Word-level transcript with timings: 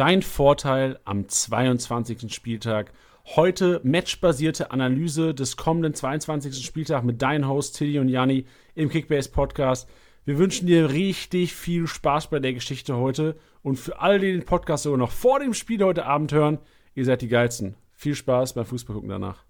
Dein 0.00 0.22
Vorteil 0.22 0.98
am 1.04 1.28
22. 1.28 2.32
Spieltag. 2.32 2.90
Heute 3.36 3.82
matchbasierte 3.84 4.70
Analyse 4.70 5.34
des 5.34 5.58
kommenden 5.58 5.92
22. 5.92 6.64
Spieltags 6.64 7.04
mit 7.04 7.20
deinen 7.20 7.46
Hosts 7.46 7.76
Tilly 7.76 7.98
und 7.98 8.08
Janni 8.08 8.46
im 8.74 8.88
Kickbase 8.88 9.30
Podcast. 9.30 9.90
Wir 10.24 10.38
wünschen 10.38 10.66
dir 10.66 10.88
richtig 10.88 11.54
viel 11.54 11.86
Spaß 11.86 12.30
bei 12.30 12.38
der 12.38 12.54
Geschichte 12.54 12.96
heute 12.96 13.36
und 13.60 13.78
für 13.78 14.00
alle, 14.00 14.18
die 14.18 14.32
den 14.32 14.46
Podcast 14.46 14.84
sogar 14.84 14.98
noch 14.98 15.10
vor 15.10 15.38
dem 15.38 15.52
Spiel 15.52 15.84
heute 15.84 16.06
Abend 16.06 16.32
hören, 16.32 16.60
ihr 16.94 17.04
seid 17.04 17.20
die 17.20 17.28
geilsten. 17.28 17.74
Viel 17.92 18.14
Spaß 18.14 18.54
beim 18.54 18.64
Fußball 18.64 18.94
gucken 18.94 19.10
danach. 19.10 19.49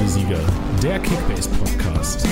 Wie 0.00 0.08
Sieger, 0.08 0.40
der 0.82 0.98
Kickbase 0.98 1.50
Podcast. 1.50 2.26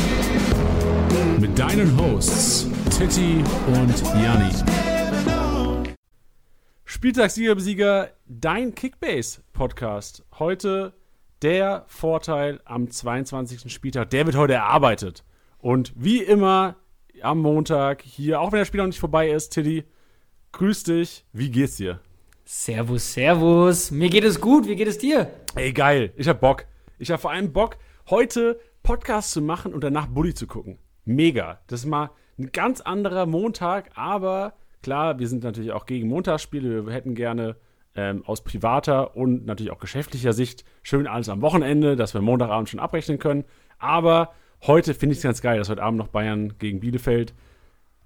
Mit 1.38 1.58
deinen 1.58 1.96
Hosts 2.00 2.68
Titti 2.96 3.42
und 3.66 4.02
Janni. 4.22 4.50
Spieltagssieger 6.84 7.54
Besieger, 7.54 8.10
dein 8.26 8.74
Kickbase-Podcast. 8.74 10.24
Heute 10.38 10.92
der 11.42 11.84
Vorteil 11.86 12.60
am 12.64 12.90
22. 12.90 13.72
Spieltag. 13.72 14.10
Der 14.10 14.26
wird 14.26 14.36
heute 14.36 14.54
erarbeitet. 14.54 15.24
Und 15.58 15.92
wie 15.96 16.22
immer 16.22 16.76
am 17.22 17.40
Montag 17.40 18.02
hier, 18.02 18.40
auch 18.40 18.52
wenn 18.52 18.58
der 18.58 18.64
Spiel 18.64 18.80
noch 18.80 18.86
nicht 18.86 19.00
vorbei 19.00 19.30
ist, 19.30 19.50
Tilly, 19.50 19.84
grüß 20.52 20.84
dich. 20.84 21.24
Wie 21.32 21.50
geht's 21.50 21.76
dir? 21.76 22.00
Servus, 22.44 23.12
servus. 23.12 23.90
Mir 23.90 24.08
geht 24.08 24.24
es 24.24 24.40
gut. 24.40 24.66
Wie 24.66 24.76
geht 24.76 24.88
es 24.88 24.98
dir? 24.98 25.30
Ey, 25.54 25.72
geil. 25.72 26.12
Ich 26.16 26.28
hab 26.28 26.40
Bock. 26.40 26.66
Ich 27.00 27.10
hab 27.10 27.22
vor 27.22 27.30
allem 27.30 27.50
Bock, 27.54 27.78
heute 28.10 28.60
Podcast 28.82 29.30
zu 29.30 29.40
machen 29.40 29.72
und 29.72 29.82
danach 29.82 30.06
Bully 30.06 30.34
zu 30.34 30.46
gucken. 30.46 30.78
Mega. 31.06 31.58
Das 31.66 31.80
ist 31.80 31.86
mal 31.86 32.10
ein 32.38 32.52
ganz 32.52 32.82
anderer 32.82 33.24
Montag, 33.24 33.88
aber 33.94 34.52
klar, 34.82 35.18
wir 35.18 35.26
sind 35.26 35.42
natürlich 35.42 35.72
auch 35.72 35.86
gegen 35.86 36.08
Montagsspiele. 36.08 36.84
Wir 36.84 36.92
hätten 36.92 37.14
gerne 37.14 37.56
ähm, 37.94 38.22
aus 38.26 38.44
privater 38.44 39.16
und 39.16 39.46
natürlich 39.46 39.72
auch 39.72 39.78
geschäftlicher 39.78 40.34
Sicht 40.34 40.66
schön 40.82 41.06
alles 41.06 41.30
am 41.30 41.40
Wochenende, 41.40 41.96
dass 41.96 42.12
wir 42.12 42.20
Montagabend 42.20 42.68
schon 42.68 42.80
abrechnen 42.80 43.18
können. 43.18 43.44
Aber 43.78 44.34
heute 44.66 44.92
finde 44.92 45.14
ich 45.14 45.20
es 45.20 45.24
ganz 45.24 45.40
geil, 45.40 45.56
dass 45.56 45.70
heute 45.70 45.82
Abend 45.82 45.96
noch 45.98 46.08
Bayern 46.08 46.58
gegen 46.58 46.80
Bielefeld 46.80 47.32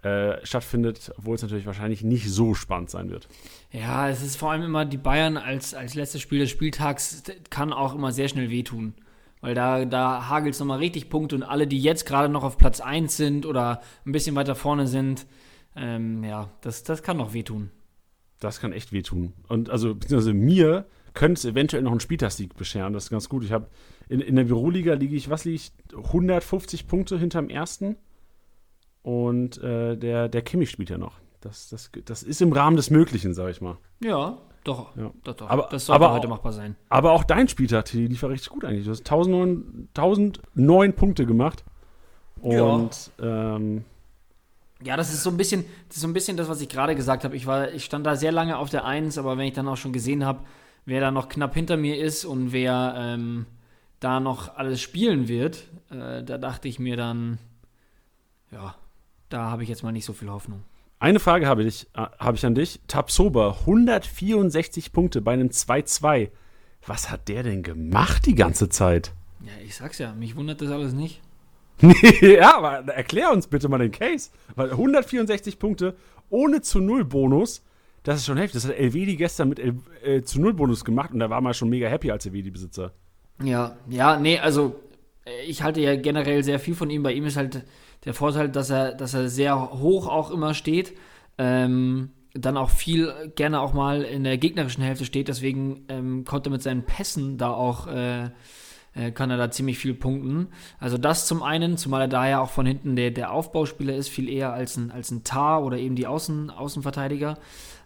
äh, 0.05 0.45
stattfindet, 0.45 1.13
obwohl 1.17 1.35
es 1.35 1.43
natürlich 1.43 1.67
wahrscheinlich 1.67 2.05
nicht 2.05 2.31
so 2.31 2.55
spannend 2.55 2.91
sein 2.91 3.11
wird. 3.11 3.27
Ja, 3.71 4.09
es 4.09 4.23
ist 4.23 4.37
vor 4.37 4.51
allem 4.51 4.63
immer 4.63 4.85
die 4.85 4.99
Bayern 4.99 5.37
als, 5.37 5.73
als 5.73 5.95
letztes 5.95 6.21
Spiel 6.21 6.41
des 6.41 6.51
Spieltags 6.51 7.23
kann 7.49 7.73
auch 7.73 7.95
immer 7.95 8.13
sehr 8.13 8.29
schnell 8.29 8.51
wehtun. 8.51 8.95
Weil 9.41 9.55
da, 9.55 9.85
da 9.85 10.29
hagelt 10.29 10.55
es 10.55 10.61
nochmal 10.61 10.79
richtig 10.79 11.11
Punkte 11.11 11.37
und 11.37 11.43
alle, 11.43 11.67
die 11.67 11.79
jetzt 11.79 12.07
gerade 12.07 12.31
noch 12.31 12.45
auf 12.45 12.57
Platz 12.57 12.81
1 12.81 13.17
sind 13.17 13.47
oder 13.47 13.81
ein 14.07 14.13
bisschen 14.13 14.35
weiter 14.37 14.55
vorne 14.55 14.87
sind, 14.87 15.27
ähm, 15.77 16.23
ja, 16.23 16.51
das, 16.61 16.83
das 16.83 17.03
kann 17.03 17.17
noch 17.17 17.35
wehtun. 17.35 17.71
Das 18.41 18.61
kann 18.61 18.73
echt 18.73 18.93
wehtun. 18.93 19.33
Und 19.49 19.71
also, 19.71 19.95
beziehungsweise 19.95 20.35
mir 20.35 20.87
könnte 21.15 21.39
es 21.39 21.45
eventuell 21.45 21.83
noch 21.83 21.93
einen 21.93 22.01
Spieltagssieg 22.01 22.57
bescheren. 22.57 22.93
Das 22.93 23.05
ist 23.05 23.11
ganz 23.11 23.29
gut. 23.29 23.45
Ich 23.45 23.53
habe 23.53 23.69
in, 24.09 24.21
in 24.21 24.37
der 24.37 24.45
Büroliga 24.45 24.95
liege 24.95 25.17
ich, 25.17 25.31
was 25.31 25.45
liege 25.45 25.57
ich? 25.57 25.73
150 25.97 26.87
Punkte 26.87 27.19
hinterm 27.19 27.49
ersten. 27.49 27.97
Und 29.05 29.63
äh, 29.63 29.97
der, 29.97 30.29
der 30.29 30.43
Kimmich 30.43 30.71
spielt 30.71 30.91
ja 30.91 30.99
noch. 30.99 31.21
Das, 31.43 31.69
das, 31.69 31.91
das 32.07 32.23
ist 32.25 32.41
im 32.43 32.53
Rahmen 32.53 32.77
des 32.77 32.89
Möglichen, 32.91 33.33
sage 33.35 33.51
ich 33.53 33.61
mal. 33.61 33.77
Ja, 34.03 34.39
doch. 34.65 34.97
Ja. 34.97 35.13
doch, 35.25 35.35
doch. 35.37 35.49
Aber- 35.51 35.69
das 35.71 35.85
sollte 35.87 36.03
aber- 36.05 36.15
heute 36.15 36.27
machbar 36.27 36.53
sein. 36.53 36.75
Aber 36.89 37.13
auch 37.13 37.23
dein 37.23 37.47
Spieltag, 37.49 37.85
Tilly, 37.85 38.07
lief 38.07 38.23
ja 38.23 38.29
richtig 38.29 38.49
gut 38.49 38.65
eigentlich. 38.65 38.87
Du 38.87 38.91
hast 38.91 39.01
1009, 39.01 39.89
1009 39.95 40.93
Punkte 40.95 41.27
gemacht. 41.27 41.63
Ja. 42.43 42.63
Und 42.63 43.11
ähm, 43.21 43.85
Ja, 44.83 44.97
das 44.97 45.13
ist 45.13 45.23
so 45.23 45.29
ein 45.31 45.37
bisschen, 45.37 45.65
das 45.89 45.97
ist 45.97 46.03
so 46.03 46.09
ein 46.09 46.15
bisschen 46.15 46.37
das, 46.39 46.49
was 46.49 46.63
ich 46.63 46.69
gerade 46.71 46.95
gesagt 46.95 47.25
habe. 47.25 47.37
Ich 47.37 47.47
war, 47.47 47.71
ich 47.73 47.85
stand 47.85 48.07
da 48.07 48.17
sehr 48.17 48.33
lange 48.33 48.57
auf 48.57 48.71
der 48.71 48.87
Eins, 48.87 49.19
aber 49.19 49.37
wenn 49.37 49.47
ich 49.47 49.53
dann 49.55 49.69
auch 49.69 49.77
schon 49.77 49.93
gesehen 49.93 50.25
habe, 50.25 50.41
wer 50.87 51.01
da 51.03 51.11
noch 51.11 51.29
knapp 51.29 51.53
hinter 51.55 51.77
mir 51.77 51.99
ist 51.99 52.25
und 52.25 52.53
wer 52.53 52.95
ähm, 52.97 53.45
da 54.01 54.19
noch 54.21 54.57
alles 54.57 54.81
spielen 54.81 55.29
wird, 55.29 55.65
äh, 55.91 56.23
da 56.23 56.39
dachte 56.39 56.69
ich 56.69 56.79
mir 56.79 56.97
dann, 56.97 57.39
ja, 58.51 58.75
da 59.29 59.51
habe 59.51 59.63
ich 59.63 59.69
jetzt 59.69 59.83
mal 59.83 59.93
nicht 59.93 60.05
so 60.05 60.13
viel 60.13 60.31
Hoffnung. 60.31 60.63
eine 60.99 61.21
Frage 61.21 61.47
habe 61.47 61.63
ich, 61.65 61.87
äh, 61.95 62.07
habe 62.19 62.37
ich 62.37 62.47
an 62.47 62.55
dich. 62.55 62.81
Tabsoba, 62.89 63.59
164 63.61 64.93
Punkte 64.93 65.21
bei 65.21 65.33
einem 65.33 65.49
2-2. 65.49 66.31
Was 66.87 67.11
hat 67.11 67.29
der 67.29 67.43
denn 67.43 67.63
gemacht 67.63 68.27
die 68.27 68.35
ganze 68.35 68.69
Zeit? 68.69 69.13
Ja, 69.41 69.53
ich 69.65 69.75
sag's 69.75 69.99
ja, 69.99 70.15
mich 70.15 70.37
wundert 70.37 70.61
das 70.61 70.71
alles 70.71 70.93
nicht. 70.93 71.21
ja, 72.21 72.57
aber 72.57 72.93
erklär 72.93 73.33
uns 73.33 73.47
bitte 73.47 73.69
mal 73.69 73.79
den 73.79 73.91
Case. 73.91 74.31
Weil 74.55 74.71
164 74.71 75.59
Punkte 75.59 75.97
ohne 76.31 76.61
zu 76.63 76.81
Null 76.81 77.05
Bonus, 77.05 77.63
das 78.03 78.17
ist 78.17 78.27
schon 78.27 78.37
heftig. 78.37 78.63
Das 78.63 78.71
hat 78.71 78.77
Elvedi 78.77 79.17
gestern 79.17 79.49
mit 79.49 79.59
El 79.59 79.77
äh, 80.05 80.23
zu 80.23 80.41
Null 80.41 80.55
Bonus 80.55 80.85
gemacht 80.85 81.13
und 81.13 81.21
da 81.21 81.31
war 81.31 81.41
man 81.41 81.55
schon 81.55 81.69
mega 81.69 81.89
happy 81.89 82.11
als 82.11 82.27
Elvedi-Besitzer. 82.27 82.93
Ja, 83.43 83.77
ja, 83.89 84.19
nee, 84.19 84.39
also 84.39 84.77
äh, 85.25 85.45
ich 85.47 85.63
halte 85.63 85.81
ja 85.81 85.97
generell 85.97 86.45
sehr 86.45 86.61
viel 86.61 86.75
von 86.75 86.91
ihm. 86.91 87.03
Bei 87.03 87.13
ihm 87.13 87.25
ist 87.25 87.37
halt 87.37 87.65
der 88.05 88.15
Vorteil, 88.15 88.49
dass 88.49 88.71
er, 88.71 88.93
dass 88.93 89.15
er 89.15 89.29
sehr 89.29 89.73
hoch 89.73 90.09
auch 90.09 90.31
immer 90.31 90.55
steht. 90.55 90.95
Ähm, 91.39 92.11
dann 92.35 92.57
auch 92.57 92.71
viel 92.71 93.13
gerne 93.37 93.61
auch 93.61 93.73
mal 93.73 94.03
in 94.03 94.25
der 94.25 94.39
gegnerischen 94.39 94.83
Hälfte 94.83 95.05
steht. 95.05 95.29
Deswegen 95.29 95.85
ähm, 95.89 96.25
konnte 96.25 96.51
mit 96.51 96.63
seinen 96.63 96.83
Pässen 96.83 97.39
da 97.39 97.53
auch, 97.53 97.87
äh, 97.87 98.25
äh, 98.95 99.13
kann 99.13 99.31
er 99.31 99.37
da 99.37 99.51
ziemlich 99.51 99.79
viel 99.79 99.95
punkten. 99.95 100.49
Also 100.81 100.99
das 100.99 101.27
zum 101.27 101.43
einen, 101.43 101.77
zumal 101.77 102.03
er 102.03 102.09
da 102.09 102.29
ja 102.29 102.41
auch 102.41 102.51
von 102.51 102.67
hinten 102.67 102.97
der, 102.97 103.13
der 103.13 103.33
Aufbauspieler 103.33 103.95
ist, 103.95 104.09
viel 104.09 104.29
eher 104.29 104.53
als 104.53 104.77
ein, 104.77 104.91
als 104.91 105.13
ein 105.13 105.23
Tar 105.23 105.63
oder 105.63 105.79
eben 105.79 105.95
die 105.95 106.09
Außen, 106.09 106.51
Außenverteidiger. 106.51 107.39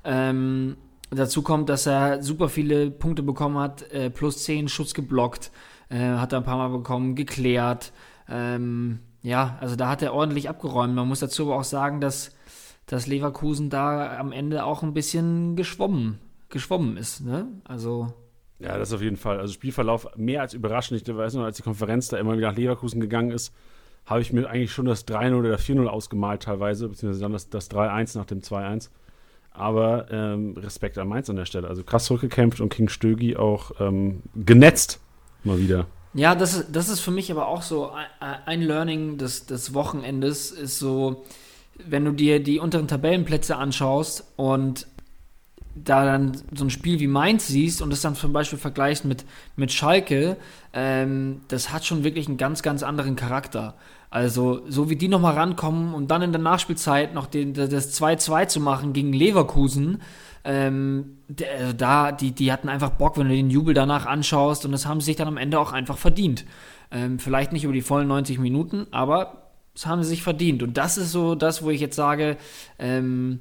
Ähm, 0.04 0.78
dazu 1.10 1.42
kommt, 1.42 1.68
dass 1.68 1.86
er 1.86 2.22
super 2.22 2.48
viele 2.48 2.90
Punkte 2.90 3.22
bekommen 3.22 3.58
hat, 3.58 3.90
äh, 3.92 4.08
plus 4.08 4.44
10 4.44 4.68
Schutz 4.68 4.94
geblockt, 4.94 5.50
äh, 5.90 5.98
hat 5.98 6.32
er 6.32 6.38
ein 6.38 6.44
paar 6.44 6.56
Mal 6.56 6.70
bekommen, 6.70 7.14
geklärt. 7.14 7.92
Ähm, 8.30 9.00
ja, 9.22 9.58
also 9.60 9.76
da 9.76 9.88
hat 9.88 10.02
er 10.02 10.14
ordentlich 10.14 10.48
abgeräumt. 10.48 10.94
Man 10.94 11.08
muss 11.08 11.20
dazu 11.20 11.44
aber 11.44 11.56
auch 11.56 11.64
sagen, 11.64 12.00
dass, 12.00 12.34
dass 12.86 13.06
Leverkusen 13.06 13.70
da 13.70 14.18
am 14.18 14.32
Ende 14.32 14.64
auch 14.64 14.82
ein 14.82 14.94
bisschen 14.94 15.56
geschwommen, 15.56 16.18
geschwommen 16.48 16.96
ist. 16.96 17.24
Ne? 17.24 17.46
Also 17.64 18.12
Ja, 18.58 18.78
das 18.78 18.92
auf 18.92 19.02
jeden 19.02 19.16
Fall. 19.16 19.40
Also 19.40 19.52
Spielverlauf 19.52 20.08
mehr 20.16 20.42
als 20.42 20.54
überraschend. 20.54 21.00
Ich 21.00 21.16
weiß 21.16 21.34
noch, 21.34 21.44
als 21.44 21.56
die 21.56 21.62
Konferenz 21.62 22.08
da 22.08 22.18
immer 22.18 22.36
wieder 22.36 22.50
nach 22.50 22.56
Leverkusen 22.56 23.00
gegangen 23.00 23.30
ist, 23.30 23.52
habe 24.06 24.20
ich 24.20 24.32
mir 24.32 24.48
eigentlich 24.48 24.72
schon 24.72 24.86
das 24.86 25.06
3-0 25.06 25.38
oder 25.38 25.56
4-0 25.56 25.86
ausgemalt 25.86 26.44
teilweise, 26.44 26.88
beziehungsweise 26.88 27.20
dann 27.22 27.32
das, 27.32 27.50
das 27.50 27.70
3-1 27.70 28.16
nach 28.16 28.24
dem 28.24 28.40
2-1. 28.40 28.90
Aber 29.50 30.06
ähm, 30.10 30.54
Respekt 30.56 30.96
an 30.98 31.08
Mainz 31.08 31.28
an 31.28 31.36
der 31.36 31.44
Stelle. 31.44 31.68
Also 31.68 31.82
krass 31.82 32.04
zurückgekämpft 32.04 32.60
und 32.60 32.68
King 32.68 32.88
Stögi 32.88 33.36
auch 33.36 33.72
ähm, 33.80 34.22
genetzt 34.36 35.00
mal 35.42 35.58
wieder. 35.58 35.86
Ja, 36.14 36.34
das, 36.34 36.54
ist- 36.54 36.66
das 36.72 36.88
ist 36.88 37.00
für 37.00 37.10
mich 37.10 37.30
aber 37.30 37.48
auch 37.48 37.62
so 37.62 37.90
ein, 38.20 38.62
Learning 38.62 39.18
des, 39.18 39.46
des 39.46 39.74
Wochenendes, 39.74 40.50
ist 40.50 40.78
so, 40.78 41.24
wenn 41.84 42.04
du 42.04 42.12
dir 42.12 42.42
die 42.42 42.58
unteren 42.58 42.88
Tabellenplätze 42.88 43.56
anschaust 43.56 44.24
und 44.36 44.86
da 45.76 46.04
dann 46.04 46.40
so 46.54 46.64
ein 46.64 46.70
Spiel 46.70 47.00
wie 47.00 47.06
Mainz 47.08 47.48
siehst 47.48 47.82
und 47.82 47.90
das 47.90 48.02
dann 48.02 48.16
zum 48.16 48.32
Beispiel 48.32 48.58
vergleichst 48.58 49.04
mit, 49.04 49.24
mit 49.56 49.72
Schalke, 49.72 50.36
ähm, 50.72 51.42
das 51.48 51.72
hat 51.72 51.84
schon 51.86 52.04
wirklich 52.04 52.28
einen 52.28 52.38
ganz, 52.38 52.62
ganz 52.62 52.82
anderen 52.82 53.16
Charakter. 53.16 53.74
Also, 54.10 54.62
so 54.68 54.88
wie 54.88 54.96
die 54.96 55.08
nochmal 55.08 55.34
rankommen 55.34 55.92
und 55.92 56.10
dann 56.10 56.22
in 56.22 56.32
der 56.32 56.40
Nachspielzeit 56.40 57.12
noch 57.12 57.26
den, 57.26 57.52
das 57.52 58.00
2-2 58.00 58.48
zu 58.48 58.60
machen 58.60 58.92
gegen 58.92 59.12
Leverkusen, 59.12 60.00
ähm, 60.44 61.18
also 61.58 61.72
da, 61.74 62.12
die, 62.12 62.32
die 62.32 62.50
hatten 62.52 62.70
einfach 62.70 62.90
Bock, 62.90 63.18
wenn 63.18 63.28
du 63.28 63.34
den 63.34 63.50
Jubel 63.50 63.74
danach 63.74 64.06
anschaust 64.06 64.64
und 64.64 64.72
das 64.72 64.86
haben 64.86 65.00
sie 65.00 65.06
sich 65.06 65.16
dann 65.16 65.28
am 65.28 65.36
Ende 65.36 65.60
auch 65.60 65.72
einfach 65.72 65.98
verdient. 65.98 66.46
Ähm, 66.90 67.18
vielleicht 67.18 67.52
nicht 67.52 67.64
über 67.64 67.74
die 67.74 67.82
vollen 67.82 68.08
90 68.08 68.38
Minuten, 68.38 68.86
aber 68.92 69.50
das 69.74 69.86
haben 69.86 70.02
sie 70.02 70.08
sich 70.08 70.22
verdient. 70.22 70.62
Und 70.62 70.78
das 70.78 70.96
ist 70.96 71.12
so 71.12 71.34
das, 71.34 71.62
wo 71.62 71.70
ich 71.70 71.80
jetzt 71.80 71.96
sage, 71.96 72.38
ähm, 72.78 73.40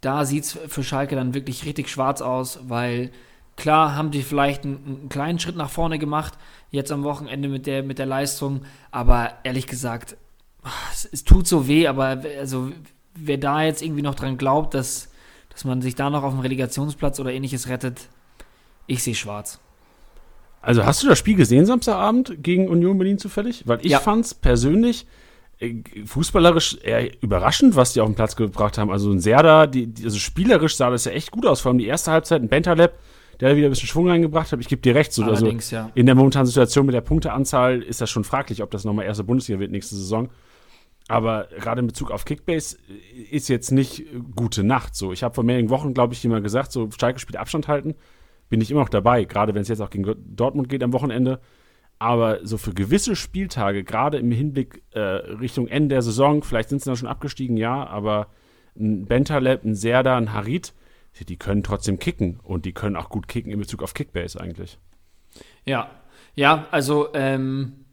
da 0.00 0.24
sieht 0.24 0.44
es 0.44 0.58
für 0.68 0.82
Schalke 0.82 1.16
dann 1.16 1.34
wirklich 1.34 1.66
richtig 1.66 1.90
schwarz 1.90 2.22
aus, 2.22 2.60
weil 2.68 3.10
klar 3.58 3.94
haben 3.94 4.10
die 4.10 4.22
vielleicht 4.22 4.64
einen, 4.64 4.82
einen 4.86 5.08
kleinen 5.10 5.38
Schritt 5.38 5.56
nach 5.56 5.68
vorne 5.68 5.98
gemacht, 5.98 6.34
jetzt 6.70 6.90
am 6.90 7.02
Wochenende 7.02 7.48
mit 7.48 7.66
der, 7.66 7.82
mit 7.82 7.98
der 7.98 8.06
Leistung, 8.06 8.62
aber 8.90 9.32
ehrlich 9.44 9.66
gesagt, 9.66 10.16
es, 10.92 11.04
es 11.04 11.24
tut 11.24 11.46
so 11.46 11.68
weh, 11.68 11.86
aber 11.86 12.22
also 12.38 12.70
wer 13.14 13.36
da 13.36 13.62
jetzt 13.62 13.82
irgendwie 13.82 14.02
noch 14.02 14.14
dran 14.14 14.38
glaubt, 14.38 14.74
dass, 14.74 15.10
dass 15.50 15.64
man 15.64 15.82
sich 15.82 15.94
da 15.94 16.08
noch 16.08 16.22
auf 16.22 16.32
dem 16.32 16.40
Relegationsplatz 16.40 17.20
oder 17.20 17.32
ähnliches 17.32 17.68
rettet, 17.68 18.08
ich 18.86 19.02
sehe 19.02 19.14
schwarz. 19.14 19.60
Also 20.62 20.84
hast 20.84 21.02
du 21.02 21.08
das 21.08 21.18
Spiel 21.18 21.36
gesehen 21.36 21.66
Samstagabend 21.66 22.42
gegen 22.42 22.68
Union 22.68 22.96
Berlin 22.98 23.18
zufällig? 23.18 23.66
Weil 23.66 23.78
ich 23.82 23.92
Ja. 23.92 24.00
fand's 24.00 24.34
persönlich 24.34 25.06
äh, 25.60 25.82
fußballerisch 26.04 26.78
eher 26.82 27.22
überraschend, 27.22 27.76
was 27.76 27.92
die 27.92 28.00
auf 28.00 28.08
den 28.08 28.14
Platz 28.14 28.36
gebracht 28.36 28.78
haben. 28.78 28.90
Also 28.90 29.10
ein 29.10 29.20
Serda, 29.20 29.66
die, 29.66 29.86
die, 29.86 30.04
also 30.04 30.18
spielerisch 30.18 30.76
sah 30.76 30.90
das 30.90 31.04
ja 31.04 31.12
echt 31.12 31.30
gut 31.30 31.46
aus. 31.46 31.60
Vor 31.60 31.70
allem 31.70 31.78
die 31.78 31.86
erste 31.86 32.10
Halbzeit, 32.10 32.42
ein 32.42 32.48
Bentaleb, 32.48 32.92
der 33.40 33.56
wieder 33.56 33.68
ein 33.68 33.70
bisschen 33.70 33.88
Schwung 33.88 34.08
reingebracht 34.08 34.50
hat. 34.52 34.60
Ich 34.60 34.68
gebe 34.68 34.82
dir 34.82 34.94
recht, 34.94 35.12
so, 35.12 35.22
also 35.22 35.46
ja. 35.46 35.90
in 35.94 36.06
der 36.06 36.14
momentanen 36.14 36.46
Situation 36.46 36.86
mit 36.86 36.94
der 36.94 37.00
Punkteanzahl 37.00 37.82
ist 37.82 38.00
das 38.00 38.10
schon 38.10 38.24
fraglich, 38.24 38.62
ob 38.62 38.70
das 38.70 38.84
nochmal 38.84 39.06
erste 39.06 39.24
Bundesliga 39.24 39.60
wird 39.60 39.70
nächste 39.70 39.94
Saison. 39.94 40.28
Aber 41.08 41.48
gerade 41.58 41.80
in 41.80 41.86
Bezug 41.86 42.10
auf 42.10 42.26
Kickbase 42.26 42.76
ist 43.30 43.48
jetzt 43.48 43.70
nicht 43.70 44.04
gute 44.36 44.62
Nacht. 44.62 44.94
So, 44.94 45.12
ich 45.12 45.22
habe 45.22 45.34
vor 45.34 45.44
mehreren 45.44 45.70
Wochen, 45.70 45.94
glaube 45.94 46.12
ich, 46.12 46.24
immer 46.24 46.42
gesagt, 46.42 46.70
so 46.70 46.88
Schalke 46.98 47.18
spielt 47.18 47.38
Abstand 47.38 47.66
halten. 47.66 47.94
Bin 48.50 48.60
ich 48.60 48.70
immer 48.70 48.80
noch 48.80 48.88
dabei, 48.90 49.24
gerade 49.24 49.54
wenn 49.54 49.62
es 49.62 49.68
jetzt 49.68 49.80
auch 49.80 49.90
gegen 49.90 50.14
Dortmund 50.36 50.68
geht 50.68 50.82
am 50.82 50.92
Wochenende. 50.92 51.40
Aber 51.98 52.46
so 52.46 52.58
für 52.58 52.74
gewisse 52.74 53.16
Spieltage, 53.16 53.84
gerade 53.84 54.18
im 54.18 54.30
Hinblick 54.30 54.82
äh, 54.92 55.00
Richtung 55.00 55.66
Ende 55.66 55.94
der 55.94 56.02
Saison, 56.02 56.42
vielleicht 56.42 56.68
sind 56.68 56.80
sie 56.80 56.90
dann 56.90 56.96
schon 56.96 57.08
abgestiegen, 57.08 57.56
ja, 57.56 57.86
aber 57.86 58.28
ein 58.78 59.06
Bentaleb, 59.06 59.64
ein 59.64 59.74
Serda, 59.74 60.16
ein 60.16 60.32
Harit, 60.32 60.74
die 61.24 61.36
können 61.36 61.62
trotzdem 61.62 61.98
kicken 61.98 62.40
und 62.42 62.64
die 62.64 62.72
können 62.72 62.96
auch 62.96 63.08
gut 63.08 63.28
kicken 63.28 63.52
in 63.52 63.58
Bezug 63.58 63.82
auf 63.82 63.94
Kickbase 63.94 64.40
eigentlich. 64.40 64.78
Ja, 65.64 65.90
ja, 66.34 66.66
also 66.70 67.08
ähm, 67.14 67.84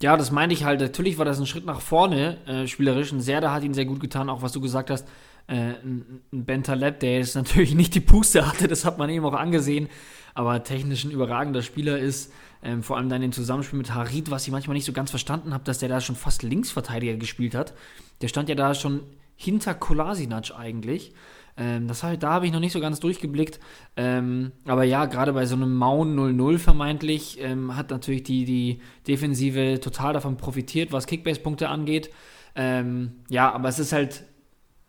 ja, 0.00 0.16
das 0.16 0.30
meinte 0.30 0.54
ich 0.54 0.64
halt. 0.64 0.80
Natürlich 0.80 1.18
war 1.18 1.24
das 1.24 1.40
ein 1.40 1.46
Schritt 1.46 1.66
nach 1.66 1.80
vorne, 1.80 2.38
äh, 2.46 2.66
spielerisch. 2.66 3.12
Ein 3.12 3.20
Serda 3.20 3.52
hat 3.52 3.64
ihn 3.64 3.74
sehr 3.74 3.84
gut 3.84 4.00
getan, 4.00 4.30
auch 4.30 4.42
was 4.42 4.52
du 4.52 4.60
gesagt 4.60 4.90
hast. 4.90 5.08
Äh, 5.48 5.54
ein, 5.82 6.20
ein 6.32 6.44
Bentaleb, 6.44 7.00
der 7.00 7.18
jetzt 7.18 7.34
natürlich 7.34 7.74
nicht 7.76 7.94
die 7.94 8.00
Puste 8.00 8.46
hatte, 8.46 8.68
das 8.68 8.84
hat 8.84 8.98
man 8.98 9.10
eben 9.10 9.24
auch 9.24 9.34
angesehen, 9.34 9.88
aber 10.34 10.62
technisch 10.62 11.04
ein 11.04 11.10
überragender 11.10 11.62
Spieler 11.62 11.98
ist. 11.98 12.32
Ähm, 12.62 12.82
vor 12.82 12.96
allem 12.96 13.08
dann 13.08 13.22
im 13.22 13.32
Zusammenspiel 13.32 13.78
mit 13.78 13.94
Harid, 13.94 14.30
was 14.30 14.46
ich 14.46 14.52
manchmal 14.52 14.74
nicht 14.74 14.84
so 14.84 14.92
ganz 14.92 15.10
verstanden 15.10 15.54
habe, 15.54 15.64
dass 15.64 15.78
der 15.78 15.88
da 15.88 16.00
schon 16.00 16.16
fast 16.16 16.42
Linksverteidiger 16.42 17.16
gespielt 17.16 17.54
hat. 17.54 17.72
Der 18.20 18.28
stand 18.28 18.48
ja 18.48 18.54
da 18.54 18.74
schon 18.74 19.02
hinter 19.36 19.74
Kolasinac 19.74 20.52
eigentlich. 20.56 21.14
Ähm, 21.58 21.88
das 21.88 22.02
halt, 22.02 22.22
da 22.22 22.30
habe 22.34 22.46
ich 22.46 22.52
noch 22.52 22.60
nicht 22.60 22.72
so 22.72 22.80
ganz 22.80 23.00
durchgeblickt. 23.00 23.58
Ähm, 23.96 24.52
aber 24.66 24.84
ja, 24.84 25.06
gerade 25.06 25.32
bei 25.32 25.44
so 25.44 25.56
einem 25.56 25.74
Maun 25.74 26.16
0-0 26.16 26.58
vermeintlich 26.58 27.40
ähm, 27.40 27.76
hat 27.76 27.90
natürlich 27.90 28.22
die, 28.22 28.44
die 28.44 28.80
Defensive 29.06 29.80
total 29.80 30.12
davon 30.12 30.36
profitiert, 30.36 30.92
was 30.92 31.06
Kickbase-Punkte 31.06 31.68
angeht. 31.68 32.10
Ähm, 32.54 33.12
ja, 33.28 33.52
aber 33.52 33.68
es 33.68 33.78
ist 33.78 33.92
halt 33.92 34.24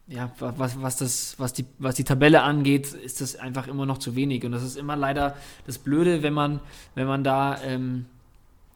ja, 0.10 0.32
was, 0.40 0.82
was, 0.82 0.98
das, 0.98 1.36
was, 1.38 1.54
die, 1.54 1.66
was 1.78 1.94
die 1.96 2.04
Tabelle 2.04 2.42
angeht, 2.42 2.94
ist 2.94 3.22
das 3.22 3.36
einfach 3.36 3.68
immer 3.68 3.86
noch 3.86 4.00
zu 4.00 4.16
wenig. 4.16 4.44
Und 4.44 4.52
das 4.52 4.64
ist 4.64 4.76
immer 4.76 4.96
leider 4.96 5.36
das 5.68 5.78
Blöde, 5.78 6.24
wenn 6.24 6.34
man, 6.34 6.62
wenn 6.96 7.06
man 7.06 7.24
da 7.24 7.62
ähm, 7.64 8.06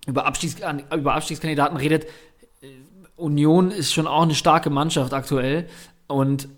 über, 0.06 0.25
Abstiegs, 0.25 0.57
über 0.96 1.16
Abstiegskandidaten 1.16 1.78
redet. 1.78 2.06
Union 3.16 3.72
ist 3.72 3.94
schon 3.94 4.06
auch 4.06 4.22
eine 4.22 4.36
starke 4.36 4.69
Mannschaft 4.69 5.12
aktuell. 5.13 5.68
Und 6.07 6.50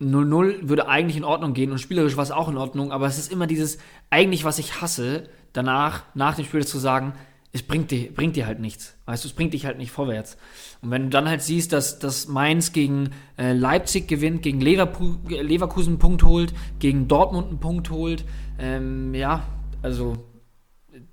0-0 0.00 0.68
würde 0.68 0.88
eigentlich 0.88 1.16
in 1.16 1.24
Ordnung 1.24 1.52
gehen 1.52 1.72
und 1.72 1.78
spielerisch 1.78 2.16
war 2.16 2.24
es 2.24 2.30
auch 2.30 2.48
in 2.48 2.56
Ordnung, 2.56 2.92
aber 2.92 3.06
es 3.06 3.18
ist 3.18 3.30
immer 3.30 3.46
dieses, 3.46 3.78
eigentlich 4.08 4.44
was 4.44 4.58
ich 4.58 4.80
hasse, 4.80 5.28
danach, 5.52 6.04
nach 6.14 6.36
dem 6.36 6.44
Spiel 6.44 6.66
zu 6.66 6.78
sagen, 6.78 7.12
es 7.52 7.62
bringt 7.62 7.90
dir, 7.90 8.12
bringt 8.12 8.36
dir 8.36 8.46
halt 8.46 8.60
nichts. 8.60 8.96
Weißt 9.06 9.24
du, 9.24 9.28
es 9.28 9.34
bringt 9.34 9.54
dich 9.54 9.66
halt 9.66 9.76
nicht 9.76 9.90
vorwärts. 9.90 10.36
Und 10.82 10.90
wenn 10.92 11.04
du 11.04 11.08
dann 11.10 11.28
halt 11.28 11.42
siehst, 11.42 11.72
dass, 11.72 11.98
dass 11.98 12.28
Mainz 12.28 12.72
gegen 12.72 13.10
äh, 13.36 13.52
Leipzig 13.52 14.06
gewinnt, 14.06 14.42
gegen 14.42 14.60
Leverpu 14.60 15.16
Leverkusen 15.28 15.94
einen 15.94 15.98
Punkt 15.98 16.22
holt, 16.22 16.54
gegen 16.78 17.08
Dortmund 17.08 17.48
einen 17.48 17.58
Punkt 17.58 17.90
holt, 17.90 18.24
ähm, 18.58 19.14
ja, 19.14 19.46
also 19.82 20.16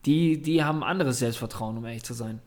die, 0.05 0.41
die 0.41 0.63
haben 0.63 0.83
anderes 0.83 1.19
Selbstvertrauen, 1.19 1.77
um 1.77 1.85
ehrlich 1.85 2.03
zu 2.03 2.13
sein. 2.13 2.39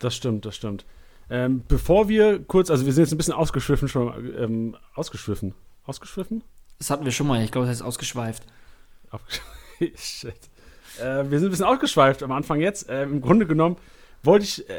Das 0.00 0.16
stimmt, 0.16 0.44
das 0.44 0.56
stimmt. 0.56 0.84
Ähm, 1.28 1.62
bevor 1.68 2.08
wir 2.08 2.42
kurz, 2.42 2.70
also 2.70 2.84
wir 2.84 2.92
sind 2.92 3.04
jetzt 3.04 3.12
ein 3.12 3.18
bisschen 3.18 3.34
ausgeschwiffen 3.34 3.86
schon, 3.86 4.34
ähm, 4.36 4.76
ausgeschwiffen. 4.94 5.54
Ausgeschwiffen? 5.84 6.42
Das 6.78 6.90
hatten 6.90 7.04
wir 7.04 7.12
schon 7.12 7.26
mal, 7.26 7.42
ich 7.42 7.50
glaube, 7.50 7.66
das 7.66 7.76
heißt 7.76 7.82
ausgeschweift. 7.82 8.42
Shit. 9.96 10.34
Äh, 10.98 11.30
wir 11.30 11.38
sind 11.38 11.48
ein 11.48 11.50
bisschen 11.50 11.66
ausgeschweift 11.66 12.22
am 12.22 12.32
Anfang 12.32 12.60
jetzt. 12.60 12.88
Äh, 12.88 13.04
Im 13.04 13.20
Grunde 13.20 13.46
genommen 13.46 13.76
wollte 14.22 14.44
ich 14.44 14.68
äh, 14.68 14.74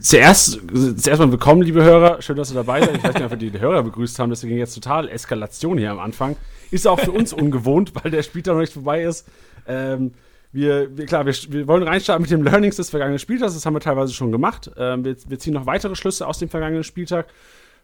zuerst, 0.00 0.60
zuerst 0.96 1.20
mal 1.20 1.30
willkommen, 1.30 1.62
liebe 1.62 1.82
Hörer. 1.82 2.20
Schön, 2.20 2.36
dass 2.36 2.50
ihr 2.50 2.54
dabei 2.54 2.80
seid. 2.80 2.96
Ich 2.96 3.04
weiß 3.04 3.14
nicht, 3.14 3.24
ob 3.24 3.30
wir 3.30 3.38
die 3.38 3.58
Hörer 3.58 3.82
begrüßt 3.82 4.18
haben. 4.18 4.30
Deswegen 4.30 4.56
jetzt 4.58 4.74
total 4.74 5.08
Eskalation 5.08 5.78
hier 5.78 5.92
am 5.92 6.00
Anfang. 6.00 6.36
Ist 6.70 6.86
auch 6.86 7.00
für 7.00 7.12
uns 7.12 7.32
ungewohnt, 7.32 7.92
weil 7.94 8.10
der 8.10 8.22
Spieltag 8.22 8.54
noch 8.54 8.60
nicht 8.60 8.72
vorbei 8.72 9.02
ist. 9.02 9.28
Ähm, 9.66 10.12
wir, 10.50 10.96
wir, 10.96 11.06
klar, 11.06 11.24
wir, 11.24 11.34
wir, 11.48 11.66
wollen 11.66 11.82
reinstarten 11.82 12.22
mit 12.22 12.30
dem 12.30 12.42
Learnings 12.42 12.76
des 12.76 12.90
vergangenen 12.90 13.18
Spieltags. 13.18 13.54
Das 13.54 13.64
haben 13.64 13.74
wir 13.74 13.80
teilweise 13.80 14.12
schon 14.12 14.32
gemacht. 14.32 14.70
Ähm, 14.76 15.04
wir, 15.04 15.16
wir, 15.28 15.38
ziehen 15.38 15.54
noch 15.54 15.66
weitere 15.66 15.94
Schlüsse 15.94 16.26
aus 16.26 16.38
dem 16.38 16.48
vergangenen 16.48 16.84
Spieltag 16.84 17.26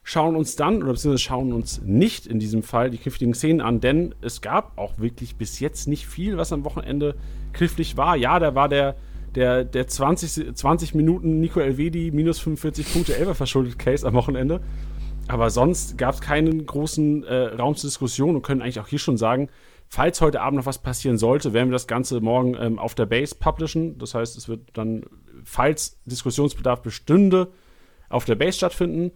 schauen 0.09 0.37
uns 0.37 0.57
dann, 0.57 0.83
oder 0.83 0.93
beziehungsweise 0.93 1.23
schauen 1.23 1.53
uns 1.53 1.83
nicht 1.83 2.27
in 2.27 2.39
diesem 2.39 2.63
Fall 2.63 2.91
die 2.91 2.97
künftigen 2.97 3.35
Szenen 3.35 3.61
an, 3.61 3.81
denn 3.81 4.15
es 4.23 4.41
gab 4.41 4.79
auch 4.79 4.99
wirklich 4.99 5.37
bis 5.37 5.61
jetzt 5.61 5.87
nicht 5.87 6.07
viel, 6.07 6.39
was 6.39 6.51
am 6.51 6.65
Wochenende 6.65 7.15
knifflig 7.53 7.99
war. 7.99 8.17
Ja, 8.17 8.39
da 8.39 8.55
war 8.55 8.71
der, 8.71 8.97
der, 9.35 9.65
der 9.65 9.87
20, 9.87 10.57
20 10.57 10.95
Minuten 10.95 11.41
Nico 11.41 11.61
Elvedi 11.61 12.11
minus 12.11 12.39
45 12.39 12.91
Punkte 12.91 13.17
Elber 13.17 13.35
verschuldet 13.35 13.79
Case 13.79 14.09
am 14.09 14.15
Wochenende. 14.15 14.63
Aber 15.29 15.51
sonst 15.51 15.99
gab 15.99 16.15
es 16.15 16.23
keinen 16.23 16.65
großen 16.65 17.25
äh, 17.25 17.35
Raum 17.59 17.77
zur 17.77 17.91
Diskussion 17.91 18.35
und 18.35 18.41
können 18.41 18.63
eigentlich 18.63 18.81
auch 18.81 18.89
hier 18.89 18.99
schon 18.99 19.19
sagen, 19.19 19.51
falls 19.91 20.23
heute 20.23 20.41
Abend 20.41 20.57
noch 20.57 20.65
was 20.65 20.79
passieren 20.79 21.19
sollte, 21.19 21.53
werden 21.53 21.69
wir 21.69 21.75
das 21.75 21.87
Ganze 21.87 22.23
morgen 22.23 22.57
ähm, 22.59 22.79
auf 22.79 22.95
der 22.95 23.05
Base 23.05 23.35
publishen. 23.35 23.99
Das 23.99 24.15
heißt, 24.15 24.39
es 24.39 24.49
wird 24.49 24.71
dann, 24.73 25.05
falls 25.45 26.01
Diskussionsbedarf 26.07 26.81
bestünde, 26.81 27.49
auf 28.09 28.25
der 28.25 28.37
Base 28.37 28.57
stattfinden. 28.57 29.13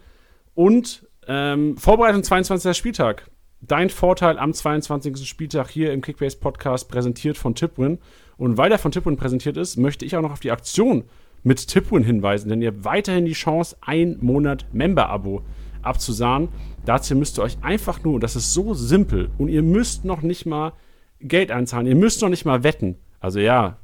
Und 0.54 1.06
ähm, 1.26 1.76
Vorbereitung 1.76 2.22
22. 2.22 2.76
Spieltag. 2.76 3.31
Dein 3.60 3.90
Vorteil 3.90 4.38
am 4.38 4.52
22. 4.52 5.28
Spieltag 5.28 5.70
hier 5.70 5.93
im 5.93 6.00
Kickbase 6.00 6.37
Podcast 6.37 6.88
präsentiert 6.88 7.38
von 7.38 7.54
Tipwin. 7.54 7.99
Und 8.37 8.56
weil 8.56 8.72
er 8.72 8.78
von 8.78 8.90
Tipwin 8.90 9.16
präsentiert 9.16 9.56
ist, 9.56 9.76
möchte 9.76 10.04
ich 10.04 10.16
auch 10.16 10.22
noch 10.22 10.32
auf 10.32 10.40
die 10.40 10.50
Aktion 10.50 11.04
mit 11.44 11.66
Tipwin 11.69 12.04
hinweisen, 12.04 12.49
denn 12.49 12.62
ihr 12.62 12.69
habt 12.69 12.84
weiterhin 12.84 13.25
die 13.25 13.32
Chance, 13.32 13.76
ein 13.81 14.16
Monat 14.20 14.66
Member-Abo 14.72 15.43
abzusahnen. 15.82 16.49
Dazu 16.84 17.16
müsst 17.16 17.38
ihr 17.38 17.43
euch 17.43 17.58
einfach 17.62 18.02
nur, 18.05 18.20
das 18.20 18.37
ist 18.37 18.55
so 18.55 18.75
simpel, 18.75 19.31
und 19.38 19.48
ihr 19.48 19.62
müsst 19.62 20.05
noch 20.05 20.22
nicht 20.22 20.46
mal 20.46 20.72
Geld 21.20 21.50
einzahlen, 21.50 21.87
ihr 21.87 21.96
müsst 21.96 22.22
noch 22.22 22.28
nicht 22.28 22.44
mal 22.44 22.62
wetten. 22.62 22.96
Also 23.20 23.38
ja, 23.38 23.78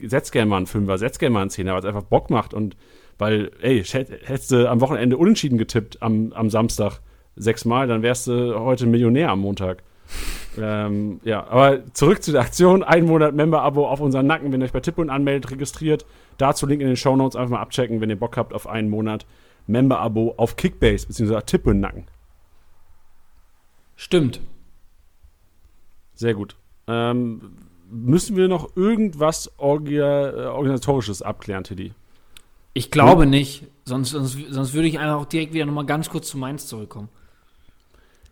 setzt 0.00 0.32
gerne 0.32 0.48
mal 0.48 0.58
einen 0.58 0.66
Fünfer, 0.66 0.96
setzt 0.98 1.18
gerne 1.18 1.34
mal 1.34 1.42
einen 1.42 1.50
Zehner, 1.50 1.72
weil 1.72 1.80
es 1.80 1.84
einfach 1.84 2.02
Bock 2.02 2.30
macht 2.30 2.54
und 2.54 2.76
weil, 3.18 3.50
ey, 3.60 3.82
hättest 3.82 4.50
du 4.50 4.68
am 4.68 4.80
Wochenende 4.80 5.16
unentschieden 5.16 5.58
getippt 5.58 6.02
am, 6.02 6.32
am 6.32 6.50
Samstag 6.50 7.00
sechsmal, 7.36 7.86
dann 7.86 8.02
wärst 8.02 8.26
du 8.26 8.58
heute 8.58 8.86
Millionär 8.86 9.30
am 9.30 9.40
Montag. 9.40 9.82
ähm, 10.58 11.20
ja, 11.24 11.46
aber 11.46 11.82
zurück 11.94 12.22
zu 12.22 12.32
der 12.32 12.42
Aktion. 12.42 12.82
Ein 12.82 13.06
Monat 13.06 13.34
Member-Abo 13.34 13.86
auf 13.86 14.00
unseren 14.00 14.26
Nacken, 14.26 14.52
wenn 14.52 14.60
ihr 14.60 14.66
euch 14.66 14.72
bei 14.72 14.80
Tippun 14.80 15.10
anmeldet, 15.10 15.50
registriert. 15.50 16.04
Dazu 16.38 16.66
Link 16.66 16.80
in 16.80 16.88
den 16.88 16.96
Show 16.96 17.16
Notes 17.16 17.36
einfach 17.36 17.50
mal 17.50 17.60
abchecken, 17.60 18.00
wenn 18.00 18.10
ihr 18.10 18.18
Bock 18.18 18.36
habt 18.36 18.52
auf 18.52 18.66
einen 18.66 18.90
Monat 18.90 19.26
Member-Abo 19.66 20.34
auf 20.36 20.56
Kickbase 20.56 21.06
bzw. 21.06 21.40
Tippun 21.42 21.80
Nacken. 21.80 22.04
Stimmt. 23.96 24.40
Sehr 26.14 26.34
gut. 26.34 26.56
Ähm, 26.86 27.40
müssen 27.90 28.36
wir 28.36 28.48
noch 28.48 28.76
irgendwas 28.76 29.50
Orgi 29.56 29.98
äh, 29.98 30.46
Organisatorisches 30.46 31.22
abklären, 31.22 31.64
Tiddy? 31.64 31.92
Ich 32.74 32.90
glaube 32.90 33.26
nicht. 33.26 33.64
Sonst, 33.84 34.10
sonst, 34.10 34.36
sonst 34.50 34.74
würde 34.74 34.88
ich 34.88 34.98
einfach 34.98 35.20
auch 35.20 35.26
direkt 35.26 35.52
wieder 35.52 35.66
nochmal 35.66 35.86
ganz 35.86 36.08
kurz 36.08 36.28
zu 36.28 36.38
Mainz 36.38 36.66
zurückkommen. 36.66 37.08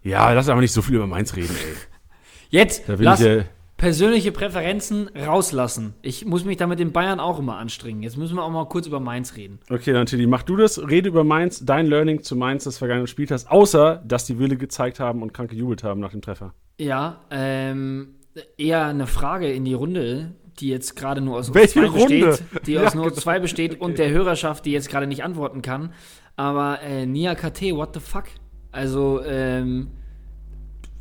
Ja, 0.03 0.33
lass 0.33 0.49
aber 0.49 0.61
nicht 0.61 0.73
so 0.73 0.83
viel 0.83 0.97
über 0.97 1.07
Mainz 1.07 1.37
reden, 1.37 1.55
ey. 1.55 1.75
Jetzt 2.51 2.85
lass 2.89 3.21
ich, 3.21 3.27
äh, 3.27 3.45
persönliche 3.77 4.33
Präferenzen 4.33 5.09
rauslassen. 5.09 5.95
Ich 6.03 6.25
muss 6.25 6.45
mich 6.45 6.57
da 6.57 6.67
mit 6.67 6.79
den 6.79 6.93
Bayern 6.93 7.21
auch 7.21 7.39
immer 7.39 7.57
anstrengen. 7.57 8.03
Jetzt 8.03 8.17
müssen 8.17 8.37
wir 8.37 8.43
auch 8.43 8.51
mal 8.51 8.67
kurz 8.69 8.87
über 8.87 9.01
Mainz 9.01 9.37
reden. 9.37 9.59
Okay, 9.71 9.93
dann 9.93 10.07
Tilly, 10.07 10.27
mach 10.27 10.43
du 10.43 10.57
das. 10.57 10.79
Rede 10.79 11.09
über 11.09 11.25
Mainz, 11.25 11.65
dein 11.65 11.87
Learning 11.87 12.23
zu 12.23 12.35
Mainz 12.37 12.65
des 12.65 12.79
vergangenen 12.79 13.07
Spieltags, 13.07 13.47
außer, 13.47 14.03
dass 14.05 14.25
die 14.25 14.39
Wille 14.39 14.57
gezeigt 14.57 15.01
haben 15.01 15.23
und 15.23 15.33
krank 15.33 15.51
gejubelt 15.51 15.85
haben 15.85 16.01
nach 16.01 16.11
dem 16.11 16.21
Treffer. 16.21 16.55
Ja, 16.79 17.21
ähm, 17.31 18.15
eher 18.57 18.87
eine 18.87 19.07
Frage 19.07 19.51
in 19.53 19.65
die 19.65 19.75
Runde 19.75 20.33
die 20.61 20.69
jetzt 20.69 20.97
gerade 20.97 21.21
nur 21.21 21.39
aus 21.39 21.49
Not 21.49 21.69
2 21.69 21.89
besteht, 21.89 22.43
die 22.67 22.73
ja, 22.73 22.85
aus 22.85 22.93
2 22.93 22.99
genau. 22.99 23.43
besteht 23.43 23.73
okay. 23.73 23.81
und 23.81 23.99
der 23.99 24.11
Hörerschaft, 24.11 24.65
die 24.65 24.73
jetzt 24.73 24.89
gerade 24.89 25.07
nicht 25.07 25.25
antworten 25.25 25.63
kann. 25.63 25.93
Aber 26.37 26.81
äh, 26.83 27.07
Nia 27.07 27.35
KT, 27.35 27.75
what 27.75 27.95
the 27.95 28.01
fuck? 28.01 28.25
Also, 28.71 29.23
ähm, 29.25 29.91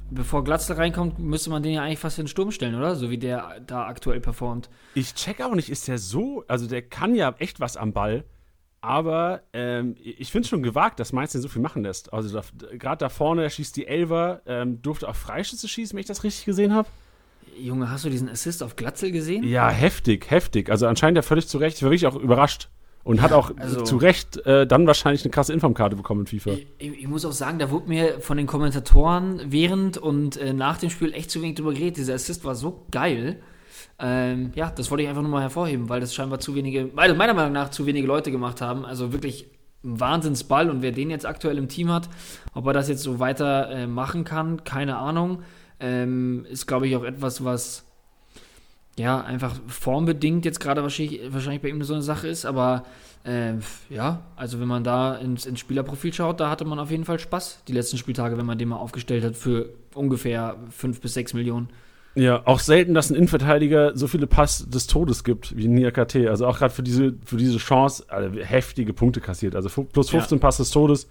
bevor 0.10 0.44
Glatzel 0.44 0.76
reinkommt, 0.76 1.20
müsste 1.20 1.50
man 1.50 1.64
den 1.64 1.74
ja 1.74 1.84
eigentlich 1.84 2.00
fast 2.00 2.20
in 2.20 2.26
den 2.26 2.30
Sturm 2.30 2.52
stellen, 2.52 2.76
oder? 2.76 2.96
So 2.96 3.10
wie 3.10 3.18
der 3.18 3.62
da 3.66 3.86
aktuell 3.86 4.20
performt. 4.20 4.70
Ich 4.94 5.16
check 5.16 5.42
auch 5.42 5.56
nicht, 5.56 5.70
ist 5.70 5.88
der 5.88 5.98
so, 5.98 6.44
also 6.48 6.68
der 6.68 6.82
kann 6.82 7.16
ja 7.16 7.34
echt 7.40 7.60
was 7.60 7.78
am 7.78 7.94
Ball, 7.94 8.26
aber 8.82 9.44
ähm, 9.54 9.96
ich 10.02 10.32
finde 10.32 10.46
es 10.46 10.50
schon 10.50 10.64
gewagt, 10.64 11.00
dass 11.00 11.14
Mainz 11.14 11.32
den 11.32 11.42
so 11.42 11.48
viel 11.48 11.62
machen 11.62 11.84
lässt. 11.84 12.12
Also 12.12 12.42
gerade 12.74 12.98
da 12.98 13.10
vorne, 13.10 13.44
er 13.44 13.50
schießt 13.50 13.76
die 13.78 13.88
Elver, 13.88 14.42
ähm, 14.46 14.82
durfte 14.82 15.08
auch 15.08 15.16
Freischüsse 15.16 15.68
schießen, 15.68 15.96
wenn 15.96 16.02
ich 16.02 16.08
das 16.08 16.24
richtig 16.24 16.46
gesehen 16.46 16.74
habe. 16.74 16.90
Junge, 17.58 17.90
hast 17.90 18.06
du 18.06 18.10
diesen 18.10 18.30
Assist 18.30 18.64
auf 18.64 18.76
Glatzel 18.76 19.12
gesehen? 19.12 19.44
Ja, 19.44 19.70
heftig, 19.70 20.30
heftig. 20.30 20.70
Also 20.70 20.88
anscheinend 20.88 21.18
ja 21.18 21.22
völlig 21.22 21.48
zu 21.48 21.58
Recht. 21.58 21.78
Ich 21.78 21.84
war 21.84 21.92
wirklich 21.92 22.08
auch 22.08 22.16
überrascht. 22.16 22.70
Und 23.04 23.22
hat 23.24 23.32
auch 23.32 23.52
also- 23.58 23.82
zu 23.82 23.98
Recht 23.98 24.38
äh, 24.46 24.68
dann 24.68 24.86
wahrscheinlich 24.86 25.24
eine 25.24 25.32
krasse 25.32 25.54
Informkarte 25.54 25.96
bekommen 25.96 26.22
in 26.22 26.28
FIFA. 26.28 26.52
Ich, 26.78 27.02
ich 27.02 27.08
muss 27.08 27.26
auch 27.26 27.32
sagen, 27.32 27.58
da 27.58 27.72
wurde 27.72 27.90
mir 27.90 28.20
von 28.22 28.38
den 28.38 28.46
Kommentatoren 28.46 29.42
während 29.48 29.98
und 29.98 30.38
äh, 30.38 30.54
nach 30.54 30.78
dem 30.78 30.92
Spiel 30.92 31.12
echt 31.14 31.32
zu 31.32 31.42
wenig 31.42 31.56
drüber 31.56 31.74
geredet. 31.74 31.98
Dieser 31.98 32.14
Assist 32.14 32.46
war 32.46 32.54
so 32.54 32.86
geil. 32.92 33.42
Ähm, 33.98 34.52
ja, 34.54 34.70
das 34.70 34.92
wollte 34.92 35.04
ich 35.04 35.10
einfach 35.10 35.24
nur 35.24 35.32
mal 35.32 35.42
hervorheben, 35.42 35.90
weil 35.90 36.00
das 36.00 36.14
scheinbar 36.14 36.40
zu 36.40 36.54
wenige, 36.54 36.90
also 36.96 37.16
meiner 37.16 37.34
Meinung 37.34 37.54
nach 37.54 37.70
zu 37.70 37.88
wenige 37.88 38.06
Leute 38.06 38.32
gemacht 38.32 38.62
haben. 38.62 38.86
Also 38.86 39.14
wirklich 39.14 39.50
ein 39.84 40.00
Wahnsinnsball 40.00 40.70
und 40.70 40.84
wer 40.84 40.92
den 40.92 41.10
jetzt 41.10 41.26
aktuell 41.26 41.58
im 41.58 41.70
Team 41.70 41.92
hat, 41.92 42.08
ob 42.54 42.68
er 42.68 42.74
das 42.74 42.88
jetzt 42.88 43.02
so 43.02 43.20
weiter 43.20 43.70
äh, 43.72 43.88
machen 43.88 44.24
kann, 44.24 44.64
keine 44.64 44.98
Ahnung. 44.98 45.42
Ähm, 45.82 46.46
ist, 46.50 46.68
glaube 46.68 46.88
ich, 46.88 46.96
auch 46.96 47.04
etwas, 47.04 47.44
was 47.44 47.84
ja 48.98 49.22
einfach 49.22 49.56
formbedingt 49.68 50.46
jetzt 50.46 50.60
gerade 50.60 50.84
wahrscheinlich, 50.84 51.22
wahrscheinlich 51.34 51.62
bei 51.62 51.70
ihm 51.70 51.82
so 51.84 51.94
eine 51.94 52.04
Sache 52.04 52.28
ist, 52.28 52.46
aber 52.46 52.84
äh, 53.24 53.54
ja, 53.90 54.22
also 54.36 54.60
wenn 54.60 54.68
man 54.68 54.84
da 54.84 55.16
ins, 55.16 55.46
ins 55.46 55.60
Spielerprofil 55.60 56.14
schaut, 56.14 56.40
da 56.40 56.50
hatte 56.50 56.66
man 56.66 56.80
auf 56.80 56.92
jeden 56.92 57.06
Fall 57.06 57.20
Spaß 57.20 57.64
die 57.68 57.74
letzten 57.74 57.98
Spieltage, 57.98 58.38
wenn 58.38 58.46
man 58.46 58.58
den 58.58 58.70
mal 58.70 58.78
aufgestellt 58.78 59.24
hat 59.24 59.36
für 59.36 59.70
ungefähr 59.94 60.58
5 60.70 61.02
bis 61.02 61.14
6 61.14 61.34
Millionen. 61.34 61.70
Ja, 62.16 62.46
auch 62.46 62.60
selten, 62.60 62.94
dass 62.94 63.10
ein 63.10 63.16
Innenverteidiger 63.16 63.96
so 63.96 64.08
viele 64.08 64.28
Pass 64.28 64.70
des 64.70 64.88
Todes 64.88 65.24
gibt 65.24 65.56
wie 65.56 65.68
Nia 65.68 65.92
KT. 65.92 66.28
Also 66.28 66.46
auch 66.46 66.58
gerade 66.58 66.74
für 66.74 66.84
diese, 66.84 67.14
für 67.26 67.38
diese 67.38 67.58
Chance 67.58 68.04
also 68.10 68.38
heftige 68.38 68.94
Punkte 68.94 69.22
kassiert. 69.22 69.56
Also 69.56 69.70
plus 69.86 70.10
15 70.10 70.40
Pass 70.40 70.58
des 70.58 70.72
Todes, 70.72 71.08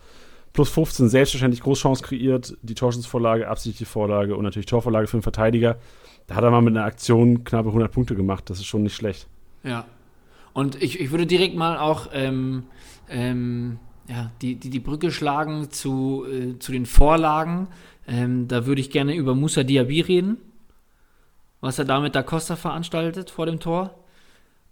plus 0.53 0.69
15 0.71 1.09
selbstverständlich 1.09 1.63
Großchance 1.63 2.03
kreiert, 2.03 2.57
die 2.63 2.75
Torschussvorlage, 2.75 3.49
absichtliche 3.49 3.87
Vorlage 3.91 4.37
und 4.37 4.45
natürlich 4.45 4.67
Torvorlage 4.67 5.07
für 5.07 5.17
den 5.19 5.23
Verteidiger. 5.23 5.77
Da 6.27 6.35
hat 6.37 6.45
er 6.45 6.51
mal 6.51 6.61
mit 6.63 6.77
einer 6.77 6.85
Aktion 6.85 7.45
knappe 7.45 7.69
100 7.69 7.91
Punkte 7.93 8.15
gemacht. 8.15 8.51
Das 8.51 8.59
ist 8.59 8.67
schon 8.67 8.83
nicht 8.83 8.95
schlecht. 8.95 9.27
Ja. 9.63 9.85
Und 10.53 10.83
ich, 10.83 11.01
ich 11.01 11.11
würde 11.11 11.27
direkt 11.27 11.57
mal 11.57 11.79
auch 11.79 12.09
ähm, 12.13 12.65
ähm, 13.09 13.79
ja, 14.09 14.31
die, 14.43 14.57
die, 14.57 14.71
die 14.71 14.81
Brücke 14.81 15.11
schlagen 15.13 15.71
zu, 15.71 16.25
äh, 16.29 16.59
zu 16.59 16.73
den 16.73 16.87
Vorlagen. 16.87 17.69
Ähm, 18.09 18.49
da 18.49 18.67
würde 18.67 18.81
ich 18.81 18.91
gerne 18.91 19.15
über 19.15 19.35
Musa 19.35 19.63
Diaby 19.63 20.01
reden. 20.01 20.39
Was 21.61 21.79
er 21.79 21.85
da 21.85 22.01
mit 22.01 22.15
Da 22.15 22.23
Costa 22.23 22.57
veranstaltet 22.57 23.31
vor 23.31 23.47
dem 23.47 23.61
Tor. 23.61 23.95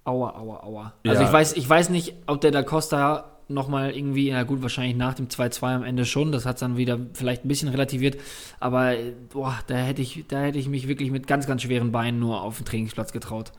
Aua, 0.05 0.35
aua, 0.37 0.63
aua. 0.65 0.93
Also 1.07 1.23
Ja. 1.23 1.29
ich 1.29 1.33
weiß, 1.33 1.53
ich 1.55 1.69
weiß 1.69 1.91
nicht, 1.91 2.15
ob 2.27 2.41
der 2.41 2.51
Da 2.51 2.63
Costa 2.63 3.38
nochmal 3.49 3.90
irgendwie, 3.90 4.31
na 4.31 4.43
gut, 4.43 4.62
wahrscheinlich 4.62 4.97
nach 4.97 5.14
dem 5.14 5.28
2-2 5.28 5.76
am 5.76 5.85
Ende 5.85 6.05
schon, 6.05 6.33
das 6.33 6.47
hat 6.47 6.57
es 6.57 6.61
dann 6.61 6.76
wieder 6.76 6.99
vielleicht 7.14 7.45
ein 7.45 7.49
bisschen 7.49 7.69
relativiert, 7.69 8.19
aber 8.61 8.97
äh, 8.97 9.12
boah, 9.33 9.59
da 9.67 9.76
hätte 9.76 10.02
ich, 10.02 10.25
da 10.28 10.40
hätte 10.40 10.59
ich 10.59 10.69
mich 10.69 10.88
wirklich 10.88 11.11
mit 11.11 11.26
ganz, 11.26 11.47
ganz 11.47 11.62
schweren 11.62 11.93
Beinen 11.93 12.21
nur 12.21 12.43
auf 12.43 12.59
den 12.59 12.67
Trainingsplatz 12.67 13.12
getraut. 13.12 13.52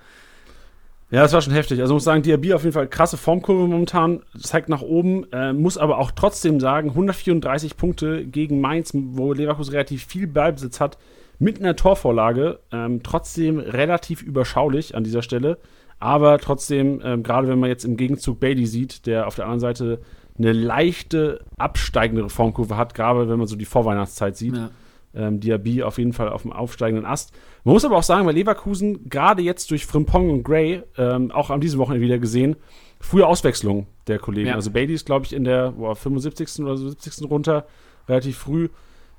Ja, 1.12 1.24
das 1.24 1.34
war 1.34 1.42
schon 1.42 1.54
heftig. 1.54 1.82
Also 1.82 1.96
muss 1.96 2.04
sagen, 2.04 2.22
Diaby 2.22 2.54
auf 2.54 2.62
jeden 2.62 2.74
Fall 2.74 2.88
krasse 2.88 3.18
Formkurve 3.18 3.68
momentan, 3.68 4.22
zeigt 4.40 4.70
nach 4.70 4.84
oben, 4.84 5.26
äh, 5.32 5.54
muss 5.54 5.80
aber 5.80 5.98
auch 5.98 6.12
trotzdem 6.12 6.60
sagen, 6.60 6.90
134 6.90 7.78
Punkte 7.78 8.26
gegen 8.26 8.62
Mainz, 8.62 8.92
wo 8.94 9.34
Leverkusen 9.34 9.72
relativ 9.72 10.06
viel 10.06 10.28
Ballbesitz 10.28 10.80
hat, 10.80 11.00
mit 11.40 11.60
einer 11.60 11.76
Torvorlage, 11.76 12.60
ähm, 12.72 13.02
trotzdem 13.02 13.58
relativ 13.58 14.22
überschaulich 14.22 14.94
an 14.96 15.04
dieser 15.04 15.24
Stelle. 15.24 15.58
Aber 16.00 16.38
trotzdem, 16.40 17.02
ähm, 17.04 17.24
gerade 17.24 17.48
wenn 17.48 17.60
man 17.60 17.70
jetzt 17.70 17.84
im 17.86 17.98
Gegenzug 17.98 18.40
Bailey 18.40 18.66
sieht, 18.66 19.06
der 19.06 19.28
auf 19.28 19.36
der 19.36 19.46
anderen 19.46 19.60
Seite 19.60 20.00
eine 20.38 20.54
leichte 20.54 21.42
absteigendere 21.58 22.30
Formkurve 22.30 22.78
hat, 22.78 22.94
gerade 22.94 23.28
wenn 23.28 23.38
man 23.38 23.48
so 23.48 23.58
die 23.58 23.66
Vorweihnachtszeit 23.66 24.38
sieht 24.38 24.56
Ja. 24.56 24.70
ähm, 25.14 25.40
Diaby 25.42 25.84
auf 25.84 25.98
jeden 25.98 26.14
Fall 26.14 26.30
auf 26.30 26.44
dem 26.44 26.54
aufsteigenden 26.54 27.06
Ast. 27.06 27.34
Man 27.66 27.74
muss 27.74 27.84
aber 27.84 27.98
auch 27.98 28.04
sagen, 28.04 28.26
bei 28.26 28.32
Leverkusen, 28.32 29.10
gerade 29.10 29.42
jetzt 29.42 29.70
durch 29.72 29.86
Frimpong 29.86 30.30
und 30.30 30.44
Gray, 30.44 30.82
ähm, 30.98 31.32
auch 31.32 31.50
an 31.50 31.60
diesem 31.60 31.80
Wochenende 31.80 32.06
wieder 32.06 32.20
gesehen, 32.20 32.56
frühe 33.02 33.28
Auswechslung 33.28 33.88
der 34.08 34.20
Kollegen. 34.20 34.48
Ja. 34.50 34.56
Also 34.56 34.72
Bailey 34.72 34.94
ist, 34.94 35.06
glaube 35.06 35.26
ich, 35.26 35.34
in 35.34 35.44
der 35.44 35.72
boah, 35.72 35.96
75. 35.96 36.64
oder 36.64 36.78
so 36.78 36.88
70. 36.88 37.30
runter, 37.30 37.66
relativ 38.08 38.38
früh. 38.38 38.70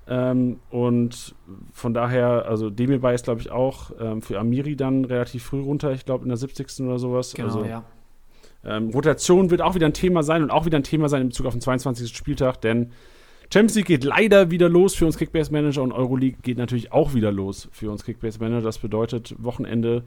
Ähm, 0.09 0.59
und 0.71 1.35
von 1.73 1.95
daher, 1.95 2.47
also 2.47 2.71
Demirbay 2.71 3.15
ist, 3.15 3.25
glaube 3.25 3.41
ich, 3.41 3.51
auch 3.51 3.93
ähm, 4.01 4.23
für 4.23 4.39
Amiri 4.39 4.77
dann 4.77 5.05
relativ 5.05 5.45
früh 5.45 5.61
runter, 5.61 5.93
ich 5.93 6.05
glaube 6.05 6.25
in 6.25 6.29
der 6.29 6.37
70. 6.37 6.81
oder 6.81 6.99
sowas. 6.99 7.35
Genau, 7.35 7.49
also, 7.49 7.65
ja. 7.65 7.85
ähm, 8.65 8.91
Rotation 8.91 9.51
wird 9.51 9.63
auch 9.63 9.75
wieder 9.75 9.87
ein 9.87 9.95
Thema 9.95 10.23
sein 10.23 10.43
und 10.43 10.51
auch 10.51 10.67
wieder 10.67 10.79
ein 10.79 10.83
Thema 10.83 11.09
sein 11.09 11.23
in 11.23 11.29
Bezug 11.29 11.47
auf 11.47 11.55
den 11.55 11.61
22. 11.61 12.17
Spieltag, 12.17 12.61
denn 12.61 12.93
Champions 13.53 13.75
League 13.75 13.87
geht 13.87 14.05
leider 14.05 14.51
wieder 14.51 14.69
los 14.69 14.95
für 14.95 15.07
uns 15.07 15.19
Kickbase 15.19 15.53
Manager 15.53 15.83
und 15.83 15.93
Euroleague 15.93 16.39
geht 16.43 16.57
natürlich 16.57 16.93
auch 16.93 17.15
wieder 17.15 17.33
los 17.33 17.69
für 17.73 17.91
uns 17.91 18.05
Kickbase 18.05 18.39
Manager. 18.39 18.63
Das 18.63 18.79
bedeutet, 18.79 19.35
Wochenende 19.39 20.05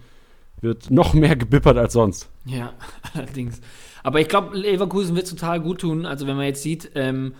wird 0.61 0.89
noch 0.91 1.13
mehr 1.13 1.35
gebippert 1.35 1.77
als 1.77 1.93
sonst. 1.93 2.29
Ja, 2.45 2.73
allerdings. 3.13 3.59
Aber 4.01 4.21
ich 4.21 4.29
glaube, 4.29 4.57
Leverkusen 4.57 5.15
wird 5.15 5.29
total 5.29 5.59
gut 5.59 5.81
tun. 5.81 6.05
Also 6.05 6.25
wenn 6.25 6.37
man 6.37 6.45
jetzt 6.45 6.61
sieht, 6.61 6.91
ähm, 6.95 7.33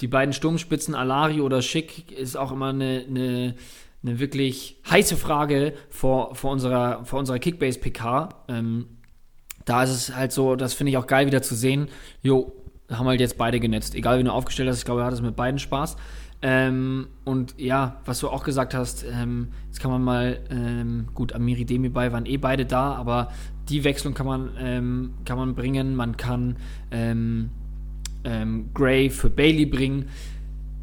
die 0.00 0.08
beiden 0.08 0.32
Sturmspitzen, 0.32 0.94
Alari 0.94 1.40
oder 1.40 1.62
Schick, 1.62 2.12
ist 2.12 2.36
auch 2.36 2.52
immer 2.52 2.68
eine, 2.68 3.04
eine, 3.08 3.54
eine 4.02 4.18
wirklich 4.20 4.80
heiße 4.88 5.16
Frage 5.16 5.74
vor, 5.90 6.34
vor 6.34 6.52
unserer, 6.52 7.04
vor 7.04 7.18
unserer 7.18 7.38
Kickbase-PK. 7.38 8.28
Ähm, 8.48 8.86
da 9.64 9.82
ist 9.82 9.90
es 9.90 10.16
halt 10.16 10.32
so, 10.32 10.56
das 10.56 10.74
finde 10.74 10.90
ich 10.90 10.96
auch 10.96 11.06
geil 11.06 11.26
wieder 11.26 11.42
zu 11.42 11.54
sehen. 11.54 11.88
Jo, 12.22 12.52
haben 12.90 13.06
halt 13.06 13.20
jetzt 13.20 13.36
beide 13.36 13.60
genetzt. 13.60 13.94
Egal 13.94 14.18
wie 14.18 14.24
du 14.24 14.32
aufgestellt 14.32 14.68
hast, 14.68 14.78
ich 14.78 14.84
glaube, 14.84 15.02
er 15.02 15.06
hat 15.06 15.14
es 15.14 15.20
mit 15.20 15.36
beiden 15.36 15.58
Spaß. 15.58 15.96
Ähm, 16.40 17.08
und 17.24 17.54
ja, 17.58 18.00
was 18.04 18.20
du 18.20 18.28
auch 18.28 18.44
gesagt 18.44 18.72
hast, 18.72 19.04
ähm, 19.04 19.48
jetzt 19.66 19.80
kann 19.80 19.90
man 19.90 20.02
mal, 20.02 20.38
ähm, 20.50 21.08
gut, 21.14 21.32
Amiri 21.32 21.64
Demirbay 21.64 22.12
waren 22.12 22.26
eh 22.26 22.36
beide 22.36 22.64
da, 22.64 22.94
aber 22.94 23.32
die 23.68 23.82
Wechselung 23.82 24.14
kann 24.14 24.26
man, 24.26 24.50
ähm, 24.58 25.14
kann 25.24 25.36
man 25.36 25.54
bringen. 25.54 25.96
Man 25.96 26.16
kann 26.16 26.56
ähm, 28.24 28.70
Gray 28.74 29.10
für 29.10 29.30
Bailey 29.30 29.66
bringen. 29.66 30.08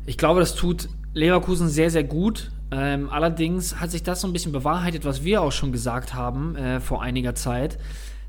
Ich 0.05 0.17
glaube, 0.17 0.39
das 0.39 0.55
tut 0.55 0.89
Leverkusen 1.13 1.69
sehr, 1.69 1.89
sehr 1.89 2.03
gut. 2.03 2.51
Ähm, 2.71 3.09
allerdings 3.09 3.79
hat 3.79 3.91
sich 3.91 4.03
das 4.03 4.21
so 4.21 4.27
ein 4.27 4.33
bisschen 4.33 4.51
bewahrheitet, 4.51 5.05
was 5.05 5.23
wir 5.23 5.41
auch 5.41 5.51
schon 5.51 5.71
gesagt 5.71 6.13
haben 6.13 6.55
äh, 6.55 6.79
vor 6.79 7.01
einiger 7.01 7.35
Zeit. 7.35 7.77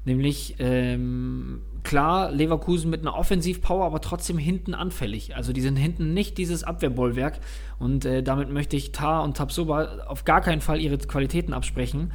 Nämlich, 0.05 0.55
ähm, 0.61 1.63
klar, 1.83 2.31
Leverkusen 2.31 2.91
mit 2.91 3.01
einer 3.01 3.17
Offensivpower, 3.17 3.87
aber 3.87 4.01
trotzdem 4.01 4.39
hinten 4.39 4.73
anfällig. 4.73 5.35
Also 5.35 5.53
die 5.53 5.61
sind 5.61 5.77
hinten 5.77 6.15
nicht 6.15 6.39
dieses 6.39 6.63
Abwehrbollwerk. 6.63 7.41
Und 7.79 8.05
äh, 8.05 8.23
damit 8.23 8.51
möchte 8.51 8.77
ich 8.77 8.93
Tar 8.93 9.25
und 9.25 9.37
Tabsoba 9.37 10.05
auf 10.07 10.25
gar 10.25 10.43
keinen 10.43 10.61
Fall 10.61 10.81
ihre 10.81 10.99
Qualitäten 10.99 11.53
absprechen. 11.53 12.13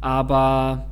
Aber 0.00 0.86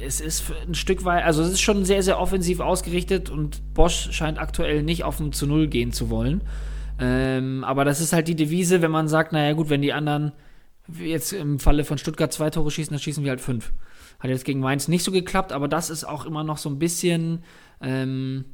es 0.00 0.20
ist 0.20 0.44
ein 0.66 0.74
Stück 0.74 1.04
weit, 1.04 1.24
also 1.24 1.42
es 1.42 1.50
ist 1.50 1.60
schon 1.60 1.84
sehr, 1.84 2.02
sehr 2.02 2.18
offensiv 2.18 2.60
ausgerichtet 2.60 3.30
und 3.30 3.74
Bosch 3.74 4.08
scheint 4.12 4.38
aktuell 4.38 4.82
nicht 4.82 5.04
auf 5.04 5.20
ein 5.20 5.32
zu 5.32 5.46
Null 5.46 5.68
gehen 5.68 5.92
zu 5.92 6.10
wollen. 6.10 6.42
Ähm, 6.98 7.64
aber 7.64 7.84
das 7.84 8.00
ist 8.00 8.12
halt 8.12 8.28
die 8.28 8.36
Devise, 8.36 8.82
wenn 8.82 8.90
man 8.90 9.08
sagt, 9.08 9.32
naja 9.32 9.52
gut, 9.52 9.70
wenn 9.70 9.82
die 9.82 9.92
anderen 9.92 10.32
jetzt 11.00 11.32
im 11.32 11.58
Falle 11.58 11.84
von 11.84 11.98
Stuttgart 11.98 12.32
zwei 12.32 12.50
Tore 12.50 12.70
schießen, 12.70 12.92
dann 12.92 13.00
schießen 13.00 13.22
wir 13.22 13.30
halt 13.30 13.40
fünf. 13.40 13.72
Hat 14.18 14.30
jetzt 14.30 14.44
gegen 14.44 14.60
Mainz 14.60 14.88
nicht 14.88 15.04
so 15.04 15.12
geklappt, 15.12 15.52
aber 15.52 15.68
das 15.68 15.90
ist 15.90 16.04
auch 16.04 16.24
immer 16.24 16.42
noch 16.42 16.58
so 16.58 16.68
ein 16.68 16.78
bisschen 16.78 17.44
ähm, 17.80 18.44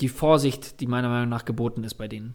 die 0.00 0.08
Vorsicht, 0.08 0.80
die 0.80 0.86
meiner 0.86 1.08
Meinung 1.08 1.28
nach 1.28 1.44
geboten 1.44 1.84
ist 1.84 1.94
bei 1.94 2.08
denen. 2.08 2.34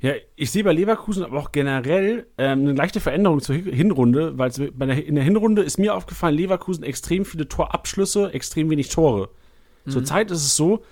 Ja, 0.00 0.12
ich 0.34 0.50
sehe 0.50 0.64
bei 0.64 0.72
Leverkusen 0.72 1.24
aber 1.24 1.38
auch 1.38 1.52
generell 1.52 2.26
ähm, 2.38 2.60
eine 2.60 2.72
leichte 2.72 3.00
Veränderung 3.00 3.40
zur 3.40 3.56
Hin- 3.56 3.72
Hinrunde, 3.72 4.38
weil 4.38 4.50
der, 4.50 5.06
in 5.06 5.14
der 5.14 5.24
Hinrunde 5.24 5.62
ist 5.62 5.78
mir 5.78 5.94
aufgefallen, 5.94 6.34
Leverkusen 6.34 6.84
extrem 6.84 7.24
viele 7.24 7.48
Torabschlüsse, 7.48 8.32
extrem 8.32 8.70
wenig 8.70 8.88
Tore. 8.88 9.28
Zurzeit 9.86 10.30
ist 10.30 10.44
es 10.44 10.56
so, 10.56 10.82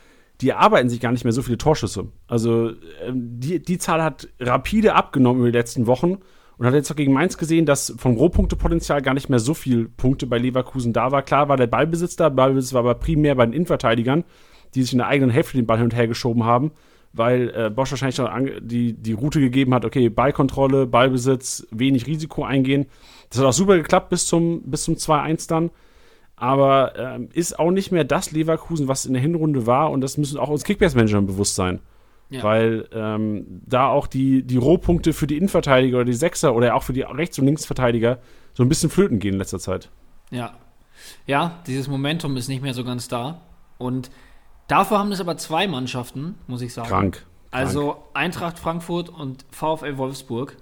die 0.41 0.49
erarbeiten 0.51 0.89
sich 0.89 1.01
gar 1.01 1.13
nicht 1.13 1.25
mehr 1.25 1.33
so 1.33 1.43
viele 1.43 1.59
Torschüsse. 1.59 2.09
Also 2.27 2.73
ähm, 3.05 3.41
die, 3.41 3.61
die 3.61 3.79
Zahl 3.79 4.03
hat 4.03 4.29
rapide 4.41 4.95
abgenommen 4.95 5.41
über 5.41 5.51
die 5.51 5.59
letzten 5.59 5.87
Wochen 5.87 6.19
und 6.57 6.67
hat 6.67 6.75
jetzt 6.75 6.91
auch 6.91 6.97
gegen 6.97 7.13
Mainz 7.13 7.39
gesehen, 7.39 7.67
dass 7.67 7.95
vom 7.99 8.17
Rohpunktepotenzial 8.17 9.03
gar 9.03 9.15
nicht 9.15 9.29
mehr 9.29 9.39
so 9.39 9.55
viel 9.55 9.89
Punkte 9.89 10.27
bei 10.27 10.39
Leverkusen 10.39 10.93
da 10.93 11.13
war. 11.13 11.23
Klar 11.23 11.49
war 11.49 11.57
der 11.57 11.67
Ballbesitz 11.67 12.17
da, 12.17 12.29
Ballbesitz 12.29 12.73
war 12.73 12.81
aber 12.81 12.95
primär 12.95 13.35
bei 13.35 13.47
den 13.47 13.53
Innenverteidigern, 13.53 14.25
die 14.75 14.83
sich 14.83 14.93
in 14.93 14.99
der 14.99 15.09
eigenen 15.09 15.31
Hälfte 15.31 15.57
den 15.57 15.67
Ball 15.67 15.79
hin 15.79 15.85
und 15.85 15.95
her 15.95 16.09
geschoben 16.09 16.45
haben, 16.45 16.73
weil 17.19 17.53
äh, 17.55 17.71
Bosch 17.71 17.91
wahrscheinlich 17.91 18.21
die, 18.61 18.95
die 18.95 19.13
Route 19.13 19.41
gegeben 19.41 19.75
hat, 19.75 19.85
okay, 19.85 20.09
Ballkontrolle, 20.09 20.87
Ballbesitz, 20.87 21.67
wenig 21.71 22.07
Risiko 22.07 22.45
eingehen. 22.45 22.87
Das 23.29 23.41
hat 23.41 23.47
auch 23.47 23.53
super 23.53 23.77
geklappt 23.77 24.09
bis 24.09 24.27
zum, 24.27 24.63
bis 24.63 24.85
zum 24.85 24.95
2-1 24.95 25.49
dann. 25.49 25.71
Aber 26.37 26.95
ähm, 26.97 27.29
ist 27.33 27.59
auch 27.59 27.73
nicht 27.73 27.91
mehr 27.91 28.05
das 28.05 28.31
Leverkusen, 28.31 28.87
was 28.87 29.05
in 29.05 29.13
der 29.13 29.21
Hinrunde 29.21 29.67
war. 29.67 29.91
Und 29.91 30.01
das 30.01 30.17
müssen 30.17 30.39
auch 30.39 30.49
uns 30.49 30.63
Kickbase-Managern 30.63 31.27
bewusst 31.27 31.57
sein. 31.57 31.81
Ja. 32.31 32.43
Weil 32.43 32.89
ähm, 32.93 33.63
da 33.67 33.89
auch 33.89 34.07
die, 34.07 34.45
die 34.45 34.57
Rohpunkte 34.57 35.13
für 35.13 35.27
die 35.27 35.37
Innenverteidiger 35.37 35.97
oder 35.97 36.05
die 36.05 36.13
Sechser 36.13 36.55
oder 36.55 36.75
auch 36.75 36.85
für 36.85 36.93
die 36.93 37.03
Rechts- 37.03 37.39
und 37.39 37.47
Linksverteidiger 37.47 38.19
so 38.55 38.63
ein 38.63 38.69
bisschen 38.69 38.91
flöten 38.91 39.19
gehen 39.19 39.35
in 39.35 39.39
letzter 39.39 39.59
Zeit. 39.59 39.91
Ja. 40.31 40.55
Ja, 41.27 41.63
dieses 41.67 41.89
Momentum 41.89 42.37
ist 42.37 42.49
nicht 42.49 42.63
mehr 42.63 42.75
so 42.75 42.85
ganz 42.85 43.09
da. 43.09 43.41
Und 43.79 44.11
dafür 44.69 44.99
haben 44.99 45.11
es 45.11 45.21
aber 45.21 45.37
zwei 45.37 45.67
Mannschaften, 45.67 46.37
muss 46.47 46.63
ich 46.63 46.73
sagen. 46.73 46.89
Krank. 46.89 47.27
Also 47.51 48.05
Eintracht 48.15 48.59
Frankfurt 48.59 49.09
und 49.09 49.45
VfL 49.51 49.97
Wolfsburg. 49.97 50.57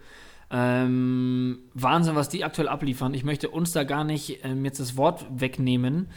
Ähm, 0.49 1.59
Wahnsinn, 1.75 2.15
was 2.15 2.29
die 2.29 2.45
aktuell 2.45 2.69
abliefern. 2.69 3.15
Ich 3.15 3.25
möchte 3.25 3.49
uns 3.49 3.73
da 3.73 3.83
gar 3.83 4.05
nicht 4.05 4.45
ähm, 4.45 4.65
jetzt 4.65 4.79
das 4.79 4.97
Wort 4.97 5.27
wegnehmen, 5.29 6.09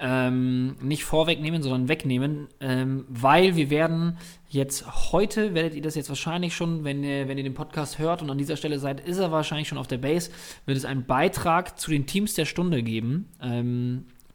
ähm, 0.00 0.74
nicht 0.82 1.04
vorwegnehmen, 1.04 1.62
sondern 1.62 1.88
wegnehmen, 1.88 2.48
ähm, 2.58 3.04
weil 3.08 3.54
wir 3.54 3.70
werden 3.70 4.18
jetzt 4.48 5.12
heute, 5.12 5.54
werdet 5.54 5.76
ihr 5.76 5.82
das 5.82 5.94
jetzt 5.94 6.08
wahrscheinlich 6.08 6.56
schon, 6.56 6.82
wenn 6.82 7.04
ihr, 7.04 7.28
wenn 7.28 7.38
ihr 7.38 7.44
den 7.44 7.54
Podcast 7.54 8.00
hört 8.00 8.22
und 8.22 8.30
an 8.30 8.38
dieser 8.38 8.56
Stelle 8.56 8.80
seid, 8.80 8.98
ist 8.98 9.18
er 9.18 9.30
wahrscheinlich 9.30 9.68
schon 9.68 9.78
auf 9.78 9.86
der 9.86 9.98
Base, 9.98 10.32
wird 10.64 10.76
es 10.76 10.84
einen 10.84 11.06
Beitrag 11.06 11.78
zu 11.78 11.92
den 11.92 12.06
Teams 12.06 12.34
der 12.34 12.44
Stunde 12.44 12.82
geben. 12.82 13.28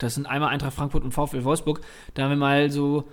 Das 0.03 0.15
sind 0.15 0.25
einmal 0.25 0.49
Eintracht 0.49 0.73
Frankfurt 0.73 1.03
und 1.03 1.11
VfL 1.11 1.43
Wolfsburg. 1.43 1.81
Da 2.13 2.23
haben 2.23 2.31
wir 2.31 2.37
mal 2.37 2.71
so 2.71 3.05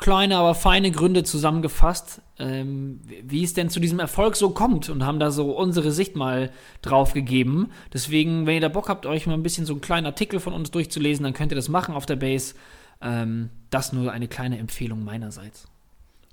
kleine, 0.00 0.38
aber 0.38 0.54
feine 0.54 0.90
Gründe 0.90 1.22
zusammengefasst, 1.22 2.22
ähm, 2.38 3.00
wie 3.22 3.44
es 3.44 3.54
denn 3.54 3.68
zu 3.68 3.80
diesem 3.80 4.00
Erfolg 4.00 4.34
so 4.34 4.50
kommt 4.50 4.88
und 4.88 5.04
haben 5.04 5.20
da 5.20 5.30
so 5.30 5.52
unsere 5.52 5.92
Sicht 5.92 6.16
mal 6.16 6.50
drauf 6.82 7.12
gegeben. 7.12 7.68
Deswegen, 7.92 8.46
wenn 8.46 8.54
ihr 8.54 8.60
da 8.62 8.68
Bock 8.68 8.88
habt, 8.88 9.06
euch 9.06 9.26
mal 9.26 9.34
ein 9.34 9.42
bisschen 9.42 9.66
so 9.66 9.74
einen 9.74 9.82
kleinen 9.82 10.06
Artikel 10.06 10.40
von 10.40 10.54
uns 10.54 10.70
durchzulesen, 10.70 11.22
dann 11.22 11.34
könnt 11.34 11.52
ihr 11.52 11.56
das 11.56 11.68
machen 11.68 11.94
auf 11.94 12.06
der 12.06 12.16
Base. 12.16 12.54
Ähm, 13.02 13.50
das 13.68 13.92
nur 13.92 14.10
eine 14.10 14.28
kleine 14.28 14.58
Empfehlung 14.58 15.04
meinerseits. 15.04 15.68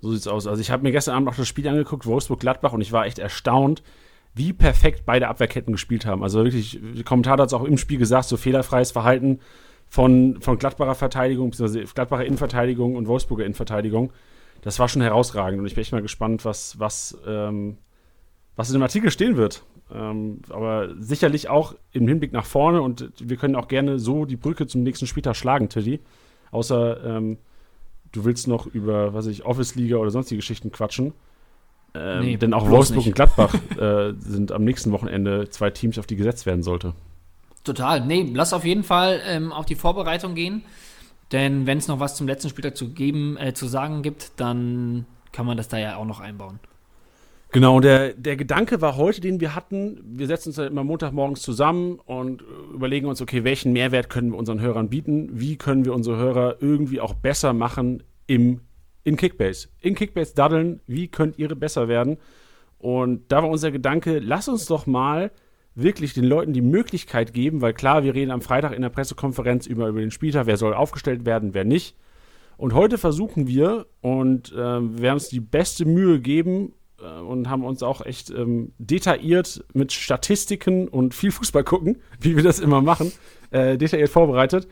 So 0.02 0.12
sieht's 0.14 0.28
aus. 0.28 0.48
Also 0.48 0.62
ich 0.62 0.72
habe 0.72 0.84
mir 0.84 0.92
gestern 0.92 1.16
Abend 1.16 1.30
auch 1.30 1.36
das 1.36 1.48
Spiel 1.48 1.68
angeguckt, 1.68 2.06
Wolfsburg-Gladbach, 2.06 2.72
und 2.72 2.82
ich 2.82 2.92
war 2.92 3.06
echt 3.06 3.20
erstaunt, 3.20 3.84
wie 4.34 4.54
perfekt 4.54 5.04
beide 5.06 5.28
Abwehrketten 5.28 5.74
gespielt 5.74 6.06
haben. 6.06 6.24
Also 6.24 6.44
wirklich, 6.44 6.80
der 6.82 7.04
Kommentator 7.04 7.44
hat 7.44 7.50
es 7.50 7.54
auch 7.54 7.64
im 7.64 7.78
Spiel 7.78 7.98
gesagt, 7.98 8.28
so 8.28 8.38
fehlerfreies 8.38 8.92
Verhalten 8.92 9.40
von, 9.90 10.42
von 10.42 10.58
Gladbacher 10.58 10.96
Verteidigung, 10.96 11.52
beziehungsweise 11.52 11.86
Gladbacher 11.94 12.26
Innenverteidigung 12.26 12.96
und 12.96 13.08
Wolfsburger 13.08 13.46
Innenverteidigung. 13.46 14.12
Das 14.62 14.80
war 14.80 14.90
schon 14.90 15.02
herausragend 15.02 15.60
und 15.60 15.66
ich 15.66 15.76
bin 15.76 15.82
echt 15.82 15.92
mal 15.92 16.02
gespannt, 16.02 16.44
was, 16.46 16.80
was, 16.80 17.18
ähm, 17.26 17.78
was 18.56 18.70
in 18.70 18.74
dem 18.74 18.84
Artikel 18.84 19.12
stehen 19.12 19.38
wird. 19.38 19.64
Ähm, 19.94 20.42
aber 20.50 20.94
sicherlich 21.00 21.50
auch 21.50 21.76
im 21.94 22.08
Hinblick 22.08 22.34
nach 22.34 22.46
vorne 22.46 22.82
und 22.82 23.14
wir 23.20 23.38
können 23.38 23.56
auch 23.56 23.68
gerne 23.68 24.00
so 24.00 24.26
die 24.26 24.36
Brücke 24.36 24.68
zum 24.68 24.84
nächsten 24.84 25.08
Spieltag 25.08 25.36
schlagen, 25.36 25.70
Teddy. 25.70 26.02
Außer 26.52 27.04
ähm, 27.06 27.38
du 28.12 28.26
willst 28.26 28.48
noch 28.48 28.66
über, 28.68 29.14
was 29.14 29.28
ich, 29.28 29.46
Office-Liga 29.46 29.98
oder 29.98 30.12
sonstige 30.12 30.40
Geschichten 30.40 30.72
quatschen. 30.72 31.14
Ähm, 31.94 32.26
nee, 32.26 32.38
denn 32.38 32.54
auch 32.54 32.70
Wolfsburg 32.70 32.98
nicht. 32.98 33.08
und 33.08 33.16
Gladbach 33.16 33.54
äh, 33.78 34.14
sind 34.20 34.52
am 34.52 34.64
nächsten 34.64 34.92
Wochenende 34.92 35.50
zwei 35.50 35.70
Teams, 35.70 35.98
auf 35.98 36.08
die 36.08 36.16
gesetzt 36.16 36.46
werden 36.46 36.64
sollte. 36.64 36.94
Total. 37.68 38.00
Nee, 38.00 38.32
lass 38.34 38.54
auf 38.54 38.64
jeden 38.64 38.84
Fall 38.84 39.20
ähm, 39.28 39.52
auf 39.52 39.66
die 39.66 39.76
Vorbereitung 39.76 40.36
gehen. 40.36 40.64
Denn 41.34 41.68
wenn 41.68 41.78
es 41.78 41.90
noch 41.90 42.00
was 42.00 42.16
zum 42.16 42.26
letzten 42.26 42.48
Spieltag 42.48 42.78
zu 42.78 42.94
geben, 42.94 43.36
äh, 43.38 43.54
zu 43.54 43.68
sagen 43.68 44.04
gibt, 44.04 44.32
dann 44.40 45.06
kann 45.34 45.46
man 45.46 45.58
das 45.58 45.68
da 45.68 45.78
ja 45.78 45.98
auch 45.98 46.06
noch 46.06 46.22
einbauen. 46.22 46.62
Genau, 47.52 47.82
der, 47.82 48.14
der 48.14 48.38
Gedanke 48.38 48.80
war 48.80 48.96
heute, 48.96 49.20
den 49.20 49.42
wir 49.42 49.54
hatten, 49.54 50.02
wir 50.06 50.28
setzen 50.28 50.50
uns 50.50 50.56
dann 50.56 50.68
immer 50.68 50.86
Montagmorgens 50.86 51.42
zusammen 51.42 52.00
und 52.06 52.42
überlegen 52.74 53.08
uns, 53.08 53.22
okay, 53.22 53.44
welchen 53.44 53.74
Mehrwert 53.74 54.10
können 54.10 54.32
wir 54.32 54.38
unseren 54.38 54.62
Hörern 54.62 54.88
bieten? 54.88 55.30
Wie 55.34 55.58
können 55.58 55.84
wir 55.84 55.94
unsere 55.94 56.16
Hörer 56.16 56.62
irgendwie 56.62 57.02
auch 57.02 57.16
besser 57.16 57.52
machen 57.52 58.02
im, 58.28 58.62
in 59.04 59.18
Kickbase? 59.18 59.68
In 59.82 59.96
Kickbase 59.96 60.36
daddeln, 60.36 60.80
wie 60.88 61.10
könnt 61.10 61.38
ihr 61.38 61.54
besser 61.54 61.90
werden? 61.90 62.18
Und 62.80 63.30
da 63.30 63.44
war 63.44 63.50
unser 63.50 63.72
Gedanke, 63.72 64.20
lass 64.20 64.48
uns 64.48 64.68
doch 64.68 64.86
mal 64.86 65.32
wirklich 65.78 66.14
den 66.14 66.24
Leuten 66.24 66.54
die 66.54 66.62
Möglichkeit 66.62 67.34
geben, 67.34 67.62
weil 67.62 67.74
klar, 67.74 68.04
wir 68.04 68.16
reden 68.16 68.32
am 68.32 68.42
Freitag 68.42 68.74
in 68.74 68.82
der 68.82 68.90
Pressekonferenz 68.90 69.68
über, 69.68 69.88
über 69.88 70.00
den 70.00 70.12
Spieltag, 70.12 70.48
wer 70.48 70.58
soll 70.58 70.74
aufgestellt 70.74 71.26
werden, 71.26 71.54
wer 71.54 71.66
nicht. 71.66 71.96
Und 72.58 72.74
heute 72.74 72.98
versuchen 72.98 73.48
wir 73.48 73.86
und 74.02 74.52
äh, 74.52 74.56
wir 74.56 75.00
werden 75.00 75.16
uns 75.16 75.30
die 75.30 75.40
beste 75.40 75.86
Mühe 75.86 76.20
geben 76.20 76.74
äh, 77.00 77.20
und 77.22 77.48
haben 77.48 77.64
uns 77.64 77.84
auch 77.84 78.04
echt 78.04 78.32
ähm, 78.32 78.74
detailliert 78.80 79.64
mit 79.74 79.94
Statistiken 79.94 80.88
und 80.88 81.14
viel 81.14 81.32
Fußball 81.32 81.64
gucken, 81.64 82.02
wie 82.20 82.36
wir 82.36 82.44
das 82.44 82.60
immer 82.60 82.82
machen, 82.82 83.12
äh, 83.52 83.78
detailliert 83.78 84.10
vorbereitet, 84.10 84.68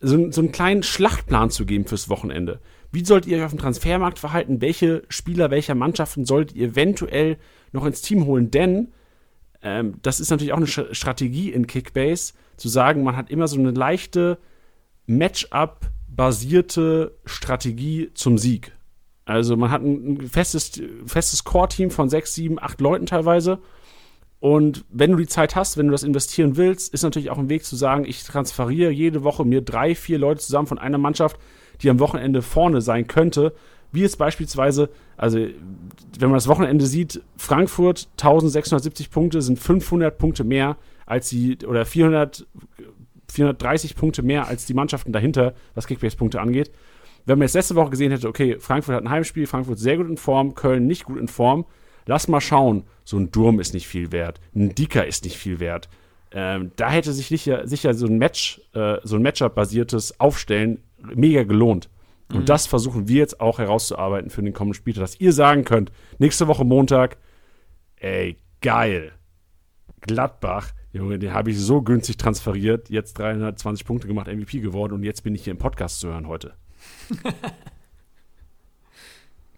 so, 0.00 0.30
so 0.30 0.40
einen 0.40 0.52
kleinen 0.52 0.82
Schlachtplan 0.82 1.50
zu 1.50 1.66
geben 1.66 1.84
fürs 1.84 2.08
Wochenende. 2.08 2.60
Wie 2.90 3.04
sollt 3.04 3.26
ihr 3.26 3.36
euch 3.36 3.44
auf 3.44 3.52
dem 3.52 3.60
Transfermarkt 3.60 4.18
verhalten? 4.18 4.62
Welche 4.62 5.02
Spieler 5.10 5.50
welcher 5.50 5.74
Mannschaften 5.74 6.24
solltet 6.24 6.56
ihr 6.56 6.68
eventuell 6.68 7.36
noch 7.72 7.84
ins 7.84 8.00
Team 8.00 8.24
holen? 8.24 8.50
Denn 8.50 8.92
ähm, 9.62 9.94
das 10.02 10.20
ist 10.20 10.30
natürlich 10.30 10.52
auch 10.52 10.58
eine 10.58 10.66
Strategie 10.66 11.50
in 11.50 11.66
Kickbase, 11.66 12.34
zu 12.56 12.68
sagen, 12.68 13.02
man 13.02 13.16
hat 13.16 13.30
immer 13.30 13.48
so 13.48 13.58
eine 13.58 13.70
leichte 13.70 14.38
Matchup-basierte 15.06 17.16
Strategie 17.24 18.10
zum 18.14 18.38
Sieg. 18.38 18.72
Also 19.24 19.56
man 19.56 19.70
hat 19.70 19.82
ein, 19.82 20.28
festes, 20.28 20.80
festes 21.06 21.44
Core-Team 21.44 21.90
von 21.90 22.08
sechs, 22.08 22.34
sieben, 22.34 22.58
acht 22.58 22.80
Leuten 22.80 23.06
teilweise. 23.06 23.60
Und 24.40 24.84
wenn 24.90 25.10
du 25.10 25.16
die 25.16 25.26
Zeit 25.26 25.56
hast, 25.56 25.76
wenn 25.76 25.86
du 25.86 25.92
das 25.92 26.04
investieren 26.04 26.56
willst, 26.56 26.94
ist 26.94 27.02
natürlich 27.02 27.30
auch 27.30 27.38
ein 27.38 27.48
Weg 27.48 27.64
zu 27.64 27.76
sagen, 27.76 28.04
ich 28.04 28.22
transferiere 28.24 28.90
jede 28.90 29.24
Woche 29.24 29.44
mir 29.44 29.62
drei, 29.62 29.94
vier 29.94 30.18
Leute 30.18 30.40
zusammen 30.40 30.68
von 30.68 30.78
einer 30.78 30.98
Mannschaft, 30.98 31.38
die 31.82 31.90
am 31.90 31.98
Wochenende 31.98 32.42
vorne 32.42 32.80
sein 32.80 33.06
könnte, 33.06 33.54
wie 33.92 34.02
jetzt 34.02 34.18
beispielsweise, 34.18 34.90
also 35.16 35.38
wenn 35.38 36.28
man 36.28 36.34
das 36.34 36.48
Wochenende 36.48 36.86
sieht, 36.86 37.22
Frankfurt 37.36 38.08
1670 38.12 39.10
Punkte 39.10 39.42
sind 39.42 39.58
500 39.58 40.18
Punkte 40.18 40.44
mehr 40.44 40.76
als 41.06 41.30
die, 41.30 41.58
oder 41.66 41.84
400, 41.86 42.46
430 43.28 43.96
Punkte 43.96 44.22
mehr 44.22 44.46
als 44.46 44.66
die 44.66 44.74
Mannschaften 44.74 45.12
dahinter, 45.12 45.54
was 45.74 45.86
Kickbase-Punkte 45.86 46.40
angeht. 46.40 46.70
Wenn 47.24 47.38
man 47.38 47.46
jetzt 47.46 47.54
letzte 47.54 47.74
Woche 47.76 47.90
gesehen 47.90 48.10
hätte, 48.10 48.28
okay, 48.28 48.56
Frankfurt 48.58 48.94
hat 48.94 49.02
ein 49.02 49.10
Heimspiel, 49.10 49.46
Frankfurt 49.46 49.78
sehr 49.78 49.96
gut 49.96 50.08
in 50.08 50.16
Form, 50.16 50.54
Köln 50.54 50.86
nicht 50.86 51.04
gut 51.04 51.18
in 51.18 51.28
Form, 51.28 51.66
lass 52.06 52.28
mal 52.28 52.40
schauen, 52.40 52.84
so 53.04 53.18
ein 53.18 53.30
Durm 53.30 53.60
ist 53.60 53.74
nicht 53.74 53.86
viel 53.86 54.12
wert, 54.12 54.40
ein 54.54 54.74
Dicker 54.74 55.06
ist 55.06 55.24
nicht 55.24 55.36
viel 55.36 55.60
wert. 55.60 55.88
Ähm, 56.30 56.72
da 56.76 56.90
hätte 56.90 57.12
sich 57.12 57.28
sicher, 57.28 57.66
sicher 57.66 57.94
so 57.94 58.06
ein 58.06 58.18
Match, 58.18 58.60
äh, 58.74 58.96
so 59.02 59.16
ein 59.16 59.22
Matchup-basiertes 59.22 60.20
Aufstellen 60.20 60.82
mega 61.14 61.42
gelohnt. 61.42 61.88
Und 62.32 62.40
mhm. 62.40 62.44
das 62.44 62.66
versuchen 62.66 63.08
wir 63.08 63.18
jetzt 63.18 63.40
auch 63.40 63.58
herauszuarbeiten 63.58 64.30
für 64.30 64.42
den 64.42 64.52
kommenden 64.52 64.74
Spieltag, 64.74 65.02
dass 65.02 65.20
ihr 65.20 65.32
sagen 65.32 65.64
könnt, 65.64 65.90
nächste 66.18 66.46
Woche 66.46 66.64
Montag, 66.64 67.16
ey, 67.96 68.36
geil. 68.60 69.12
Gladbach, 70.00 70.72
Junge, 70.92 71.18
den 71.18 71.32
habe 71.32 71.50
ich 71.50 71.58
so 71.58 71.82
günstig 71.82 72.16
transferiert, 72.16 72.90
jetzt 72.90 73.18
320 73.18 73.86
Punkte 73.86 74.08
gemacht, 74.08 74.26
MVP 74.26 74.60
geworden 74.60 74.92
und 74.92 75.02
jetzt 75.02 75.22
bin 75.22 75.34
ich 75.34 75.44
hier 75.44 75.52
im 75.52 75.58
Podcast 75.58 76.00
zu 76.00 76.08
hören 76.08 76.28
heute. 76.28 76.54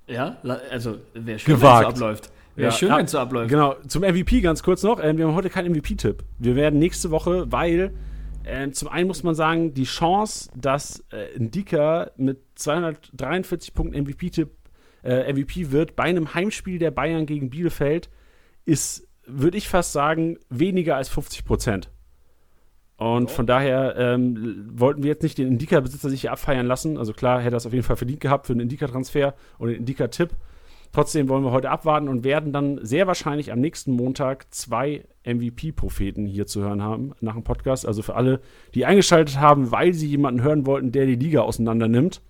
ja, 0.07 0.39
also 0.71 0.99
wäre 1.15 1.39
schön, 1.39 1.61
wenn 1.61 1.71
es 1.71 1.81
so 1.81 1.87
abläuft. 1.87 2.31
Wäre 2.57 2.71
ja, 2.71 2.77
schön, 2.77 2.91
wenn 2.91 3.05
es 3.05 3.11
so 3.11 3.19
abläuft. 3.19 3.51
Genau, 3.51 3.75
zum 3.87 4.03
MVP 4.03 4.41
ganz 4.41 4.63
kurz 4.63 4.83
noch. 4.83 4.99
Äh, 5.01 5.17
wir 5.17 5.27
haben 5.27 5.35
heute 5.35 5.51
keinen 5.51 5.73
MVP-Tipp. 5.73 6.25
Wir 6.39 6.57
werden 6.57 6.79
nächste 6.79 7.11
Woche, 7.11 7.51
weil 7.51 7.93
äh, 8.45 8.71
zum 8.71 8.89
einen 8.89 9.09
muss 9.09 9.23
man 9.23 9.35
sagen, 9.35 9.75
die 9.75 9.85
Chance, 9.85 10.51
dass 10.57 11.05
äh, 11.11 11.39
Ndika 11.39 12.11
mit 12.17 12.39
243 12.57 13.75
Punkten 13.75 14.03
MVP-Tipp 14.03 14.51
äh, 15.03 15.33
MVP 15.33 15.71
wird 15.71 15.97
bei 15.97 16.05
einem 16.05 16.35
Heimspiel 16.35 16.79
der 16.79 16.91
Bayern 16.91 17.27
gegen 17.27 17.51
Bielefeld, 17.51 18.11
ist, 18.65 19.09
würde 19.27 19.59
ich 19.59 19.69
fast 19.69 19.93
sagen, 19.93 20.39
weniger 20.49 20.97
als 20.97 21.09
50 21.09 21.45
Prozent. 21.45 21.91
Und 22.97 23.31
von 23.31 23.47
daher 23.47 23.95
ähm, 23.97 24.69
wollten 24.75 25.03
wir 25.03 25.09
jetzt 25.09 25.23
nicht 25.23 25.39
den 25.39 25.49
Indika-Besitzer 25.49 26.11
sich 26.11 26.21
hier 26.21 26.33
abfeiern 26.33 26.67
lassen. 26.67 26.99
Also 26.99 27.15
klar, 27.15 27.41
hätte 27.41 27.57
er 27.57 27.57
es 27.57 27.65
auf 27.65 27.73
jeden 27.73 27.85
Fall 27.85 27.97
verdient 27.97 28.21
gehabt 28.21 28.47
für 28.47 28.53
einen 28.53 28.61
Indika-Transfer 28.61 29.35
und 29.57 29.69
einen 29.69 29.79
Indika-Tipp. 29.79 30.31
Trotzdem 30.93 31.29
wollen 31.29 31.45
wir 31.45 31.53
heute 31.53 31.71
abwarten 31.71 32.09
und 32.09 32.25
werden 32.25 32.53
dann 32.53 32.85
sehr 32.85 33.07
wahrscheinlich 33.07 33.53
am 33.53 33.61
nächsten 33.61 33.93
Montag 33.93 34.53
zwei 34.53 35.05
MVP-Propheten 35.25 36.27
hier 36.27 36.47
zu 36.47 36.63
hören 36.63 36.83
haben 36.83 37.13
nach 37.21 37.35
dem 37.35 37.45
Podcast. 37.45 37.87
Also 37.87 38.03
für 38.03 38.17
alle, 38.17 38.41
die 38.75 38.87
eingeschaltet 38.87 39.39
haben, 39.39 39.71
weil 39.71 39.95
sie 39.95 40.09
jemanden 40.09 40.43
hören 40.43 40.67
wollten, 40.67 40.91
der 40.91 41.07
die 41.07 41.15
Liga 41.15 41.43
auseinander 41.43 41.87
nimmt. 41.87 42.23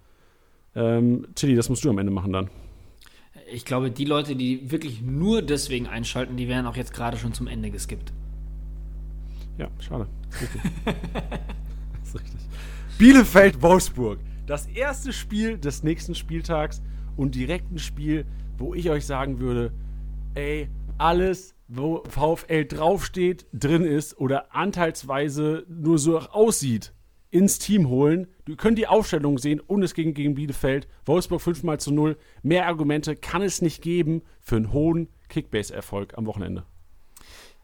Ähm, 0.75 1.27
Tilly, 1.35 1.55
das 1.55 1.71
musst 1.71 1.85
du 1.85 1.91
am 1.91 1.99
Ende 1.99 2.13
machen 2.13 2.33
dann. 2.33 2.51
Ich 3.53 3.65
glaube, 3.65 3.91
die 3.91 4.05
Leute, 4.05 4.37
die 4.37 4.71
wirklich 4.71 5.01
nur 5.03 5.43
deswegen 5.43 5.87
einschalten, 5.87 6.37
die 6.37 6.47
werden 6.47 6.67
auch 6.67 6.77
jetzt 6.77 6.93
gerade 6.93 7.17
schon 7.17 7.33
zum 7.33 7.47
Ende 7.47 7.71
geskippt. 7.71 8.13
Ja, 9.57 9.69
schade. 9.81 10.07
Richtig. 10.41 10.61
das 10.85 12.09
ist 12.09 12.15
richtig. 12.15 12.41
Bielefeld-Wolfsburg. 12.99 14.19
Das 14.47 14.67
erste 14.67 15.13
Spiel 15.13 15.59
des 15.59 15.83
nächsten 15.83 16.15
Spieltags 16.15 16.83
und 17.17 17.35
direkt 17.35 17.73
ein 17.73 17.79
Spiel, 17.79 18.27
wo 18.61 18.75
ich 18.75 18.91
euch 18.91 19.07
sagen 19.07 19.41
würde, 19.41 19.73
ey, 20.35 20.69
alles, 20.99 21.55
wo 21.67 22.05
VfL 22.09 22.67
draufsteht, 22.67 23.47
drin 23.53 23.85
ist 23.85 24.19
oder 24.19 24.55
anteilsweise 24.55 25.65
nur 25.69 25.99
so 25.99 26.19
aussieht, 26.19 26.93
ins 27.31 27.59
Team 27.59 27.89
holen. 27.89 28.27
Du 28.45 28.57
könnt 28.57 28.77
die 28.77 28.87
Aufstellung 28.87 29.39
sehen 29.39 29.61
und 29.61 29.83
es 29.83 29.95
gegen, 29.95 30.15
gegen 30.15 30.35
Bielefeld. 30.35 30.89
Wolfsburg 31.07 31.41
5 31.41 31.63
mal 31.63 31.81
zu 31.81 31.93
0. 31.93 32.17
Mehr 32.43 32.67
Argumente 32.67 33.17
kann 33.17 33.43
es 33.43 33.63
nicht 33.63 33.83
geben 33.83 34.23
für 34.41 34.57
einen 34.57 34.73
hohen 34.73 35.09
Kickbase-Erfolg 35.29 36.19
am 36.19 36.27
Wochenende. 36.27 36.65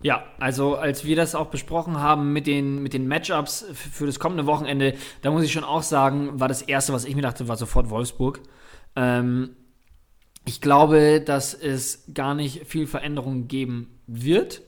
Ja, 0.02 0.24
also 0.38 0.76
als 0.76 1.04
wir 1.04 1.16
das 1.16 1.34
auch 1.34 1.46
besprochen 1.46 1.98
haben 1.98 2.32
mit 2.32 2.46
den, 2.46 2.82
mit 2.82 2.92
den 2.92 3.08
Matchups 3.08 3.66
für 3.72 4.06
das 4.06 4.18
kommende 4.18 4.46
Wochenende, 4.46 4.94
da 5.22 5.30
muss 5.30 5.42
ich 5.42 5.52
schon 5.52 5.64
auch 5.64 5.82
sagen, 5.82 6.38
war 6.38 6.48
das 6.48 6.62
Erste, 6.62 6.92
was 6.92 7.04
ich 7.04 7.16
mir 7.16 7.22
dachte, 7.22 7.48
war 7.48 7.56
sofort 7.56 7.90
Wolfsburg. 7.90 8.40
Ähm, 8.94 9.56
ich 10.46 10.60
glaube, 10.60 11.20
dass 11.20 11.54
es 11.54 12.04
gar 12.14 12.34
nicht 12.34 12.66
viel 12.66 12.86
Veränderung 12.86 13.48
geben 13.48 13.98
wird. 14.06 14.62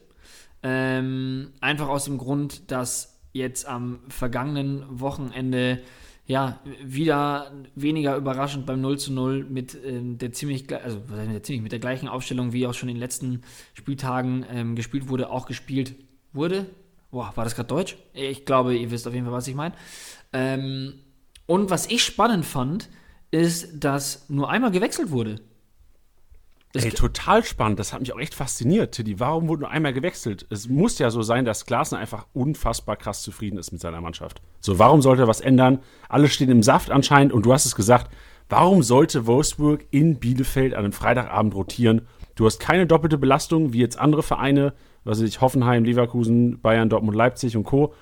Ähm, 0.63 1.53
einfach 1.61 1.89
aus 1.89 2.05
dem 2.05 2.19
Grund, 2.19 2.71
dass 2.71 3.21
jetzt 3.33 3.67
am 3.67 4.01
vergangenen 4.09 4.85
Wochenende 4.89 5.81
ja, 6.27 6.61
wieder 6.85 7.53
weniger 7.75 8.17
überraschend 8.17 8.67
beim 8.67 8.83
0 8.83 8.99
zu 8.99 9.13
0 9.13 9.45
mit 9.45 9.79
ähm, 9.83 10.19
der 10.19 10.33
ziemlich, 10.33 10.71
also 10.75 11.01
was 11.07 11.19
heißt 11.21 11.47
ziemlich, 11.47 11.63
mit 11.63 11.73
der 11.73 11.79
gleichen 11.79 12.07
Aufstellung, 12.07 12.53
wie 12.53 12.67
auch 12.67 12.75
schon 12.75 12.91
in 12.91 12.97
den 12.97 13.01
letzten 13.01 13.43
Spieltagen 13.73 14.45
ähm, 14.51 14.77
gespielt 14.77 15.09
wurde, 15.09 15.31
auch 15.31 15.47
gespielt 15.47 15.95
wurde. 16.35 16.67
Boah, 17.11 17.33
war 17.35 17.45
das 17.45 17.55
gerade 17.55 17.69
Deutsch? 17.69 17.97
Ich 18.13 18.45
glaube, 18.45 18.77
ihr 18.77 18.91
wisst 18.91 19.07
auf 19.07 19.15
jeden 19.15 19.25
Fall, 19.25 19.33
was 19.33 19.49
ich 19.49 19.55
meine. 19.55 19.75
Ähm, 20.35 20.95
und 21.47 21.71
was 21.71 21.87
ich 21.87 22.05
spannend 22.05 22.45
fand, 22.45 22.91
ist, 23.31 23.83
dass 23.83 24.29
nur 24.29 24.51
einmal 24.51 24.71
gewechselt 24.71 25.11
wurde. 25.11 25.41
Ey, 26.75 26.91
total 26.91 27.45
spannend. 27.45 27.79
Das 27.79 27.93
hat 27.93 28.01
mich 28.01 28.13
auch 28.13 28.19
echt 28.19 28.35
fasziniert, 28.35 28.93
Tiddy. 28.93 29.19
Warum 29.19 29.49
wurde 29.49 29.63
nur 29.63 29.71
einmal 29.71 29.95
gewechselt? 29.95 30.47
Es 30.51 30.69
muss 30.69 30.99
ja 30.99 31.11
so 31.11 31.23
sein, 31.23 31.47
dass 31.47 31.65
Glasner 31.65 31.99
einfach 31.99 32.27
unfassbar 32.35 32.97
krass 32.97 33.23
zufrieden 33.23 33.59
ist 33.59 33.73
mit 33.73 33.81
seiner 33.81 34.03
Mannschaft. 34.03 34.43
So, 34.61 34.79
warum 34.79 35.01
sollte 35.01 35.23
er 35.23 35.29
was 35.29 35.41
ändern? 35.41 35.79
Alle 36.11 36.29
stehen 36.29 36.51
im 36.51 36.63
Saft 36.63 36.91
anscheinend 36.91 37.33
und 37.33 37.47
du 37.47 37.53
hast 37.53 37.65
es 37.65 37.75
gesagt. 37.75 38.11
Warum 38.51 38.83
sollte 38.83 39.27
Wolfsburg 39.27 39.87
in 39.91 40.19
Bielefeld 40.19 40.75
an 40.75 40.81
einem 40.81 40.93
Freitagabend 40.93 41.55
rotieren? 41.55 42.03
Du 42.35 42.45
hast 42.45 42.59
keine 42.59 42.87
doppelte 42.87 43.19
Belastung 43.19 43.73
wie 43.73 43.81
jetzt 43.81 43.99
andere 43.99 44.23
Vereine, 44.23 44.75
was 45.05 45.19
weiß 45.19 45.29
ich, 45.29 45.41
Hoffenheim, 45.41 45.85
Leverkusen, 45.85 46.61
Bayern, 46.61 46.89
Dortmund, 46.89 47.17
Leipzig 47.17 47.57
und 47.57 47.65
Co. 47.65 47.95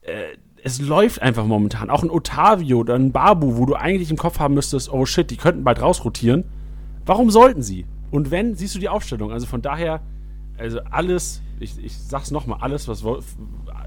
Äh, 0.00 0.36
es 0.62 0.80
läuft 0.80 1.22
einfach 1.22 1.44
momentan. 1.44 1.90
Auch 1.90 2.02
ein 2.02 2.10
Otavio 2.10 2.78
oder 2.78 2.94
ein 2.94 3.12
Babu, 3.12 3.56
wo 3.56 3.66
du 3.66 3.74
eigentlich 3.74 4.10
im 4.10 4.16
Kopf 4.16 4.38
haben 4.38 4.54
müsstest, 4.54 4.90
oh 4.90 5.04
shit, 5.04 5.30
die 5.30 5.36
könnten 5.36 5.62
bald 5.62 5.80
rausrotieren 5.80 6.44
Warum 7.06 7.30
sollten 7.30 7.62
sie? 7.62 7.86
Und 8.10 8.30
wenn, 8.30 8.54
siehst 8.54 8.74
du 8.74 8.78
die 8.78 8.88
Aufstellung. 8.88 9.32
Also 9.32 9.46
von 9.46 9.62
daher, 9.62 10.02
also 10.58 10.80
alles, 10.90 11.40
ich, 11.60 11.82
ich 11.82 11.96
sag's 11.96 12.30
nochmal, 12.30 12.58
alles, 12.60 12.88
was 12.88 13.04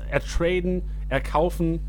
ertraden, 0.09 0.83
erkaufen, 1.09 1.81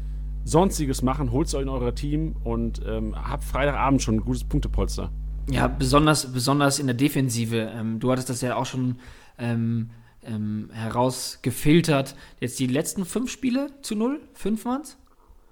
sonstiges 0.45 1.03
machen, 1.03 1.33
holt 1.33 1.53
euch 1.55 1.63
in 1.63 1.69
euer 1.69 1.95
Team 1.95 2.35
und 2.45 2.83
ähm, 2.87 3.15
habt 3.17 3.45
Freitagabend 3.45 4.03
schon 4.03 4.17
ein 4.17 4.21
gutes 4.21 4.45
Punktepolster. 4.45 5.11
Ja, 5.51 5.69
besonders, 5.69 6.33
besonders 6.33 6.79
in 6.79 6.87
der 6.87 6.95
Defensive. 6.95 7.71
Ähm, 7.75 8.01
du 8.01 8.11
hattest 8.11 8.31
das 8.31 8.41
ja 8.41 8.57
auch 8.57 8.67
schon 8.67 8.97
ähm, 9.39 9.91
ähm, 10.25 10.69
herausgefiltert. 10.73 12.15
Jetzt 12.41 12.59
die 12.59 12.67
letzten 12.67 13.05
fünf 13.05 13.31
Spiele 13.31 13.69
zu 13.83 13.95
null? 13.95 14.21
Fünf 14.35 14.65
waren's? 14.65 14.99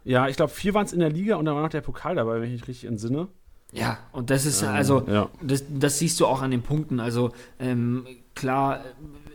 Ja, 0.05 0.29
ich 0.29 0.37
glaube, 0.37 0.53
vier 0.53 0.75
waren 0.75 0.87
es 0.87 0.93
in 0.93 1.01
der 1.01 1.11
Liga 1.11 1.37
und 1.37 1.45
dann 1.45 1.55
war 1.55 1.63
noch 1.63 1.69
der 1.69 1.81
Pokal 1.81 2.15
dabei, 2.15 2.41
wenn 2.41 2.45
ich 2.45 2.61
mich 2.61 2.69
richtig 2.69 2.89
entsinne. 2.89 3.29
Ja, 3.73 3.99
und 4.13 4.31
das 4.31 4.47
ist, 4.47 4.63
also, 4.65 5.07
ja. 5.07 5.29
das, 5.43 5.65
das 5.69 5.99
siehst 5.99 6.19
du 6.21 6.27
auch 6.27 6.41
an 6.41 6.51
den 6.51 6.63
Punkten. 6.63 7.01
Also, 7.01 7.33
ähm, 7.59 8.07
klar, 8.35 8.83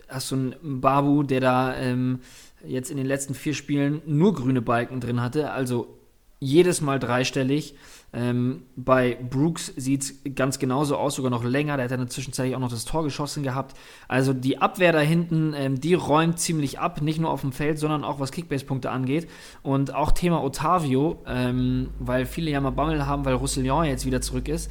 hast 0.09 0.31
du 0.31 0.35
einen 0.35 0.81
Babu, 0.81 1.23
der 1.23 1.39
da 1.39 1.75
ähm, 1.75 2.19
jetzt 2.65 2.89
in 2.89 2.97
den 2.97 3.05
letzten 3.05 3.35
vier 3.35 3.53
Spielen 3.53 4.01
nur 4.05 4.33
grüne 4.33 4.61
Balken 4.61 4.99
drin 4.99 5.21
hatte, 5.21 5.51
also 5.51 5.99
jedes 6.39 6.81
Mal 6.81 6.99
dreistellig. 6.99 7.75
Ähm, 8.15 8.63
bei 8.75 9.17
Brooks 9.29 9.73
sieht 9.75 10.03
es 10.03 10.35
ganz 10.35 10.59
genauso 10.59 10.97
aus, 10.97 11.15
sogar 11.15 11.31
noch 11.31 11.43
länger. 11.43 11.77
Der 11.77 11.85
hat 11.85 11.91
dann 11.91 12.07
zwischenzeitlich 12.07 12.55
auch 12.55 12.59
noch 12.59 12.69
das 12.69 12.85
Tor 12.85 13.03
geschossen 13.03 13.41
gehabt. 13.41 13.75
Also 14.07 14.33
die 14.33 14.59
Abwehr 14.59 14.91
da 14.91 14.99
hinten, 14.99 15.53
ähm, 15.55 15.81
die 15.81 15.95
räumt 15.95 16.39
ziemlich 16.39 16.79
ab, 16.79 17.01
nicht 17.01 17.19
nur 17.19 17.31
auf 17.31 17.41
dem 17.41 17.51
Feld, 17.51 17.79
sondern 17.79 18.03
auch 18.03 18.19
was 18.19 18.31
Kickbase-Punkte 18.31 18.91
angeht. 18.91 19.27
Und 19.63 19.95
auch 19.95 20.11
Thema 20.11 20.43
Otavio, 20.43 21.23
ähm, 21.25 21.89
weil 21.97 22.27
viele 22.27 22.51
ja 22.51 22.61
mal 22.61 22.69
Bammel 22.69 23.07
haben, 23.07 23.25
weil 23.25 23.33
Roussillon 23.33 23.85
jetzt 23.85 24.05
wieder 24.05 24.21
zurück 24.21 24.47
ist. 24.47 24.69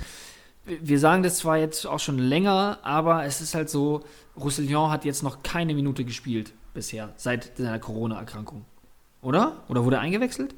Wir 0.64 1.00
sagen 1.00 1.24
das 1.24 1.38
zwar 1.38 1.58
jetzt 1.58 1.86
auch 1.86 1.98
schon 1.98 2.18
länger, 2.18 2.78
aber 2.82 3.24
es 3.24 3.40
ist 3.40 3.56
halt 3.56 3.68
so, 3.68 4.04
Roussillon 4.36 4.92
hat 4.92 5.04
jetzt 5.04 5.24
noch 5.24 5.42
keine 5.42 5.74
Minute 5.74 6.04
gespielt 6.04 6.52
bisher, 6.74 7.12
seit 7.16 7.56
seiner 7.56 7.80
Corona-Erkrankung. 7.80 8.64
Oder? 9.20 9.64
Oder 9.68 9.84
wurde 9.84 9.96
er 9.96 10.02
eingewechselt? 10.02 10.54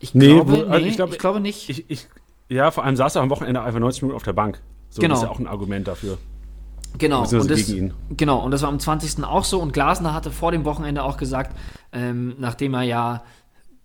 Ich 0.00 0.14
nee, 0.14 0.34
glaube, 0.34 0.66
also 0.68 0.84
nee, 0.84 0.90
ich, 0.90 0.96
glaube, 0.96 1.12
ich 1.12 1.18
glaube 1.18 1.40
nicht. 1.40 1.68
Ich, 1.68 1.84
ich, 1.88 2.08
ja, 2.48 2.70
vor 2.70 2.84
allem 2.84 2.96
saß 2.96 3.16
er 3.16 3.22
am 3.22 3.30
Wochenende 3.30 3.62
einfach 3.62 3.78
90 3.78 4.02
Minuten 4.02 4.16
auf 4.16 4.22
der 4.24 4.32
Bank. 4.32 4.60
So, 4.88 5.00
genau. 5.00 5.14
Das 5.14 5.22
ist 5.22 5.28
ja 5.28 5.30
auch 5.30 5.38
ein 5.38 5.46
Argument 5.46 5.86
dafür. 5.86 6.18
Genau. 6.98 7.20
Und 7.20 7.50
das, 7.50 7.72
genau, 8.16 8.44
und 8.44 8.50
das 8.50 8.62
war 8.62 8.68
am 8.68 8.80
20. 8.80 9.22
auch 9.24 9.44
so. 9.44 9.60
Und 9.60 9.72
Glasner 9.72 10.14
hatte 10.14 10.32
vor 10.32 10.50
dem 10.50 10.64
Wochenende 10.64 11.04
auch 11.04 11.16
gesagt, 11.16 11.56
ähm, 11.92 12.34
nachdem 12.38 12.74
er 12.74 12.82
ja 12.82 13.22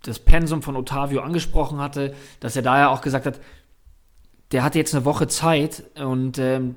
das 0.01 0.19
Pensum 0.19 0.61
von 0.61 0.75
Otavio 0.75 1.21
angesprochen 1.21 1.79
hatte, 1.79 2.13
dass 2.39 2.55
er 2.55 2.61
da 2.61 2.79
ja 2.79 2.89
auch 2.89 3.01
gesagt 3.01 3.25
hat, 3.25 3.39
der 4.51 4.63
hatte 4.63 4.77
jetzt 4.77 4.95
eine 4.95 5.05
Woche 5.05 5.27
Zeit 5.27 5.83
und 5.99 6.37
ähm, 6.37 6.75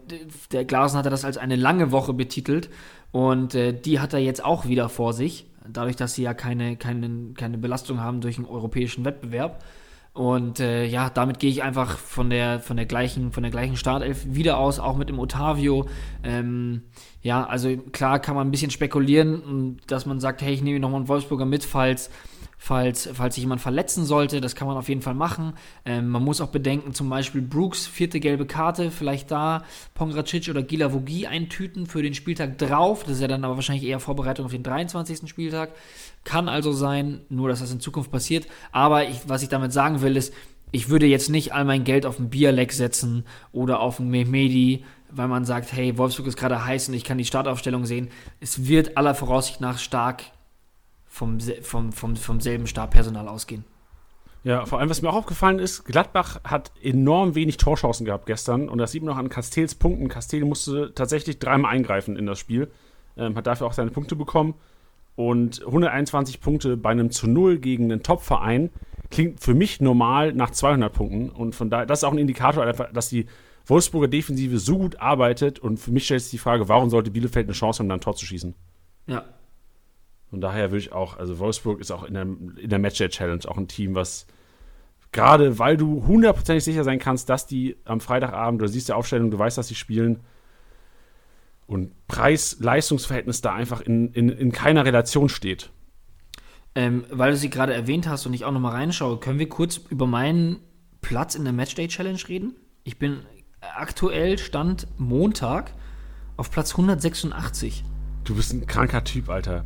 der 0.53 0.65
Glasner 0.65 1.01
hatte 1.01 1.11
das 1.11 1.25
als 1.25 1.37
eine 1.37 1.57
lange 1.57 1.93
Woche 1.93 2.15
betitelt 2.15 2.71
und 3.13 3.55
äh, 3.55 3.73
die 3.73 4.01
hat 4.01 4.15
er 4.15 4.21
jetzt 4.21 4.45
auch 4.45 4.67
wieder 4.67 4.89
vor 4.89 5.13
sich 5.13 5.47
dadurch, 5.73 5.97
dass 5.97 6.15
sie 6.15 6.23
ja 6.23 6.35
keine, 6.35 6.77
keine, 6.77 7.33
keine 7.35 7.59
Belastung 7.59 8.01
haben 8.01 8.21
durch 8.21 8.39
einen 8.39 8.47
europäischen 8.47 9.05
Wettbewerb. 9.05 9.63
Und 10.15 10.59
äh, 10.59 10.85
ja, 10.85 11.11
damit 11.11 11.39
gehe 11.39 11.51
ich 11.51 11.63
einfach 11.63 11.97
von 11.97 12.29
der, 12.29 12.59
von 12.59 12.77
der 12.77 12.87
gleichen, 12.87 13.31
von 13.31 13.45
der 13.45 13.53
gleichen 13.53 13.77
Startelf 13.77 14.27
wieder 14.27 14.59
aus, 14.59 14.81
auch 14.81 14.97
mit 14.97 15.09
dem 15.09 15.21
Otavio. 15.21 15.87
Ähm, 16.25 16.83
ja, 17.23 17.47
also 17.47 17.77
klar 17.93 18.19
kann 18.19 18.35
man 18.35 18.49
ein 18.49 18.51
bisschen 18.51 18.73
spekulieren, 18.73 19.79
dass 19.87 20.07
man 20.07 20.19
sagt, 20.19 20.43
hey, 20.43 20.53
ich 20.53 20.63
nehme 20.63 20.81
nochmal 20.81 21.01
einen 21.01 21.09
Wolfsburger 21.09 21.45
mit, 21.45 21.63
falls 21.63 22.11
falls, 22.59 23.09
falls 23.15 23.37
sich 23.37 23.45
jemand 23.45 23.61
verletzen 23.61 24.05
sollte. 24.05 24.41
Das 24.41 24.55
kann 24.55 24.67
man 24.69 24.77
auf 24.77 24.89
jeden 24.89 25.01
Fall 25.01 25.15
machen. 25.15 25.55
Ähm, 25.85 26.09
man 26.09 26.23
muss 26.23 26.41
auch 26.41 26.49
bedenken, 26.49 26.93
zum 26.93 27.09
Beispiel 27.09 27.41
Brooks, 27.41 27.87
vierte 27.87 28.21
gelbe 28.21 28.45
Karte, 28.45 28.91
vielleicht 28.91 29.31
da 29.31 29.63
Pongracic 29.95 30.49
oder 30.51 30.63
Gila 30.63 30.93
Vogi 30.93 31.27
eintüten 31.27 31.87
für 31.87 32.03
den 32.03 32.15
Spieltag 32.15 32.59
drauf. 32.59 33.05
Das 33.05 33.15
ist 33.15 33.21
ja 33.23 33.29
dann 33.29 33.45
aber 33.45 33.55
wahrscheinlich 33.55 33.87
eher 33.87 34.01
Vorbereitung 34.01 34.45
auf 34.45 34.53
den 34.53 34.65
23. 34.65 35.29
Spieltag. 35.29 35.71
Kann 36.25 36.49
also 36.49 36.73
sein, 36.73 37.21
nur 37.31 37.49
dass 37.49 37.61
das 37.61 37.73
in 37.73 37.81
Zukunft 37.81 38.11
passiert. 38.11 38.47
Aber 38.73 39.09
ich, 39.09 39.21
was 39.29 39.43
ich 39.43 39.49
damit 39.49 39.73
sagen 39.73 40.03
will, 40.03 40.17
ist, 40.17 40.35
ich 40.71 40.91
würde 40.91 41.07
jetzt 41.07 41.31
nicht 41.31 41.55
all 41.55 41.65
mein 41.65 41.85
Geld 41.85 42.05
auf 42.05 42.19
einen 42.19 42.29
Bierleck 42.29 42.73
setzen 42.73 43.25
oder 43.53 43.81
auf 43.81 44.01
einen 44.01 44.11
Mehmedi, 44.11 44.85
weil 45.11 45.29
man 45.29 45.47
sagt, 45.47 45.73
hey, 45.73 45.97
Wolfsburg 45.97 46.27
ist 46.27 46.37
gerade 46.37 46.65
heiß 46.65 46.89
und 46.89 46.95
ich 46.95 47.05
kann 47.05 47.17
die 47.17 47.25
Startaufstellung 47.25 47.87
sehen. 47.87 48.09
Es 48.41 48.67
wird 48.67 48.99
aller 48.99 49.15
Voraussicht 49.15 49.63
nach 49.63 49.79
stark 49.79 50.25
vom, 51.19 51.41
vom, 51.41 51.93
vom, 51.93 52.17
vom 52.17 52.41
selben 52.41 52.67
Stabpersonal 52.67 53.29
ausgehen. 53.29 53.65
Ja, 54.45 54.65
vor 54.67 54.79
allem, 54.79 54.89
was 54.89 55.03
mir 55.03 55.11
auch 55.11 55.17
aufgefallen 55.17 55.59
ist, 55.59 55.85
Gladbach 55.85 56.41
hat 56.45 56.71
enorm 56.81 57.35
wenig 57.35 57.57
Torchancen 57.57 58.07
gehabt 58.07 58.27
gestern 58.27 58.69
und 58.69 58.79
das 58.79 58.93
sieht 58.93 59.03
man 59.03 59.15
auch 59.15 59.19
an 59.19 59.29
Castells 59.29 59.75
Punkten. 59.75 60.09
Castell 60.09 60.45
musste 60.45 60.95
tatsächlich 60.95 61.41
dreimal 61.41 61.73
eingreifen 61.73 62.17
in 62.17 62.25
das 62.25 62.39
Spiel, 62.39 62.71
ähm, 63.17 63.37
hat 63.37 63.49
dafür 63.49 63.67
auch 63.67 63.73
seine 63.73 63.91
Punkte 63.91 64.15
bekommen 64.15 64.55
und 65.17 65.61
121 65.67 66.41
Punkte 66.41 66.77
bei 66.77 66.91
einem 66.91 67.11
zu 67.11 67.27
Null 67.27 67.59
gegen 67.59 67.91
einen 67.91 68.05
Top-Verein 68.05 68.71
klingt 69.11 69.41
für 69.41 69.55
mich 69.55 69.81
normal 69.81 70.33
nach 70.33 70.51
200 70.51 70.93
Punkten 70.93 71.31
und 71.31 71.55
von 71.55 71.69
daher, 71.69 71.87
das 71.87 72.01
ist 72.01 72.05
auch 72.05 72.13
ein 72.13 72.19
Indikator, 72.19 72.65
dass 72.73 73.09
die 73.09 73.27
Wolfsburger 73.67 74.09
Defensive 74.09 74.59
so 74.59 74.79
gut 74.79 75.01
arbeitet 75.01 75.59
und 75.59 75.79
für 75.79 75.91
mich 75.91 76.05
stellt 76.05 76.23
sich 76.23 76.31
die 76.31 76.39
Frage, 76.39 76.69
warum 76.69 76.91
sollte 76.91 77.11
Bielefeld 77.11 77.47
eine 77.47 77.55
Chance 77.55 77.81
haben, 77.81 77.89
dann 77.89 77.99
ein 77.99 78.03
Tor 78.03 78.15
zu 78.15 78.25
schießen? 78.25 78.55
Ja, 79.09 79.25
von 80.31 80.41
daher 80.41 80.71
würde 80.71 80.79
ich 80.79 80.93
auch, 80.93 81.17
also 81.17 81.39
Wolfsburg 81.39 81.81
ist 81.81 81.91
auch 81.91 82.05
in 82.05 82.15
der, 82.15 82.23
in 82.23 82.69
der 82.69 82.79
Matchday-Challenge 82.79 83.49
auch 83.49 83.57
ein 83.57 83.69
Team, 83.69 83.95
was 83.95 84.27
gerade, 85.13 85.59
weil 85.59 85.77
du 85.77 86.07
hundertprozentig 86.07 86.65
sicher 86.65 86.85
sein 86.85 86.99
kannst, 86.99 87.29
dass 87.29 87.47
die 87.47 87.77
am 87.85 88.01
Freitagabend, 88.01 88.61
du 88.61 88.69
siehst 88.69 88.89
die 88.89 88.93
Aufstellung, 88.93 89.31
du 89.31 89.39
weißt, 89.39 89.57
dass 89.57 89.69
sie 89.69 89.75
spielen 89.75 90.21
und 91.67 91.93
Preis-Leistungsverhältnis 92.09 93.41
da 93.41 93.55
einfach 93.55 93.81
in, 93.81 94.13
in, 94.13 94.29
in 94.29 94.53
keiner 94.53 94.85
Relation 94.85 95.29
steht. 95.29 95.71
Ähm, 96.75 97.05
weil 97.11 97.33
du 97.33 97.37
sie 97.37 97.51
gerade 97.51 97.73
erwähnt 97.73 98.07
hast 98.07 98.27
und 98.27 98.35
ich 98.35 98.45
auch 98.45 98.53
nochmal 98.53 98.73
reinschaue, 98.73 99.19
können 99.19 99.39
wir 99.39 99.49
kurz 99.49 99.77
über 99.77 100.07
meinen 100.07 100.61
Platz 101.01 101.35
in 101.35 101.45
der 101.45 101.53
Matchday-Challenge 101.53 102.21
reden? 102.29 102.55
Ich 102.85 102.99
bin 102.99 103.21
aktuell 103.61 104.39
Stand 104.39 104.87
Montag 104.99 105.73
auf 106.37 106.51
Platz 106.51 106.73
186. 106.73 107.85
Du 108.25 108.35
bist 108.35 108.53
ein 108.53 108.67
kranker 108.67 109.05
Typ, 109.05 109.29
Alter. 109.29 109.65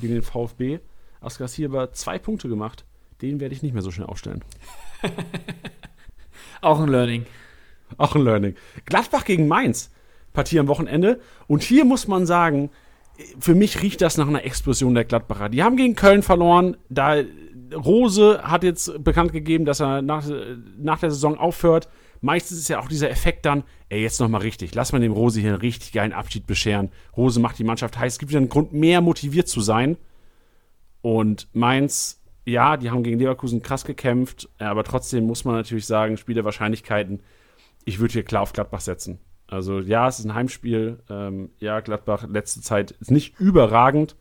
gegen 0.00 0.14
den 0.14 0.22
VfB. 0.22 0.78
Askasiba 1.20 1.90
zwei 1.90 2.20
Punkte 2.20 2.48
gemacht. 2.48 2.84
Den 3.20 3.40
werde 3.40 3.52
ich 3.52 3.64
nicht 3.64 3.72
mehr 3.72 3.82
so 3.82 3.90
schnell 3.90 4.06
aufstellen. 4.06 4.44
auch 6.60 6.78
ein 6.78 6.88
Learning. 6.88 7.26
Auch 7.96 8.14
ein 8.14 8.22
Learning. 8.22 8.54
Gladbach 8.84 9.24
gegen 9.24 9.48
Mainz. 9.48 9.90
Partie 10.34 10.60
am 10.60 10.68
Wochenende. 10.68 11.18
Und 11.48 11.64
hier 11.64 11.84
muss 11.84 12.06
man 12.06 12.26
sagen, 12.26 12.70
für 13.40 13.56
mich 13.56 13.82
riecht 13.82 14.02
das 14.02 14.18
nach 14.18 14.28
einer 14.28 14.44
Explosion 14.44 14.94
der 14.94 15.04
Gladbacher. 15.04 15.48
Die 15.48 15.64
haben 15.64 15.76
gegen 15.76 15.96
Köln 15.96 16.22
verloren. 16.22 16.76
Da 16.88 17.16
Rose 17.74 18.40
hat 18.42 18.64
jetzt 18.64 19.02
bekannt 19.02 19.32
gegeben, 19.32 19.64
dass 19.64 19.80
er 19.80 20.02
nach, 20.02 20.24
nach 20.78 20.98
der 20.98 21.10
Saison 21.10 21.38
aufhört. 21.38 21.88
Meistens 22.20 22.58
ist 22.58 22.68
ja 22.68 22.80
auch 22.80 22.88
dieser 22.88 23.10
Effekt 23.10 23.44
dann, 23.46 23.64
ey, 23.88 24.02
jetzt 24.02 24.20
nochmal 24.20 24.40
richtig. 24.40 24.74
Lass 24.74 24.92
mal 24.92 25.00
dem 25.00 25.12
Rose 25.12 25.40
hier 25.40 25.50
einen 25.50 25.60
richtig 25.60 25.92
geilen 25.92 26.12
Abschied 26.12 26.46
bescheren. 26.46 26.90
Rose 27.16 27.40
macht 27.40 27.58
die 27.58 27.64
Mannschaft 27.64 27.98
heiß. 27.98 28.14
Es 28.14 28.18
gibt 28.18 28.30
wieder 28.30 28.40
einen 28.40 28.48
Grund, 28.48 28.72
mehr 28.72 29.00
motiviert 29.00 29.48
zu 29.48 29.60
sein. 29.60 29.96
Und 31.02 31.48
Mainz, 31.52 32.22
ja, 32.44 32.76
die 32.76 32.90
haben 32.90 33.02
gegen 33.02 33.18
Leverkusen 33.18 33.62
krass 33.62 33.84
gekämpft. 33.84 34.48
Aber 34.58 34.82
trotzdem 34.82 35.24
muss 35.26 35.44
man 35.44 35.54
natürlich 35.54 35.86
sagen, 35.86 36.16
Spiel 36.16 36.34
der 36.34 36.44
Wahrscheinlichkeiten. 36.44 37.20
Ich 37.84 37.98
würde 37.98 38.12
hier 38.12 38.24
klar 38.24 38.42
auf 38.42 38.52
Gladbach 38.52 38.80
setzen. 38.80 39.20
Also 39.46 39.80
ja, 39.80 40.08
es 40.08 40.18
ist 40.18 40.24
ein 40.24 40.34
Heimspiel. 40.34 40.98
Ähm, 41.08 41.50
ja, 41.58 41.80
Gladbach 41.80 42.26
letzte 42.28 42.60
Zeit 42.60 42.92
ist 42.92 43.10
nicht 43.10 43.38
überragend, 43.38 44.16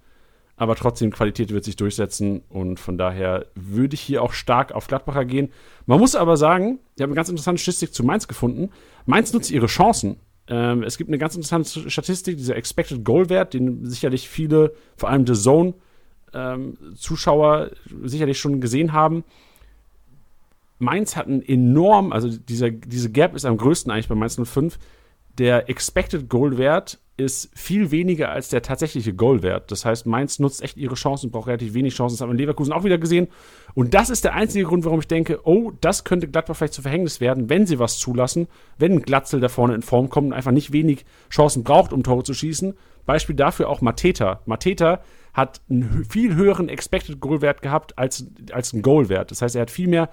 aber 0.57 0.75
trotzdem 0.75 1.11
Qualität 1.11 1.51
wird 1.51 1.65
sich 1.65 1.75
durchsetzen 1.75 2.41
und 2.49 2.79
von 2.79 2.97
daher 2.97 3.47
würde 3.55 3.95
ich 3.95 4.01
hier 4.01 4.21
auch 4.21 4.33
stark 4.33 4.71
auf 4.71 4.87
Gladbacher 4.87 5.25
gehen. 5.25 5.51
Man 5.85 5.99
muss 5.99 6.15
aber 6.15 6.37
sagen, 6.37 6.79
ich 6.95 7.01
habe 7.01 7.09
eine 7.09 7.15
ganz 7.15 7.29
interessante 7.29 7.61
Statistik 7.61 7.93
zu 7.93 8.03
Mainz 8.03 8.27
gefunden. 8.27 8.69
Mainz 9.05 9.33
nutzt 9.33 9.51
ihre 9.51 9.67
Chancen. 9.67 10.17
Ähm, 10.47 10.83
es 10.83 10.97
gibt 10.97 11.09
eine 11.09 11.17
ganz 11.17 11.35
interessante 11.35 11.89
Statistik, 11.89 12.37
dieser 12.37 12.55
Expected 12.55 13.03
Goal 13.03 13.29
Wert, 13.29 13.53
den 13.53 13.85
sicherlich 13.85 14.29
viele, 14.29 14.73
vor 14.95 15.09
allem 15.09 15.27
The 15.27 15.33
Zone 15.33 15.73
ähm, 16.33 16.77
Zuschauer 16.95 17.71
sicherlich 18.03 18.39
schon 18.39 18.61
gesehen 18.61 18.93
haben. 18.93 19.23
Mainz 20.77 21.15
hat 21.15 21.27
einen 21.27 21.41
enorm, 21.41 22.11
also 22.11 22.29
dieser, 22.29 22.69
diese 22.69 23.11
Gap 23.11 23.35
ist 23.35 23.45
am 23.45 23.57
größten 23.57 23.91
eigentlich 23.91 24.09
bei 24.09 24.15
Mainz 24.15 24.39
05 24.41 24.77
der 25.37 25.69
Expected 25.69 26.29
Goal 26.29 26.57
Wert 26.57 26.99
ist 27.17 27.49
viel 27.55 27.91
weniger 27.91 28.29
als 28.29 28.49
der 28.49 28.61
tatsächliche 28.61 29.13
Goal-Wert. 29.13 29.71
Das 29.71 29.85
heißt, 29.85 30.05
Mainz 30.05 30.39
nutzt 30.39 30.61
echt 30.61 30.75
ihre 30.75 30.95
Chancen, 30.95 31.31
braucht 31.31 31.47
relativ 31.47 31.73
wenig 31.73 31.93
Chancen. 31.93 32.15
Das 32.15 32.21
haben 32.21 32.29
wir 32.29 32.33
in 32.33 32.39
Leverkusen 32.39 32.73
auch 32.73 32.83
wieder 32.83 32.97
gesehen. 32.97 33.29
Und 33.73 33.93
das 33.93 34.09
ist 34.09 34.25
der 34.25 34.33
einzige 34.33 34.65
Grund, 34.65 34.83
warum 34.83 34.99
ich 34.99 35.07
denke, 35.07 35.39
oh, 35.45 35.71
das 35.79 36.03
könnte 36.03 36.27
Gladbach 36.27 36.57
vielleicht 36.57 36.73
zu 36.73 36.81
Verhängnis 36.81 37.21
werden, 37.21 37.49
wenn 37.49 37.65
sie 37.65 37.79
was 37.79 37.99
zulassen, 37.99 38.47
wenn 38.77 39.01
Glatzel 39.01 39.39
da 39.39 39.47
vorne 39.47 39.75
in 39.75 39.81
Form 39.81 40.09
kommt 40.09 40.27
und 40.27 40.33
einfach 40.33 40.51
nicht 40.51 40.73
wenig 40.73 41.05
Chancen 41.29 41.63
braucht, 41.63 41.93
um 41.93 42.03
Tore 42.03 42.23
zu 42.23 42.33
schießen. 42.33 42.73
Beispiel 43.05 43.35
dafür 43.35 43.69
auch 43.69 43.79
Mateta. 43.79 44.41
Mateta 44.45 45.01
hat 45.33 45.61
einen 45.69 46.05
viel 46.09 46.35
höheren 46.35 46.67
Expected 46.67 47.21
Goal-Wert 47.21 47.61
gehabt 47.61 47.97
als, 47.97 48.25
als 48.51 48.73
einen 48.73 48.81
Goal-Wert. 48.81 49.31
Das 49.31 49.41
heißt, 49.41 49.55
er 49.55 49.61
hat 49.61 49.71
viel 49.71 49.87
mehr 49.87 50.09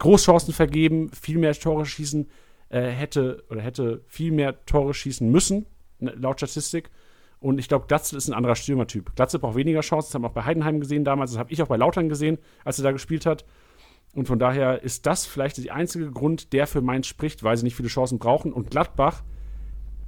Großchancen 0.00 0.52
vergeben, 0.52 1.10
viel 1.18 1.38
mehr 1.38 1.54
Tore 1.54 1.86
schießen 1.86 2.28
äh, 2.72 2.88
hätte 2.88 3.44
oder 3.50 3.60
hätte 3.60 4.02
viel 4.08 4.32
mehr 4.32 4.64
Tore 4.64 4.94
schießen 4.94 5.30
müssen, 5.30 5.66
ne, 6.00 6.12
laut 6.18 6.38
Statistik. 6.38 6.90
Und 7.38 7.58
ich 7.58 7.68
glaube, 7.68 7.86
Glatzel 7.86 8.16
ist 8.16 8.28
ein 8.28 8.34
anderer 8.34 8.54
Stürmertyp. 8.54 9.14
Glatzel 9.14 9.40
braucht 9.40 9.56
weniger 9.56 9.80
Chancen, 9.80 10.08
das 10.08 10.14
haben 10.14 10.22
wir 10.22 10.28
auch 10.28 10.34
bei 10.34 10.44
Heidenheim 10.44 10.80
gesehen 10.80 11.04
damals, 11.04 11.32
das 11.32 11.38
habe 11.38 11.52
ich 11.52 11.62
auch 11.62 11.68
bei 11.68 11.76
Lautern 11.76 12.08
gesehen, 12.08 12.38
als 12.64 12.78
er 12.78 12.84
da 12.84 12.92
gespielt 12.92 13.26
hat. 13.26 13.44
Und 14.14 14.26
von 14.26 14.38
daher 14.38 14.82
ist 14.82 15.06
das 15.06 15.26
vielleicht 15.26 15.62
der 15.62 15.74
einzige 15.74 16.10
Grund, 16.10 16.52
der 16.52 16.66
für 16.66 16.82
Mainz 16.82 17.06
spricht, 17.06 17.42
weil 17.42 17.56
sie 17.56 17.64
nicht 17.64 17.76
viele 17.76 17.88
Chancen 17.88 18.18
brauchen. 18.18 18.52
Und 18.52 18.70
Gladbach, 18.70 19.22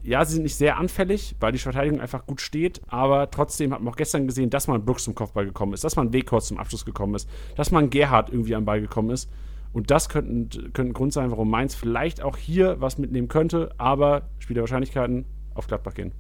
ja, 0.03 0.25
sie 0.25 0.35
sind 0.35 0.43
nicht 0.43 0.57
sehr 0.57 0.77
anfällig, 0.77 1.35
weil 1.41 1.53
die 1.53 1.59
Verteidigung 1.59 2.01
einfach 2.01 2.27
gut 2.27 2.41
steht, 2.41 2.83
aber 2.89 3.31
trotzdem 3.31 3.73
hat 3.73 3.81
man 3.81 3.93
auch 3.93 3.97
gestern 3.97 4.27
gesehen, 4.27 4.51
dass 4.51 4.69
man 4.69 4.85
Brooks 4.85 5.05
zum 5.05 5.15
Kopfball 5.15 5.47
gekommen 5.47 5.73
ist, 5.73 5.83
dass 5.83 5.97
man 5.97 6.13
Weghorst 6.13 6.49
zum 6.49 6.59
Abschluss 6.59 6.85
gekommen 6.85 7.15
ist, 7.15 7.29
dass 7.57 7.71
man 7.71 7.89
Gerhard 7.89 8.29
irgendwie 8.29 8.55
am 8.55 8.67
Ball 8.67 8.81
gekommen 8.83 9.11
ist. 9.11 9.31
Und 9.75 9.91
das 9.91 10.09
könnte, 10.09 10.71
könnte 10.71 10.93
ein 10.93 10.93
Grund 10.95 11.13
sein, 11.13 11.33
warum 11.33 11.51
Mainz 11.51 11.75
vielleicht 11.75 12.23
auch 12.23 12.37
hier 12.37 12.81
was 12.81 12.97
mitnehmen 12.97 13.27
könnte, 13.29 13.75
aber 13.77 14.29
Spiel 14.39 14.55
der 14.55 14.63
Wahrscheinlichkeiten 14.63 15.27
auf 15.53 15.67
Gladbach 15.67 15.95
gehen. 15.95 16.13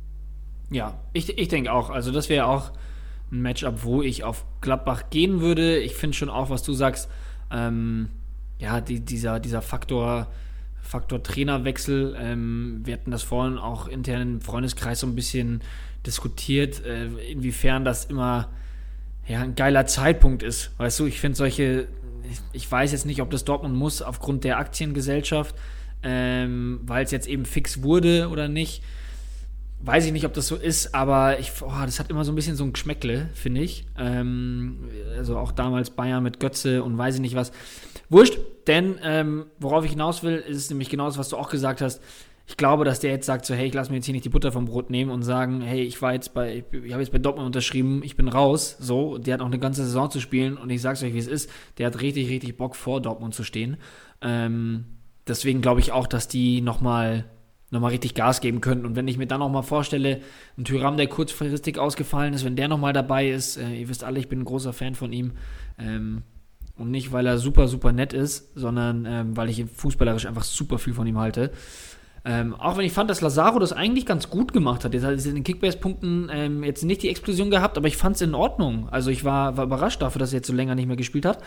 Ja, 0.70 0.98
ich, 1.12 1.38
ich 1.38 1.48
denke 1.48 1.72
auch. 1.72 1.88
Also, 1.88 2.10
das 2.10 2.28
wäre 2.28 2.46
auch 2.46 2.72
ein 3.30 3.42
Matchup, 3.42 3.84
wo 3.84 4.02
ich 4.02 4.24
auf 4.24 4.44
Gladbach 4.60 5.04
gehen 5.10 5.40
würde. 5.40 5.78
Ich 5.78 5.94
finde 5.94 6.16
schon 6.16 6.30
auch, 6.30 6.50
was 6.50 6.64
du 6.64 6.72
sagst, 6.72 7.08
ähm, 7.52 8.08
ja, 8.58 8.80
die, 8.80 9.00
dieser, 9.00 9.38
dieser 9.38 9.62
Faktor, 9.62 10.26
Faktor 10.82 11.22
Trainerwechsel. 11.22 12.16
Ähm, 12.18 12.80
wir 12.82 12.94
hatten 12.94 13.12
das 13.12 13.22
vorhin 13.22 13.56
auch 13.58 13.86
intern 13.86 14.22
im 14.22 14.40
Freundeskreis 14.40 14.98
so 14.98 15.06
ein 15.06 15.14
bisschen 15.14 15.62
diskutiert, 16.04 16.84
äh, 16.84 17.06
inwiefern 17.30 17.84
das 17.84 18.06
immer 18.06 18.48
ja, 19.28 19.42
ein 19.42 19.54
geiler 19.54 19.86
Zeitpunkt 19.86 20.42
ist. 20.42 20.72
Weißt 20.78 20.98
du, 20.98 21.06
ich 21.06 21.20
finde 21.20 21.36
solche 21.36 21.86
ich 22.52 22.70
weiß 22.70 22.92
jetzt 22.92 23.06
nicht, 23.06 23.20
ob 23.20 23.30
das 23.30 23.44
Dortmund 23.44 23.74
muss 23.74 24.02
aufgrund 24.02 24.44
der 24.44 24.58
Aktiengesellschaft, 24.58 25.54
ähm, 26.02 26.80
weil 26.84 27.04
es 27.04 27.10
jetzt 27.10 27.26
eben 27.26 27.44
fix 27.44 27.82
wurde 27.82 28.28
oder 28.28 28.48
nicht. 28.48 28.82
Weiß 29.80 30.06
ich 30.06 30.12
nicht, 30.12 30.24
ob 30.24 30.32
das 30.32 30.46
so 30.46 30.56
ist, 30.56 30.94
aber 30.94 31.38
ich, 31.38 31.52
oh, 31.60 31.70
das 31.84 32.00
hat 32.00 32.08
immer 32.08 32.24
so 32.24 32.32
ein 32.32 32.34
bisschen 32.34 32.56
so 32.56 32.64
ein 32.64 32.72
Geschmäckle, 32.72 33.28
finde 33.34 33.60
ich. 33.60 33.86
Ähm, 33.98 34.88
also 35.16 35.36
auch 35.36 35.52
damals 35.52 35.90
Bayern 35.90 36.22
mit 36.22 36.40
Götze 36.40 36.82
und 36.82 36.96
weiß 36.96 37.16
ich 37.16 37.20
nicht 37.20 37.36
was. 37.36 37.52
Wurscht, 38.08 38.38
denn 38.66 38.98
ähm, 39.02 39.46
worauf 39.58 39.84
ich 39.84 39.90
hinaus 39.90 40.22
will, 40.22 40.36
ist 40.36 40.70
nämlich 40.70 40.88
genau 40.88 41.06
das, 41.06 41.18
was 41.18 41.28
du 41.28 41.36
auch 41.36 41.50
gesagt 41.50 41.80
hast 41.80 42.00
ich 42.46 42.56
glaube, 42.58 42.84
dass 42.84 43.00
der 43.00 43.10
jetzt 43.10 43.26
sagt 43.26 43.46
so, 43.46 43.54
hey, 43.54 43.66
ich 43.66 43.74
lasse 43.74 43.90
mir 43.90 43.96
jetzt 43.96 44.04
hier 44.04 44.12
nicht 44.12 44.24
die 44.24 44.30
Butter 44.30 44.52
vom 44.52 44.66
Brot 44.66 44.90
nehmen 44.90 45.10
und 45.10 45.22
sagen, 45.22 45.62
hey, 45.62 45.82
ich 45.82 46.00
war 46.02 46.12
jetzt 46.12 46.34
bei, 46.34 46.62
ich 46.70 46.92
habe 46.92 47.02
jetzt 47.02 47.12
bei 47.12 47.18
Dortmund 47.18 47.46
unterschrieben, 47.46 48.02
ich 48.04 48.16
bin 48.16 48.28
raus, 48.28 48.76
so, 48.78 49.16
der 49.16 49.34
hat 49.34 49.40
auch 49.40 49.46
eine 49.46 49.58
ganze 49.58 49.84
Saison 49.84 50.10
zu 50.10 50.20
spielen 50.20 50.58
und 50.58 50.68
ich 50.68 50.82
sag's 50.82 51.02
euch, 51.02 51.14
wie 51.14 51.18
es 51.18 51.26
ist, 51.26 51.50
der 51.78 51.86
hat 51.86 52.02
richtig, 52.02 52.28
richtig 52.28 52.56
Bock 52.58 52.76
vor 52.76 53.00
Dortmund 53.00 53.34
zu 53.34 53.44
stehen. 53.44 53.78
Ähm, 54.20 54.84
deswegen 55.26 55.62
glaube 55.62 55.80
ich 55.80 55.92
auch, 55.92 56.06
dass 56.06 56.28
die 56.28 56.60
nochmal 56.60 57.24
noch 57.70 57.80
mal 57.80 57.88
richtig 57.88 58.14
Gas 58.14 58.40
geben 58.40 58.60
könnten. 58.60 58.86
Und 58.86 58.94
wenn 58.94 59.08
ich 59.08 59.18
mir 59.18 59.26
dann 59.26 59.40
nochmal 59.40 59.64
vorstelle, 59.64 60.20
ein 60.56 60.64
Tyram, 60.64 60.96
der 60.96 61.08
kurzfristig 61.08 61.78
ausgefallen 61.78 62.32
ist, 62.32 62.44
wenn 62.44 62.54
der 62.54 62.68
nochmal 62.68 62.92
dabei 62.92 63.28
ist, 63.28 63.56
äh, 63.56 63.74
ihr 63.74 63.88
wisst 63.88 64.04
alle, 64.04 64.20
ich 64.20 64.28
bin 64.28 64.40
ein 64.40 64.44
großer 64.44 64.72
Fan 64.72 64.94
von 64.94 65.12
ihm. 65.12 65.32
Ähm, 65.78 66.22
und 66.76 66.90
nicht, 66.90 67.12
weil 67.12 67.26
er 67.26 67.38
super, 67.38 67.68
super 67.68 67.92
nett 67.92 68.12
ist, 68.12 68.52
sondern 68.54 69.06
ähm, 69.06 69.36
weil 69.36 69.48
ich 69.48 69.64
fußballerisch 69.64 70.26
einfach 70.26 70.44
super 70.44 70.78
viel 70.78 70.94
von 70.94 71.06
ihm 71.06 71.18
halte. 71.18 71.52
Ähm, 72.26 72.54
auch 72.54 72.78
wenn 72.78 72.86
ich 72.86 72.92
fand, 72.92 73.10
dass 73.10 73.20
Lazaro 73.20 73.58
das 73.58 73.72
eigentlich 73.72 74.06
ganz 74.06 74.30
gut 74.30 74.54
gemacht 74.54 74.84
hat. 74.84 74.94
Jetzt 74.94 75.04
hat 75.04 75.12
er 75.12 75.26
in 75.26 75.34
den 75.34 75.44
Kickbase-Punkten 75.44 76.30
ähm, 76.32 76.64
jetzt 76.64 76.82
nicht 76.82 77.02
die 77.02 77.10
Explosion 77.10 77.50
gehabt, 77.50 77.76
aber 77.76 77.86
ich 77.86 77.98
fand 77.98 78.16
es 78.16 78.22
in 78.22 78.34
Ordnung. 78.34 78.88
Also 78.90 79.10
ich 79.10 79.24
war, 79.24 79.58
war, 79.58 79.64
überrascht 79.64 80.00
dafür, 80.00 80.20
dass 80.20 80.32
er 80.32 80.38
jetzt 80.38 80.46
so 80.46 80.54
länger 80.54 80.74
nicht 80.74 80.86
mehr 80.86 80.96
gespielt 80.96 81.26
hat. 81.26 81.42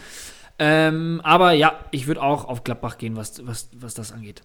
Ähm, 0.60 1.20
aber 1.24 1.54
ja, 1.54 1.80
ich 1.92 2.06
würde 2.06 2.22
auch 2.22 2.46
auf 2.46 2.64
Gladbach 2.64 3.00
gehen, 3.00 3.16
was, 3.16 3.46
was, 3.48 3.70
was 3.76 3.96
das 3.96 4.12
angeht. 4.12 4.44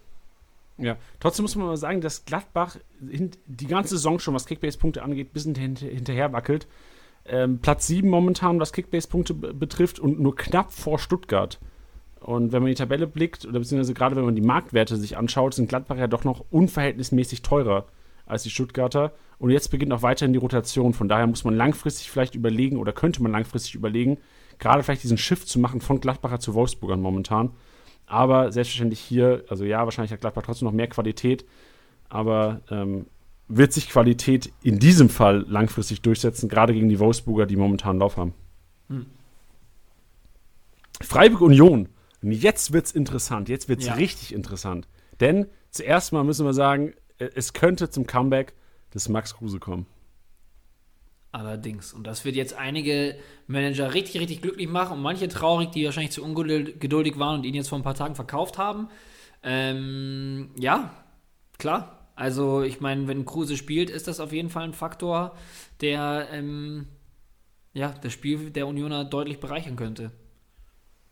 Ja, 0.78 0.96
trotzdem 1.20 1.42
muss 1.42 1.54
man 1.54 1.66
mal 1.66 1.76
sagen, 1.76 2.00
dass 2.00 2.24
Gladbach 2.24 2.76
die 3.00 3.66
ganze 3.66 3.96
Saison 3.96 4.18
schon, 4.18 4.34
was 4.34 4.46
Kickbase-Punkte 4.46 5.02
angeht, 5.02 5.28
ein 5.28 5.32
bisschen 5.32 5.54
hinter, 5.54 5.86
hinterher 5.86 6.32
wackelt. 6.32 6.66
Ähm, 7.26 7.58
Platz 7.60 7.86
7 7.86 8.08
momentan, 8.08 8.58
was 8.58 8.72
Kickbase-Punkte 8.72 9.34
betrifft 9.34 10.00
und 10.00 10.18
nur 10.18 10.34
knapp 10.34 10.72
vor 10.72 10.98
Stuttgart. 10.98 11.60
Und 12.22 12.52
wenn 12.52 12.62
man 12.62 12.70
die 12.70 12.76
Tabelle 12.76 13.06
blickt, 13.06 13.44
oder 13.44 13.58
beziehungsweise 13.58 13.94
gerade 13.94 14.16
wenn 14.16 14.24
man 14.24 14.36
die 14.36 14.42
Marktwerte 14.42 14.96
sich 14.96 15.16
anschaut, 15.16 15.54
sind 15.54 15.68
Gladbach 15.68 15.96
ja 15.96 16.06
doch 16.06 16.24
noch 16.24 16.44
unverhältnismäßig 16.50 17.42
teurer 17.42 17.86
als 18.26 18.44
die 18.44 18.50
Stuttgarter. 18.50 19.12
Und 19.38 19.50
jetzt 19.50 19.70
beginnt 19.70 19.92
auch 19.92 20.02
weiterhin 20.02 20.32
die 20.32 20.38
Rotation. 20.38 20.94
Von 20.94 21.08
daher 21.08 21.26
muss 21.26 21.44
man 21.44 21.54
langfristig 21.54 22.10
vielleicht 22.10 22.34
überlegen 22.34 22.76
oder 22.76 22.92
könnte 22.92 23.22
man 23.22 23.32
langfristig 23.32 23.74
überlegen, 23.74 24.18
gerade 24.58 24.82
vielleicht 24.82 25.02
diesen 25.02 25.18
Shift 25.18 25.48
zu 25.48 25.58
machen 25.58 25.80
von 25.80 26.00
Gladbacher 26.00 26.38
zu 26.38 26.54
Wolfsburgern 26.54 27.00
momentan. 27.00 27.50
Aber 28.06 28.52
selbstverständlich 28.52 29.00
hier, 29.00 29.44
also 29.48 29.64
ja, 29.64 29.84
wahrscheinlich 29.84 30.12
hat 30.12 30.20
Gladbach 30.20 30.42
trotzdem 30.44 30.66
noch 30.66 30.72
mehr 30.72 30.88
Qualität, 30.88 31.44
aber 32.08 32.60
ähm, 32.70 33.06
wird 33.48 33.72
sich 33.72 33.88
Qualität 33.88 34.52
in 34.62 34.78
diesem 34.78 35.08
Fall 35.08 35.44
langfristig 35.48 36.02
durchsetzen, 36.02 36.48
gerade 36.48 36.72
gegen 36.72 36.88
die 36.88 36.98
Wolfsburger, 36.98 37.46
die 37.46 37.56
momentan 37.56 37.98
Lauf 37.98 38.16
haben. 38.16 38.34
Hm. 38.88 39.06
Freiburg 41.00 41.40
Union 41.40 41.88
und 42.22 42.32
jetzt 42.32 42.72
wird 42.72 42.86
es 42.86 42.92
interessant, 42.92 43.48
jetzt 43.48 43.68
wird 43.68 43.80
es 43.80 43.86
ja. 43.86 43.94
richtig 43.94 44.32
interessant. 44.32 44.88
Denn 45.20 45.46
zuerst 45.70 46.12
mal 46.12 46.24
müssen 46.24 46.46
wir 46.46 46.54
sagen, 46.54 46.94
äh, 47.18 47.28
es 47.34 47.52
könnte 47.52 47.90
zum 47.90 48.06
Comeback 48.06 48.54
des 48.94 49.08
Max 49.08 49.34
Kruse 49.34 49.58
kommen. 49.58 49.86
Allerdings. 51.32 51.94
Und 51.94 52.06
das 52.06 52.26
wird 52.26 52.36
jetzt 52.36 52.54
einige 52.54 53.16
Manager 53.46 53.94
richtig, 53.94 54.20
richtig 54.20 54.42
glücklich 54.42 54.68
machen 54.68 54.98
und 54.98 55.02
manche 55.02 55.28
traurig, 55.28 55.70
die 55.70 55.84
wahrscheinlich 55.86 56.12
zu 56.12 56.22
ungeduldig 56.22 57.18
waren 57.18 57.38
und 57.38 57.44
ihn 57.44 57.54
jetzt 57.54 57.70
vor 57.70 57.78
ein 57.78 57.82
paar 57.84 57.94
Tagen 57.94 58.14
verkauft 58.14 58.58
haben. 58.58 58.88
Ähm, 59.42 60.50
ja, 60.58 60.92
klar. 61.58 62.10
Also 62.14 62.62
ich 62.62 62.80
meine, 62.82 63.08
wenn 63.08 63.24
Kruse 63.24 63.56
spielt, 63.56 63.88
ist 63.88 64.08
das 64.08 64.20
auf 64.20 64.32
jeden 64.32 64.50
Fall 64.50 64.64
ein 64.64 64.74
Faktor, 64.74 65.34
der 65.80 66.28
ähm, 66.30 66.86
ja, 67.72 67.94
das 68.02 68.12
Spiel 68.12 68.50
der 68.50 68.66
Unioner 68.66 69.06
deutlich 69.06 69.40
bereichern 69.40 69.76
könnte. 69.76 70.12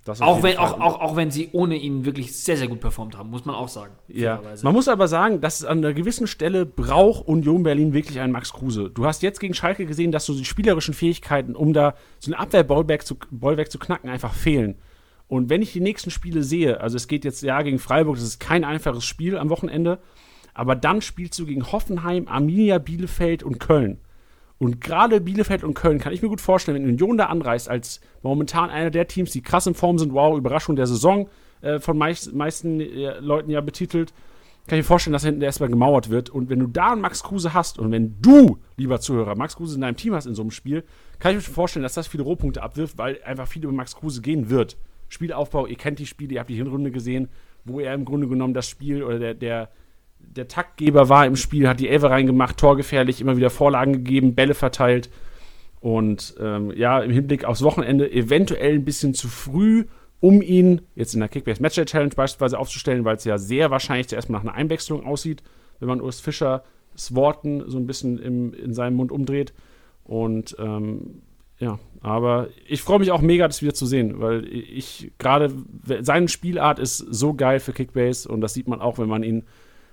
Auch 0.07 0.43
wenn, 0.43 0.57
auch, 0.57 0.81
auch, 0.81 1.01
auch 1.01 1.17
wenn 1.17 1.31
sie 1.31 1.51
ohne 1.53 1.77
ihn 1.77 2.07
wirklich 2.07 2.35
sehr, 2.35 2.57
sehr 2.57 2.69
gut 2.69 2.81
performt 2.81 3.19
haben, 3.19 3.31
muss 3.31 3.45
man 3.45 3.55
auch 3.55 3.69
sagen. 3.69 3.93
Ja. 4.09 4.41
Man 4.63 4.73
muss 4.73 4.89
aber 4.89 5.09
sagen, 5.09 5.43
dass 5.43 5.63
an 5.63 5.79
einer 5.79 5.93
gewissen 5.93 6.27
Stelle 6.27 6.65
braucht 6.65 7.29
Union 7.29 7.63
Berlin 7.63 7.93
wirklich 7.93 8.19
einen 8.19 8.33
Max 8.33 8.53
Kruse. 8.53 8.91
Du 8.91 9.05
hast 9.05 9.23
jetzt 9.23 9.41
gegen 9.41 9.53
Schalke 9.53 9.85
gesehen, 9.85 10.11
dass 10.11 10.25
so 10.25 10.35
die 10.35 10.47
spielerischen 10.47 10.95
Fähigkeiten, 10.95 11.55
um 11.55 11.75
da 11.75 11.95
so 12.19 12.31
ein 12.31 12.35
Abwehrbollwerk 12.35 13.07
zu, 13.07 13.17
zu 13.17 13.79
knacken, 13.79 14.09
einfach 14.09 14.33
fehlen. 14.33 14.77
Und 15.29 15.51
wenn 15.51 15.63
ich 15.63 15.73
die 15.73 15.81
nächsten 15.81 16.11
Spiele 16.11 16.43
sehe, 16.43 16.81
also 16.81 16.97
es 16.97 17.07
geht 17.07 17.25
jetzt 17.25 17.43
ja 17.43 17.61
gegen 17.63 17.79
Freiburg, 17.79 18.17
das 18.17 18.25
ist 18.25 18.41
kein 18.41 18.65
einfaches 18.65 19.05
Spiel 19.05 19.37
am 19.37 19.51
Wochenende, 19.51 19.99
aber 20.55 20.75
dann 20.75 21.03
spielst 21.03 21.39
du 21.39 21.47
gegen 21.47 21.71
Hoffenheim, 21.71 22.27
Arminia, 22.27 22.79
Bielefeld 22.79 23.43
und 23.43 23.61
Köln. 23.61 23.99
Und 24.61 24.83
gerade 24.83 25.23
Bielefeld 25.23 25.65
und 25.65 25.73
Köln 25.73 25.99
kann 25.99 26.13
ich 26.13 26.21
mir 26.21 26.29
gut 26.29 26.43
vorstellen, 26.43 26.77
wenn 26.77 26.91
Union 26.91 27.17
da 27.17 27.27
anreist, 27.27 27.71
als 27.71 28.03
momentan 28.21 28.69
einer 28.69 28.91
der 28.91 29.09
Teams, 29.09 29.31
die 29.31 29.41
krass 29.41 29.67
in 29.67 29.73
Form 29.73 29.97
sind, 29.97 30.13
wow, 30.13 30.37
Überraschung 30.37 30.77
der 30.77 30.87
Saison, 30.87 31.31
äh, 31.63 31.79
von 31.79 31.97
meist, 31.97 32.35
meisten 32.35 32.79
äh, 32.79 33.19
Leuten 33.21 33.51
ja 33.51 33.63
betitelt, 33.63 34.13
kann 34.67 34.79
ich 34.79 34.85
mir 34.85 34.89
vorstellen, 34.89 35.15
dass 35.15 35.25
hinten 35.25 35.41
erstmal 35.41 35.71
gemauert 35.71 36.11
wird. 36.11 36.29
Und 36.29 36.51
wenn 36.51 36.59
du 36.59 36.67
da 36.67 36.93
einen 36.93 37.01
Max 37.01 37.23
Kruse 37.23 37.55
hast 37.55 37.79
und 37.79 37.91
wenn 37.91 38.21
du, 38.21 38.59
lieber 38.77 39.01
Zuhörer, 39.01 39.35
Max 39.35 39.57
Kruse 39.57 39.77
in 39.77 39.81
deinem 39.81 39.97
Team 39.97 40.15
hast 40.15 40.27
in 40.27 40.35
so 40.35 40.43
einem 40.43 40.51
Spiel, 40.51 40.85
kann 41.21 41.31
ich 41.31 41.49
mir 41.49 41.55
vorstellen, 41.55 41.83
dass 41.83 41.95
das 41.95 42.07
viele 42.07 42.25
Rohpunkte 42.25 42.63
abwirft, 42.63 42.99
weil 42.99 43.19
einfach 43.25 43.49
viel 43.49 43.65
über 43.65 43.73
Max 43.73 43.97
Kruse 43.97 44.21
gehen 44.21 44.51
wird. 44.51 44.77
Spielaufbau, 45.09 45.67
ihr 45.67 45.77
kennt 45.77 45.99
die 45.99 46.07
Spiele, 46.07 46.35
ihr 46.35 46.41
habt 46.41 46.51
die 46.51 46.57
Hinrunde 46.57 46.91
gesehen, 46.91 47.31
wo 47.65 47.81
er 47.81 47.95
im 47.95 48.05
Grunde 48.05 48.29
genommen 48.29 48.53
das 48.53 48.69
Spiel 48.69 49.03
oder 49.03 49.19
der, 49.19 49.35
der 49.35 49.71
der 50.21 50.49
Taktgeber 50.49 51.09
war 51.09 51.27
im 51.27 51.37
Spiel, 51.37 51.69
hat 51.69 51.81
die 51.81 51.89
Elfe 51.89 52.11
reingemacht, 52.11 52.57
torgefährlich, 52.57 53.21
immer 53.21 53.37
wieder 53.37 53.51
Vorlagen 53.51 53.93
gegeben, 53.93 54.35
Bälle 54.35 54.55
verteilt. 54.55 55.11
Und 55.81 56.35
ähm, 56.39 56.73
ja, 56.77 57.01
im 57.01 57.11
Hinblick 57.11 57.45
aufs 57.45 57.63
Wochenende 57.63 58.11
eventuell 58.13 58.75
ein 58.75 58.85
bisschen 58.85 59.15
zu 59.15 59.29
früh, 59.29 59.87
um 60.21 60.43
ihn 60.43 60.83
jetzt 60.95 61.15
in 61.15 61.21
der 61.21 61.29
Kickbase 61.29 61.63
Matchday 61.63 61.87
Challenge 61.87 62.15
beispielsweise 62.15 62.59
aufzustellen, 62.59 63.05
weil 63.05 63.17
es 63.17 63.25
ja 63.25 63.39
sehr 63.39 63.71
wahrscheinlich 63.71 64.09
zuerst 64.09 64.29
mal 64.29 64.39
nach 64.39 64.45
einer 64.45 64.55
Einwechslung 64.55 65.05
aussieht, 65.05 65.43
wenn 65.79 65.89
man 65.89 66.01
Urs 66.01 66.21
Fischer 66.21 66.63
Worten 67.11 67.65
so 67.67 67.79
ein 67.79 67.87
bisschen 67.87 68.19
im, 68.19 68.53
in 68.53 68.75
seinem 68.75 68.97
Mund 68.97 69.11
umdreht. 69.11 69.55
Und 70.05 70.55
ähm, 70.59 71.23
ja, 71.59 71.79
aber 72.01 72.49
ich 72.67 72.83
freue 72.83 72.99
mich 72.99 73.11
auch 73.11 73.21
mega, 73.21 73.47
das 73.47 73.63
wieder 73.63 73.75
zu 73.75 73.87
sehen, 73.87 74.21
weil 74.21 74.47
ich 74.47 75.13
gerade, 75.19 75.53
seine 76.01 76.29
Spielart 76.29 76.79
ist 76.79 76.99
so 76.99 77.35
geil 77.35 77.61
für 77.61 77.73
Kickbase 77.73 78.29
und 78.29 78.41
das 78.41 78.55
sieht 78.55 78.69
man 78.69 78.81
auch, 78.81 78.99
wenn 78.99 79.09
man 79.09 79.23
ihn 79.23 79.45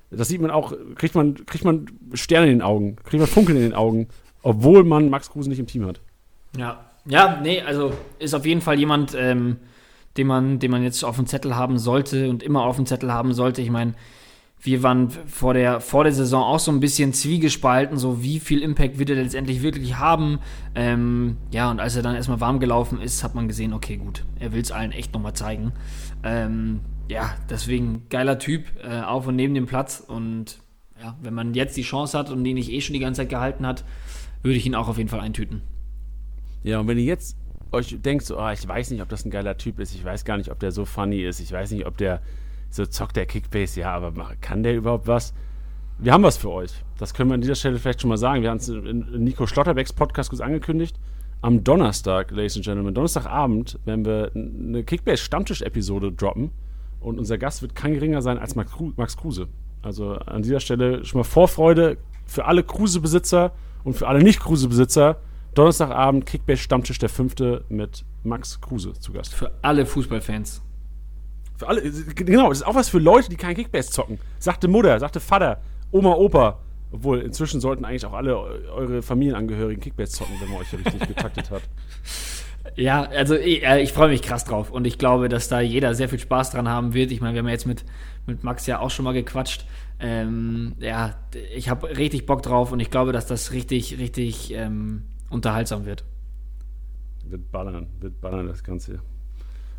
das 0.09 0.27
sieht 0.27 0.41
man 0.41 0.51
auch, 0.51 0.73
kriegt 0.95 1.15
man, 1.15 1.45
kriegt 1.45 1.65
man 1.65 1.87
Sterne 2.13 2.47
in 2.47 2.59
den 2.59 2.61
Augen, 2.61 2.95
kriegt 3.03 3.19
man 3.19 3.27
Funkeln 3.27 3.57
in 3.57 3.63
den 3.63 3.73
Augen, 3.73 4.07
obwohl 4.41 4.83
man 4.83 5.09
Max 5.09 5.29
Kruse 5.29 5.49
nicht 5.49 5.59
im 5.59 5.67
Team 5.67 5.85
hat. 5.85 5.99
Ja, 6.57 6.85
ja, 7.05 7.39
nee, 7.41 7.61
also 7.61 7.93
ist 8.19 8.33
auf 8.33 8.45
jeden 8.45 8.61
Fall 8.61 8.79
jemand, 8.79 9.15
ähm, 9.17 9.57
den, 10.17 10.27
man, 10.27 10.59
den 10.59 10.71
man 10.71 10.83
jetzt 10.83 11.03
auf 11.03 11.15
dem 11.15 11.27
Zettel 11.27 11.55
haben 11.55 11.77
sollte 11.77 12.29
und 12.29 12.43
immer 12.43 12.63
auf 12.63 12.75
dem 12.75 12.85
Zettel 12.85 13.13
haben 13.13 13.33
sollte. 13.33 13.61
Ich 13.61 13.69
meine, 13.69 13.93
wir 14.59 14.81
waren 14.81 15.09
vor 15.09 15.53
der, 15.53 15.79
vor 15.79 16.03
der 16.03 16.13
Saison 16.13 16.43
auch 16.43 16.59
so 16.59 16.71
ein 16.71 16.79
bisschen 16.79 17.13
zwiegespalten, 17.13 17.97
so 17.97 18.23
wie 18.23 18.39
viel 18.39 18.61
Impact 18.61 18.97
wird 18.97 19.09
er 19.11 19.17
letztendlich 19.17 19.61
wirklich 19.61 19.97
haben. 19.97 20.39
Ähm, 20.73 21.37
ja, 21.51 21.69
und 21.69 21.79
als 21.79 21.95
er 21.95 22.01
dann 22.01 22.15
erstmal 22.15 22.41
warm 22.41 22.59
gelaufen 22.59 22.99
ist, 22.99 23.23
hat 23.23 23.35
man 23.35 23.47
gesehen, 23.47 23.73
okay, 23.73 23.97
gut, 23.97 24.25
er 24.39 24.53
will 24.53 24.61
es 24.61 24.71
allen 24.71 24.91
echt 24.91 25.13
nochmal 25.13 25.33
zeigen. 25.33 25.73
Ähm, 26.23 26.81
ja, 27.09 27.35
deswegen 27.49 28.03
geiler 28.09 28.39
Typ, 28.39 28.65
äh, 28.83 29.01
auf 29.01 29.27
und 29.27 29.35
neben 29.35 29.53
dem 29.53 29.65
Platz. 29.65 29.99
Und 29.99 30.59
ja, 31.01 31.15
wenn 31.21 31.33
man 31.33 31.53
jetzt 31.53 31.77
die 31.77 31.83
Chance 31.83 32.17
hat 32.17 32.29
und 32.29 32.43
den 32.43 32.55
nicht 32.55 32.71
eh 32.71 32.81
schon 32.81 32.93
die 32.93 32.99
ganze 32.99 33.21
Zeit 33.21 33.29
gehalten 33.29 33.65
hat, 33.65 33.83
würde 34.43 34.57
ich 34.57 34.65
ihn 34.65 34.75
auch 34.75 34.87
auf 34.87 34.97
jeden 34.97 35.09
Fall 35.09 35.19
eintüten. 35.19 35.61
Ja, 36.63 36.79
und 36.79 36.87
wenn 36.87 36.97
ihr 36.97 37.05
jetzt 37.05 37.37
euch 37.71 37.95
denkt, 38.01 38.25
so, 38.25 38.39
oh, 38.39 38.49
ich 38.49 38.67
weiß 38.67 38.91
nicht, 38.91 39.01
ob 39.01 39.09
das 39.09 39.25
ein 39.25 39.31
geiler 39.31 39.57
Typ 39.57 39.79
ist, 39.79 39.93
ich 39.93 40.03
weiß 40.03 40.25
gar 40.25 40.37
nicht, 40.37 40.51
ob 40.51 40.59
der 40.59 40.71
so 40.71 40.85
funny 40.85 41.21
ist, 41.21 41.39
ich 41.39 41.51
weiß 41.51 41.71
nicht, 41.71 41.85
ob 41.85 41.97
der 41.97 42.21
so 42.69 42.85
zockt 42.85 43.15
der 43.15 43.25
Kickbase, 43.25 43.79
ja, 43.79 43.93
aber 43.93 44.11
kann 44.41 44.63
der 44.63 44.75
überhaupt 44.75 45.07
was? 45.07 45.33
Wir 45.99 46.13
haben 46.13 46.23
was 46.23 46.37
für 46.37 46.51
euch. 46.51 46.71
Das 46.97 47.13
können 47.13 47.29
wir 47.29 47.35
an 47.35 47.41
dieser 47.41 47.55
Stelle 47.55 47.79
vielleicht 47.79 48.01
schon 48.01 48.09
mal 48.09 48.17
sagen. 48.17 48.43
Wir 48.43 48.51
haben 48.51 48.57
es 48.57 48.69
in 48.69 49.23
Nico 49.23 49.47
Schlotterbecks 49.47 49.93
Podcast 49.93 50.29
kurz 50.29 50.41
angekündigt. 50.41 50.99
Am 51.41 51.63
Donnerstag, 51.63 52.31
Ladies 52.31 52.55
and 52.55 52.65
Gentlemen, 52.65 52.93
Donnerstagabend, 52.93 53.79
werden 53.85 54.05
wir 54.05 54.31
eine 54.35 54.83
Kickbase-Stammtisch-Episode 54.83 56.11
droppen. 56.11 56.51
Und 56.99 57.19
unser 57.19 57.37
Gast 57.37 57.61
wird 57.61 57.75
kein 57.75 57.93
geringer 57.93 58.21
sein 58.21 58.37
als 58.37 58.55
Max 58.55 59.17
Kruse. 59.17 59.47
Also 59.81 60.13
an 60.13 60.41
dieser 60.41 60.59
Stelle 60.59 61.05
schon 61.05 61.19
mal 61.19 61.23
Vorfreude 61.23 61.97
für 62.25 62.45
alle 62.45 62.63
Kruse-Besitzer 62.63 63.53
und 63.83 63.95
für 63.95 64.07
alle 64.07 64.21
Nicht-Kruse-Besitzer. 64.23 65.17
Donnerstagabend 65.53 66.25
Kickbase 66.25 66.61
Stammtisch 66.61 66.99
der 66.99 67.09
fünfte 67.09 67.63
mit 67.69 68.05
Max 68.23 68.61
Kruse 68.61 68.93
zu 68.93 69.11
Gast. 69.11 69.33
Für 69.33 69.51
alle 69.61 69.85
Fußballfans. 69.85 70.61
Für 71.55 71.67
alle, 71.67 71.81
genau, 71.81 72.49
das 72.49 72.59
ist 72.59 72.67
auch 72.67 72.75
was 72.75 72.89
für 72.89 72.99
Leute, 72.99 73.29
die 73.29 73.37
kein 73.37 73.55
Kickbase 73.55 73.89
zocken. 73.89 74.19
Sagte 74.37 74.67
Mutter, 74.67 74.99
sagte 74.99 75.19
Vater, 75.19 75.59
Oma, 75.91 76.13
Opa. 76.13 76.59
Obwohl, 76.91 77.21
inzwischen 77.21 77.59
sollten 77.59 77.83
eigentlich 77.83 78.05
auch 78.05 78.13
alle 78.13 78.37
eure 78.37 79.01
Familienangehörigen 79.01 79.81
Kickbase 79.81 80.11
zocken, 80.11 80.35
wenn 80.39 80.49
man 80.49 80.61
euch 80.61 80.71
richtig 80.73 81.07
getaktet 81.07 81.49
hat. 81.49 81.63
Ja, 82.75 83.03
also 83.03 83.35
ich, 83.35 83.63
äh, 83.63 83.81
ich 83.81 83.93
freue 83.93 84.09
mich 84.09 84.21
krass 84.21 84.43
drauf 84.43 84.71
und 84.71 84.85
ich 84.85 84.97
glaube, 84.97 85.29
dass 85.29 85.47
da 85.47 85.59
jeder 85.59 85.95
sehr 85.95 86.09
viel 86.09 86.19
Spaß 86.19 86.51
dran 86.51 86.67
haben 86.67 86.93
wird. 86.93 87.11
Ich 87.11 87.21
meine, 87.21 87.33
wir 87.33 87.39
haben 87.39 87.47
ja 87.47 87.53
jetzt 87.53 87.67
mit, 87.67 87.85
mit 88.25 88.43
Max 88.43 88.65
ja 88.67 88.79
auch 88.79 88.91
schon 88.91 89.05
mal 89.05 89.13
gequatscht. 89.13 89.65
Ähm, 89.99 90.75
ja, 90.79 91.15
ich 91.55 91.69
habe 91.69 91.97
richtig 91.97 92.25
Bock 92.25 92.43
drauf 92.43 92.71
und 92.71 92.79
ich 92.79 92.91
glaube, 92.91 93.11
dass 93.11 93.25
das 93.25 93.51
richtig, 93.51 93.97
richtig 93.97 94.53
ähm, 94.53 95.03
unterhaltsam 95.29 95.85
wird. 95.85 96.03
Wird 97.25 97.51
ballern, 97.51 97.87
wird 97.99 98.21
ballern 98.21 98.47
das 98.47 98.63
Ganze. 98.63 98.99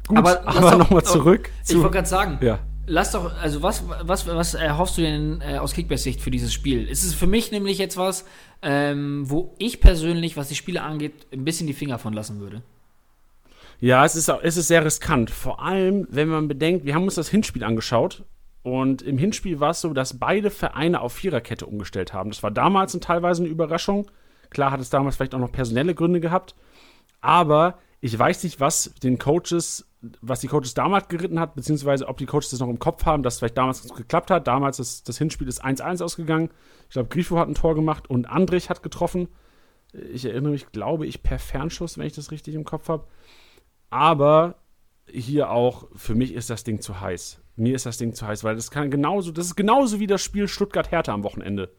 Gut, 0.06 0.18
aber, 0.18 0.46
aber 0.46 0.76
nochmal 0.76 1.02
oh, 1.04 1.06
zurück. 1.06 1.50
Ich 1.68 1.76
wollte 1.76 1.90
gerade 1.90 2.08
sagen, 2.08 2.38
ja. 2.40 2.58
lass 2.86 3.12
doch, 3.12 3.36
also 3.40 3.62
was, 3.62 3.84
was, 4.02 4.26
was 4.26 4.54
erhoffst 4.54 4.98
du 4.98 5.02
denn 5.02 5.40
äh, 5.40 5.58
aus 5.58 5.72
Kickbase-Sicht 5.72 6.20
für 6.20 6.30
dieses 6.30 6.52
Spiel? 6.52 6.88
Ist 6.88 7.04
es 7.04 7.14
für 7.14 7.26
mich 7.26 7.52
nämlich 7.52 7.78
jetzt 7.78 7.96
was, 7.96 8.24
ähm, 8.62 9.28
wo 9.28 9.54
ich 9.58 9.80
persönlich, 9.80 10.36
was 10.36 10.48
die 10.48 10.54
Spiele 10.54 10.82
angeht, 10.82 11.26
ein 11.32 11.44
bisschen 11.44 11.66
die 11.66 11.74
Finger 11.74 11.98
von 11.98 12.12
lassen 12.12 12.40
würde? 12.40 12.62
Ja, 13.80 14.04
es 14.04 14.16
ist, 14.16 14.28
es 14.28 14.56
ist 14.56 14.68
sehr 14.68 14.84
riskant. 14.84 15.30
Vor 15.30 15.62
allem, 15.62 16.06
wenn 16.10 16.28
man 16.28 16.48
bedenkt, 16.48 16.84
wir 16.84 16.94
haben 16.94 17.04
uns 17.04 17.14
das 17.14 17.28
Hinspiel 17.28 17.64
angeschaut. 17.64 18.24
Und 18.62 19.02
im 19.02 19.18
Hinspiel 19.18 19.60
war 19.60 19.70
es 19.70 19.80
so, 19.80 19.94
dass 19.94 20.18
beide 20.18 20.50
Vereine 20.50 21.00
auf 21.00 21.12
Viererkette 21.12 21.64
umgestellt 21.64 22.12
haben. 22.12 22.30
Das 22.30 22.42
war 22.42 22.50
damals 22.50 22.94
und 22.94 23.04
teilweise 23.04 23.42
eine 23.42 23.50
Überraschung. 23.50 24.10
Klar 24.50 24.72
hat 24.72 24.80
es 24.80 24.90
damals 24.90 25.16
vielleicht 25.16 25.34
auch 25.34 25.38
noch 25.38 25.52
personelle 25.52 25.94
Gründe 25.94 26.20
gehabt. 26.20 26.54
Aber 27.20 27.78
ich 28.00 28.18
weiß 28.18 28.44
nicht, 28.44 28.60
was 28.60 28.94
den 29.02 29.18
Coaches, 29.18 29.88
was 30.20 30.40
die 30.40 30.48
Coaches 30.48 30.74
damals 30.74 31.08
geritten 31.08 31.40
hat, 31.40 31.54
beziehungsweise 31.54 32.08
ob 32.08 32.18
die 32.18 32.26
Coaches 32.26 32.50
das 32.50 32.60
noch 32.60 32.68
im 32.68 32.78
Kopf 32.78 33.06
haben, 33.06 33.22
dass 33.22 33.34
es 33.34 33.38
vielleicht 33.38 33.58
damals 33.58 33.88
geklappt 33.94 34.30
hat. 34.30 34.46
Damals 34.46 34.80
ist 34.80 35.08
das 35.08 35.18
Hinspiel 35.18 35.48
ist 35.48 35.64
1-1 35.64 36.02
ausgegangen. 36.02 36.50
Ich 36.88 36.94
glaube, 36.94 37.08
Grifo 37.08 37.38
hat 37.38 37.48
ein 37.48 37.54
Tor 37.54 37.74
gemacht 37.74 38.10
und 38.10 38.28
Andrich 38.28 38.70
hat 38.70 38.82
getroffen. 38.82 39.28
Ich 40.12 40.24
erinnere 40.24 40.52
mich, 40.52 40.70
glaube 40.72 41.06
ich, 41.06 41.22
per 41.22 41.38
Fernschuss, 41.38 41.96
wenn 41.96 42.06
ich 42.06 42.14
das 42.14 42.30
richtig 42.32 42.54
im 42.54 42.64
Kopf 42.64 42.88
habe. 42.88 43.06
Aber 43.90 44.56
hier 45.10 45.50
auch, 45.50 45.88
für 45.94 46.14
mich 46.14 46.34
ist 46.34 46.50
das 46.50 46.64
Ding 46.64 46.80
zu 46.80 47.00
heiß. 47.00 47.40
Mir 47.56 47.74
ist 47.74 47.86
das 47.86 47.98
Ding 47.98 48.12
zu 48.12 48.26
heiß, 48.26 48.44
weil 48.44 48.54
das 48.54 48.70
kann 48.70 48.90
genauso, 48.90 49.32
das 49.32 49.46
ist 49.46 49.56
genauso 49.56 50.00
wie 50.00 50.06
das 50.06 50.22
Spiel 50.22 50.46
Stuttgart-Hertha 50.46 51.12
am 51.12 51.24
Wochenende. 51.24 51.70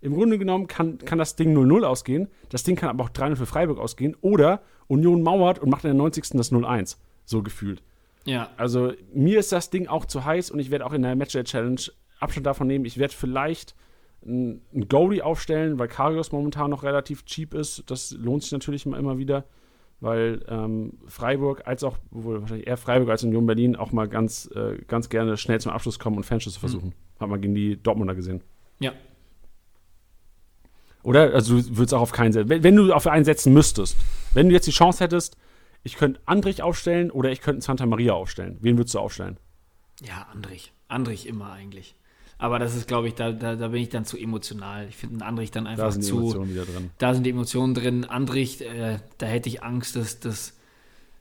Im 0.00 0.14
Grunde 0.14 0.38
genommen 0.38 0.66
kann, 0.66 0.98
kann 0.98 1.18
das 1.18 1.36
Ding 1.36 1.56
0-0 1.56 1.84
ausgehen, 1.84 2.28
das 2.50 2.62
Ding 2.62 2.76
kann 2.76 2.90
aber 2.90 3.04
auch 3.04 3.10
3-0 3.10 3.36
für 3.36 3.46
Freiburg 3.46 3.78
ausgehen 3.78 4.14
oder 4.20 4.62
Union 4.88 5.22
mauert 5.22 5.58
und 5.58 5.70
macht 5.70 5.84
in 5.84 5.88
der 5.88 5.96
90. 5.96 6.30
das 6.34 6.52
0-1. 6.52 6.98
So 7.24 7.42
gefühlt. 7.42 7.82
Ja. 8.24 8.50
Also 8.56 8.92
mir 9.14 9.38
ist 9.38 9.52
das 9.52 9.70
Ding 9.70 9.88
auch 9.88 10.04
zu 10.04 10.24
heiß 10.24 10.50
und 10.50 10.58
ich 10.58 10.70
werde 10.70 10.84
auch 10.84 10.92
in 10.92 11.02
der 11.02 11.16
Matchday 11.16 11.44
Challenge 11.44 11.80
Abstand 12.20 12.46
davon 12.46 12.66
nehmen. 12.66 12.84
Ich 12.84 12.98
werde 12.98 13.14
vielleicht 13.14 13.74
einen 14.24 14.60
Goalie 14.88 15.22
aufstellen, 15.22 15.78
weil 15.78 15.88
Karius 15.88 16.32
momentan 16.32 16.70
noch 16.70 16.82
relativ 16.82 17.24
cheap 17.24 17.54
ist. 17.54 17.84
Das 17.90 18.12
lohnt 18.12 18.42
sich 18.42 18.52
natürlich 18.52 18.86
immer 18.86 19.18
wieder 19.18 19.44
weil 20.00 20.44
ähm, 20.48 20.94
Freiburg 21.06 21.66
als 21.66 21.82
auch, 21.84 21.98
wohl 22.10 22.40
wahrscheinlich 22.40 22.66
eher 22.66 22.76
Freiburg 22.76 23.08
als 23.10 23.24
Union 23.24 23.46
Berlin 23.46 23.76
auch 23.76 23.92
mal 23.92 24.08
ganz, 24.08 24.50
äh, 24.54 24.78
ganz 24.86 25.08
gerne 25.08 25.36
schnell 25.36 25.60
zum 25.60 25.72
Abschluss 25.72 25.98
kommen 25.98 26.16
und 26.16 26.24
Fanschüsse 26.24 26.60
versuchen. 26.60 26.88
Mhm. 26.88 27.20
Hat 27.20 27.28
man 27.28 27.40
gegen 27.40 27.54
die 27.54 27.82
Dortmunder 27.82 28.14
gesehen. 28.14 28.42
Ja. 28.78 28.92
Oder? 31.02 31.32
Also 31.32 31.60
du 31.60 31.76
würdest 31.76 31.94
auch 31.94 32.00
auf 32.00 32.12
keinen 32.12 32.32
setzen. 32.32 32.48
Wenn, 32.48 32.62
wenn, 32.62 32.76
du 32.76 32.92
auf 32.92 33.06
einen 33.06 33.24
setzen 33.24 33.52
müsstest, 33.52 33.96
wenn 34.34 34.48
du 34.48 34.54
jetzt 34.54 34.66
die 34.66 34.72
Chance 34.72 35.02
hättest, 35.02 35.36
ich 35.82 35.96
könnte 35.96 36.20
Andrich 36.26 36.62
aufstellen 36.62 37.10
oder 37.10 37.30
ich 37.30 37.40
könnte 37.40 37.62
Santa 37.62 37.86
Maria 37.86 38.12
aufstellen. 38.12 38.58
Wen 38.60 38.76
würdest 38.76 38.94
du 38.94 38.98
aufstellen? 38.98 39.38
Ja, 40.02 40.26
Andrich. 40.32 40.72
Andrich 40.88 41.26
immer 41.26 41.52
eigentlich. 41.52 41.94
Aber 42.38 42.58
das 42.58 42.76
ist, 42.76 42.86
glaube 42.86 43.08
ich, 43.08 43.14
da, 43.14 43.32
da, 43.32 43.56
da 43.56 43.68
bin 43.68 43.80
ich 43.80 43.88
dann 43.88 44.04
zu 44.04 44.18
emotional. 44.18 44.86
Ich 44.88 44.96
finde 44.96 45.24
Andrich 45.24 45.50
dann 45.50 45.66
einfach 45.66 45.86
da 45.86 45.90
sind 45.90 46.02
zu. 46.02 46.16
Die 46.16 46.18
Emotionen 46.18 46.50
wieder 46.50 46.64
drin. 46.66 46.90
Da 46.98 47.14
sind 47.14 47.24
die 47.24 47.30
Emotionen 47.30 47.74
drin. 47.74 48.04
Andrich, 48.04 48.60
äh, 48.60 48.98
da 49.18 49.26
hätte 49.26 49.48
ich 49.48 49.62
Angst, 49.62 49.96
dass, 49.96 50.20
dass, 50.20 50.52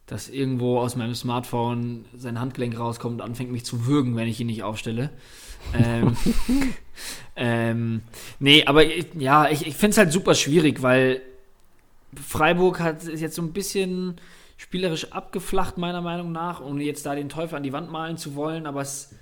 dass 0.07 0.29
irgendwo 0.29 0.79
aus 0.79 0.97
meinem 0.97 1.15
Smartphone 1.15 2.05
sein 2.17 2.39
Handgelenk 2.39 2.77
rauskommt 2.77 3.21
und 3.21 3.21
anfängt 3.21 3.51
mich 3.51 3.63
zu 3.63 3.85
würgen, 3.85 4.17
wenn 4.17 4.27
ich 4.27 4.41
ihn 4.41 4.47
nicht 4.47 4.63
aufstelle. 4.63 5.09
ähm, 5.73 6.17
ähm, 7.37 8.01
nee, 8.39 8.65
aber 8.65 8.83
ja, 9.17 9.49
ich, 9.49 9.65
ich 9.65 9.75
finde 9.75 9.91
es 9.91 9.97
halt 9.97 10.11
super 10.11 10.35
schwierig, 10.35 10.81
weil 10.81 11.21
Freiburg 12.21 12.81
hat 12.81 13.03
ist 13.03 13.21
jetzt 13.21 13.35
so 13.35 13.41
ein 13.41 13.53
bisschen 13.53 14.15
spielerisch 14.57 15.11
abgeflacht, 15.11 15.77
meiner 15.77 16.01
Meinung 16.01 16.31
nach, 16.31 16.61
ohne 16.61 16.83
jetzt 16.83 17.05
da 17.05 17.15
den 17.15 17.29
Teufel 17.29 17.55
an 17.55 17.63
die 17.63 17.73
Wand 17.73 17.91
malen 17.91 18.17
zu 18.17 18.35
wollen, 18.35 18.67
aber 18.67 18.81
es, 18.81 19.13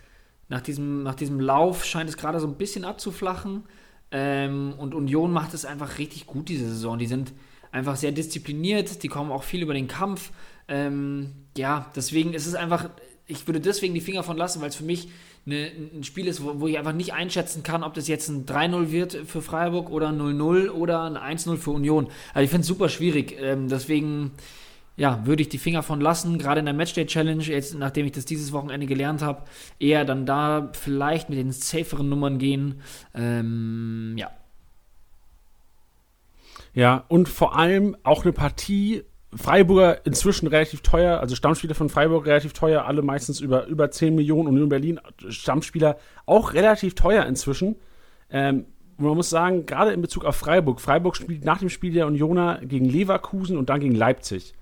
nach, 0.50 0.62
diesem, 0.62 1.04
nach 1.04 1.16
diesem 1.16 1.40
Lauf 1.40 1.86
scheint 1.86 2.10
es 2.10 2.18
gerade 2.18 2.40
so 2.40 2.48
ein 2.48 2.56
bisschen 2.56 2.86
abzuflachen. 2.86 3.64
Ähm, 4.12 4.74
und 4.78 4.94
Union 4.94 5.32
macht 5.32 5.54
es 5.54 5.66
einfach 5.66 5.98
richtig 5.98 6.28
gut 6.28 6.50
diese 6.50 6.68
Saison. 6.70 7.00
Die 7.00 7.08
sind 7.08 7.34
einfach 7.72 7.96
sehr 7.96 8.12
diszipliniert, 8.12 9.02
die 9.04 9.08
kommen 9.08 9.32
auch 9.32 9.44
viel 9.44 9.64
über 9.64 9.74
den 9.74 9.88
Kampf. 9.88 10.32
Ähm, 10.68 11.32
ja, 11.58 11.92
deswegen 11.96 12.34
ist 12.34 12.46
es 12.46 12.54
einfach, 12.56 12.90
ich 13.26 13.48
würde 13.48 13.60
deswegen 13.60 13.94
die 13.94 14.02
Finger 14.02 14.24
von 14.24 14.38
lassen, 14.38 14.62
weil 14.62 14.70
es 14.70 14.76
für 14.76 14.84
mich 14.84 15.10
eine, 15.46 15.72
ein 15.94 16.04
Spiel 16.04 16.28
ist, 16.28 16.44
wo, 16.44 16.62
wo, 16.62 16.68
ich 16.68 16.78
einfach 16.78 16.94
nicht 16.94 17.14
einschätzen 17.14 17.64
kann, 17.64 17.84
ob 17.84 17.96
das 17.96 18.08
jetzt 18.08 18.30
ein 18.30 18.46
3-0 18.46 18.92
wird 18.92 19.14
für 19.26 19.42
Freiburg 19.42 19.90
oder 19.90 20.10
ein 20.10 20.22
0-0 20.22 20.70
oder 20.70 21.04
ein 21.04 21.18
1-0 21.18 21.58
für 21.58 21.72
Union. 21.72 22.08
Also 22.34 22.46
ich 22.46 22.50
finde 22.50 22.62
es 22.62 22.68
super 22.68 22.90
schwierig. 22.90 23.36
Ähm, 23.40 23.68
deswegen 23.68 24.32
ja, 24.96 25.26
würde 25.26 25.42
ich 25.42 25.50
die 25.50 25.58
Finger 25.58 25.82
von 25.82 26.02
lassen, 26.02 26.38
gerade 26.38 26.60
in 26.60 26.66
der 26.66 26.76
Matchday 26.76 27.06
Challenge, 27.06 27.44
jetzt 27.44 27.76
nachdem 27.76 28.06
ich 28.06 28.12
das 28.12 28.26
dieses 28.26 28.54
Wochenende 28.54 28.86
gelernt 28.86 29.22
habe, 29.22 29.44
eher 29.80 30.06
dann 30.06 30.26
da 30.26 30.70
vielleicht 30.74 31.30
mit 31.30 31.40
den 31.40 31.52
saferen 31.52 32.10
Nummern 32.10 32.38
gehen. 32.38 32.82
Ähm, 33.16 34.16
ja. 34.18 34.30
Ja, 36.76 37.06
und 37.08 37.30
vor 37.30 37.58
allem 37.58 37.96
auch 38.04 38.24
eine 38.24 38.34
Partie, 38.34 39.04
Freiburger 39.36 40.06
inzwischen 40.06 40.48
relativ 40.48 40.82
teuer, 40.82 41.20
also 41.20 41.36
Stammspieler 41.36 41.74
von 41.74 41.90
Freiburg 41.90 42.28
relativ 42.28 42.54
teuer, 42.54 42.86
alle 42.86 43.02
meistens 43.02 43.40
über, 43.40 43.66
über 43.66 43.90
10 43.90 44.14
Millionen, 44.14 44.48
Union 44.48 44.70
Berlin 44.70 45.00
Stammspieler 45.28 45.98
auch 46.28 46.54
relativ 46.54 46.94
teuer 46.94 47.26
inzwischen. 47.26 47.76
Ähm, 48.30 48.66
man 48.98 49.16
muss 49.16 49.32
sagen, 49.32 49.66
gerade 49.66 49.92
in 49.92 50.02
Bezug 50.02 50.24
auf 50.24 50.36
Freiburg, 50.36 50.80
Freiburg 50.80 51.16
spielt 51.16 51.46
nach 51.46 51.58
dem 51.58 51.70
Spiel 51.70 51.94
der 51.94 52.06
Unioner 52.06 52.60
gegen 52.64 52.86
Leverkusen 52.86 53.58
und 53.58 53.70
dann 53.70 53.80
gegen 53.80 53.96
Leipzig 53.96 54.54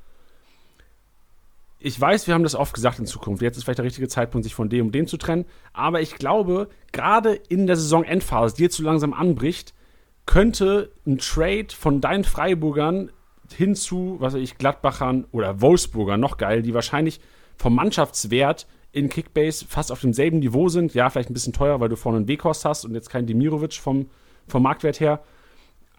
ich 1.84 2.00
weiß, 2.00 2.28
wir 2.28 2.34
haben 2.36 2.44
das 2.44 2.56
oft 2.56 2.74
gesagt 2.74 3.00
in 3.00 3.06
Zukunft. 3.06 3.42
Jetzt 3.42 3.58
ist 3.58 3.64
vielleicht 3.64 3.80
der 3.80 3.86
richtige 3.86 4.08
Zeitpunkt, 4.08 4.44
sich 4.44 4.54
von 4.54 4.70
dem 4.70 4.88
und 4.88 4.96
dem 4.96 5.08
zu 5.08 5.18
trennen. 5.18 5.46
Aber 5.74 6.00
ich 6.00 6.16
glaube, 6.16 6.70
gerade 6.92 7.34
in 7.34 7.66
der 7.66 7.76
Saisonendphase, 7.76 8.56
die 8.56 8.64
jetzt 8.64 8.78
so 8.78 8.84
langsam 8.84 9.14
anbricht, 9.14 9.74
könnte 10.26 10.92
ein 11.08 11.18
Trade 11.18 11.68
von 11.76 12.00
deinen 12.00 12.24
Freiburgern 12.24 13.12
hin 13.52 13.76
zu, 13.76 14.18
was 14.20 14.34
weiß 14.34 14.42
ich, 14.42 14.58
Gladbachern 14.58 15.26
oder 15.32 15.60
Wolfsburgern, 15.60 16.20
noch 16.20 16.38
geil, 16.38 16.62
die 16.62 16.74
wahrscheinlich 16.74 17.20
vom 17.58 17.76
Mannschaftswert 17.76 18.68
in 18.92 19.10
Kickbase 19.10 19.66
fast 19.68 19.92
auf 19.92 20.02
demselben 20.02 20.40
Niveau 20.40 20.70
sind. 20.70 20.94
Ja, 20.94 21.10
vielleicht 21.10 21.30
ein 21.30 21.34
bisschen 21.34 21.54
teuer, 21.54 21.80
weil 21.80 21.90
du 21.90 21.96
vorne 21.96 22.18
einen 22.18 22.28
Wekost 22.28 22.64
hast 22.64 22.86
und 22.86 22.94
jetzt 22.94 23.10
keinen 23.10 23.26
Demirovic 23.26 23.74
vom, 23.74 24.10
vom 24.48 24.64
Marktwert 24.64 25.00
her. 25.00 25.22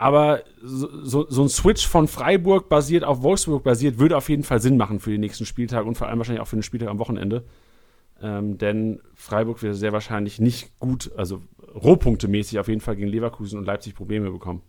Aber 0.03 0.43
so, 0.61 1.31
so, 1.31 1.43
ein 1.45 1.49
Switch 1.49 1.87
von 1.87 2.09
Freiburg 2.09 2.69
basiert 2.69 3.05
auf 3.05 3.23
Wolfsburg 3.23 3.63
basiert, 3.63 4.01
würde 4.01 4.17
auf 4.17 4.29
jeden 4.29 4.43
Fall 4.43 4.61
Sinn 4.61 4.77
machen 4.77 4.99
für 4.99 5.13
den 5.13 5.21
nächsten 5.21 5.47
Spieltag 5.47 5.87
und 5.87 5.97
vor 5.97 6.09
allem 6.09 6.19
wahrscheinlich 6.19 6.43
auch 6.43 6.49
für 6.49 6.57
den 6.57 6.65
Spieltag 6.65 6.89
am 6.89 6.99
Wochenende. 6.99 7.45
Ähm, 8.21 8.59
denn 8.59 9.01
Freiburg 9.15 9.63
wird 9.63 9.77
sehr 9.77 9.93
wahrscheinlich 9.93 10.41
nicht 10.41 10.77
gut, 10.81 11.13
also 11.17 11.41
rohpunktemäßig 11.73 12.59
auf 12.59 12.67
jeden 12.67 12.81
Fall 12.81 12.97
gegen 12.97 13.07
Leverkusen 13.07 13.61
und 13.61 13.65
Leipzig 13.65 13.95
Probleme 13.95 14.33
bekommen. 14.33 14.63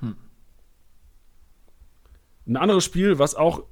Hm. 0.00 0.16
Ein 2.46 2.56
anderes 2.56 2.82
Spiel, 2.82 3.18
was 3.18 3.34
auch 3.34 3.64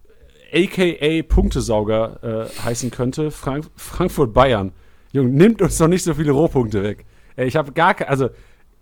aka 0.53 1.23
Punktesauger 1.23 2.23
äh, 2.23 2.63
heißen 2.63 2.91
könnte, 2.91 3.31
Frank 3.31 3.71
Frankfurt-Bayern. 3.75 4.73
Junge, 5.13 5.31
nimmt 5.31 5.63
uns 5.63 5.79
doch 5.79 5.89
nicht 5.89 6.03
so 6.03 6.13
viele 6.13 6.33
Rohpunkte 6.33 6.83
weg. 6.83 7.07
Ich 7.39 7.57
habe 7.57 7.73
gar 7.73 7.95
keine, 7.95 8.11
also 8.11 8.29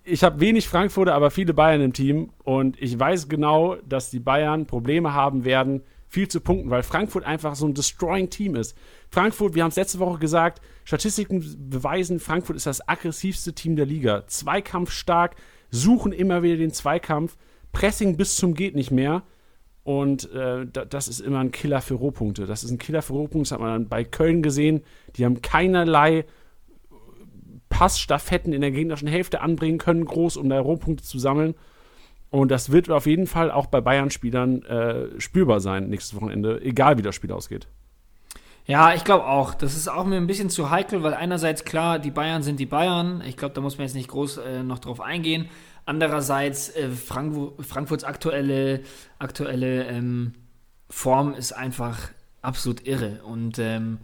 ich 0.09 0.25
habe 0.25 0.41
wenig 0.41 0.69
Frankfurter, 0.69 1.15
aber 1.15 1.31
viele 1.31 1.55
Bayern 1.55 1.81
im 1.81 1.93
Team 1.93 2.31
und 2.45 2.81
ich 2.81 2.99
weiß 2.99 3.29
genau, 3.29 3.77
dass 3.87 4.11
die 4.11 4.21
Bayern 4.21 4.67
Probleme 4.67 5.13
haben 5.15 5.45
werden, 5.45 5.83
viel 6.09 6.29
zu 6.29 6.41
punkten, 6.41 6.71
weil 6.71 6.83
Frankfurt 6.83 7.25
einfach 7.25 7.55
so 7.55 7.67
ein 7.67 7.75
destroying 7.75 8.31
Team 8.31 8.55
ist. 8.57 8.77
Frankfurt, 9.11 9.55
wir 9.55 9.63
haben 9.63 9.71
es 9.71 9.77
letzte 9.77 9.99
Woche 9.99 10.19
gesagt, 10.19 10.63
Statistiken 10.85 11.45
beweisen, 11.69 12.19
Frankfurt 12.19 12.57
ist 12.57 12.67
das 12.67 12.89
aggressivste 12.89 13.53
Team 13.53 13.77
der 13.77 13.87
Liga. 13.87 14.27
Zweikampfstark, 14.27 15.37
suchen 15.71 16.13
immer 16.13 16.43
wieder 16.43 16.57
den 16.57 16.73
Zweikampf, 16.73 17.37
Pressing 17.73 18.17
bis 18.17 18.37
zum 18.37 18.55
geht 18.55 18.75
nicht 18.75 18.91
mehr. 18.91 19.23
Und 19.85 20.31
äh, 20.33 20.67
das 20.67 21.09
ist 21.09 21.21
immer 21.21 21.39
ein 21.39 21.51
Killer 21.51 21.81
für 21.81 21.95
Rohpunkte. 21.95 22.45
Das 22.45 22.63
ist 22.63 22.71
ein 22.71 22.79
Killer 22.79 23.01
für 23.01 23.15
Rohpunkte. 23.15 23.49
Das 23.49 23.53
hat 23.53 23.61
man 23.61 23.73
dann 23.73 23.89
bei 23.89 24.05
Köln 24.05 24.43
gesehen. 24.43 24.83
Die 25.17 25.25
haben 25.25 25.41
keinerlei 25.41 26.27
Passstaffetten 27.69 28.53
in 28.53 28.61
der 28.61 28.71
gegnerischen 28.71 29.09
Hälfte 29.09 29.41
anbringen 29.41 29.79
können, 29.79 30.05
groß, 30.05 30.37
um 30.37 30.49
da 30.49 30.61
Rohpunkte 30.61 31.05
zu 31.05 31.19
sammeln. 31.19 31.55
Und 32.31 32.51
das 32.51 32.71
wird 32.71 32.91
auf 32.91 33.07
jeden 33.07 33.27
Fall 33.27 33.51
auch 33.51 33.67
bei 33.67 33.81
Bayern-Spielern 33.81 34.63
äh, 34.63 35.21
spürbar 35.21 35.61
sein 35.61 35.89
nächstes 35.89 36.21
Wochenende, 36.21 36.61
egal 36.63 36.99
wie 36.99 37.03
das 37.03 37.15
Spiel 37.15 37.33
ausgeht. 37.33 37.69
Ja, 38.67 38.93
ich 38.93 39.05
glaube 39.05 39.27
auch. 39.27 39.55
Das 39.55 39.75
ist 39.75 39.89
auch 39.89 40.05
mir 40.05 40.17
ein 40.17 40.27
bisschen 40.27 40.51
zu 40.51 40.69
heikel, 40.69 41.03
weil 41.03 41.15
einerseits 41.15 41.65
klar, 41.65 41.99
die 41.99 42.11
Bayern 42.11 42.43
sind 42.43 42.61
die 42.61 42.67
Bayern. 42.67 43.23
Ich 43.27 43.39
glaube, 43.39 43.55
da 43.55 43.63
muss 43.63 43.79
man 43.79 43.87
jetzt 43.87 43.95
nicht 43.95 44.09
groß 44.11 44.39
äh, 44.39 44.63
noch 44.63 44.79
drauf 44.79 45.01
eingehen. 45.01 45.49
Andererseits, 45.87 46.77
äh, 46.77 46.91
Frank 46.91 47.35
Frankfurts 47.61 48.05
aktuelle, 48.05 48.83
aktuelle 49.19 49.85
ähm, 49.85 50.35
Form 50.91 51.33
ist 51.33 51.53
einfach 51.53 52.11
absolut 52.43 52.87
irre. 52.87 53.21
Und 53.25 53.59
ähm, 53.59 54.01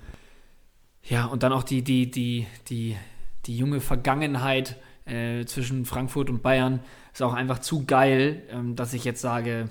ja, 1.02 1.26
und 1.26 1.42
dann 1.42 1.52
auch 1.52 1.62
die, 1.62 1.82
die, 1.82 2.10
die, 2.10 2.46
die 2.70 2.96
die 3.46 3.56
junge 3.56 3.80
Vergangenheit 3.80 4.76
äh, 5.04 5.44
zwischen 5.44 5.84
Frankfurt 5.84 6.30
und 6.30 6.42
Bayern 6.42 6.80
ist 7.12 7.22
auch 7.22 7.34
einfach 7.34 7.58
zu 7.58 7.84
geil, 7.84 8.42
ähm, 8.50 8.76
dass 8.76 8.94
ich 8.94 9.04
jetzt 9.04 9.20
sage, 9.20 9.68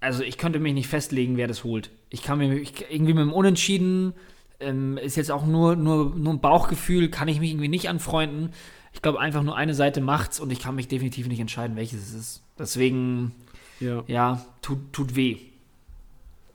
also 0.00 0.22
ich 0.22 0.38
könnte 0.38 0.60
mich 0.60 0.74
nicht 0.74 0.88
festlegen, 0.88 1.36
wer 1.36 1.48
das 1.48 1.64
holt. 1.64 1.90
Ich 2.08 2.22
kann 2.22 2.38
mir 2.38 2.54
ich, 2.54 2.86
irgendwie 2.90 3.14
mit 3.14 3.22
dem 3.22 3.32
Unentschieden, 3.32 4.14
ähm, 4.60 4.98
ist 4.98 5.16
jetzt 5.16 5.30
auch 5.30 5.46
nur, 5.46 5.76
nur, 5.76 6.14
nur 6.14 6.34
ein 6.34 6.40
Bauchgefühl, 6.40 7.08
kann 7.08 7.28
ich 7.28 7.40
mich 7.40 7.50
irgendwie 7.50 7.68
nicht 7.68 7.88
anfreunden. 7.88 8.50
Ich 8.92 9.02
glaube, 9.02 9.20
einfach 9.20 9.42
nur 9.42 9.56
eine 9.56 9.74
Seite 9.74 10.00
macht's 10.00 10.40
und 10.40 10.50
ich 10.50 10.60
kann 10.60 10.74
mich 10.74 10.88
definitiv 10.88 11.28
nicht 11.28 11.40
entscheiden, 11.40 11.76
welches 11.76 12.08
es 12.08 12.14
ist. 12.14 12.42
Deswegen, 12.58 13.32
ja, 13.78 14.02
ja 14.06 14.44
tut, 14.62 14.92
tut 14.92 15.16
weh 15.16 15.49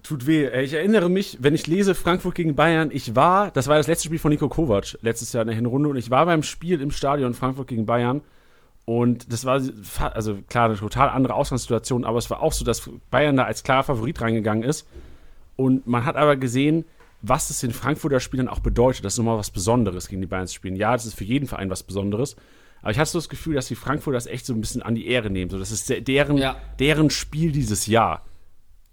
tut 0.07 0.27
weh. 0.27 0.47
Ich 0.61 0.73
erinnere 0.73 1.09
mich, 1.09 1.37
wenn 1.41 1.55
ich 1.55 1.67
lese 1.67 1.95
Frankfurt 1.95 2.35
gegen 2.35 2.55
Bayern, 2.55 2.89
ich 2.91 3.15
war, 3.15 3.51
das 3.51 3.67
war 3.67 3.77
das 3.77 3.87
letzte 3.87 4.07
Spiel 4.07 4.19
von 4.19 4.31
Nico 4.31 4.47
Kovac 4.49 4.97
letztes 5.01 5.33
Jahr 5.33 5.41
in 5.41 5.47
der 5.47 5.55
Hinrunde 5.55 5.89
und 5.89 5.97
ich 5.97 6.09
war 6.09 6.25
beim 6.25 6.43
Spiel 6.43 6.81
im 6.81 6.91
Stadion 6.91 7.33
Frankfurt 7.33 7.67
gegen 7.67 7.85
Bayern 7.85 8.21
und 8.85 9.31
das 9.31 9.45
war, 9.45 9.61
also 10.13 10.37
klar, 10.47 10.65
eine 10.65 10.77
total 10.77 11.09
andere 11.09 11.33
Ausgangssituation, 11.33 12.05
aber 12.05 12.19
es 12.19 12.29
war 12.29 12.41
auch 12.41 12.53
so, 12.53 12.63
dass 12.63 12.89
Bayern 13.09 13.35
da 13.35 13.43
als 13.43 13.63
klarer 13.63 13.83
Favorit 13.83 14.21
reingegangen 14.21 14.63
ist 14.63 14.87
und 15.55 15.87
man 15.87 16.05
hat 16.05 16.15
aber 16.15 16.35
gesehen, 16.35 16.85
was 17.21 17.49
es 17.49 17.59
den 17.59 17.71
Frankfurter 17.71 18.19
Spielern 18.19 18.47
auch 18.47 18.59
bedeutet. 18.59 19.03
Das 19.03 19.13
ist 19.13 19.17
nochmal 19.17 19.37
was 19.37 19.49
Besonderes, 19.49 20.07
gegen 20.07 20.21
die 20.21 20.27
Bayern 20.27 20.47
zu 20.47 20.53
spielen. 20.53 20.75
Ja, 20.75 20.93
das 20.93 21.05
ist 21.05 21.17
für 21.17 21.23
jeden 21.23 21.47
Verein 21.47 21.69
was 21.69 21.83
Besonderes. 21.83 22.35
Aber 22.81 22.91
ich 22.91 22.99
hatte 22.99 23.09
so 23.09 23.17
das 23.17 23.29
Gefühl, 23.29 23.55
dass 23.55 23.67
die 23.67 23.75
Frankfurter 23.75 24.17
das 24.17 24.27
echt 24.27 24.45
so 24.45 24.53
ein 24.53 24.61
bisschen 24.61 24.83
an 24.83 24.93
die 24.93 25.07
Ehre 25.07 25.31
nehmen. 25.31 25.49
So, 25.49 25.57
das 25.57 25.71
ist 25.71 26.07
deren, 26.07 26.37
ja. 26.37 26.55
deren 26.79 27.09
Spiel 27.09 27.51
dieses 27.51 27.87
Jahr. 27.87 28.23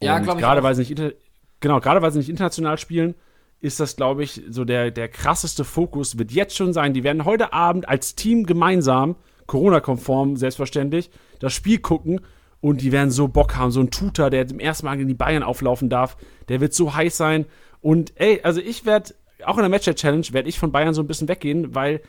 Ja, 0.03 0.18
glaube 0.18 0.40
ich. 0.40 0.44
Gerade 0.44 0.62
weil 0.62 0.74
sie 0.74 0.82
nicht 0.82 1.16
genau, 1.61 1.80
gerade 1.80 2.03
weil 2.03 2.12
sie 2.12 2.18
nicht 2.18 2.28
international 2.28 2.78
spielen, 2.78 3.14
ist 3.61 3.78
das, 3.78 3.96
glaube 3.96 4.24
ich, 4.24 4.42
so 4.50 4.64
der, 4.64 4.90
der 4.90 5.09
krasseste 5.09 5.64
Fokus, 5.64 6.18
wird 6.18 6.32
jetzt 6.32 6.57
schon 6.57 6.72
sein. 6.72 6.94
Die 6.94 7.05
werden 7.05 7.24
heute 7.24 7.53
Abend 7.53 7.88
als 7.88 8.16
Team 8.16 8.44
gemeinsam, 8.44 9.14
Corona-konform 9.46 10.36
selbstverständlich, 10.36 11.11
das 11.38 11.53
Spiel 11.53 11.78
gucken 11.78 12.20
und 12.61 12.80
die 12.80 12.90
werden 12.90 13.11
so 13.11 13.28
Bock 13.28 13.57
haben. 13.57 13.70
So 13.70 13.80
ein 13.80 13.90
Tutor, 13.90 14.30
der 14.30 14.46
zum 14.46 14.59
ersten 14.59 14.86
Mal 14.86 14.96
gegen 14.96 15.09
die 15.09 15.14
Bayern 15.14 15.44
auflaufen 15.44 15.88
darf, 15.88 16.16
der 16.48 16.61
wird 16.61 16.74
so 16.74 16.94
heiß 16.94 17.16
sein. 17.16 17.46
Und 17.80 18.12
ey, 18.16 18.40
also 18.42 18.61
ich 18.61 18.84
werde, 18.84 19.14
auch 19.44 19.57
in 19.57 19.62
der 19.62 19.68
Matchup 19.68 19.94
Challenge, 19.94 20.26
werde 20.32 20.48
ich 20.48 20.59
von 20.59 20.72
Bayern 20.72 20.94
so 20.94 21.03
ein 21.03 21.07
bisschen 21.07 21.28
weggehen, 21.28 21.74
weil 21.74 22.00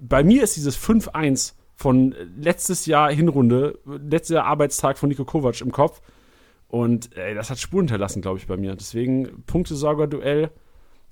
bei 0.00 0.24
mir 0.24 0.42
ist 0.42 0.56
dieses 0.56 0.76
5-1 0.76 1.54
von 1.76 2.14
letztes 2.36 2.86
Jahr 2.86 3.12
Hinrunde, 3.12 3.78
letzter 3.84 4.44
Arbeitstag 4.44 4.98
von 4.98 5.08
Nico 5.08 5.24
Kovac 5.24 5.60
im 5.60 5.70
Kopf. 5.70 6.00
Und 6.68 7.16
ey, 7.16 7.34
das 7.34 7.50
hat 7.50 7.58
Spuren 7.58 7.86
hinterlassen, 7.86 8.22
glaube 8.22 8.38
ich, 8.38 8.46
bei 8.46 8.56
mir. 8.56 8.74
Deswegen 8.74 9.44
Punktesorger-Duell. 9.46 10.50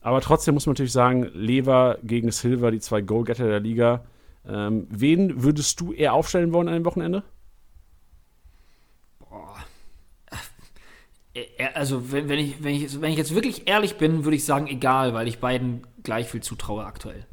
Aber 0.00 0.20
trotzdem 0.20 0.54
muss 0.54 0.66
man 0.66 0.72
natürlich 0.72 0.92
sagen, 0.92 1.30
Lever 1.32 1.98
gegen 2.02 2.30
Silver, 2.30 2.70
die 2.70 2.80
zwei 2.80 3.00
Goalgetter 3.00 3.48
der 3.48 3.60
Liga. 3.60 4.04
Ähm, 4.46 4.86
wen 4.90 5.42
würdest 5.42 5.80
du 5.80 5.92
eher 5.92 6.12
aufstellen 6.12 6.52
wollen 6.52 6.68
an 6.68 6.74
dem 6.74 6.84
Wochenende? 6.84 7.22
Boah. 9.18 9.56
Äh, 11.32 11.46
also, 11.72 12.12
wenn, 12.12 12.28
wenn, 12.28 12.38
ich, 12.38 12.62
wenn, 12.62 12.74
ich, 12.74 13.00
wenn 13.00 13.12
ich 13.12 13.16
jetzt 13.16 13.34
wirklich 13.34 13.66
ehrlich 13.66 13.96
bin, 13.96 14.24
würde 14.24 14.36
ich 14.36 14.44
sagen, 14.44 14.66
egal, 14.66 15.14
weil 15.14 15.28
ich 15.28 15.38
beiden 15.38 15.86
gleich 16.02 16.28
viel 16.28 16.42
zutraue 16.42 16.84
aktuell. 16.84 17.26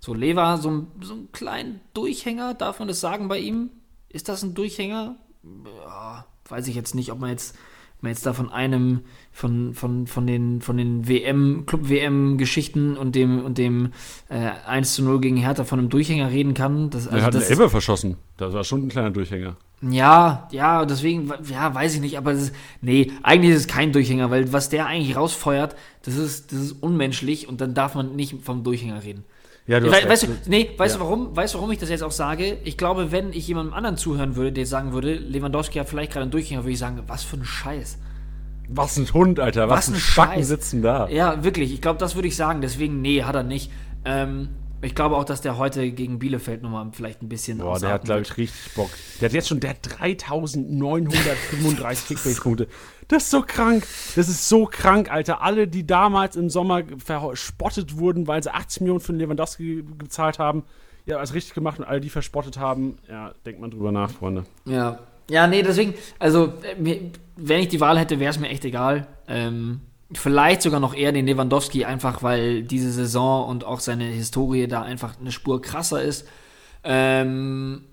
So, 0.00 0.12
Lever, 0.12 0.58
so, 0.58 0.70
ein, 0.70 0.86
so 1.00 1.14
einen 1.14 1.32
kleinen 1.32 1.80
Durchhänger, 1.94 2.54
darf 2.54 2.78
man 2.78 2.88
das 2.88 3.00
sagen 3.00 3.28
bei 3.28 3.38
ihm? 3.38 3.70
Ist 4.08 4.28
das 4.28 4.42
ein 4.42 4.54
Durchhänger? 4.54 5.16
Ja, 5.64 6.26
weiß 6.48 6.68
ich 6.68 6.74
jetzt 6.74 6.94
nicht, 6.94 7.10
ob 7.12 7.20
man 7.20 7.30
jetzt 7.30 7.56
man 8.04 8.12
jetzt 8.12 8.24
da 8.24 8.32
von 8.32 8.52
einem, 8.52 9.00
von, 9.32 9.74
von, 9.74 10.06
von 10.06 10.26
den, 10.28 10.60
von 10.60 10.76
den 10.76 11.08
WM, 11.08 11.66
Club-WM-Geschichten 11.66 12.96
und 12.96 13.16
dem, 13.16 13.44
und 13.44 13.58
dem 13.58 13.92
äh, 14.28 14.50
1 14.66 14.94
zu 14.94 15.02
0 15.02 15.20
gegen 15.20 15.36
Hertha 15.36 15.64
von 15.64 15.80
einem 15.80 15.88
Durchhänger 15.88 16.30
reden 16.30 16.54
kann. 16.54 16.90
Das, 16.90 17.08
Also 17.08 17.18
er 17.18 17.24
hat 17.24 17.34
das, 17.34 17.46
eine 17.46 17.50
Elbe 17.50 17.70
verschossen. 17.70 18.16
Das 18.36 18.52
war 18.52 18.62
schon 18.62 18.84
ein 18.84 18.88
kleiner 18.88 19.10
Durchhänger. 19.10 19.56
ja, 19.82 20.48
ja, 20.52 20.84
deswegen, 20.84 21.32
ja, 21.50 21.74
weiß 21.74 21.96
ich 21.96 22.00
nicht, 22.00 22.16
aber 22.16 22.32
ist, 22.32 22.54
nee, 22.80 23.10
eigentlich 23.22 23.54
ist 23.54 23.60
es 23.60 23.66
kein 23.66 23.92
Durchhänger, 23.92 24.30
weil 24.30 24.52
was 24.52 24.68
der 24.68 24.86
eigentlich 24.86 25.16
rausfeuert, 25.16 25.74
das 26.02 26.16
ist, 26.16 26.52
das 26.52 26.60
ist 26.60 26.72
unmenschlich 26.82 27.48
und 27.48 27.60
dann 27.60 27.74
darf 27.74 27.94
man 27.94 28.14
nicht 28.14 28.36
vom 28.42 28.62
Durchhänger 28.62 29.02
reden. 29.02 29.24
Ja, 29.66 29.80
du 29.80 29.86
We 29.90 29.94
hast 29.94 30.08
weißt 30.08 30.22
du, 30.24 30.28
nee, 30.46 30.70
weißt 30.76 30.96
Ja. 30.96 30.98
du 30.98 31.04
warum? 31.04 31.34
Weißt 31.34 31.54
du, 31.54 31.58
warum 31.58 31.70
ich 31.72 31.78
das 31.78 31.88
jetzt 31.88 32.02
auch 32.02 32.10
sage? 32.10 32.58
Ich 32.64 32.76
glaube, 32.76 33.12
wenn 33.12 33.32
ich 33.32 33.48
jemandem 33.48 33.72
anderen 33.72 33.96
zuhören 33.96 34.36
würde, 34.36 34.52
der 34.52 34.66
sagen 34.66 34.92
würde, 34.92 35.14
Lewandowski 35.14 35.78
hat 35.78 35.88
vielleicht 35.88 36.12
gerade 36.12 36.24
einen 36.24 36.30
Durchhänger, 36.30 36.64
würde 36.64 36.72
ich 36.72 36.78
sagen, 36.78 37.02
was 37.06 37.24
für 37.24 37.36
ein 37.38 37.44
Scheiß. 37.44 37.98
Was 38.68 38.96
ein 38.98 39.10
Hund, 39.12 39.40
Alter. 39.40 39.68
Was, 39.68 39.78
Was 39.78 39.88
ein 39.88 39.94
ein 39.94 40.00
Spacken 40.00 40.44
sitzen 40.44 40.82
da. 40.82 41.08
Ja, 41.08 41.44
wirklich, 41.44 41.72
ich 41.72 41.80
glaube, 41.80 41.98
das 41.98 42.14
würde 42.14 42.28
ich 42.28 42.36
sagen. 42.36 42.60
Deswegen, 42.60 43.00
nee, 43.00 43.22
hat 43.22 43.34
er 43.34 43.42
nicht. 43.42 43.70
Ähm, 44.04 44.48
ich 44.84 44.94
glaube 44.94 45.16
auch, 45.16 45.24
dass 45.24 45.40
der 45.40 45.58
heute 45.58 45.90
gegen 45.90 46.18
Bielefeld 46.18 46.62
nochmal 46.62 46.88
vielleicht 46.92 47.22
ein 47.22 47.28
bisschen 47.28 47.58
Boah, 47.58 47.78
der 47.78 47.90
hat, 47.90 48.04
glaube 48.04 48.22
ich, 48.22 48.36
richtig 48.36 48.74
Bock. 48.74 48.90
Der 49.20 49.28
hat 49.28 49.34
jetzt 49.34 49.48
schon, 49.48 49.60
der 49.60 49.70
hat 49.70 49.78
3935 49.82 52.08
Kickbase-Punkte. 52.08 52.68
Das 53.08 53.24
ist 53.24 53.30
so 53.30 53.42
krank. 53.42 53.86
Das 54.16 54.28
ist 54.28 54.48
so 54.48 54.66
krank, 54.66 55.10
Alter. 55.10 55.42
Alle, 55.42 55.68
die 55.68 55.86
damals 55.86 56.36
im 56.36 56.50
Sommer 56.50 56.82
verspottet 56.98 57.98
wurden, 57.98 58.26
weil 58.26 58.42
sie 58.42 58.52
80 58.52 58.80
Millionen 58.82 59.00
für 59.00 59.12
den 59.12 59.20
Lewandowski 59.20 59.84
gezahlt 59.98 60.38
haben, 60.38 60.64
ja, 61.06 61.16
alles 61.16 61.34
richtig 61.34 61.54
gemacht 61.54 61.78
und 61.78 61.84
alle, 61.84 62.00
die 62.00 62.10
verspottet 62.10 62.58
haben, 62.58 62.96
ja, 63.08 63.32
denkt 63.44 63.60
man 63.60 63.70
drüber 63.70 63.92
nach, 63.92 64.10
Freunde. 64.10 64.44
Ja. 64.64 65.00
Ja, 65.30 65.46
nee, 65.46 65.62
deswegen, 65.62 65.94
also, 66.18 66.52
äh, 66.62 67.00
wenn 67.36 67.60
ich 67.60 67.68
die 67.68 67.80
Wahl 67.80 67.98
hätte, 67.98 68.20
wäre 68.20 68.30
es 68.30 68.38
mir 68.38 68.48
echt 68.48 68.64
egal. 68.64 69.06
Ähm, 69.26 69.80
vielleicht 70.18 70.62
sogar 70.62 70.80
noch 70.80 70.94
eher 70.94 71.12
den 71.12 71.26
Lewandowski, 71.26 71.84
einfach 71.84 72.22
weil 72.22 72.62
diese 72.62 72.92
Saison 72.92 73.48
und 73.48 73.64
auch 73.64 73.80
seine 73.80 74.04
Historie 74.04 74.66
da 74.68 74.82
einfach 74.82 75.18
eine 75.20 75.32
Spur 75.32 75.60
krasser 75.62 76.02
ist. 76.02 76.26
Ähm, 76.82 77.84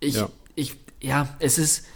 ich, 0.00 0.14
Ja. 0.16 0.28
ich, 0.54 0.76
ja, 1.00 1.28
es 1.38 1.58
ist, 1.58 1.86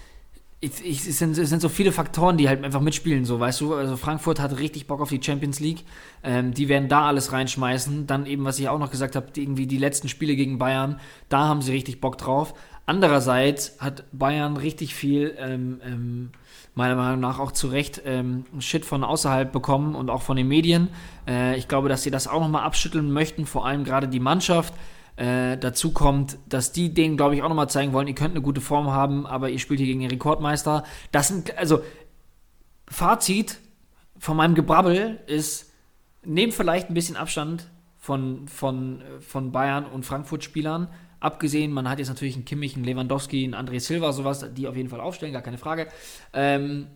ich, 0.60 0.84
ich, 0.84 1.06
es, 1.06 1.18
sind, 1.18 1.38
es 1.38 1.50
sind 1.50 1.60
so 1.60 1.68
viele 1.68 1.92
Faktoren, 1.92 2.36
die 2.36 2.48
halt 2.48 2.64
einfach 2.64 2.80
mitspielen, 2.80 3.24
so, 3.24 3.38
weißt 3.38 3.60
du, 3.60 3.74
also 3.74 3.96
Frankfurt 3.96 4.40
hat 4.40 4.58
richtig 4.58 4.86
Bock 4.86 5.00
auf 5.00 5.10
die 5.10 5.22
Champions 5.22 5.60
League, 5.60 5.84
ähm, 6.24 6.52
die 6.52 6.68
werden 6.68 6.88
da 6.88 7.06
alles 7.06 7.32
reinschmeißen, 7.32 8.06
dann 8.06 8.26
eben, 8.26 8.44
was 8.44 8.58
ich 8.58 8.68
auch 8.68 8.78
noch 8.78 8.90
gesagt 8.90 9.14
habe, 9.14 9.28
irgendwie 9.36 9.66
die 9.66 9.78
letzten 9.78 10.08
Spiele 10.08 10.34
gegen 10.34 10.58
Bayern, 10.58 11.00
da 11.28 11.46
haben 11.46 11.62
sie 11.62 11.72
richtig 11.72 12.00
Bock 12.00 12.18
drauf. 12.18 12.54
Andererseits 12.88 13.76
hat 13.80 14.04
Bayern 14.12 14.56
richtig 14.56 14.94
viel, 14.94 15.36
ähm, 15.38 15.78
ähm, 15.84 16.30
meiner 16.74 16.96
Meinung 16.96 17.20
nach 17.20 17.38
auch 17.38 17.52
zu 17.52 17.66
Recht, 17.66 18.00
ähm, 18.06 18.46
Shit 18.60 18.86
von 18.86 19.04
außerhalb 19.04 19.52
bekommen 19.52 19.94
und 19.94 20.08
auch 20.08 20.22
von 20.22 20.38
den 20.38 20.48
Medien. 20.48 20.88
Äh, 21.26 21.58
ich 21.58 21.68
glaube, 21.68 21.90
dass 21.90 22.02
sie 22.02 22.10
das 22.10 22.26
auch 22.26 22.40
nochmal 22.40 22.64
abschütteln 22.64 23.12
möchten, 23.12 23.44
vor 23.44 23.66
allem 23.66 23.84
gerade 23.84 24.08
die 24.08 24.20
Mannschaft. 24.20 24.72
Äh, 25.16 25.58
dazu 25.58 25.92
kommt, 25.92 26.38
dass 26.48 26.72
die 26.72 26.94
denen, 26.94 27.18
glaube 27.18 27.34
ich, 27.34 27.42
auch 27.42 27.50
nochmal 27.50 27.68
zeigen 27.68 27.92
wollen, 27.92 28.08
ihr 28.08 28.14
könnt 28.14 28.30
eine 28.30 28.40
gute 28.40 28.62
Form 28.62 28.90
haben, 28.90 29.26
aber 29.26 29.50
ihr 29.50 29.58
spielt 29.58 29.80
hier 29.80 29.86
gegen 29.86 30.00
den 30.00 30.08
Rekordmeister. 30.08 30.82
Das 31.12 31.28
sind, 31.28 31.58
also, 31.58 31.82
Fazit 32.88 33.58
von 34.18 34.34
meinem 34.34 34.54
Gebrabbel 34.54 35.20
ist, 35.26 35.74
nehmt 36.24 36.54
vielleicht 36.54 36.88
ein 36.88 36.94
bisschen 36.94 37.16
Abstand 37.16 37.68
von, 37.98 38.48
von, 38.48 39.02
äh, 39.02 39.20
von 39.20 39.52
Bayern 39.52 39.84
und 39.84 40.06
Frankfurt-Spielern. 40.06 40.88
Abgesehen, 41.20 41.72
man 41.72 41.88
hat 41.88 41.98
jetzt 41.98 42.08
natürlich 42.08 42.36
einen 42.36 42.44
Kimmich, 42.44 42.76
einen 42.76 42.84
Lewandowski, 42.84 43.44
einen 43.44 43.54
André 43.54 43.80
Silva, 43.80 44.12
sowas, 44.12 44.44
die 44.54 44.68
auf 44.68 44.76
jeden 44.76 44.88
Fall 44.88 45.00
aufstellen, 45.00 45.32
gar 45.32 45.42
keine 45.42 45.58
Frage. 45.58 45.88
Ähm, 46.32 46.86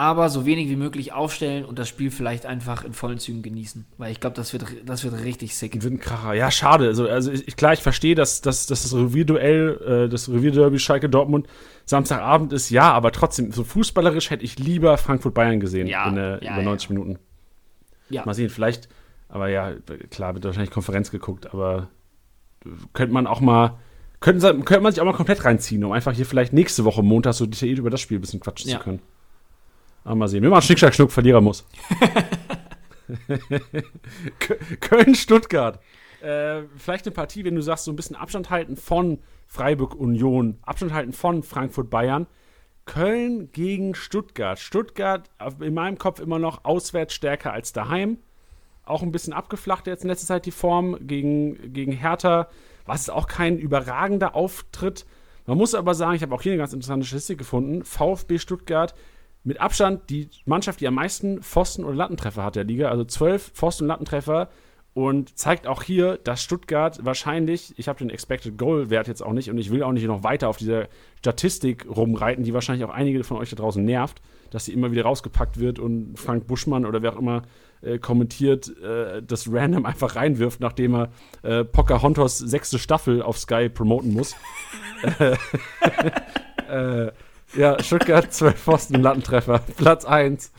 aber 0.00 0.28
so 0.28 0.46
wenig 0.46 0.68
wie 0.68 0.76
möglich 0.76 1.12
aufstellen 1.12 1.64
und 1.64 1.76
das 1.76 1.88
Spiel 1.88 2.12
vielleicht 2.12 2.46
einfach 2.46 2.84
in 2.84 2.92
vollen 2.92 3.18
Zügen 3.18 3.42
genießen. 3.42 3.84
Weil 3.98 4.12
ich 4.12 4.20
glaube, 4.20 4.36
das 4.36 4.52
wird, 4.52 4.64
das 4.86 5.02
wird 5.02 5.24
richtig 5.24 5.56
sick. 5.56 5.74
Wird 5.82 5.92
ein 5.92 5.98
Kracher. 5.98 6.34
Ja, 6.34 6.52
schade. 6.52 6.86
Also, 6.86 7.08
also 7.08 7.32
ich, 7.32 7.56
klar, 7.56 7.72
ich 7.72 7.80
verstehe, 7.80 8.14
dass, 8.14 8.40
dass, 8.40 8.66
dass 8.66 8.84
das 8.84 8.94
Revierduell, 8.94 10.04
äh, 10.06 10.08
das 10.08 10.28
Revierderby 10.28 10.78
Schalke 10.78 11.08
Dortmund 11.08 11.48
Samstagabend 11.84 12.52
ist, 12.52 12.70
ja, 12.70 12.92
aber 12.92 13.10
trotzdem, 13.10 13.50
so 13.50 13.64
fußballerisch 13.64 14.30
hätte 14.30 14.44
ich 14.44 14.58
lieber 14.58 14.98
Frankfurt-Bayern 14.98 15.58
gesehen 15.58 15.88
Ja, 15.88 16.08
in 16.08 16.14
der, 16.14 16.40
ja, 16.42 16.52
über 16.52 16.58
ja. 16.58 16.62
90 16.62 16.90
Minuten. 16.90 17.18
Ja. 18.08 18.24
Mal 18.24 18.34
sehen, 18.34 18.50
vielleicht, 18.50 18.88
aber 19.28 19.48
ja, 19.48 19.72
klar, 20.10 20.34
wird 20.34 20.44
wahrscheinlich 20.44 20.70
Konferenz 20.70 21.10
geguckt, 21.10 21.52
aber 21.52 21.88
könnte 22.92 23.12
man 23.14 23.26
auch 23.26 23.40
mal, 23.40 23.78
könnte, 24.20 24.40
könnte 24.60 24.80
man 24.80 24.92
sich 24.92 25.00
auch 25.00 25.04
mal 25.06 25.12
komplett 25.14 25.44
reinziehen, 25.44 25.84
um 25.84 25.92
einfach 25.92 26.12
hier 26.12 26.26
vielleicht 26.26 26.52
nächste 26.52 26.84
Woche 26.84 27.02
Montag 27.02 27.34
so 27.34 27.46
detailliert 27.46 27.78
über 27.78 27.90
das 27.90 28.00
Spiel 28.00 28.18
ein 28.18 28.20
bisschen 28.20 28.40
quatschen 28.40 28.70
Ja. 28.70 28.78
zu 28.78 28.84
können. 28.84 29.00
Aber 30.04 30.14
mal 30.16 30.28
sehen. 30.28 30.42
Wir 30.42 30.50
machen 30.50 30.62
Schnick, 30.62 30.78
Schnack, 30.78 30.94
Schnuck, 30.94 31.10
Verlierer 31.12 31.40
muss. 31.40 31.66
Kö- 34.40 34.76
Köln-Stuttgart. 34.80 35.80
Äh, 36.20 36.62
vielleicht 36.76 37.06
eine 37.06 37.14
Partie, 37.14 37.44
wenn 37.44 37.54
du 37.54 37.62
sagst, 37.62 37.84
so 37.84 37.92
ein 37.92 37.96
bisschen 37.96 38.16
Abstand 38.16 38.50
halten 38.50 38.76
von 38.76 39.18
Freiburg-Union, 39.46 40.58
Abstand 40.62 40.92
halten 40.92 41.12
von 41.12 41.42
Frankfurt-Bayern. 41.42 42.26
Köln 42.86 43.52
gegen 43.52 43.94
Stuttgart. 43.94 44.58
Stuttgart 44.58 45.30
auf- 45.38 45.60
in 45.60 45.74
meinem 45.74 45.98
Kopf 45.98 46.20
immer 46.20 46.38
noch 46.38 46.64
auswärts 46.64 47.14
stärker 47.14 47.52
als 47.52 47.72
daheim. 47.72 48.18
Auch 48.88 49.02
ein 49.02 49.12
bisschen 49.12 49.32
abgeflacht 49.32 49.86
jetzt 49.86 50.02
in 50.02 50.08
letzter 50.08 50.26
Zeit 50.26 50.46
die 50.46 50.50
Form 50.50 50.96
gegen, 51.00 51.72
gegen 51.72 51.92
Hertha. 51.92 52.48
Was 52.86 53.10
auch 53.10 53.26
kein 53.26 53.58
überragender 53.58 54.34
Auftritt. 54.34 55.04
Man 55.46 55.58
muss 55.58 55.74
aber 55.74 55.94
sagen, 55.94 56.14
ich 56.14 56.22
habe 56.22 56.34
auch 56.34 56.42
hier 56.42 56.52
eine 56.52 56.58
ganz 56.58 56.72
interessante 56.72 57.06
Statistik 57.06 57.38
gefunden. 57.38 57.84
VfB 57.84 58.38
Stuttgart 58.38 58.94
mit 59.44 59.60
Abstand 59.60 60.10
die 60.10 60.28
Mannschaft, 60.46 60.80
die 60.80 60.88
am 60.88 60.94
meisten 60.94 61.42
Pfosten- 61.42 61.84
oder 61.84 61.94
Lattentreffer 61.94 62.44
hat 62.44 62.56
der 62.56 62.64
Liga. 62.64 62.90
Also 62.90 63.04
zwölf 63.04 63.50
Pfosten- 63.52 63.84
und 63.84 63.88
Lattentreffer. 63.88 64.48
Und 64.94 65.38
zeigt 65.38 65.68
auch 65.68 65.84
hier, 65.84 66.18
dass 66.24 66.42
Stuttgart 66.42 67.04
wahrscheinlich, 67.04 67.72
ich 67.78 67.86
habe 67.86 68.00
den 68.00 68.10
Expected 68.10 68.58
Goal-Wert 68.58 69.06
jetzt 69.06 69.22
auch 69.22 69.32
nicht 69.32 69.48
und 69.48 69.56
ich 69.56 69.70
will 69.70 69.84
auch 69.84 69.92
nicht 69.92 70.06
noch 70.06 70.24
weiter 70.24 70.48
auf 70.48 70.56
dieser 70.56 70.88
Statistik 71.18 71.86
rumreiten, 71.88 72.42
die 72.42 72.52
wahrscheinlich 72.52 72.84
auch 72.84 72.92
einige 72.92 73.22
von 73.22 73.36
euch 73.36 73.50
da 73.50 73.56
draußen 73.56 73.84
nervt, 73.84 74.20
dass 74.50 74.64
sie 74.64 74.72
immer 74.72 74.90
wieder 74.90 75.04
rausgepackt 75.04 75.60
wird 75.60 75.78
und 75.78 76.18
Frank 76.18 76.48
Buschmann 76.48 76.84
oder 76.84 77.00
wer 77.00 77.12
auch 77.12 77.18
immer 77.18 77.42
äh, 77.82 77.98
kommentiert, 77.98 78.72
äh, 78.82 79.22
das 79.22 79.50
random 79.50 79.86
einfach 79.86 80.16
reinwirft, 80.16 80.60
nachdem 80.60 80.94
er 80.94 81.08
äh, 81.42 81.64
Pocahontas 81.64 82.38
sechste 82.38 82.78
Staffel 82.78 83.22
auf 83.22 83.38
Sky 83.38 83.68
promoten 83.68 84.12
muss. 84.12 84.34
äh, 86.70 87.10
ja, 87.56 87.82
Stuttgart, 87.82 88.32
12 88.32 88.58
Pfosten, 88.58 89.02
Lattentreffer, 89.02 89.60
Platz 89.76 90.04
1. 90.04 90.52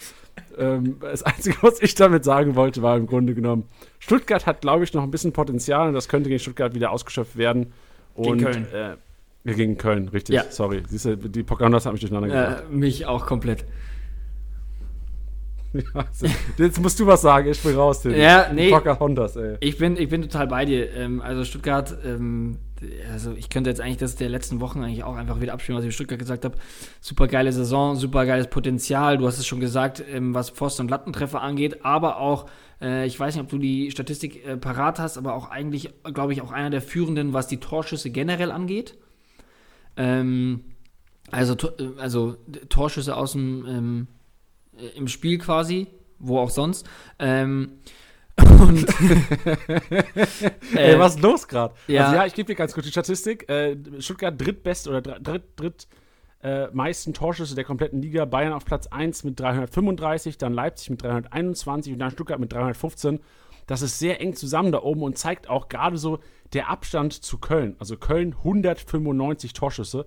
Ähm, 0.58 0.98
das 1.02 1.24
Einzige, 1.24 1.58
was 1.62 1.82
ich 1.82 1.96
damit 1.96 2.24
sagen 2.24 2.56
wollte, 2.56 2.82
war 2.82 2.98
im 2.98 3.08
Grunde 3.08 3.34
genommen, 3.34 3.66
Stuttgart 4.00 4.46
hat, 4.46 4.62
glaube 4.62 4.84
ich, 4.84 4.94
noch 4.94 5.04
ein 5.04 5.12
bisschen 5.12 5.34
Potenzial 5.34 5.88
und 5.88 5.94
das 5.94 6.08
könnte 6.10 6.30
gegen 6.30 6.40
Stuttgart 6.40 6.74
wieder 6.74 6.92
ausgeschöpft 6.92 7.38
werden. 7.38 7.74
Gegen 8.16 8.30
Und, 8.30 8.42
Köln. 8.42 8.68
Äh, 8.74 8.96
ja, 9.46 9.54
gegen 9.54 9.78
Köln, 9.78 10.10
richtig. 10.10 10.36
Ja. 10.36 10.44
Sorry. 10.50 10.84
Siehst 10.88 11.06
du, 11.06 11.16
die 11.16 11.44
Pocahontas 11.44 11.86
hat 11.86 11.94
mich 11.94 12.02
durcheinander 12.02 12.28
gebracht. 12.28 12.64
Äh, 12.70 12.76
mich 12.76 13.06
auch 13.06 13.26
komplett. 13.26 13.66
Ja, 15.94 16.06
jetzt 16.58 16.80
musst 16.82 17.00
du 17.00 17.06
was 17.06 17.22
sagen, 17.22 17.50
ich 17.50 17.62
bin 17.62 17.76
raus. 17.76 18.02
Tim. 18.02 18.16
Ja, 18.16 18.52
nee. 18.52 18.70
Pocahontas, 18.72 19.36
ey. 19.36 19.58
Ich 19.60 19.78
bin, 19.78 19.98
ich 19.98 20.10
bin 20.10 20.22
total 20.24 20.48
bei 20.48 20.66
dir. 20.66 20.92
Ähm, 20.94 21.22
also 21.22 21.44
Stuttgart, 21.44 21.96
ähm, 22.04 22.58
also 23.12 23.34
ich 23.34 23.50
könnte 23.50 23.70
jetzt 23.70 23.82
eigentlich 23.82 23.98
das 23.98 24.16
der 24.16 24.30
letzten 24.30 24.62
Wochen 24.62 24.84
eigentlich 24.84 25.04
auch 25.04 25.16
einfach 25.16 25.42
wieder 25.42 25.54
abspielen, 25.54 25.78
was 25.78 25.84
ich 25.84 25.90
über 25.90 25.94
Stuttgart 25.94 26.20
gesagt 26.20 26.46
habe. 26.46 26.58
Super 27.02 27.28
geile 27.28 27.52
Saison, 27.52 27.96
super 27.96 28.26
geiles 28.26 28.48
Potenzial. 28.48 29.18
Du 29.18 29.28
hast 29.28 29.38
es 29.38 29.46
schon 29.46 29.60
gesagt, 29.60 30.04
ähm, 30.12 30.34
was 30.34 30.50
Pfosten- 30.50 30.84
und 30.84 30.92
Lattentreffer 30.92 31.42
angeht, 31.42 31.86
aber 31.86 32.18
auch, 32.18 32.48
äh, 32.82 33.06
ich 33.06 33.20
weiß 33.20 33.36
nicht, 33.36 33.44
ob 33.44 33.50
du 33.50 33.58
die 33.60 33.92
Statistik 33.92 34.46
äh, 34.46 34.58
parat 34.58 35.00
hast, 35.00 35.18
aber 35.18 35.36
auch 35.36 35.52
eigentlich, 35.52 35.94
glaube 36.14 36.34
ich, 36.34 36.42
auch 36.42 36.52
einer 36.52 36.70
der 36.70 36.82
führenden, 36.82 37.34
was 37.34 37.48
die 37.48 37.60
Torschüsse 37.60 38.10
generell 38.10 38.52
angeht. 38.52 38.98
Also, 39.96 41.54
äh, 41.54 41.90
also 41.98 42.38
Torschüsse 42.70 43.18
aus 43.18 43.34
dem 43.34 44.08
im 44.96 45.08
Spiel 45.08 45.38
quasi, 45.38 45.88
wo 46.20 46.40
auch 46.40 46.50
sonst. 46.50 46.88
Ähm, 47.20 47.80
und 48.60 48.86
Ey, 50.76 50.94
äh, 50.94 51.00
was 51.00 51.16
ist 51.16 51.22
los 51.22 51.48
gerade? 51.48 51.74
ja. 51.88 52.06
Also 52.06 52.16
ja, 52.16 52.26
ich 52.26 52.34
gebe 52.34 52.48
dir 52.48 52.56
ganz 52.56 52.74
kurz 52.74 52.86
die 52.86 52.92
Statistik. 52.92 53.50
Äh, 53.50 53.78
Stuttgart 54.00 54.40
drittbest 54.40 54.88
oder 54.88 55.02
dr- 55.02 55.20
dritt, 55.20 55.44
dritt 55.58 55.88
äh, 56.42 56.68
meisten 56.72 57.14
Torschüsse 57.14 57.56
der 57.56 57.66
kompletten 57.66 58.02
Liga. 58.02 58.24
Bayern 58.26 58.54
auf 58.54 58.64
Platz 58.66 58.88
1 58.88 59.24
mit 59.26 59.40
335, 59.40 60.38
dann 60.38 60.54
Leipzig 60.54 60.90
mit 60.90 61.04
321 61.04 61.94
und 61.94 62.00
dann 62.00 62.12
Stuttgart 62.12 62.40
mit 62.40 62.54
315. 62.54 63.20
Das 63.68 63.82
ist 63.82 64.00
sehr 64.00 64.22
eng 64.22 64.36
zusammen 64.36 64.72
da 64.72 64.82
oben 64.82 65.04
und 65.04 65.18
zeigt 65.18 65.50
auch 65.50 65.68
gerade 65.70 65.98
so 65.98 66.20
der 66.54 66.70
Abstand 66.70 67.14
zu 67.14 67.38
Köln. 67.40 67.76
Also 67.80 67.98
Köln 67.98 68.34
195 68.38 69.54
Torschüsse. 69.54 70.06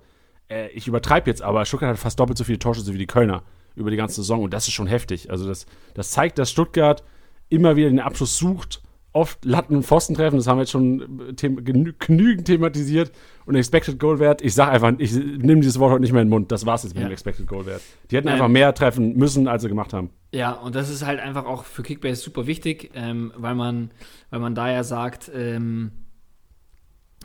Äh, 0.48 0.68
ich 0.70 0.88
übertreibe 0.88 1.28
jetzt, 1.30 1.42
aber 1.42 1.64
Stuttgart 1.66 1.90
hat 1.90 1.98
fast 1.98 2.18
doppelt 2.18 2.38
so 2.38 2.44
viele 2.44 2.58
Torschüsse 2.58 2.92
wie 2.94 2.98
die 2.98 3.06
Kölner 3.06 3.42
über 3.74 3.90
die 3.90 3.96
ganze 3.96 4.16
Saison 4.16 4.42
und 4.42 4.52
das 4.54 4.68
ist 4.68 4.74
schon 4.74 4.86
heftig. 4.86 5.30
Also 5.30 5.46
das, 5.46 5.66
das 5.94 6.10
zeigt, 6.10 6.38
dass 6.38 6.50
Stuttgart 6.50 7.02
immer 7.48 7.76
wieder 7.76 7.88
den 7.90 8.00
Abschluss 8.00 8.36
sucht 8.36 8.82
oft 9.14 9.44
Latten 9.44 9.76
und 9.76 9.82
Pfosten 9.82 10.14
treffen. 10.14 10.36
Das 10.36 10.46
haben 10.46 10.56
wir 10.56 10.62
jetzt 10.62 10.70
schon 10.70 11.34
them 11.36 11.62
genü 11.64 11.92
genügend 11.98 12.46
thematisiert. 12.46 13.12
Und 13.44 13.56
Expected 13.56 13.98
Goal 13.98 14.18
Wert, 14.20 14.40
ich 14.40 14.54
sage 14.54 14.70
einfach, 14.70 14.94
ich 14.96 15.12
nehme 15.12 15.60
dieses 15.60 15.78
Wort 15.78 15.92
heute 15.92 16.00
nicht 16.00 16.12
mehr 16.12 16.22
in 16.22 16.28
den 16.28 16.30
Mund. 16.30 16.50
Das 16.50 16.64
war's 16.64 16.82
jetzt 16.84 16.94
mit 16.94 17.02
Ja. 17.02 17.08
dem 17.10 17.12
Expected 17.12 17.46
Goal 17.46 17.66
Wert. 17.66 17.82
Die 18.10 18.16
hätten 18.16 18.28
Ähm, 18.28 18.34
einfach 18.34 18.48
mehr 18.48 18.72
treffen 18.72 19.14
müssen, 19.18 19.48
als 19.48 19.60
sie 19.64 19.68
gemacht 19.68 19.92
haben. 19.92 20.08
Ja, 20.32 20.52
und 20.52 20.74
das 20.74 20.88
ist 20.88 21.04
halt 21.04 21.20
einfach 21.20 21.44
auch 21.44 21.64
für 21.64 21.82
Kickbase 21.82 22.22
super 22.22 22.46
wichtig, 22.46 22.90
ähm, 22.94 23.32
weil 23.36 23.54
man, 23.54 23.90
weil 24.30 24.40
man 24.40 24.54
da 24.54 24.70
ja 24.72 24.82
sagt, 24.82 25.30
ähm, 25.34 25.92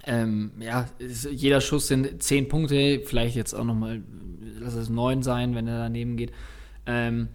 ähm, 0.08 0.52
ja, 0.60 0.88
jeder 1.00 1.60
Schuss 1.60 1.88
sind 1.88 2.24
zehn 2.24 2.48
Punkte, 2.48 3.02
vielleicht 3.06 3.36
jetzt 3.36 3.54
auch 3.54 3.66
nochmal, 3.66 4.02
lass 4.60 4.74
es 4.74 4.90
neun 4.90 5.22
sein, 5.22 5.54
wenn 5.54 5.68
er 5.68 5.80
daneben 5.80 6.16
geht. 6.16 6.32
Ähm, 6.86 7.28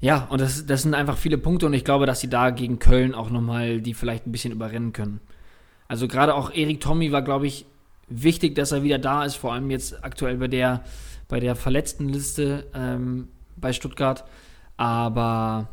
ja, 0.00 0.26
und 0.30 0.40
das, 0.40 0.66
das 0.66 0.82
sind 0.82 0.94
einfach 0.94 1.16
viele 1.16 1.38
Punkte 1.38 1.66
und 1.66 1.72
ich 1.72 1.84
glaube, 1.84 2.06
dass 2.06 2.20
sie 2.20 2.28
da 2.28 2.50
gegen 2.50 2.80
Köln 2.80 3.14
auch 3.14 3.30
nochmal 3.30 3.80
die 3.80 3.94
vielleicht 3.94 4.26
ein 4.26 4.32
bisschen 4.32 4.52
überrennen 4.52 4.92
können. 4.92 5.20
Also 5.86 6.08
gerade 6.08 6.34
auch 6.34 6.52
Erik 6.52 6.80
Tommy 6.80 7.12
war, 7.12 7.22
glaube 7.22 7.46
ich, 7.46 7.64
wichtig, 8.08 8.56
dass 8.56 8.72
er 8.72 8.82
wieder 8.82 8.98
da 8.98 9.24
ist, 9.24 9.36
vor 9.36 9.52
allem 9.52 9.70
jetzt 9.70 10.04
aktuell 10.04 10.36
bei 10.36 10.48
der, 10.48 10.82
bei 11.28 11.38
der 11.38 11.54
verletzten 11.54 12.08
Liste 12.08 12.66
ähm, 12.74 13.28
bei 13.56 13.72
Stuttgart. 13.72 14.24
Aber 14.76 15.68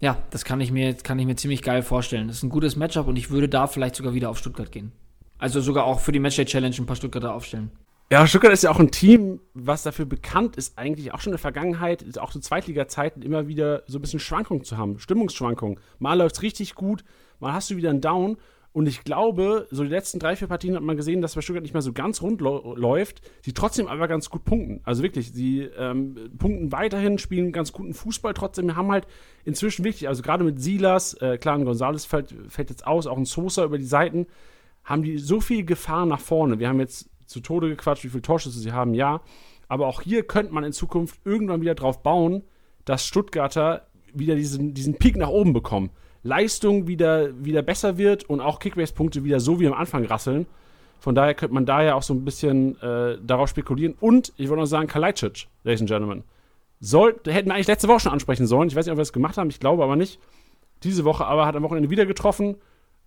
ja, 0.00 0.18
das 0.30 0.44
kann 0.44 0.60
ich 0.60 0.72
mir, 0.72 0.94
kann 0.94 1.18
ich 1.18 1.26
mir 1.26 1.36
ziemlich 1.36 1.62
geil 1.62 1.82
vorstellen. 1.82 2.26
Das 2.26 2.38
ist 2.38 2.42
ein 2.42 2.50
gutes 2.50 2.74
Matchup 2.74 3.06
und 3.06 3.16
ich 3.16 3.30
würde 3.30 3.48
da 3.48 3.68
vielleicht 3.68 3.94
sogar 3.94 4.14
wieder 4.14 4.30
auf 4.30 4.38
Stuttgart 4.38 4.70
gehen. 4.72 4.92
Also 5.38 5.60
sogar 5.60 5.84
auch 5.84 6.00
für 6.00 6.12
die 6.12 6.20
Matchday 6.20 6.44
Challenge 6.44 6.74
ein 6.78 6.86
paar 6.86 6.96
Stuttgarter 6.96 7.34
aufstellen. 7.34 7.70
Ja, 8.10 8.26
Stuttgart 8.26 8.52
ist 8.52 8.62
ja 8.62 8.70
auch 8.70 8.78
ein 8.78 8.90
Team, 8.90 9.40
was 9.54 9.82
dafür 9.82 10.04
bekannt 10.04 10.56
ist, 10.56 10.78
eigentlich 10.78 11.12
auch 11.12 11.20
schon 11.20 11.30
in 11.30 11.36
der 11.36 11.40
Vergangenheit, 11.40 12.18
auch 12.18 12.30
zu 12.30 12.38
Zweitliga-Zeiten 12.38 13.22
immer 13.22 13.48
wieder 13.48 13.82
so 13.86 13.98
ein 13.98 14.02
bisschen 14.02 14.20
Schwankungen 14.20 14.62
zu 14.62 14.76
haben, 14.76 14.98
Stimmungsschwankungen. 14.98 15.80
Mal 15.98 16.18
läuft 16.18 16.36
es 16.36 16.42
richtig 16.42 16.74
gut, 16.74 17.02
mal 17.40 17.54
hast 17.54 17.70
du 17.70 17.76
wieder 17.76 17.90
einen 17.90 18.02
Down. 18.02 18.36
Und 18.72 18.88
ich 18.88 19.04
glaube, 19.04 19.68
so 19.70 19.84
die 19.84 19.88
letzten 19.88 20.18
drei, 20.18 20.34
vier 20.34 20.48
Partien 20.48 20.74
hat 20.74 20.82
man 20.82 20.96
gesehen, 20.96 21.22
dass 21.22 21.36
bei 21.36 21.40
Stuttgart 21.40 21.62
nicht 21.62 21.74
mehr 21.74 21.82
so 21.82 21.92
ganz 21.92 22.20
rund 22.22 22.40
läuft, 22.40 23.22
die 23.46 23.52
trotzdem 23.52 23.86
aber 23.86 24.08
ganz 24.08 24.30
gut 24.30 24.44
punkten. 24.44 24.80
Also 24.82 25.04
wirklich, 25.04 25.32
sie 25.32 25.60
ähm, 25.62 26.16
punkten 26.38 26.72
weiterhin, 26.72 27.18
spielen 27.18 27.52
ganz 27.52 27.72
guten 27.72 27.94
Fußball 27.94 28.34
trotzdem, 28.34 28.74
haben 28.74 28.90
halt 28.90 29.06
inzwischen 29.44 29.84
wichtig, 29.84 30.08
also 30.08 30.22
gerade 30.22 30.42
mit 30.42 30.60
Silas, 30.60 31.14
äh, 31.14 31.38
klar, 31.38 31.54
ein 31.54 31.64
Gonzales 31.64 32.04
fällt, 32.04 32.34
fällt 32.48 32.70
jetzt 32.70 32.84
aus, 32.84 33.06
auch 33.06 33.16
ein 33.16 33.24
Sosa 33.24 33.64
über 33.64 33.78
die 33.78 33.84
Seiten, 33.84 34.26
haben 34.84 35.02
die 35.02 35.18
so 35.18 35.40
viel 35.40 35.64
Gefahr 35.64 36.06
nach 36.06 36.20
vorne. 36.20 36.58
Wir 36.58 36.68
haben 36.68 36.80
jetzt 36.80 37.08
zu 37.26 37.40
Tode 37.40 37.68
gequatscht, 37.68 38.04
wie 38.04 38.08
viele 38.08 38.22
Torschüsse 38.22 38.58
sie 38.58 38.72
haben, 38.72 38.94
ja. 38.94 39.20
Aber 39.68 39.86
auch 39.86 40.02
hier 40.02 40.24
könnte 40.24 40.52
man 40.52 40.64
in 40.64 40.72
Zukunft 40.72 41.18
irgendwann 41.24 41.60
wieder 41.60 41.74
drauf 41.74 42.02
bauen, 42.02 42.44
dass 42.84 43.06
Stuttgarter 43.06 43.86
wieder 44.12 44.36
diesen, 44.36 44.74
diesen 44.74 44.94
Peak 44.94 45.16
nach 45.16 45.28
oben 45.28 45.52
bekommen. 45.52 45.90
Leistung 46.22 46.86
wieder, 46.86 47.44
wieder 47.44 47.62
besser 47.62 47.98
wird 47.98 48.24
und 48.24 48.40
auch 48.40 48.58
Kickbase-Punkte 48.58 49.24
wieder 49.24 49.40
so 49.40 49.60
wie 49.60 49.66
am 49.66 49.74
Anfang 49.74 50.04
rasseln. 50.04 50.46
Von 50.98 51.14
daher 51.14 51.34
könnte 51.34 51.54
man 51.54 51.66
da 51.66 51.82
ja 51.82 51.94
auch 51.94 52.02
so 52.02 52.14
ein 52.14 52.24
bisschen 52.24 52.80
äh, 52.80 53.18
darauf 53.22 53.50
spekulieren. 53.50 53.94
Und 54.00 54.32
ich 54.36 54.48
wollte 54.48 54.62
noch 54.62 54.66
sagen, 54.66 54.86
Kalajdzic, 54.86 55.48
Ladies 55.64 55.80
and 55.80 55.90
Gentlemen. 55.90 56.24
Soll, 56.80 57.14
hätten 57.26 57.48
wir 57.48 57.54
eigentlich 57.54 57.66
letzte 57.66 57.88
Woche 57.88 58.00
schon 58.00 58.12
ansprechen 58.12 58.46
sollen. 58.46 58.68
Ich 58.68 58.76
weiß 58.76 58.86
nicht, 58.86 58.92
ob 58.92 58.98
wir 58.98 59.02
es 59.02 59.12
gemacht 59.12 59.36
haben, 59.36 59.50
ich 59.50 59.60
glaube 59.60 59.84
aber 59.84 59.96
nicht. 59.96 60.18
Diese 60.82 61.04
Woche 61.04 61.26
aber 61.26 61.46
hat 61.46 61.56
am 61.56 61.62
Wochenende 61.62 61.90
wieder 61.90 62.06
getroffen. 62.06 62.56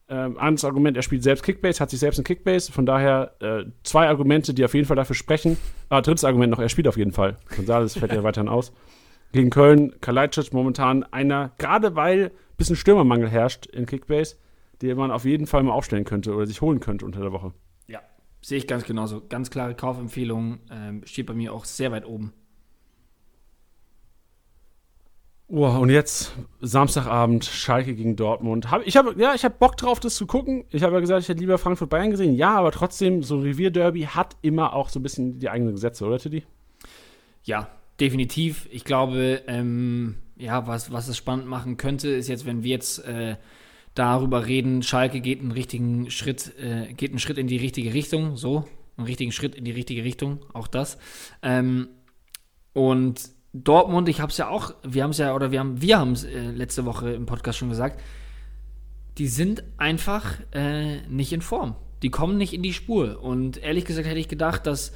Ähm, 0.09 0.37
anderes 0.37 0.63
Argument, 0.63 0.95
er 0.95 1.03
spielt 1.03 1.23
selbst 1.23 1.43
Kickbase, 1.43 1.81
hat 1.81 1.89
sich 1.89 1.99
selbst 1.99 2.17
ein 2.17 2.23
Kickbase. 2.23 2.71
Von 2.71 2.85
daher 2.85 3.35
äh, 3.41 3.65
zwei 3.83 4.07
Argumente, 4.07 4.53
die 4.53 4.63
auf 4.63 4.73
jeden 4.73 4.87
Fall 4.87 4.95
dafür 4.95 5.15
sprechen. 5.15 5.57
Ah, 5.89 6.01
drittes 6.01 6.23
Argument 6.23 6.51
noch, 6.51 6.59
er 6.59 6.69
spielt 6.69 6.87
auf 6.87 6.97
jeden 6.97 7.11
Fall. 7.11 7.37
González 7.49 7.99
fällt 7.99 8.13
ja 8.13 8.23
weiterhin 8.23 8.47
aus. 8.47 8.71
Gegen 9.33 9.49
Köln, 9.49 9.99
Kalajdzic 9.99 10.53
momentan 10.53 11.03
einer, 11.03 11.51
gerade 11.57 11.95
weil 11.95 12.27
ein 12.27 12.31
bisschen 12.55 12.77
Stürmermangel 12.77 13.29
herrscht 13.29 13.65
in 13.65 13.85
Kickbase, 13.85 14.37
den 14.81 14.97
man 14.97 15.11
auf 15.11 15.25
jeden 15.25 15.45
Fall 15.45 15.63
mal 15.63 15.73
aufstellen 15.73 16.05
könnte 16.05 16.33
oder 16.33 16.45
sich 16.45 16.61
holen 16.61 16.79
könnte 16.79 17.05
unter 17.05 17.19
der 17.19 17.33
Woche. 17.33 17.53
Ja, 17.87 17.99
sehe 18.41 18.57
ich 18.57 18.67
ganz 18.67 18.85
genauso. 18.85 19.21
Ganz 19.27 19.49
klare 19.49 19.75
Kaufempfehlung. 19.75 20.59
Ähm, 20.71 21.01
steht 21.05 21.25
bei 21.25 21.33
mir 21.33 21.53
auch 21.53 21.65
sehr 21.65 21.91
weit 21.91 22.05
oben. 22.05 22.31
Oh, 25.49 25.65
und 25.65 25.89
jetzt 25.89 26.33
Samstagabend 26.59 27.45
Schalke 27.45 27.95
gegen 27.95 28.17
Dortmund. 28.17 28.69
Hab, 28.69 28.85
ich 28.85 28.97
habe 28.97 29.15
ja, 29.17 29.33
ich 29.33 29.45
habe 29.45 29.55
Bock 29.57 29.77
drauf, 29.77 30.01
das 30.01 30.15
zu 30.15 30.27
gucken. 30.27 30.65
Ich 30.71 30.83
habe 30.83 30.93
ja 30.95 30.99
gesagt, 30.99 31.21
ich 31.21 31.29
hätte 31.29 31.39
lieber 31.39 31.57
Frankfurt 31.57 31.89
Bayern 31.89 32.11
gesehen. 32.11 32.35
Ja, 32.35 32.55
aber 32.55 32.71
trotzdem 32.71 33.23
so 33.23 33.37
ein 33.37 33.43
Revierderby 33.43 34.01
hat 34.03 34.35
immer 34.41 34.73
auch 34.73 34.89
so 34.89 34.99
ein 34.99 35.03
bisschen 35.03 35.39
die 35.39 35.49
eigenen 35.49 35.73
Gesetze, 35.73 36.05
oder 36.05 36.19
Tiddy? 36.19 36.43
Ja, 37.43 37.69
definitiv. 37.97 38.67
Ich 38.71 38.83
glaube, 38.83 39.41
ähm, 39.47 40.17
ja, 40.35 40.67
was, 40.67 40.91
was 40.91 41.07
es 41.07 41.15
spannend 41.15 41.47
machen 41.47 41.77
könnte, 41.77 42.09
ist 42.09 42.27
jetzt, 42.27 42.45
wenn 42.45 42.63
wir 42.63 42.71
jetzt 42.71 43.05
äh, 43.05 43.37
darüber 43.95 44.47
reden, 44.47 44.83
Schalke 44.83 45.21
geht 45.21 45.39
einen 45.39 45.53
richtigen 45.53 46.11
Schritt, 46.11 46.53
äh, 46.59 46.93
geht 46.93 47.11
einen 47.11 47.19
Schritt 47.19 47.37
in 47.37 47.47
die 47.47 47.57
richtige 47.57 47.93
Richtung, 47.93 48.35
so, 48.35 48.65
einen 48.97 49.07
richtigen 49.07 49.31
Schritt 49.31 49.55
in 49.55 49.63
die 49.63 49.71
richtige 49.71 50.03
Richtung, 50.03 50.39
auch 50.53 50.67
das. 50.67 50.97
Ähm, 51.41 51.87
und 52.73 53.36
Dortmund, 53.63 54.09
ich 54.09 54.19
habe 54.21 54.31
es 54.31 54.37
ja 54.37 54.49
auch, 54.49 54.73
wir 54.83 55.03
haben 55.03 55.11
es 55.11 55.17
ja, 55.17 55.33
oder 55.35 55.51
wir 55.51 55.59
haben, 55.59 55.81
wir 55.81 56.01
es 56.11 56.23
äh, 56.23 56.51
letzte 56.51 56.85
Woche 56.85 57.11
im 57.11 57.25
Podcast 57.25 57.57
schon 57.59 57.69
gesagt, 57.69 58.01
die 59.17 59.27
sind 59.27 59.63
einfach 59.77 60.25
äh, 60.53 61.01
nicht 61.07 61.33
in 61.33 61.41
Form. 61.41 61.75
Die 62.03 62.09
kommen 62.11 62.37
nicht 62.37 62.53
in 62.53 62.61
die 62.61 62.73
Spur. 62.73 63.23
Und 63.23 63.57
ehrlich 63.63 63.85
gesagt 63.85 64.07
hätte 64.07 64.19
ich 64.19 64.27
gedacht, 64.27 64.67
dass 64.67 64.91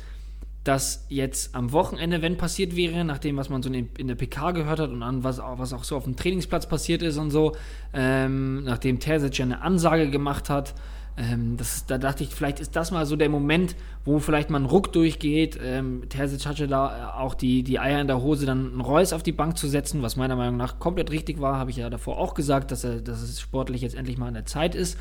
das 0.63 1.07
jetzt 1.09 1.55
am 1.55 1.71
Wochenende, 1.71 2.21
wenn 2.21 2.37
passiert 2.37 2.75
wäre, 2.75 3.03
nach 3.03 3.17
dem, 3.17 3.35
was 3.37 3.49
man 3.49 3.63
so 3.63 3.71
in, 3.71 3.89
der 4.07 4.13
PK 4.13 4.51
gehört 4.51 4.79
hat 4.79 4.91
und 4.91 5.01
an 5.01 5.23
was, 5.23 5.39
auch- 5.39 5.57
was 5.57 5.73
auch 5.73 5.83
so 5.83 5.97
auf 5.97 6.03
dem 6.03 6.15
Trainingsplatz 6.15 6.67
passiert 6.69 7.01
ist 7.01 7.17
und 7.17 7.31
so, 7.31 7.53
ähm, 7.93 8.63
nachdem 8.63 8.99
Terzic 8.99 9.39
ja 9.39 9.45
eine 9.45 9.61
Ansage 9.63 10.11
gemacht 10.11 10.51
hat, 10.51 10.75
ähm, 11.17 11.57
das, 11.57 11.85
da 11.85 11.97
dachte 11.97 12.23
ich, 12.23 12.29
vielleicht 12.29 12.59
ist 12.59 12.75
das 12.75 12.91
mal 12.91 13.05
so 13.05 13.15
der 13.15 13.29
Moment, 13.29 13.75
wo 14.05 14.19
vielleicht 14.19 14.49
mal 14.49 14.59
ein 14.59 14.65
Ruck 14.65 14.93
durchgeht. 14.93 15.59
Ähm, 15.61 16.03
Terzic 16.09 16.45
hatte 16.45 16.67
da 16.67 17.13
auch 17.17 17.33
die, 17.33 17.63
die 17.63 17.79
Eier 17.79 18.01
in 18.01 18.07
der 18.07 18.21
Hose, 18.21 18.45
dann 18.45 18.71
einen 18.71 18.81
Reus 18.81 19.13
auf 19.13 19.23
die 19.23 19.31
Bank 19.31 19.57
zu 19.57 19.67
setzen, 19.67 20.01
was 20.01 20.15
meiner 20.15 20.35
Meinung 20.35 20.57
nach 20.57 20.79
komplett 20.79 21.11
richtig 21.11 21.41
war, 21.41 21.57
habe 21.57 21.71
ich 21.71 21.77
ja 21.77 21.89
davor 21.89 22.17
auch 22.17 22.33
gesagt, 22.33 22.71
dass, 22.71 22.83
er, 22.83 23.01
dass 23.01 23.21
es 23.21 23.39
sportlich 23.39 23.81
jetzt 23.81 23.95
endlich 23.95 24.17
mal 24.17 24.27
an 24.27 24.33
der 24.33 24.45
Zeit 24.45 24.75
ist. 24.75 24.97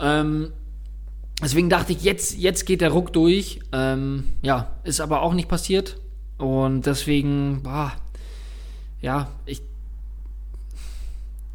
Ähm, 0.00 0.52
Deswegen 1.40 1.70
dachte 1.70 1.92
ich, 1.92 2.02
jetzt, 2.02 2.36
jetzt 2.36 2.66
geht 2.66 2.80
der 2.80 2.90
Ruck 2.90 3.12
durch. 3.12 3.60
Ähm, 3.72 4.24
ja, 4.42 4.72
ist 4.82 5.00
aber 5.00 5.22
auch 5.22 5.34
nicht 5.34 5.48
passiert. 5.48 6.00
Und 6.36 6.86
deswegen, 6.86 7.62
boah, 7.62 7.92
ja, 9.00 9.28
ich. 9.46 9.62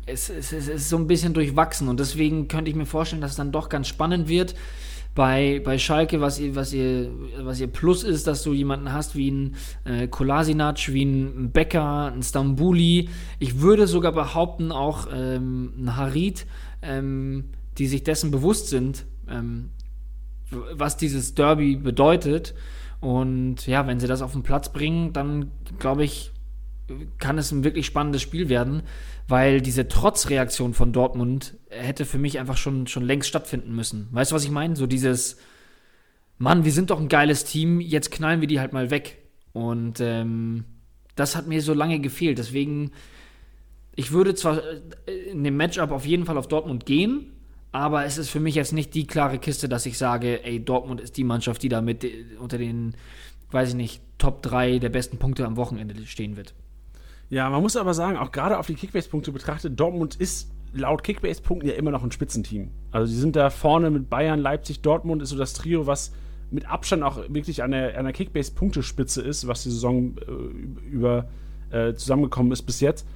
Es, 0.05 0.29
es, 0.29 0.51
es 0.51 0.67
ist 0.67 0.89
so 0.89 0.97
ein 0.97 1.07
bisschen 1.07 1.33
durchwachsen 1.33 1.87
und 1.87 1.99
deswegen 1.99 2.47
könnte 2.47 2.69
ich 2.69 2.75
mir 2.75 2.85
vorstellen, 2.85 3.21
dass 3.21 3.31
es 3.31 3.37
dann 3.37 3.51
doch 3.51 3.69
ganz 3.69 3.87
spannend 3.87 4.27
wird. 4.27 4.55
Bei, 5.15 5.61
bei 5.63 5.77
Schalke, 5.77 6.21
was 6.21 6.39
ihr, 6.39 6.55
was, 6.55 6.73
ihr, 6.73 7.11
was 7.39 7.59
ihr 7.59 7.67
Plus 7.67 8.03
ist, 8.03 8.25
dass 8.25 8.41
du 8.41 8.53
jemanden 8.53 8.91
hast 8.91 9.15
wie 9.15 9.29
ein 9.29 9.55
äh, 9.85 10.07
Kolasinac, 10.07 10.91
wie 10.91 11.03
ein 11.03 11.51
Becker, 11.51 12.11
ein 12.11 12.23
Stambuli. 12.23 13.09
Ich 13.37 13.61
würde 13.61 13.85
sogar 13.85 14.11
behaupten, 14.11 14.71
auch 14.71 15.07
ähm, 15.13 15.73
ein 15.77 15.95
Harit, 15.95 16.47
ähm, 16.81 17.45
die 17.77 17.85
sich 17.85 18.03
dessen 18.03 18.31
bewusst 18.31 18.69
sind, 18.69 19.05
ähm, 19.29 19.69
was 20.49 20.97
dieses 20.97 21.35
Derby 21.35 21.75
bedeutet. 21.75 22.55
Und 22.99 23.67
ja, 23.67 23.85
wenn 23.85 23.99
sie 23.99 24.07
das 24.07 24.23
auf 24.23 24.31
den 24.31 24.43
Platz 24.43 24.73
bringen, 24.73 25.13
dann 25.13 25.51
glaube 25.77 26.03
ich, 26.03 26.31
kann 27.19 27.37
es 27.37 27.51
ein 27.51 27.63
wirklich 27.63 27.85
spannendes 27.85 28.21
Spiel 28.21 28.49
werden, 28.49 28.83
weil 29.27 29.61
diese 29.61 29.87
Trotzreaktion 29.87 30.73
von 30.73 30.91
Dortmund 30.91 31.57
hätte 31.69 32.05
für 32.05 32.17
mich 32.17 32.39
einfach 32.39 32.57
schon, 32.57 32.87
schon 32.87 33.03
längst 33.03 33.29
stattfinden 33.29 33.73
müssen. 33.75 34.07
Weißt 34.11 34.31
du, 34.31 34.35
was 34.35 34.43
ich 34.43 34.51
meine? 34.51 34.75
So 34.75 34.85
dieses, 34.87 35.37
Mann, 36.37 36.65
wir 36.65 36.71
sind 36.71 36.89
doch 36.89 36.99
ein 36.99 37.09
geiles 37.09 37.45
Team, 37.45 37.79
jetzt 37.79 38.11
knallen 38.11 38.41
wir 38.41 38.47
die 38.47 38.59
halt 38.59 38.73
mal 38.73 38.89
weg. 38.89 39.19
Und 39.53 39.99
ähm, 40.01 40.65
das 41.15 41.35
hat 41.35 41.47
mir 41.47 41.61
so 41.61 41.73
lange 41.73 41.99
gefehlt. 41.99 42.37
Deswegen, 42.37 42.91
ich 43.95 44.11
würde 44.11 44.35
zwar 44.35 44.61
äh, 45.07 45.13
in 45.31 45.43
dem 45.43 45.55
Matchup 45.57 45.91
auf 45.91 46.05
jeden 46.05 46.25
Fall 46.25 46.37
auf 46.37 46.47
Dortmund 46.47 46.85
gehen, 46.85 47.31
aber 47.71 48.05
es 48.05 48.17
ist 48.17 48.29
für 48.29 48.39
mich 48.39 48.55
jetzt 48.55 48.73
nicht 48.73 48.93
die 48.93 49.07
klare 49.07 49.39
Kiste, 49.39 49.69
dass 49.69 49.85
ich 49.85 49.97
sage, 49.97 50.43
ey, 50.43 50.63
Dortmund 50.63 51.01
ist 51.01 51.17
die 51.17 51.23
Mannschaft, 51.23 51.63
die 51.63 51.69
da 51.69 51.81
mit 51.81 52.03
äh, 52.03 52.25
unter 52.39 52.57
den, 52.57 52.95
weiß 53.51 53.69
ich 53.69 53.75
nicht, 53.75 54.01
Top 54.17 54.41
3 54.41 54.79
der 54.79 54.89
besten 54.89 55.17
Punkte 55.17 55.45
am 55.45 55.55
Wochenende 55.55 55.95
stehen 56.05 56.35
wird. 56.35 56.53
Ja, 57.33 57.49
man 57.49 57.63
muss 57.63 57.75
aber 57.75 57.95
sagen, 57.95 58.15
auch 58.17 58.31
gerade 58.31 58.59
auf 58.59 58.67
die 58.67 58.75
Kickbase-Punkte 58.75 59.31
betrachtet, 59.31 59.79
Dortmund 59.79 60.13
ist 60.13 60.51
laut 60.71 61.03
Kickbase-Punkten 61.03 61.67
ja 61.67 61.73
immer 61.73 61.89
noch 61.89 62.03
ein 62.03 62.11
Spitzenteam. 62.11 62.69
Also 62.91 63.11
die 63.11 63.19
sind 63.19 63.35
da 63.35 63.49
vorne 63.49 63.89
mit 63.89 64.07
Bayern, 64.07 64.39
Leipzig, 64.39 64.81
Dortmund 64.81 65.23
ist 65.23 65.29
so 65.29 65.35
das 65.35 65.55
Trio, 65.55 65.87
was 65.87 66.13
mit 66.51 66.69
Abstand 66.69 67.01
auch 67.01 67.17
wirklich 67.29 67.63
an 67.63 67.71
der, 67.71 67.97
an 67.97 68.05
der 68.05 68.13
Kickbase-Punktespitze 68.13 69.23
ist, 69.23 69.47
was 69.47 69.63
die 69.63 69.71
Saison 69.71 70.15
äh, 70.17 70.91
über 70.91 71.27
äh, 71.71 71.95
zusammengekommen 71.95 72.51
ist 72.51 72.61
bis 72.67 72.81
jetzt. 72.81 73.07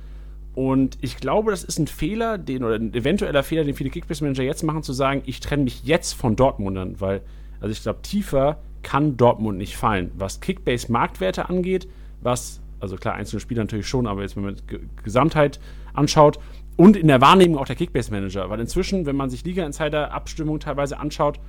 Und 0.56 0.98
ich 1.02 1.18
glaube, 1.18 1.52
das 1.52 1.64
ist 1.64 1.78
ein 1.78 1.86
Fehler, 1.86 2.40
den 2.40 2.64
oder 2.64 2.74
ein 2.74 2.96
eventueller 2.96 3.44
Fehler, 3.44 3.66
den 3.66 3.76
viele 3.76 3.92
Kickbase-Manager 3.92 4.42
jetzt 4.42 4.64
machen, 4.64 4.82
zu 4.82 4.94
sagen, 4.94 5.22
ich 5.28 5.42
trenne 5.42 5.66
mich 5.66 5.84
jetzt 5.84 6.14
von 6.14 6.36
Dortmundern, 6.36 7.00
weil, 7.00 7.22
also 7.60 7.72
ich 7.72 7.84
glaube, 7.84 8.02
tiefer 8.02 8.58
kann 8.82 9.16
Dortmund 9.16 9.60
nicht 9.60 9.78
fallen. 9.78 10.10
Was 10.18 10.42
Kickbase-Marktwerte 10.42 11.50
angeht, 11.50 11.88
was, 12.22 12.62
also 12.80 12.96
klar, 12.96 13.16
einzelne 13.16 13.40
Spieler 13.40 13.64
natürlich 13.64 13.88
schon, 13.88 14.08
aber 14.08 14.22
jetzt, 14.22 14.36
wenn 14.36 14.44
man 14.44 14.56
G 14.68 14.80
Gesamtheit 15.04 15.60
anschaut, 15.94 16.40
und 16.78 16.96
in 16.96 17.08
der 17.08 17.22
Wahrnehmung 17.22 17.58
auch 17.58 17.66
der 17.66 17.76
Kickbase-Manager. 17.76 18.50
Weil 18.50 18.60
inzwischen, 18.60 19.06
wenn 19.06 19.16
man 19.16 19.30
sich 19.30 19.44
Liga-Insider-Abstimmungen 19.44 20.60
teilweise 20.60 21.00
anschaut, 21.00 21.40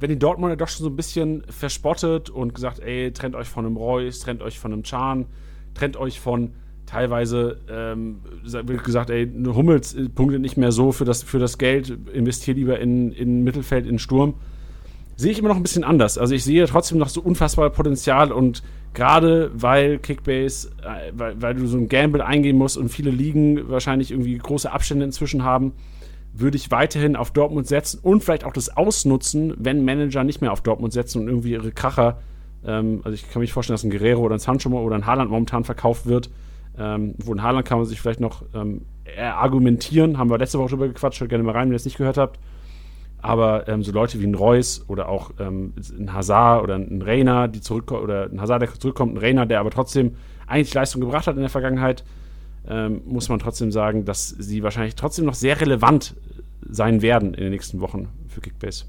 werden 0.00 0.12
die 0.12 0.18
Dortmunder 0.18 0.56
doch 0.56 0.68
schon 0.68 0.84
so 0.84 0.90
ein 0.90 0.96
bisschen 0.96 1.44
verspottet 1.48 2.30
und 2.30 2.54
gesagt, 2.54 2.80
ey, 2.80 3.12
trennt 3.12 3.34
euch 3.34 3.46
von 3.46 3.66
einem 3.66 3.76
Reus, 3.76 4.20
trennt 4.20 4.40
euch 4.40 4.58
von 4.58 4.72
einem 4.72 4.82
Chan, 4.82 5.26
trennt 5.74 5.98
euch 5.98 6.18
von 6.18 6.54
teilweise, 6.86 7.60
ähm, 7.70 8.20
wird 8.42 8.82
gesagt, 8.82 9.10
ey, 9.10 9.30
Hummels 9.46 9.94
äh, 9.94 10.08
punktet 10.08 10.40
nicht 10.40 10.56
mehr 10.56 10.72
so 10.72 10.92
für 10.92 11.04
das, 11.04 11.22
für 11.22 11.38
das 11.38 11.58
Geld, 11.58 11.90
investiert 12.12 12.56
lieber 12.56 12.80
in, 12.80 13.12
in 13.12 13.44
Mittelfeld, 13.44 13.86
in 13.86 13.98
Sturm. 13.98 14.34
Sehe 15.16 15.30
ich 15.30 15.38
immer 15.38 15.48
noch 15.48 15.56
ein 15.56 15.62
bisschen 15.62 15.84
anders. 15.84 16.16
Also 16.16 16.34
ich 16.34 16.42
sehe 16.42 16.66
trotzdem 16.66 16.96
noch 16.96 17.10
so 17.10 17.20
unfassbar 17.20 17.68
Potenzial 17.68 18.32
und 18.32 18.62
gerade 18.94 19.50
weil 19.54 19.98
Kickbase, 19.98 20.70
äh, 20.82 21.12
weil, 21.14 21.40
weil 21.40 21.54
du 21.54 21.66
so 21.66 21.78
ein 21.78 21.88
Gamble 21.88 22.24
eingehen 22.24 22.56
musst 22.56 22.76
und 22.76 22.88
viele 22.88 23.10
Ligen 23.10 23.68
wahrscheinlich 23.68 24.10
irgendwie 24.10 24.36
große 24.36 24.70
Abstände 24.70 25.04
inzwischen 25.04 25.44
haben, 25.44 25.72
würde 26.32 26.56
ich 26.56 26.70
weiterhin 26.70 27.16
auf 27.16 27.32
Dortmund 27.32 27.66
setzen 27.66 28.00
und 28.02 28.22
vielleicht 28.22 28.44
auch 28.44 28.52
das 28.52 28.76
ausnutzen, 28.76 29.54
wenn 29.58 29.84
Manager 29.84 30.24
nicht 30.24 30.40
mehr 30.40 30.52
auf 30.52 30.60
Dortmund 30.60 30.92
setzen 30.92 31.22
und 31.22 31.28
irgendwie 31.28 31.52
ihre 31.52 31.72
Kracher, 31.72 32.20
ähm, 32.64 33.00
also 33.04 33.14
ich 33.14 33.22
kann 33.22 33.40
mir 33.40 33.44
nicht 33.44 33.52
vorstellen, 33.52 33.74
dass 33.74 33.84
ein 33.84 33.90
Guerrero 33.90 34.22
oder 34.22 34.36
ein 34.36 34.40
Sancho 34.40 34.70
oder 34.70 34.96
ein 34.96 35.06
Haaland 35.06 35.30
momentan 35.30 35.64
verkauft 35.64 36.06
wird. 36.06 36.30
Ähm, 36.78 37.14
wo 37.18 37.34
ein 37.34 37.42
Haaland 37.42 37.66
kann 37.66 37.78
man 37.78 37.86
sich 37.86 38.00
vielleicht 38.00 38.20
noch 38.20 38.44
ähm, 38.54 38.82
argumentieren, 39.18 40.18
haben 40.18 40.30
wir 40.30 40.38
letzte 40.38 40.58
Woche 40.58 40.70
drüber 40.70 40.88
gequatscht, 40.88 41.20
hört 41.20 41.30
gerne 41.30 41.44
mal 41.44 41.52
rein, 41.52 41.68
wenn 41.68 41.72
ihr 41.72 41.76
es 41.76 41.84
nicht 41.84 41.98
gehört 41.98 42.16
habt. 42.16 42.38
Aber 43.22 43.68
ähm, 43.68 43.82
so 43.82 43.92
Leute 43.92 44.20
wie 44.20 44.26
ein 44.26 44.34
Reus 44.34 44.84
oder 44.88 45.08
auch 45.08 45.32
ähm, 45.38 45.74
ein 45.98 46.12
Hazard 46.12 46.62
oder 46.62 46.76
ein 46.76 47.02
Reiner, 47.02 47.48
die 47.48 47.60
zurückkommen, 47.60 48.02
oder 48.02 48.30
ein 48.30 48.40
Hazard, 48.40 48.62
der 48.62 48.72
zurückkommt, 48.74 49.14
ein 49.14 49.18
Reiner, 49.18 49.46
der 49.46 49.60
aber 49.60 49.70
trotzdem 49.70 50.16
eigentlich 50.46 50.72
Leistung 50.72 51.00
gebracht 51.00 51.26
hat 51.26 51.36
in 51.36 51.42
der 51.42 51.50
Vergangenheit, 51.50 52.04
ähm, 52.66 53.02
muss 53.06 53.28
man 53.28 53.38
trotzdem 53.38 53.72
sagen, 53.72 54.04
dass 54.04 54.28
sie 54.28 54.62
wahrscheinlich 54.62 54.94
trotzdem 54.94 55.24
noch 55.24 55.34
sehr 55.34 55.60
relevant 55.60 56.14
sein 56.68 57.02
werden 57.02 57.34
in 57.34 57.42
den 57.44 57.52
nächsten 57.52 57.80
Wochen 57.80 58.08
für 58.28 58.40
Kickbase. 58.40 58.84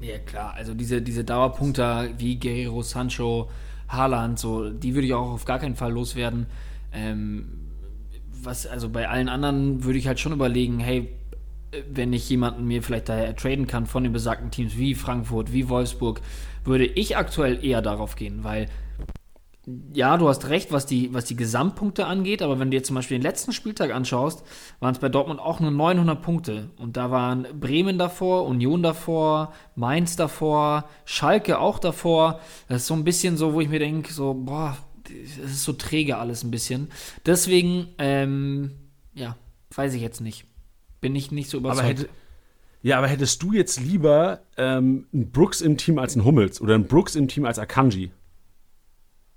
Ja, 0.00 0.18
klar. 0.18 0.54
Also 0.54 0.74
diese, 0.74 1.00
diese 1.00 1.24
Dauerpunkte 1.24 2.10
wie 2.18 2.38
Guerrero, 2.38 2.82
Sancho, 2.82 3.48
Haaland, 3.88 4.38
so, 4.38 4.70
die 4.70 4.94
würde 4.94 5.06
ich 5.06 5.14
auch 5.14 5.32
auf 5.32 5.44
gar 5.44 5.58
keinen 5.58 5.76
Fall 5.76 5.92
loswerden. 5.92 6.46
Ähm, 6.92 7.48
was, 8.42 8.66
also 8.66 8.88
bei 8.88 9.08
allen 9.08 9.28
anderen 9.28 9.84
würde 9.84 9.98
ich 9.98 10.06
halt 10.06 10.20
schon 10.20 10.32
überlegen, 10.32 10.78
hey, 10.78 11.08
wenn 11.90 12.12
ich 12.12 12.28
jemanden 12.28 12.64
mir 12.66 12.82
vielleicht 12.82 13.08
daher 13.08 13.34
traden 13.36 13.66
kann 13.66 13.86
von 13.86 14.02
den 14.04 14.12
besagten 14.12 14.50
Teams 14.50 14.76
wie 14.76 14.94
Frankfurt, 14.94 15.52
wie 15.52 15.68
Wolfsburg, 15.68 16.20
würde 16.64 16.86
ich 16.86 17.16
aktuell 17.16 17.64
eher 17.64 17.82
darauf 17.82 18.16
gehen, 18.16 18.44
weil 18.44 18.68
ja, 19.94 20.16
du 20.18 20.28
hast 20.28 20.48
recht, 20.48 20.72
was 20.72 20.84
die, 20.84 21.14
was 21.14 21.24
die 21.24 21.36
Gesamtpunkte 21.36 22.06
angeht, 22.06 22.42
aber 22.42 22.58
wenn 22.58 22.70
du 22.70 22.76
dir 22.76 22.82
zum 22.82 22.96
Beispiel 22.96 23.18
den 23.18 23.22
letzten 23.22 23.52
Spieltag 23.52 23.92
anschaust, 23.92 24.44
waren 24.80 24.92
es 24.92 25.00
bei 25.00 25.08
Dortmund 25.08 25.40
auch 25.40 25.60
nur 25.60 25.70
900 25.70 26.20
Punkte. 26.20 26.70
Und 26.76 26.96
da 26.98 27.10
waren 27.10 27.46
Bremen 27.58 27.96
davor, 27.96 28.46
Union 28.46 28.82
davor, 28.82 29.54
Mainz 29.74 30.16
davor, 30.16 30.88
Schalke 31.06 31.58
auch 31.58 31.78
davor. 31.78 32.40
Das 32.68 32.82
ist 32.82 32.88
so 32.88 32.94
ein 32.94 33.04
bisschen 33.04 33.38
so, 33.38 33.54
wo 33.54 33.60
ich 33.60 33.70
mir 33.70 33.78
denke, 33.78 34.12
so, 34.12 34.34
boah, 34.34 34.76
es 35.08 35.38
ist 35.38 35.64
so 35.64 35.72
träge 35.72 36.18
alles 36.18 36.44
ein 36.44 36.50
bisschen. 36.50 36.90
Deswegen, 37.24 37.88
ähm, 37.98 38.72
ja, 39.14 39.36
weiß 39.74 39.94
ich 39.94 40.02
jetzt 40.02 40.20
nicht. 40.20 40.44
Bin 41.04 41.16
ich 41.16 41.30
nicht 41.30 41.50
so 41.50 41.58
überzeugt. 41.58 41.80
Aber 41.80 41.88
hätte, 41.88 42.08
ja, 42.80 42.96
aber 42.96 43.08
hättest 43.08 43.42
du 43.42 43.52
jetzt 43.52 43.78
lieber 43.78 44.40
ähm, 44.56 45.06
einen 45.12 45.30
Brooks 45.30 45.60
im 45.60 45.76
Team 45.76 45.98
als 45.98 46.14
einen 46.16 46.24
Hummels 46.24 46.62
oder 46.62 46.74
einen 46.74 46.86
Brooks 46.86 47.14
im 47.14 47.28
Team 47.28 47.44
als 47.44 47.58
Akanji? 47.58 48.10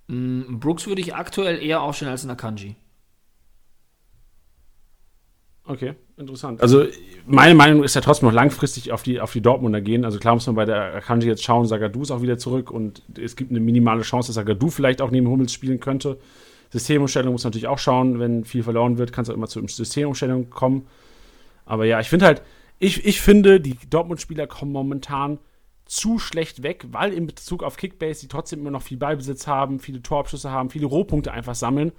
Mm, 0.07 0.59
Brooks 0.59 0.87
würde 0.87 1.01
ich 1.01 1.13
aktuell 1.13 1.61
eher 1.61 1.81
aufstellen 1.81 2.13
als 2.13 2.21
einen 2.21 2.31
Akanji. 2.31 2.77
Okay, 5.65 5.95
interessant. 6.15 6.61
Also 6.61 6.85
meine 7.25 7.53
Meinung 7.53 7.83
ist 7.83 7.95
ja 7.95 7.99
trotzdem 7.99 8.29
noch 8.29 8.33
langfristig 8.33 8.93
auf 8.93 9.03
die, 9.03 9.19
auf 9.19 9.33
die 9.33 9.41
Dortmunder 9.41 9.81
gehen. 9.81 10.05
Also 10.05 10.19
klar 10.19 10.35
muss 10.35 10.47
man 10.47 10.55
bei 10.55 10.63
der 10.63 10.95
Akanji 10.95 11.27
jetzt 11.27 11.43
schauen, 11.43 11.65
Sagadu 11.65 12.03
ist 12.03 12.11
auch 12.11 12.21
wieder 12.21 12.37
zurück 12.37 12.71
und 12.71 13.03
es 13.21 13.35
gibt 13.35 13.51
eine 13.51 13.59
minimale 13.59 14.03
Chance, 14.03 14.29
dass 14.29 14.35
Sagadu 14.35 14.69
vielleicht 14.69 15.01
auch 15.01 15.11
neben 15.11 15.27
Hummels 15.27 15.51
spielen 15.51 15.81
könnte. 15.81 16.17
Systemumstellung 16.69 17.33
muss 17.33 17.43
man 17.43 17.49
natürlich 17.49 17.67
auch 17.67 17.79
schauen, 17.79 18.21
wenn 18.21 18.45
viel 18.45 18.63
verloren 18.63 18.97
wird, 18.97 19.11
kann 19.11 19.23
es 19.23 19.29
auch 19.29 19.33
immer 19.33 19.47
zu 19.47 19.67
Systemumstellung 19.67 20.49
kommen. 20.49 20.87
Aber 21.67 21.85
ja, 21.85 21.99
ich 21.99 22.09
finde 22.09 22.25
halt, 22.25 22.41
ich, 22.79 23.05
ich 23.05 23.21
finde, 23.21 23.61
die 23.61 23.77
Dortmund-Spieler 23.89 24.47
kommen 24.47 24.71
momentan 24.71 25.39
zu 25.85 26.19
schlecht 26.19 26.63
weg, 26.63 26.85
weil 26.91 27.13
in 27.13 27.27
Bezug 27.27 27.63
auf 27.63 27.77
Kickbase 27.77 28.21
die 28.21 28.27
trotzdem 28.27 28.59
immer 28.59 28.71
noch 28.71 28.81
viel 28.81 28.97
Ballbesitz 28.97 29.47
haben, 29.47 29.79
viele 29.79 30.01
Torabschüsse 30.01 30.51
haben, 30.51 30.69
viele 30.69 30.85
Rohpunkte 30.85 31.31
einfach 31.31 31.55
sammeln. 31.55 31.91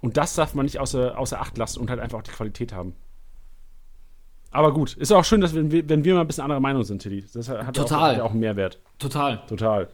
Und 0.00 0.16
das 0.16 0.34
darf 0.34 0.54
man 0.54 0.64
nicht 0.64 0.78
außer, 0.78 1.18
außer 1.18 1.40
Acht 1.40 1.58
lassen 1.58 1.80
und 1.80 1.90
halt 1.90 2.00
einfach 2.00 2.18
auch 2.18 2.22
die 2.22 2.30
Qualität 2.30 2.72
haben. 2.72 2.94
Aber 4.50 4.72
gut, 4.72 4.94
ist 4.94 5.12
auch 5.12 5.24
schön, 5.24 5.40
dass 5.40 5.54
wir, 5.54 5.88
wenn 5.88 6.04
wir 6.04 6.14
mal 6.14 6.22
ein 6.22 6.26
bisschen 6.26 6.44
anderer 6.44 6.60
Meinung 6.60 6.82
sind, 6.84 7.02
Tilly. 7.02 7.24
Das 7.32 7.48
hat 7.48 7.74
Total. 7.74 8.20
Auch, 8.20 8.26
auch 8.26 8.30
einen 8.30 8.40
Mehrwert. 8.40 8.80
Total. 8.98 9.44
Total. 9.46 9.88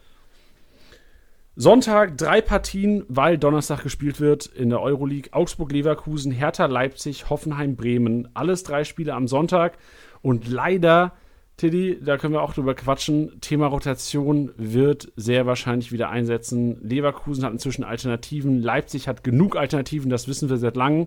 Sonntag 1.54 2.16
drei 2.16 2.40
Partien, 2.40 3.04
weil 3.08 3.36
Donnerstag 3.36 3.82
gespielt 3.82 4.20
wird 4.20 4.46
in 4.46 4.70
der 4.70 4.80
Euroleague. 4.80 5.32
Augsburg-Leverkusen, 5.32 6.32
Hertha 6.32 6.64
Leipzig, 6.64 7.28
Hoffenheim-Bremen. 7.28 8.28
Alles 8.32 8.62
drei 8.62 8.84
Spiele 8.84 9.12
am 9.12 9.28
Sonntag. 9.28 9.76
Und 10.22 10.48
leider, 10.48 11.12
Tiddy, 11.58 11.98
da 12.02 12.16
können 12.16 12.32
wir 12.32 12.42
auch 12.42 12.54
drüber 12.54 12.74
quatschen. 12.74 13.38
Thema 13.42 13.66
Rotation 13.66 14.52
wird 14.56 15.12
sehr 15.16 15.44
wahrscheinlich 15.44 15.92
wieder 15.92 16.08
einsetzen. 16.08 16.78
Leverkusen 16.82 17.44
hat 17.44 17.52
inzwischen 17.52 17.84
Alternativen. 17.84 18.62
Leipzig 18.62 19.06
hat 19.06 19.22
genug 19.22 19.54
Alternativen, 19.56 20.08
das 20.08 20.28
wissen 20.28 20.48
wir 20.48 20.56
seit 20.56 20.76
langem. 20.76 21.06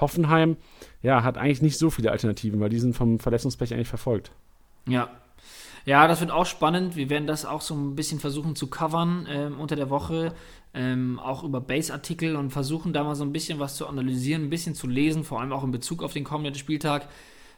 Hoffenheim, 0.00 0.56
ja, 1.02 1.22
hat 1.22 1.36
eigentlich 1.36 1.60
nicht 1.60 1.76
so 1.76 1.90
viele 1.90 2.10
Alternativen, 2.10 2.60
weil 2.60 2.70
die 2.70 2.78
sind 2.78 2.96
vom 2.96 3.18
Verletzungspech 3.18 3.74
eigentlich 3.74 3.88
verfolgt. 3.88 4.32
Ja, 4.88 5.10
ja, 5.84 6.06
das 6.06 6.20
wird 6.20 6.30
auch 6.30 6.46
spannend. 6.46 6.96
Wir 6.96 7.10
werden 7.10 7.26
das 7.26 7.44
auch 7.44 7.60
so 7.60 7.74
ein 7.74 7.94
bisschen 7.94 8.20
versuchen 8.20 8.54
zu 8.56 8.68
covern 8.68 9.26
ähm, 9.28 9.58
unter 9.58 9.76
der 9.76 9.90
Woche, 9.90 10.34
ähm, 10.74 11.18
auch 11.18 11.42
über 11.44 11.60
Base-Artikel 11.60 12.36
und 12.36 12.50
versuchen 12.50 12.92
da 12.92 13.04
mal 13.04 13.14
so 13.14 13.24
ein 13.24 13.32
bisschen 13.32 13.58
was 13.58 13.76
zu 13.76 13.86
analysieren, 13.86 14.44
ein 14.44 14.50
bisschen 14.50 14.74
zu 14.74 14.86
lesen, 14.86 15.24
vor 15.24 15.40
allem 15.40 15.52
auch 15.52 15.64
in 15.64 15.70
Bezug 15.70 16.02
auf 16.02 16.12
den 16.12 16.24
kommenden 16.24 16.54
Spieltag. 16.54 17.08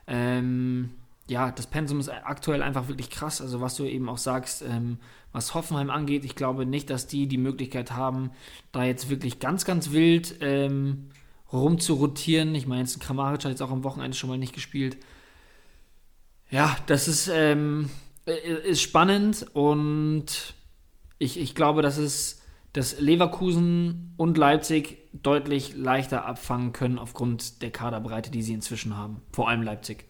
Ähm, 0.06 0.90
ja, 1.28 1.50
das 1.50 1.66
Pensum 1.66 2.00
ist 2.00 2.08
aktuell 2.08 2.62
einfach 2.62 2.88
wirklich 2.88 3.10
krass. 3.10 3.40
Also 3.40 3.60
was 3.60 3.76
du 3.76 3.84
eben 3.84 4.08
auch 4.08 4.18
sagst, 4.18 4.62
ähm, 4.62 4.98
was 5.32 5.54
Hoffenheim 5.54 5.90
angeht, 5.90 6.24
ich 6.24 6.34
glaube 6.34 6.66
nicht, 6.66 6.90
dass 6.90 7.06
die 7.06 7.26
die 7.26 7.38
Möglichkeit 7.38 7.92
haben, 7.92 8.30
da 8.72 8.84
jetzt 8.84 9.10
wirklich 9.10 9.38
ganz, 9.38 9.64
ganz 9.64 9.90
wild 9.92 10.36
ähm, 10.40 11.10
rumzurotieren. 11.52 12.54
Ich 12.54 12.66
meine, 12.66 12.82
jetzt 12.82 13.00
Kramaric 13.00 13.44
hat 13.44 13.50
jetzt 13.50 13.62
auch 13.62 13.70
am 13.70 13.84
Wochenende 13.84 14.16
schon 14.16 14.30
mal 14.30 14.38
nicht 14.38 14.54
gespielt. 14.54 14.98
Ja, 16.50 16.76
das 16.86 17.08
ist, 17.08 17.28
ähm, 17.32 17.88
äh, 17.88 18.03
ist 18.26 18.82
spannend 18.82 19.46
und 19.52 20.54
ich, 21.18 21.38
ich 21.38 21.54
glaube, 21.54 21.82
dass 21.82 21.98
es 21.98 22.44
dass 22.74 23.00
Leverkusen 23.00 24.14
und 24.16 24.36
Leipzig 24.36 24.98
deutlich 25.12 25.76
leichter 25.76 26.26
abfangen 26.26 26.72
können 26.72 26.98
aufgrund 26.98 27.62
der 27.62 27.70
Kaderbreite, 27.70 28.32
die 28.32 28.42
sie 28.42 28.52
inzwischen 28.52 28.96
haben. 28.96 29.22
Vor 29.32 29.48
allem 29.48 29.62
Leipzig. 29.62 30.06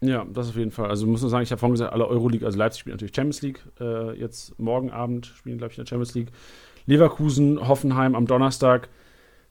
Ja, 0.00 0.24
das 0.24 0.48
auf 0.48 0.56
jeden 0.56 0.70
Fall. 0.70 0.88
Also 0.88 1.06
muss 1.06 1.20
man 1.20 1.30
sagen, 1.30 1.42
ich 1.42 1.50
habe 1.50 1.58
vorhin 1.58 1.74
gesagt, 1.74 1.92
alle 1.92 2.08
Euroleague, 2.08 2.46
also 2.46 2.58
Leipzig 2.58 2.80
spielt 2.80 2.94
natürlich 2.94 3.14
Champions 3.14 3.42
League. 3.42 3.60
Äh, 3.78 4.18
jetzt 4.18 4.58
morgen 4.58 4.90
Abend 4.90 5.26
spielen, 5.26 5.58
glaube 5.58 5.72
ich, 5.72 5.78
in 5.78 5.84
der 5.84 5.88
Champions 5.88 6.14
League. 6.14 6.32
Leverkusen, 6.86 7.68
Hoffenheim 7.68 8.14
am 8.14 8.26
Donnerstag. 8.26 8.88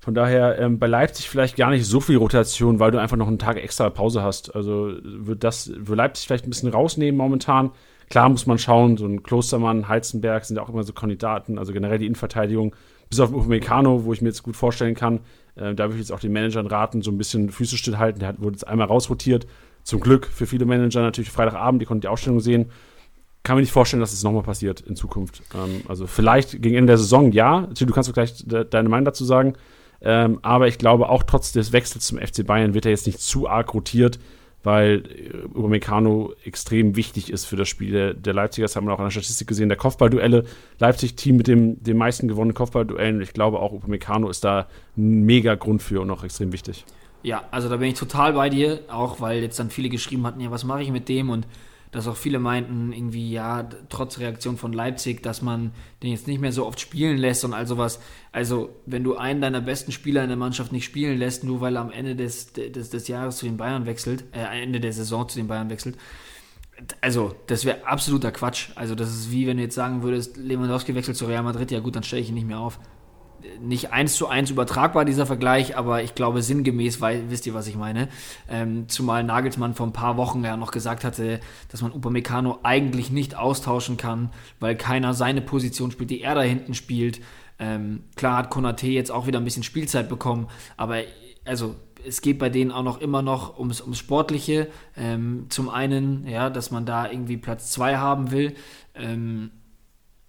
Von 0.06 0.14
daher 0.14 0.60
ähm, 0.60 0.78
bei 0.78 0.86
Leipzig 0.86 1.28
vielleicht 1.32 1.56
gar 1.56 1.72
nicht 1.72 1.84
so 1.84 1.99
viel 1.99 2.18
Rotation, 2.18 2.80
weil 2.80 2.91
du 2.91 2.99
einfach 2.99 3.18
noch 3.18 3.28
einen 3.28 3.39
Tag 3.39 3.58
extra 3.58 3.89
Pause 3.89 4.22
hast. 4.22 4.56
Also 4.56 4.91
wird 5.03 5.43
das 5.43 5.74
für 5.84 5.95
Leipzig 5.95 6.28
vielleicht 6.28 6.45
ein 6.45 6.51
bisschen 6.51 6.70
rausnehmen 6.70 7.18
momentan. 7.18 7.72
Klar 8.12 8.30
muss 8.30 8.45
man 8.45 8.60
schauen, 8.60 8.97
so 8.97 9.08
ein 9.08 9.24
Klostermann, 9.24 9.88
Heizenberg 9.88 10.45
sind 10.45 10.58
ja 10.58 10.62
auch 10.62 10.70
immer 10.70 10.84
so 10.84 10.93
Kandidaten, 10.93 11.58
also 11.58 11.74
generell 11.74 11.97
die 11.97 12.06
Innenverteidigung, 12.06 12.76
bis 13.10 13.20
auf 13.20 13.34
Upamecano, 13.34 14.06
wo 14.06 14.14
ich 14.14 14.22
mir 14.22 14.28
jetzt 14.28 14.43
gut 14.43 14.56
vorstellen 14.56 14.93
kann. 14.93 15.22
Äh, 15.56 15.74
da 15.74 15.86
würde 15.86 15.95
ich 15.95 16.01
jetzt 16.01 16.12
auch 16.12 16.20
den 16.20 16.34
Managern 16.34 16.68
raten, 16.68 17.01
so 17.01 17.10
ein 17.10 17.18
bisschen 17.18 17.49
Füße 17.49 17.76
stillhalten. 17.76 18.20
Der 18.20 18.38
wurde 18.38 18.58
jetzt 18.58 18.68
einmal 18.68 18.86
rausrotiert. 18.86 19.47
Zum 19.82 20.01
Glück 20.01 20.28
für 20.28 20.45
viele 20.45 20.66
Manager 20.68 21.01
natürlich 21.01 21.32
Freitagabend, 21.32 21.82
die 21.82 21.88
konnten 21.88 22.01
die 22.01 22.10
Ausstellung 22.10 22.41
sehen. 22.41 22.70
Kann 23.41 23.56
mir 23.56 23.62
nicht 23.62 23.72
vorstellen, 23.72 24.01
dass 24.01 24.12
es 24.12 24.20
das 24.20 24.24
nochmal 24.24 24.43
passiert 24.43 24.82
in 24.82 24.95
Zukunft. 24.95 25.41
Ähm, 25.56 25.82
also 25.88 26.06
vielleicht 26.06 26.62
gegen 26.62 26.76
Ende 26.76 26.91
der 26.91 26.99
Saison, 26.99 27.32
ja. 27.32 27.68
Du 27.76 27.88
kannst 27.88 28.08
doch 28.08 28.14
gleich 28.14 28.45
de 28.45 28.66
deine 28.70 28.88
Meinung 28.88 29.06
dazu 29.06 29.26
sagen. 29.26 29.56
Ähm, 30.02 30.39
aber 30.41 30.68
ich 30.68 30.78
glaube, 30.78 31.10
auch 31.10 31.24
trotz 31.24 31.52
des 31.52 31.72
Wechsels 31.72 32.06
zum 32.06 32.20
FC 32.20 32.46
Bayern 32.46 32.74
wird 32.74 32.86
er 32.86 32.91
jetzt 32.91 33.08
nicht 33.08 33.20
zu 33.20 33.48
arg 33.48 33.74
rotiert, 33.74 34.20
weil 34.64 35.04
äh, 35.06 35.58
Upamecano 35.58 36.34
extrem 36.43 36.96
wichtig 36.96 37.32
ist 37.32 37.46
für 37.46 37.56
das 37.56 37.70
Spiel 37.70 37.91
der, 37.91 38.14
der 38.14 38.34
Leipziger. 38.34 38.66
Das 38.66 38.76
haben 38.76 38.88
wir 38.88 38.93
auch 38.93 39.00
an 39.00 39.06
der 39.06 39.12
Statistik 39.12 39.48
gesehen. 39.48 39.70
Der 39.70 39.78
Kopfballduelle, 39.78 40.46
Leipzig-Team 40.80 41.38
mit 41.38 41.48
dem, 41.48 41.84
dem 41.84 41.98
meisten 41.98 42.28
gewonnenen 42.28 42.56
Kopfballduellen. 42.56 43.22
Ich 43.22 43.34
glaube, 43.34 43.60
auch 43.60 43.72
Upamecano 43.72 44.30
ist 44.30 44.43
da 44.43 44.68
ein 44.98 45.24
mega 45.24 45.56
Grund 45.56 45.82
für 45.82 46.02
und 46.02 46.10
auch 46.12 46.24
extrem 46.24 46.52
wichtig. 46.52 46.86
Ja, 47.24 47.43
also 47.50 47.70
da 47.70 47.78
bin 47.78 47.89
ich 47.89 47.96
total 47.98 48.34
bei 48.34 48.50
dir, 48.50 48.82
auch 48.88 49.20
weil 49.20 49.41
jetzt 49.41 49.58
dann 49.58 49.72
viele 49.72 49.89
geschrieben 49.89 50.28
hatten, 50.28 50.41
ja, 50.41 50.52
was 50.52 50.64
mache 50.64 50.84
ich 50.84 50.91
mit 50.91 51.10
dem? 51.10 51.32
Und 51.32 51.48
dass 51.96 52.08
auch 52.08 52.18
viele 52.18 52.39
meinten, 52.39 52.91
irgendwie, 52.91 53.32
ja, 53.32 53.68
trotz 53.89 54.20
Reaktion 54.20 54.58
von 54.58 54.74
Leipzig, 54.74 55.24
dass 55.24 55.41
man 55.41 55.72
den 56.04 56.12
jetzt 56.12 56.28
nicht 56.28 56.41
mehr 56.41 56.52
so 56.52 56.66
oft 56.66 56.80
spielen 56.80 57.18
lässt 57.18 57.46
und 57.46 57.54
all 57.54 57.68
sowas. 57.68 58.00
Also, 58.32 58.70
wenn 58.86 59.04
du 59.04 59.16
einen 59.16 59.41
deiner 59.41 59.62
besten 59.62 59.91
Spieler 59.91 60.22
in 60.22 60.28
der 60.28 60.38
Mannschaft 60.38 60.72
nicht 60.72 60.86
spielen 60.86 61.18
lässt, 61.18 61.43
nur 61.43 61.62
weil 61.62 61.78
er 61.78 61.82
am 61.82 61.91
Ende 61.91 62.16
des, 62.16 62.54
des, 62.54 62.89
des 62.89 63.08
Jahres 63.08 63.38
zu 63.38 63.46
den 63.46 63.58
Bayern 63.58 63.86
wechselt, 63.86 64.26
äh, 64.34 64.62
Ende 64.62 64.80
der 64.80 64.93
Saison 64.93 65.28
zu 65.30 65.38
den 65.38 65.48
Bayern 65.48 65.70
wechselt, 65.70 65.98
also, 67.00 67.34
das 67.48 67.64
wäre 67.64 67.88
absoluter 67.88 68.32
Quatsch. 68.32 68.70
Also, 68.76 68.96
das 68.96 69.10
ist 69.10 69.32
wie 69.32 69.48
wenn 69.48 69.58
du 69.58 69.64
jetzt 69.64 69.76
sagen 69.76 70.04
würdest, 70.04 70.36
Lewandowski 70.36 70.93
wechselt 70.93 71.16
zu 71.16 71.26
Real 71.26 71.43
Madrid, 71.43 71.72
ja 71.72 71.80
gut, 71.80 71.96
dann 71.96 72.04
stelle 72.04 72.22
ich 72.22 72.30
ihn 72.30 72.36
nicht 72.36 72.48
mehr 72.48 72.60
auf 72.60 72.80
nicht 73.61 73.91
eins 73.91 74.15
zu 74.15 74.27
eins 74.27 74.49
übertragbar, 74.49 75.05
dieser 75.05 75.25
Vergleich, 75.25 75.77
aber 75.77 76.03
ich 76.03 76.15
glaube, 76.15 76.41
sinngemäß 76.41 77.01
wisst 77.01 77.47
ihr, 77.47 77.53
was 77.53 77.67
ich 77.67 77.75
meine. 77.75 78.09
Ähm, 78.49 78.88
zumal 78.89 79.23
Nagelsmann 79.23 79.73
vor 79.73 79.88
ein 79.88 79.93
paar 79.93 80.17
Wochen 80.17 80.43
ja 80.43 80.57
noch 80.57 80.71
gesagt 80.71 81.03
hatte, 81.03 81.39
dass 81.69 81.81
man 81.81 81.93
Upamecano 81.93 82.59
eigentlich 82.63 83.11
nicht 83.11 83.36
austauschen 83.36 83.97
kann, 83.97 84.29
weil 84.59 84.75
keiner 84.75 85.13
seine 85.13 85.41
Position 85.41 85.91
spielt, 85.91 86.09
die 86.09 86.21
er 86.21 86.36
da 86.36 86.41
hinten 86.41 86.73
spielt. 86.73 87.21
Ähm, 87.59 88.03
klar 88.15 88.38
hat 88.38 88.49
Konate 88.49 88.88
jetzt 88.88 89.11
auch 89.11 89.27
wieder 89.27 89.39
ein 89.39 89.45
bisschen 89.45 89.63
Spielzeit 89.63 90.09
bekommen, 90.09 90.47
aber 90.77 91.01
also 91.45 91.75
es 92.05 92.21
geht 92.21 92.39
bei 92.39 92.49
denen 92.49 92.71
auch 92.71 92.83
noch 92.83 93.01
immer 93.01 93.21
noch 93.21 93.57
ums, 93.57 93.81
ums 93.81 93.97
Sportliche. 93.97 94.67
Ähm, 94.95 95.47
zum 95.49 95.69
einen, 95.69 96.27
ja, 96.27 96.49
dass 96.49 96.71
man 96.71 96.86
da 96.86 97.09
irgendwie 97.09 97.38
Platz 97.38 97.71
2 97.71 97.97
haben 97.97 98.31
will. 98.31 98.55
Ähm, 98.93 99.51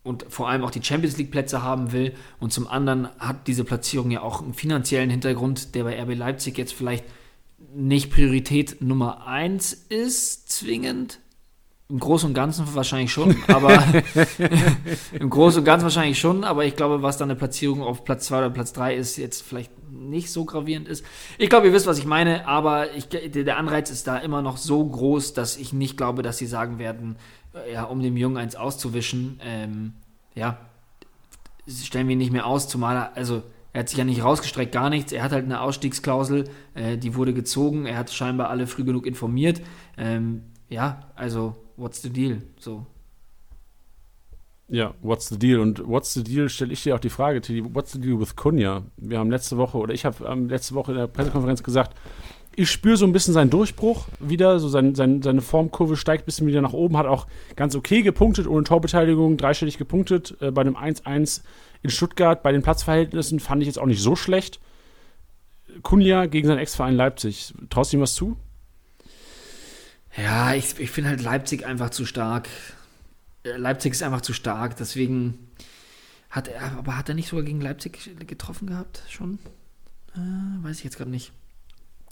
und 0.07 0.25
vor 0.29 0.49
allem 0.49 0.65
auch 0.65 0.71
die 0.71 0.83
Champions 0.83 1.17
League 1.17 1.31
Plätze 1.31 1.63
haben 1.63 1.93
will. 1.93 2.15
Und 2.39 2.53
zum 2.53 2.67
anderen 2.69 3.09
hat 3.19 3.47
diese 3.47 3.65
Platzierung 3.65 4.11
ja 4.11 4.23
auch 4.23 4.43
einen 4.43 4.55
finanziellen 4.55 5.11
Hintergrund, 5.11 5.75
der 5.75 5.85
bei 5.85 6.01
RB 6.01 6.17
Leipzig 6.17 6.57
jetzt 6.57 6.73
vielleicht 6.73 7.05
nicht 7.75 8.11
Priorität 8.11 8.81
Nummer 8.81 9.27
1 9.27 9.73
ist, 9.89 10.51
zwingend. 10.51 11.21
Im 11.89 12.01
Großen 12.01 12.29
und 12.29 12.35
Ganzen 12.35 12.75
wahrscheinlich 12.75 13.13
schon, 13.13 13.37
aber 13.47 13.85
im 15.13 15.31
Großen 15.31 15.61
und 15.61 15.65
Ganzen 15.65 15.85
wahrscheinlich 15.85 16.19
schon, 16.19 16.43
aber 16.43 16.65
ich 16.65 16.75
glaube, 16.75 17.03
was 17.03 17.17
dann 17.17 17.31
eine 17.31 17.39
Platzierung 17.39 17.83
auf 17.83 18.05
Platz 18.05 18.27
2 18.27 18.39
oder 18.39 18.51
Platz 18.51 18.73
3 18.73 18.97
ist, 18.97 19.17
jetzt 19.17 19.43
vielleicht 19.43 19.71
nicht 19.93 20.33
so 20.33 20.45
gravierend 20.45 20.89
ist. 20.89 21.05
Ich 21.39 21.49
glaube, 21.49 21.67
ihr 21.67 21.73
wisst, 21.73 21.87
was 21.87 21.99
ich 21.99 22.07
meine, 22.07 22.47
aber 22.47 22.93
ich, 22.95 23.09
der 23.09 23.57
Anreiz 23.57 23.91
ist 23.91 24.07
da 24.07 24.19
immer 24.19 24.43
noch 24.43 24.57
so 24.57 24.85
groß, 24.85 25.35
dass 25.35 25.57
ich 25.57 25.73
nicht 25.73 25.97
glaube, 25.97 26.23
dass 26.23 26.39
sie 26.39 26.47
sagen 26.47 26.79
werden, 26.79 27.17
ja, 27.73 27.85
um 27.85 28.03
dem 28.03 28.17
Jungen 28.17 28.37
eins 28.37 28.57
auszuwischen, 28.57 29.41
ähm, 29.45 29.93
ja, 30.35 30.59
stellen 31.69 32.09
wir 32.09 32.13
ihn 32.13 32.19
nicht 32.19 32.33
mehr 32.33 32.47
aus, 32.47 32.69
zumal 32.69 32.97
er, 32.97 33.17
also 33.17 33.43
er 33.77 33.81
hat 33.81 33.91
sich 33.91 33.99
ja 33.99 34.05
nicht 34.05 34.25
rausgestreckt, 34.25 34.73
gar 34.73 34.89
nichts. 34.89 35.13
Er 35.13 35.23
hat 35.23 35.33
halt 35.33 35.45
eine 35.45 35.61
Ausstiegsklausel, 35.61 36.49
äh, 36.73 36.97
die 36.97 37.15
wurde 37.15 37.35
gezogen. 37.35 37.85
Er 37.85 37.99
hat 37.99 38.11
scheinbar 38.11 38.49
alle 38.49 38.67
früh 38.67 38.85
genug 38.85 39.05
informiert. 39.05 39.61
Ähm, 39.99 40.45
ja, 40.71 41.11
also, 41.15 41.57
what's 41.77 42.01
the 42.01 42.09
deal? 42.09 42.41
So. 42.59 42.87
Ja, 44.69 44.95
what's 45.03 45.29
the 45.29 45.39
deal? 45.39 45.61
Und 45.61 45.87
what's 45.87 46.15
the 46.15 46.25
deal 46.25 46.49
stelle 46.49 46.73
ich 46.73 46.83
dir 46.83 46.95
auch 46.95 47.01
die 47.01 47.11
Frage, 47.11 47.43
Tilly, 47.43 47.63
what's 47.75 47.93
the 47.93 48.01
deal 48.01 48.19
with 48.19 48.35
Kunja? 48.35 48.83
Wir 48.97 49.19
haben 49.19 49.31
letzte 49.31 49.59
Woche, 49.59 49.77
oder 49.77 49.93
ich 49.93 50.07
habe 50.07 50.25
ähm, 50.25 50.49
letzte 50.49 50.75
Woche 50.75 50.93
in 50.93 50.99
der 50.99 51.07
Pressekonferenz 51.07 51.63
gesagt, 51.63 51.95
ich 52.57 52.71
spüre 52.71 52.97
so 52.97 53.05
ein 53.05 53.13
bisschen 53.13 53.35
seinen 53.35 53.51
Durchbruch 53.51 54.09
wieder, 54.19 54.59
so 54.59 54.69
sein, 54.69 54.95
sein, 54.95 55.21
seine 55.23 55.43
Formkurve 55.43 55.97
steigt 55.97 56.23
ein 56.23 56.27
bisschen 56.27 56.47
wieder 56.47 56.63
nach 56.63 56.73
oben, 56.73 56.97
hat 56.97 57.07
auch 57.07 57.27
ganz 57.55 57.77
okay 57.77 58.01
gepunktet, 58.01 58.47
ohne 58.47 58.65
Torbeteiligung, 58.65 59.37
dreistellig 59.37 59.77
gepunktet. 59.77 60.37
Äh, 60.41 60.51
bei 60.51 60.63
einem 60.63 60.75
1-1 60.75 61.43
in 61.83 61.91
Stuttgart, 61.91 62.43
bei 62.43 62.53
den 62.53 62.63
Platzverhältnissen 62.63 63.41
fand 63.41 63.61
ich 63.61 63.67
jetzt 63.67 63.79
auch 63.79 63.87
nicht 63.87 64.01
so 64.01 64.17
schlecht. 64.17 64.59
Kunja 65.83 66.25
gegen 66.25 66.49
seinen 66.49 66.59
Ex-Verein 66.59 66.97
Leipzig, 66.97 67.53
traust 67.69 67.93
du 67.93 67.99
ihm 67.99 68.01
was 68.01 68.15
zu? 68.15 68.39
Ja, 70.17 70.55
ich, 70.55 70.81
ich 70.81 70.91
finde 70.91 71.11
halt 71.11 71.23
Leipzig 71.23 71.67
einfach 71.67 71.91
zu 71.91 72.07
stark. 72.07 72.49
Äh, 73.45 73.59
Leipzig 73.59 73.93
ist 73.93 74.03
einfach 74.03 74.23
zu 74.23 74.33
stark, 74.33 74.77
deswegen 74.77 75.51
hat 76.31 76.49
er, 76.49 76.73
aber 76.79 76.97
hat 76.97 77.11
er 77.11 77.15
nicht 77.15 77.29
sogar 77.29 77.45
gegen 77.45 77.61
Leipzig 77.61 78.11
getroffen 78.27 78.67
gehabt 78.67 79.03
schon? 79.11 79.39
Äh, 80.15 80.65
weiß 80.65 80.79
ich 80.79 80.85
jetzt 80.85 80.97
gerade 80.97 81.11
nicht. 81.11 81.33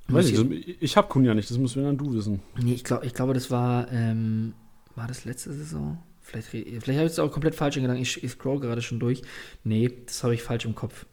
Weiß 0.08 0.28
ich, 0.28 0.82
ich 0.82 0.96
habe 0.96 1.08
Kunja 1.08 1.34
nicht, 1.34 1.50
das 1.50 1.58
musst 1.58 1.76
dann 1.76 1.96
du 1.96 2.12
wissen. 2.12 2.42
Nee, 2.62 2.74
ich, 2.74 2.84
glaub, 2.84 3.04
ich 3.04 3.14
glaube, 3.14 3.32
das 3.32 3.50
war, 3.50 3.90
ähm, 3.90 4.54
war 4.94 5.06
das 5.06 5.24
letzte 5.24 5.52
Saison? 5.52 5.98
Vielleicht, 6.20 6.48
vielleicht 6.48 6.98
habe 6.98 7.06
ich 7.06 7.12
es 7.12 7.18
auch 7.18 7.30
komplett 7.30 7.54
falsch 7.54 7.76
in 7.76 7.82
Gedanken. 7.82 8.02
Ich, 8.02 8.22
ich 8.22 8.30
scroll 8.32 8.60
gerade 8.60 8.82
schon 8.82 8.98
durch. 8.98 9.22
Nee, 9.62 9.90
das 10.06 10.22
habe 10.24 10.34
ich 10.34 10.42
falsch 10.42 10.64
im 10.64 10.74
Kopf. 10.74 11.06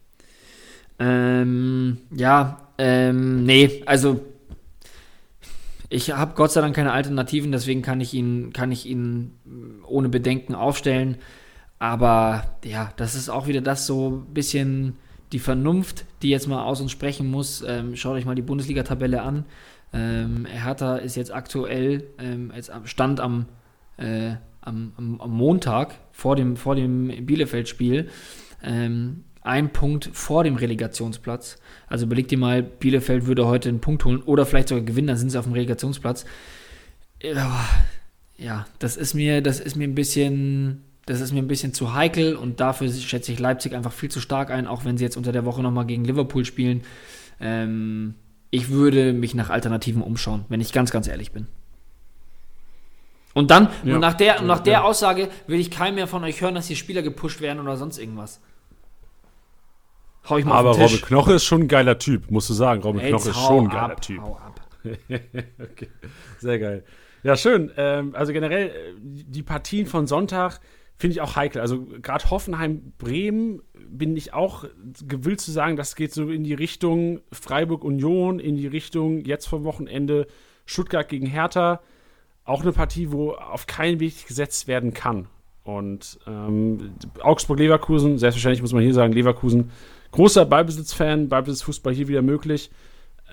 Ähm, 1.00 1.98
ja, 2.16 2.68
ähm, 2.78 3.44
nee, 3.46 3.82
also 3.86 4.22
ich 5.90 6.12
habe 6.12 6.36
Gott 6.36 6.52
sei 6.52 6.62
Dank 6.62 6.76
keine 6.76 6.94
Alternativen, 6.94 7.52
deswegen 7.52 7.82
kann 7.82 8.00
ich 8.00 8.14
ihn, 8.14 8.54
kann 8.54 8.72
ich 8.72 8.86
ihn 8.86 9.34
ohne 9.86 10.10
Bedenken 10.10 10.56
aufstellen. 10.56 11.18
Aber 11.80 12.58
ja, 12.64 12.94
das 12.96 13.16
ist 13.16 13.30
auch 13.30 13.48
wieder 13.48 13.62
das 13.62 13.88
so 13.88 14.10
ein 14.10 14.34
bisschen 14.34 14.98
die 15.32 15.40
Vernunft, 15.40 16.06
die 16.22 16.30
jetzt 16.30 16.48
mal 16.48 16.64
aus 16.64 16.82
uns 16.82 16.92
sprechen 16.92 17.30
muss, 17.30 17.64
ähm, 17.68 17.96
schaut 17.96 18.16
euch 18.16 18.26
mal 18.26 18.36
die 18.36 18.42
Bundesliga-Tabelle 18.42 19.22
an. 19.22 19.46
Ähm, 19.94 20.46
Hertha 20.46 20.98
ist 20.98 21.16
jetzt 21.16 21.34
aktuell 21.34 22.04
ähm, 22.18 22.52
jetzt 22.56 22.72
Stand 22.86 23.20
am, 23.20 23.46
äh, 23.98 24.34
am, 24.62 24.94
am, 24.98 25.32
Montag 25.32 25.96
vor 26.12 26.36
dem, 26.36 26.56
vor 26.56 26.76
dem 26.76 27.26
Bielefeld-Spiel. 27.26 28.10
Ähm, 28.64 29.24
ein 29.42 29.74
Punkt 29.74 30.10
vor 30.14 30.44
dem 30.44 30.56
Relegationsplatz. 30.56 31.58
Also 31.88 32.06
überlegt 32.06 32.32
dir 32.32 32.38
mal, 32.38 32.62
Bielefeld 32.62 33.26
würde 33.26 33.48
heute 33.48 33.70
einen 33.70 33.82
Punkt 33.82 34.06
holen 34.06 34.22
oder 34.22 34.46
vielleicht 34.46 34.70
sogar 34.70 34.84
gewinnen, 34.84 35.08
dann 35.08 35.18
sind 35.18 35.32
sie 35.32 35.40
auf 35.40 35.46
dem 35.46 35.54
Relegationsplatz. 35.54 36.26
Ja, 38.38 38.66
das 38.80 38.98
ist 38.98 39.14
mir, 39.14 39.42
das 39.42 39.60
ist 39.60 39.76
mir 39.76 39.88
ein 39.88 39.96
bisschen 39.96 40.84
das 41.06 41.20
ist 41.20 41.32
mir 41.32 41.40
ein 41.40 41.48
bisschen 41.48 41.74
zu 41.74 41.94
heikel 41.94 42.36
und 42.36 42.60
dafür 42.60 42.92
schätze 42.92 43.32
ich 43.32 43.40
Leipzig 43.40 43.74
einfach 43.74 43.92
viel 43.92 44.10
zu 44.10 44.20
stark 44.20 44.52
ein, 44.52 44.68
auch 44.68 44.86
wenn 44.86 44.98
sie 44.98 45.04
jetzt 45.04 45.18
unter 45.18 45.32
der 45.32 45.46
Woche 45.46 45.62
nochmal 45.62 45.86
gegen 45.86 46.06
Liverpool 46.06 46.46
spielen. 46.46 46.84
Ähm, 47.40 48.16
ich 48.52 48.70
würde 48.70 49.14
mich 49.14 49.34
nach 49.34 49.50
Alternativen 49.50 50.02
umschauen, 50.02 50.46
wenn 50.50 50.62
ich 50.62 50.74
ganz, 50.74 50.92
ganz 50.92 51.08
ehrlich 51.08 51.32
bin. 51.32 51.48
Und 53.34 53.50
dann, 53.50 53.70
ja. 53.84 53.96
und 53.96 54.02
nach 54.02 54.14
der, 54.14 54.42
nach 54.42 54.60
der 54.60 54.74
ja. 54.74 54.82
Aussage 54.84 55.30
will 55.48 55.60
ich 55.60 55.72
keinem 55.72 55.96
mehr 55.96 56.08
von 56.08 56.24
euch 56.24 56.42
hören, 56.42 56.56
dass 56.56 56.68
hier 56.68 56.76
Spieler 56.76 57.02
gepusht 57.02 57.42
werden 57.42 57.62
oder 57.62 57.78
sonst 57.78 57.98
irgendwas. 57.98 58.42
Hau 60.30 60.38
ich 60.38 60.46
mal 60.46 60.56
Aber 60.56 60.72
Robbe 60.72 60.98
Knoche 60.98 61.34
ist 61.34 61.46
schon 61.46 61.62
ein 61.62 61.68
geiler 61.68 61.98
Typ, 61.98 62.30
musst 62.30 62.50
du 62.50 62.54
sagen. 62.54 62.82
Robbe 62.82 63.00
Knoche 63.00 63.30
ist 63.30 63.40
schon 63.40 63.66
ein 63.66 63.70
geiler 63.70 63.94
ab, 63.94 64.02
Typ. 64.02 64.22
Hau 64.22 64.36
ab. 64.36 64.62
okay. 64.84 65.88
Sehr 66.40 66.60
geil. 66.60 66.84
Ja, 67.24 67.36
schön. 67.36 67.72
Ähm, 67.78 68.16
also 68.16 68.34
generell, 68.34 68.68
äh, 68.68 68.72
die 69.02 69.44
Partien 69.44 69.88
von 69.88 70.08
Sonntag, 70.08 70.60
finde 71.02 71.16
ich 71.16 71.22
auch 71.22 71.36
heikel. 71.36 71.62
Also 71.62 71.84
gerade 72.02 72.30
Hoffenheim, 72.30 72.94
Bremen 73.00 73.64
bin 73.90 74.16
ich 74.16 74.34
auch 74.34 74.66
gewillt 75.08 75.42
zu 75.42 75.52
sagen, 75.52 75.76
das 75.76 75.96
geht 75.96 76.14
so 76.14 76.30
in 76.30 76.44
die 76.44 76.54
Richtung 76.54 77.22
Freiburg 77.32 77.84
Union, 77.84 78.40
in 78.40 78.56
die 78.56 78.68
Richtung 78.68 79.26
jetzt 79.26 79.48
vom 79.48 79.64
Wochenende 79.64 80.28
Stuttgart 80.66 81.10
gegen 81.10 81.26
Hertha. 81.26 81.82
Auch 82.46 82.62
eine 82.62 82.72
Partie, 82.72 83.12
wo 83.12 83.32
auf 83.32 83.66
keinen 83.66 84.00
Weg 84.00 84.28
gesetzt 84.28 84.68
werden 84.68 84.94
kann. 84.94 85.28
Und 85.64 86.20
ähm, 86.28 86.94
Augsburg-Leverkusen, 87.20 88.20
selbstverständlich 88.20 88.62
muss 88.62 88.74
man 88.74 88.84
hier 88.84 88.94
sagen, 88.94 89.14
Leverkusen, 89.14 89.72
großer 90.12 90.46
Ballbesitzfan, 90.46 91.30
Ballbesitzfußball 91.30 91.94
hier 91.94 92.08
wieder 92.08 92.22
möglich. 92.22 92.70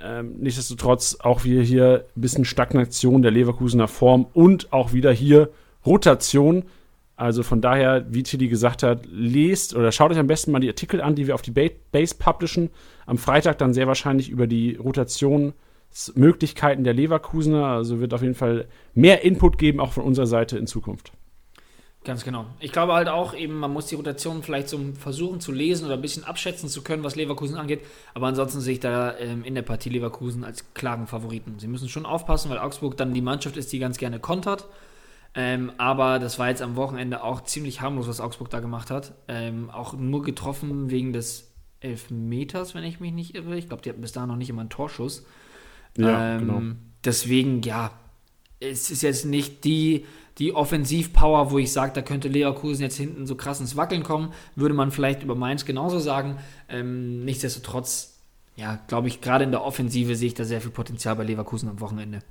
Ähm, 0.03 0.37
nichtsdestotrotz 0.39 1.19
auch 1.21 1.45
wir 1.45 1.63
hier 1.63 2.07
ein 2.17 2.21
bisschen 2.21 2.45
Stagnation 2.47 3.21
der 3.21 3.31
Leverkusener 3.31 3.89
Form 3.89 4.27
und 4.33 4.73
auch 4.73 4.95
wieder 4.95 5.13
hier 5.13 5.51
Rotation. 5.85 6.65
Also 7.19 7.43
von 7.43 7.61
daher, 7.61 8.07
wie 8.11 8.23
Tilly 8.23 8.47
gesagt 8.47 8.85
hat, 8.85 9.01
lest 9.11 9.75
oder 9.75 9.91
schaut 9.91 10.13
euch 10.13 10.19
am 10.19 10.29
besten 10.29 10.53
mal 10.53 10.61
die 10.61 10.69
Artikel 10.69 11.01
an, 11.01 11.17
die 11.17 11.27
wir 11.27 11.35
auf 11.35 11.43
die 11.43 11.51
Base 11.51 12.15
publishen. 12.17 12.71
Am 13.07 13.19
Freitag 13.19 13.59
dann 13.59 13.75
sehr 13.75 13.89
wahrscheinlich 13.89 14.31
über 14.31 14.47
die 14.47 14.77
Rotationsmöglichkeiten 14.77 16.85
der 16.85 16.95
Leverkusener. 16.95 17.67
Also 17.67 17.99
wird 17.99 18.15
auf 18.15 18.23
jeden 18.23 18.37
Fall 18.37 18.69
mehr 18.95 19.25
Input 19.25 19.59
geben, 19.59 19.81
auch 19.81 19.95
von 19.95 20.05
unserer 20.05 20.29
Seite 20.29 20.59
in 20.59 20.69
Zukunft. 20.69 21.11
Ganz 22.05 22.23
genau. 22.23 22.47
Ich 22.61 22.71
glaube 22.71 22.93
halt 22.93 23.09
auch 23.09 23.35
eben, 23.35 23.59
man 23.59 23.73
muss 23.73 23.87
die 23.87 23.97
Rotation 23.97 24.45
vielleicht 24.45 24.69
so 24.69 24.79
versuchen 24.97 25.41
zu 25.41 25.51
lesen 25.51 25.87
oder 25.87 25.95
ein 25.95 26.01
bisschen 26.01 26.23
abschätzen 26.23 26.69
zu 26.69 26.83
können, 26.83 27.03
was 27.03 27.17
Leverkusen 27.17 27.57
angeht. 27.57 27.81
Aber 28.15 28.29
ansonsten 28.29 28.61
sehe 28.61 28.75
ich 28.75 28.81
da 28.81 29.19
ähm, 29.19 29.43
in 29.43 29.57
der 29.57 29.63
Partie 29.63 29.89
Leverkusen 29.89 30.45
als 30.45 30.73
klaren 30.73 31.09
Favoriten. 31.09 31.57
Sie 31.59 31.67
müssen 31.67 31.89
schon 31.89 32.07
aufpassen, 32.07 32.49
weil 32.49 32.59
Augsburg 32.59 32.97
dann 32.97 33.13
die 33.13 33.23
Mannschaft 33.23 33.57
ist, 33.57 33.73
die 33.73 33.81
ganz 33.81 33.99
gerne 33.99 34.21
kontert. 34.21 34.69
Ähm, 35.35 35.73
aber 35.79 36.19
das 36.19 36.39
war 36.39 36.49
jetzt 36.49 36.63
am 36.63 36.77
Wochenende 36.77 37.23
auch 37.23 37.43
ziemlich 37.43 37.81
harmlos, 37.81 38.09
was 38.09 38.21
Augsburg 38.21 38.51
da 38.51 38.61
gemacht 38.61 38.91
hat. 38.91 39.15
Ähm, 39.29 39.71
auch 39.71 39.95
nur 39.95 40.23
getroffen 40.23 40.91
wegen 40.91 41.13
des 41.13 41.53
Elfmeters, 41.81 42.75
wenn 42.75 42.85
ich 42.85 43.01
mich 43.01 43.13
nicht 43.13 43.35
irre. 43.35 43.57
Ich 43.57 43.69
glaube, 43.69 43.83
die 43.83 43.91
hatten 43.91 44.01
bis 44.01 44.13
dahin 44.13 44.29
noch 44.29 44.37
nicht 44.37 44.51
immer 44.51 44.63
einen 44.63 44.71
Torschuss. 44.71 45.25
Ja, 45.97 46.37
ähm, 46.37 46.41
genau. 46.41 46.63
Deswegen, 47.05 47.63
ja, 47.63 47.93
es 48.61 48.91
ist 48.91 49.03
jetzt 49.03 49.25
nicht 49.25 49.65
die, 49.65 50.07
die 50.39 50.55
Offensivpower, 50.55 51.51
wo 51.51 51.59
ich 51.59 51.73
sage, 51.73 51.93
da 51.95 52.03
könnte 52.03 52.29
Leverkusen 52.29 52.83
jetzt 52.83 52.97
hinten 52.97 53.27
so 53.27 53.37
krass 53.37 53.61
ins 53.61 53.77
Wackeln 53.77 54.03
kommen. 54.03 54.33
Würde 54.57 54.75
man 54.75 54.91
vielleicht 54.91 55.23
über 55.23 55.35
Mainz 55.35 55.65
genauso 55.65 55.99
sagen. 55.99 56.39
Ähm, 56.69 57.25
nichtsdestotrotz, 57.25 58.21
ja, 58.57 58.81
glaube 58.89 59.09
ich, 59.09 59.21
gerade 59.21 59.45
in 59.45 59.51
der 59.51 59.65
Offensive 59.65 60.17
sehe 60.17 60.29
ich 60.29 60.35
da 60.35 60.45
sehr 60.45 60.61
viel 60.61 60.71
Potenzial 60.71 61.15
bei 61.17 61.25
Leverkusen 61.25 61.69
am 61.69 61.81
Wochenende. 61.81 62.23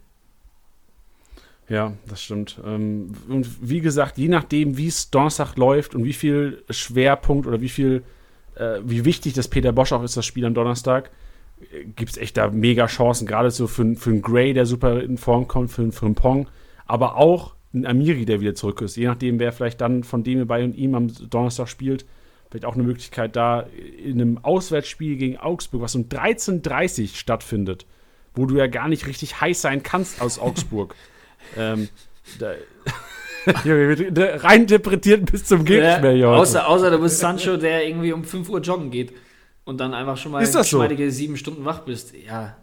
Ja, 1.69 1.93
das 2.07 2.23
stimmt. 2.23 2.61
Ähm, 2.65 3.11
und 3.27 3.47
wie 3.61 3.81
gesagt, 3.81 4.17
je 4.17 4.29
nachdem, 4.29 4.77
wie 4.77 4.87
es 4.87 5.09
Donnerstag 5.09 5.57
läuft 5.57 5.95
und 5.95 6.03
wie 6.05 6.13
viel 6.13 6.63
Schwerpunkt 6.69 7.45
oder 7.45 7.59
wie 7.59 7.69
viel, 7.69 8.03
äh, 8.55 8.79
wie 8.83 9.03
wichtig 9.03 9.33
das 9.33 9.47
Peter 9.49 9.73
Bosch 9.73 9.91
auch 9.91 10.03
ist, 10.03 10.15
das 10.15 10.25
Spiel 10.25 10.45
am 10.45 10.53
Donnerstag, 10.53 11.11
gibt 11.95 12.11
es 12.11 12.17
echt 12.17 12.37
da 12.37 12.49
mega 12.49 12.85
Chancen. 12.85 13.27
Gerade 13.27 13.51
so 13.51 13.67
für, 13.67 13.95
für 13.95 14.11
einen 14.11 14.21
Gray, 14.21 14.53
der 14.53 14.65
super 14.65 15.01
in 15.01 15.17
Form 15.17 15.47
kommt, 15.47 15.71
für, 15.71 15.91
für 15.91 16.05
einen 16.05 16.15
Pong, 16.15 16.47
aber 16.85 17.17
auch 17.17 17.55
ein 17.73 17.85
Amiri, 17.85 18.25
der 18.25 18.39
wieder 18.39 18.55
zurück 18.55 18.81
ist. 18.81 18.95
Je 18.95 19.07
nachdem, 19.07 19.39
wer 19.39 19.51
vielleicht 19.51 19.81
dann 19.81 20.03
von 20.03 20.23
dem 20.23 20.45
bei 20.47 20.63
und 20.63 20.75
ihm 20.75 20.95
am 20.95 21.11
Donnerstag 21.29 21.67
spielt, 21.67 22.05
vielleicht 22.49 22.65
auch 22.65 22.75
eine 22.75 22.83
Möglichkeit 22.83 23.35
da 23.35 23.65
in 24.01 24.21
einem 24.21 24.37
Auswärtsspiel 24.37 25.17
gegen 25.17 25.37
Augsburg, 25.37 25.81
was 25.81 25.95
um 25.95 26.03
13.30 26.03 27.15
stattfindet, 27.15 27.85
wo 28.35 28.45
du 28.45 28.55
ja 28.55 28.67
gar 28.67 28.87
nicht 28.87 29.07
richtig 29.07 29.41
heiß 29.41 29.61
sein 29.61 29.83
kannst 29.83 30.21
aus 30.21 30.39
Augsburg. 30.39 30.95
ähm, 31.55 31.89
da, 32.39 32.53
rein 34.43 34.61
interpretiert 34.61 35.31
bis 35.31 35.45
zum 35.45 35.63
Gegner 35.65 36.11
ja, 36.11 36.27
außer, 36.29 36.67
außer 36.67 36.91
du 36.91 36.99
bist 36.99 37.19
Sancho, 37.19 37.57
der 37.57 37.87
irgendwie 37.87 38.11
um 38.11 38.23
5 38.23 38.49
Uhr 38.49 38.59
joggen 38.59 38.91
geht 38.91 39.13
und 39.63 39.79
dann 39.79 39.93
einfach 39.93 40.17
schon 40.17 40.31
mal 40.31 40.41
ist 40.41 40.55
das 40.55 40.69
so? 40.69 40.85
sieben 41.09 41.37
Stunden 41.37 41.65
wach 41.65 41.79
bist. 41.79 42.13
Ja, 42.13 42.57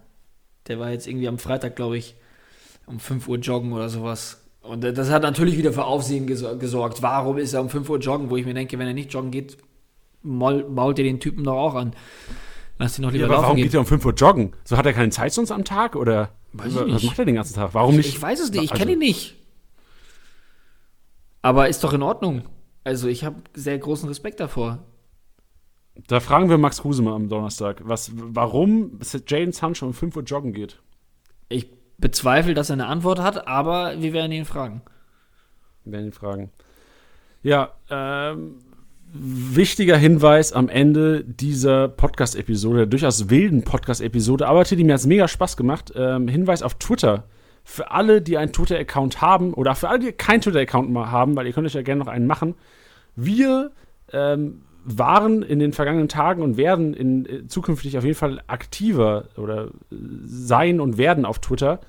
der 0.69 0.79
war 0.79 0.91
jetzt 0.91 1.07
irgendwie 1.07 1.29
am 1.29 1.39
Freitag, 1.39 1.77
glaube 1.77 1.97
ich, 1.99 2.15
um 2.87 2.99
5 2.99 3.29
Uhr 3.29 3.39
joggen 3.39 3.73
oder 3.73 3.89
sowas. 3.89 4.41
Und 4.63 4.83
das 4.83 5.11
hat 5.11 5.23
natürlich 5.23 5.59
wieder 5.59 5.73
für 5.75 5.85
Aufsehen 5.85 6.27
gesorgt. 6.27 7.03
Warum 7.03 7.37
ist 7.37 7.53
er 7.53 7.61
um 7.61 7.69
5 7.69 7.89
Uhr 7.91 7.99
joggen? 7.99 8.31
Wo 8.31 8.37
ich 8.37 8.47
mir 8.47 8.55
denke, 8.55 8.79
wenn 8.79 8.87
er 8.87 8.95
nicht 8.95 9.13
joggen 9.13 9.31
geht, 9.31 9.59
maul, 10.23 10.65
mault 10.69 10.99
ihr 10.99 11.05
den 11.05 11.21
Typen 11.21 11.45
doch 11.45 11.57
auch 11.57 11.75
an. 11.75 11.95
Lass 12.79 12.99
ihn 12.99 13.03
noch 13.03 13.13
lieber 13.13 13.25
ja, 13.25 13.27
aber 13.27 13.35
laufen 13.35 13.45
warum 13.45 13.57
gehen. 13.57 13.65
geht 13.65 13.75
er 13.75 13.81
um 13.81 13.87
5 13.87 14.05
Uhr 14.07 14.15
joggen? 14.15 14.53
So 14.65 14.79
hat 14.79 14.87
er 14.87 14.95
keine 14.95 15.11
Zeit 15.11 15.33
sonst 15.35 15.51
am 15.51 15.65
Tag? 15.65 15.97
Oder 15.97 16.31
weiß 16.55 16.75
was 16.75 17.03
macht 17.03 17.19
er 17.19 17.25
den 17.25 17.35
ganzen 17.35 17.55
Tag? 17.55 17.75
Warum 17.75 17.97
nicht? 17.97 18.09
Ich 18.09 18.21
weiß 18.21 18.41
es 18.41 18.51
nicht, 18.51 18.63
ich 18.63 18.71
kenne 18.71 18.83
also, 18.83 18.93
ihn 18.93 18.99
nicht. 18.99 19.37
Aber 21.43 21.69
ist 21.69 21.85
doch 21.85 21.93
in 21.93 22.03
Ordnung. 22.03 22.45
Also 22.85 23.09
ich 23.09 23.25
habe 23.25 23.37
sehr 23.55 23.79
großen 23.79 24.09
Respekt 24.09 24.41
davor. 24.41 24.85
Da 26.09 26.21
fragen 26.21 26.49
wir 26.49 26.59
Max 26.59 26.81
Kruse 26.83 27.03
mal 27.03 27.15
am 27.15 27.29
Donnerstag, 27.29 27.83
was, 27.85 28.11
warum 28.15 28.99
Jaden 29.27 29.53
Sancho 29.53 29.87
um 29.87 29.95
5 29.95 30.17
Uhr 30.17 30.23
joggen 30.23 30.53
geht. 30.53 30.81
Ich 31.49 31.69
bezweifle, 31.99 32.55
dass 32.55 32.71
er 32.71 32.75
eine 32.75 32.87
Antwort 32.87 33.21
hat, 33.21 33.47
aber 33.47 34.01
wir 34.01 34.13
werden 34.13 34.33
ihn 34.33 34.45
fragen. 34.45 34.83
Wir 35.85 35.93
werden 35.93 36.07
ihn 36.07 36.13
fragen. 36.13 36.51
Ja, 37.43 37.75
ähm, 37.91 38.59
wichtiger 39.15 39.97
Hinweis 39.97 40.53
am 40.53 40.69
Ende 40.69 41.25
dieser 41.25 41.87
Podcast-Episode, 41.89 42.79
der 42.79 42.87
durchaus 42.87 43.31
wilden 43.31 43.63
Podcast-Episode, 43.63 44.49
aber 44.49 44.65
die 44.65 44.83
mir 44.83 44.95
hat 44.95 45.01
es 45.01 45.07
mega 45.07 45.29
Spaß 45.29 45.57
gemacht. 45.57 45.93
Ähm, 45.95 46.27
Hinweis 46.27 46.63
auf 46.63 46.75
Twitter. 46.75 47.25
Für 47.63 47.93
alle, 47.93 48.21
die 48.21 48.37
einen 48.37 48.53
Twitter-Account 48.53 49.23
haben 49.23 49.55
oder 49.55 49.75
für 49.77 49.89
alle, 49.89 50.01
die 50.01 50.13
keinen 50.13 50.41
Twitter-Account 50.41 50.95
haben, 50.97 51.37
weil 51.37 51.47
ihr 51.47 51.53
könnt 51.53 51.67
euch 51.67 51.75
ja 51.75 51.83
gerne 51.83 52.01
noch 52.01 52.09
einen 52.09 52.27
machen. 52.27 52.57
Wir 53.15 53.71
ähm, 54.13 54.63
waren 54.85 55.43
in 55.43 55.61
den 55.61 55.73
vergangenen 55.73 56.09
Tagen 56.09 56.43
und 56.43 56.57
werden 56.57 56.93
in, 56.93 57.25
äh, 57.25 57.47
zukünftig 57.47 57.97
auf 57.97 58.05
jeden 58.05 58.17
Fall 58.17 58.43
aktiver 58.49 59.29
oder 59.37 59.69
sein 59.91 60.81
und 60.81 60.99
werden 60.99 61.25
auf 61.25 61.39
Twitter. 61.39 61.81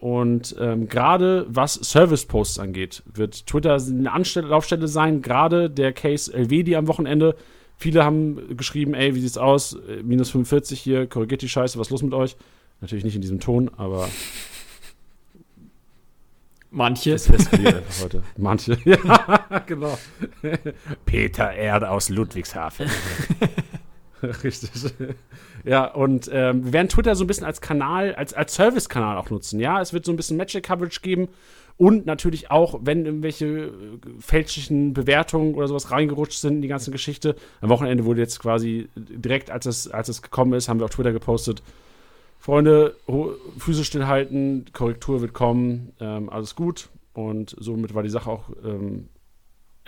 Und 0.00 0.56
ähm, 0.58 0.88
gerade 0.88 1.44
was 1.50 1.74
Service-Posts 1.74 2.58
angeht, 2.58 3.02
wird 3.04 3.46
Twitter 3.46 3.74
eine 3.74 4.10
Anlaufstelle 4.10 4.88
sein. 4.88 5.20
Gerade 5.20 5.68
der 5.68 5.92
Case 5.92 6.32
Elvedi 6.32 6.74
am 6.74 6.88
Wochenende. 6.88 7.36
Viele 7.76 8.02
haben 8.02 8.56
geschrieben, 8.56 8.94
ey, 8.94 9.14
wie 9.14 9.20
sieht's 9.20 9.36
aus? 9.36 9.74
Äh, 9.74 10.02
minus 10.02 10.30
45 10.30 10.80
hier, 10.80 11.06
korrigiert 11.06 11.42
die 11.42 11.50
Scheiße, 11.50 11.78
was 11.78 11.88
ist 11.88 11.90
los 11.90 12.02
mit 12.02 12.14
euch? 12.14 12.36
Natürlich 12.80 13.04
nicht 13.04 13.14
in 13.14 13.20
diesem 13.20 13.40
Ton, 13.40 13.70
aber. 13.76 14.08
Manche. 16.70 17.12
Es 17.12 17.28
eskaliert 17.28 17.84
heute. 18.02 18.22
Manche. 18.38 18.78
ja, 18.86 19.64
genau. 19.66 19.98
Peter 21.04 21.52
Erde 21.52 21.90
aus 21.90 22.08
Ludwigshafen. 22.08 22.88
Richtig. 24.44 24.70
Ja, 25.64 25.86
und 25.86 26.30
ähm, 26.32 26.64
wir 26.64 26.72
werden 26.72 26.88
Twitter 26.88 27.14
so 27.14 27.24
ein 27.24 27.26
bisschen 27.26 27.46
als 27.46 27.60
Kanal, 27.60 28.14
als, 28.14 28.34
als 28.34 28.54
Service-Kanal 28.54 29.16
auch 29.16 29.30
nutzen. 29.30 29.60
Ja, 29.60 29.80
es 29.80 29.92
wird 29.92 30.04
so 30.04 30.12
ein 30.12 30.16
bisschen 30.16 30.36
Match-Coverage 30.36 31.00
geben 31.00 31.28
und 31.80 32.04
natürlich 32.04 32.50
auch, 32.50 32.80
wenn 32.82 33.06
irgendwelche 33.06 33.46
äh, 33.46 33.70
fälschlichen 34.18 34.92
Bewertungen 34.92 35.54
oder 35.54 35.66
sowas 35.66 35.90
reingerutscht 35.90 36.38
sind 36.38 36.56
in 36.56 36.62
die 36.62 36.68
ganze 36.68 36.90
Geschichte. 36.90 37.36
Am 37.62 37.70
Wochenende 37.70 38.04
wurde 38.04 38.20
jetzt 38.20 38.38
quasi 38.38 38.90
direkt, 38.94 39.50
als 39.50 39.64
es, 39.64 39.88
als 39.88 40.10
es 40.10 40.20
gekommen 40.20 40.52
ist, 40.52 40.68
haben 40.68 40.78
wir 40.78 40.84
auf 40.84 40.90
Twitter 40.90 41.12
gepostet. 41.12 41.62
Freunde, 42.38 42.96
Füße 43.58 43.84
stillhalten, 43.84 44.66
Korrektur 44.74 45.22
wird 45.22 45.32
kommen, 45.32 45.92
ähm, 46.00 46.28
alles 46.28 46.54
gut. 46.54 46.90
Und 47.14 47.56
somit 47.58 47.94
war 47.94 48.02
die 48.02 48.10
Sache 48.10 48.30
auch 48.30 48.50
ähm, 48.62 49.08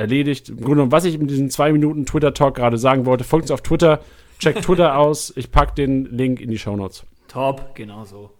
erledigt. 0.02 0.48
Im 0.48 0.56
Grunde 0.56 0.70
genommen, 0.70 0.92
was 0.92 1.04
ich 1.04 1.14
in 1.14 1.26
diesen 1.26 1.50
zwei 1.50 1.72
Minuten 1.72 2.06
Twitter-Talk 2.06 2.54
gerade 2.54 2.78
sagen 2.78 3.06
wollte, 3.06 3.24
folgt 3.24 3.44
uns 3.44 3.50
auf 3.50 3.62
Twitter, 3.62 4.00
checkt 4.38 4.62
Twitter 4.62 4.98
aus. 4.98 5.32
Ich 5.36 5.50
packe 5.50 5.74
den 5.74 6.04
Link 6.06 6.40
in 6.40 6.50
die 6.50 6.58
Shownotes. 6.58 7.04
Top, 7.28 7.74
genau 7.74 8.04
so. 8.04 8.30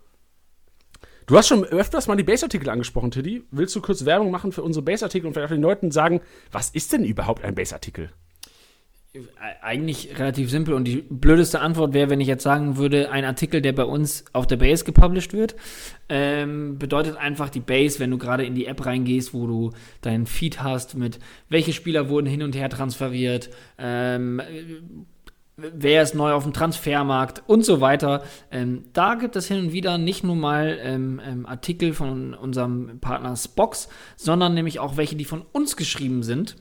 Du 1.26 1.36
hast 1.36 1.48
schon 1.48 1.64
öfters 1.64 2.08
mal 2.08 2.16
die 2.16 2.24
Base-Artikel 2.24 2.68
angesprochen, 2.68 3.10
Tiddy. 3.10 3.44
Willst 3.50 3.74
du 3.76 3.80
kurz 3.80 4.04
Werbung 4.04 4.30
machen 4.30 4.52
für 4.52 4.62
unsere 4.62 4.84
Base-Artikel 4.84 5.26
und 5.26 5.34
vielleicht 5.34 5.52
den 5.52 5.62
Leuten 5.62 5.90
sagen, 5.90 6.20
was 6.50 6.70
ist 6.70 6.92
denn 6.92 7.04
überhaupt 7.04 7.44
ein 7.44 7.54
Base-Artikel? 7.54 8.10
Eigentlich 9.60 10.18
relativ 10.18 10.50
simpel 10.50 10.72
und 10.72 10.84
die 10.84 11.04
blödeste 11.06 11.60
Antwort 11.60 11.92
wäre, 11.92 12.08
wenn 12.08 12.22
ich 12.22 12.28
jetzt 12.28 12.44
sagen 12.44 12.78
würde, 12.78 13.10
ein 13.10 13.26
Artikel, 13.26 13.60
der 13.60 13.74
bei 13.74 13.84
uns 13.84 14.24
auf 14.32 14.46
der 14.46 14.56
Base 14.56 14.86
gepublished 14.86 15.34
wird, 15.34 15.54
ähm, 16.08 16.78
bedeutet 16.78 17.18
einfach 17.18 17.50
die 17.50 17.60
Base, 17.60 18.00
wenn 18.00 18.10
du 18.10 18.16
gerade 18.16 18.46
in 18.46 18.54
die 18.54 18.64
App 18.64 18.86
reingehst, 18.86 19.34
wo 19.34 19.46
du 19.46 19.72
deinen 20.00 20.24
Feed 20.24 20.62
hast 20.62 20.94
mit 20.94 21.18
welche 21.50 21.74
Spieler 21.74 22.08
wurden 22.08 22.26
hin 22.26 22.42
und 22.42 22.56
her 22.56 22.70
transferiert, 22.70 23.50
ähm, 23.76 24.40
wer 25.58 26.02
ist 26.02 26.14
neu 26.14 26.32
auf 26.32 26.44
dem 26.44 26.54
Transfermarkt 26.54 27.42
und 27.46 27.66
so 27.66 27.82
weiter. 27.82 28.22
Ähm, 28.50 28.84
da 28.94 29.16
gibt 29.16 29.36
es 29.36 29.46
hin 29.46 29.58
und 29.58 29.72
wieder 29.74 29.98
nicht 29.98 30.24
nur 30.24 30.36
mal 30.36 30.78
ähm, 30.80 31.20
ähm, 31.22 31.44
Artikel 31.44 31.92
von 31.92 32.32
unserem 32.32 32.98
Partner 33.00 33.36
Spox, 33.36 33.90
sondern 34.16 34.54
nämlich 34.54 34.80
auch 34.80 34.96
welche, 34.96 35.16
die 35.16 35.26
von 35.26 35.42
uns 35.52 35.76
geschrieben 35.76 36.22
sind. 36.22 36.56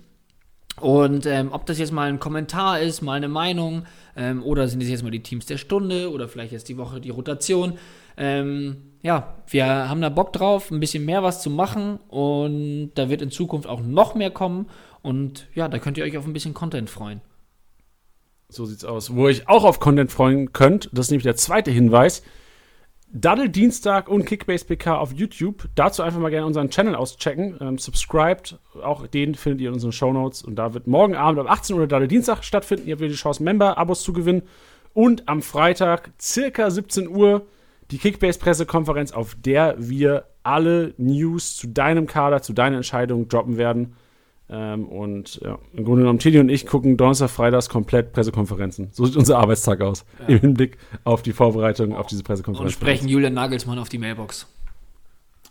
Und 0.82 1.26
ähm, 1.26 1.50
ob 1.52 1.66
das 1.68 1.78
jetzt 1.78 1.92
mal 1.92 2.10
ein 2.10 2.20
Kommentar 2.20 2.80
ist, 2.80 3.02
mal 3.02 3.14
eine 3.14 3.28
Meinung, 3.28 3.86
ähm, 4.16 4.44
oder 4.44 4.68
sind 4.68 4.82
es 4.82 4.90
jetzt 4.90 5.04
mal 5.04 5.12
die 5.12 5.24
Teams 5.24 5.46
der 5.46 5.58
Stunde 5.58 6.12
oder 6.12 6.28
vielleicht 6.28 6.52
jetzt 6.52 6.70
die 6.70 6.78
Woche 6.78 7.00
die 7.00 7.12
Rotation. 7.12 7.74
Ähm, 8.18 8.78
ja, 9.04 9.36
wir 9.48 9.66
haben 9.66 10.02
da 10.02 10.10
Bock 10.10 10.34
drauf, 10.34 10.72
ein 10.72 10.80
bisschen 10.80 11.06
mehr 11.06 11.24
was 11.24 11.42
zu 11.42 11.50
machen 11.50 12.00
und 12.08 12.92
da 12.96 13.10
wird 13.10 13.22
in 13.22 13.32
Zukunft 13.32 13.68
auch 13.68 13.82
noch 13.82 14.16
mehr 14.16 14.32
kommen. 14.32 14.68
Und 15.02 15.48
ja, 15.56 15.68
da 15.68 15.80
könnt 15.80 15.98
ihr 15.98 16.04
euch 16.04 16.18
auf 16.18 16.26
ein 16.26 16.34
bisschen 16.34 16.54
Content 16.54 16.90
freuen. 16.90 17.22
So 18.50 18.66
sieht's 18.66 18.84
aus. 18.84 19.16
Wo 19.16 19.28
ihr 19.28 19.30
euch 19.30 19.48
auch 19.48 19.64
auf 19.64 19.80
Content 19.80 20.12
freuen 20.12 20.52
könnt, 20.52 20.90
das 20.92 21.08
ist 21.08 21.12
nämlich 21.12 21.24
der 21.24 21.36
zweite 21.36 21.72
Hinweis. 21.72 22.22
Daddel 23.14 23.50
Dienstag 23.50 24.08
und 24.08 24.26
Kickbase 24.26 24.66
PK 24.66 24.98
auf 24.98 25.12
YouTube. 25.12 25.68
Dazu 25.76 26.02
einfach 26.02 26.20
mal 26.20 26.30
gerne 26.30 26.46
unseren 26.46 26.70
Channel 26.70 26.96
auschecken. 26.96 27.58
Ähm, 27.60 27.78
subscribed, 27.78 28.58
auch 28.82 29.06
den 29.06 29.36
findet 29.36 29.62
ihr 29.62 29.68
in 29.68 29.74
unseren 29.74 29.92
Show 29.92 30.14
Notes. 30.14 30.44
Und 30.44 30.56
da 30.56 30.74
wird 30.74 30.88
morgen 30.88 31.16
Abend 31.16 31.40
um 31.42 31.48
18 31.48 31.76
Uhr 31.76 31.88
Daddel 31.88 32.08
Dienstag 32.08 32.44
stattfinden. 32.44 32.88
Ihr 32.88 32.94
habt 32.94 33.02
wieder 33.02 33.12
die 33.12 33.18
Chance, 33.18 33.44
Member-Abos 33.44 34.04
zu 34.04 34.14
gewinnen. 34.14 34.44
Und 34.94 35.28
am 35.28 35.42
Freitag, 35.42 36.12
circa 36.22 36.70
17 36.70 37.10
Uhr, 37.10 37.46
die 37.92 37.98
Kickbase-Pressekonferenz, 37.98 39.12
auf 39.12 39.36
der 39.36 39.76
wir 39.78 40.26
alle 40.44 40.94
News 40.98 41.58
zu 41.58 41.68
deinem 41.68 42.08
Kader, 42.08 42.42
zu 42.42 42.54
deinen 42.54 42.76
Entscheidungen 42.76 43.28
droppen 43.28 43.58
werden. 43.58 43.94
Ähm, 44.54 44.86
und 44.90 45.40
ja, 45.42 45.58
im 45.74 45.86
Grunde 45.86 46.02
genommen, 46.02 46.20
Tini 46.20 46.38
und 46.40 46.50
ich 46.50 46.68
gucken 46.68 46.98
Donnerstag, 46.98 47.30
Freitags 47.30 47.70
komplett 47.70 48.12
Pressekonferenzen. 48.12 48.90
So 48.92 49.06
sieht 49.06 49.16
unser 49.16 49.40
Arbeitstag 49.40 49.80
aus. 49.80 50.04
Ja. 50.20 50.26
Im 50.28 50.40
Hinblick 50.40 50.78
auf 51.06 51.22
die 51.22 51.32
Vorbereitung 51.32 51.96
auf 51.96 52.08
diese 52.08 52.22
Pressekonferenz. 52.22 52.74
Und 52.74 52.74
sprechen 52.74 53.08
Julian 53.08 53.34
Nagelsmann 53.34 53.80
auf 53.80 53.88
die 53.88 53.98
Mailbox. 53.98 54.48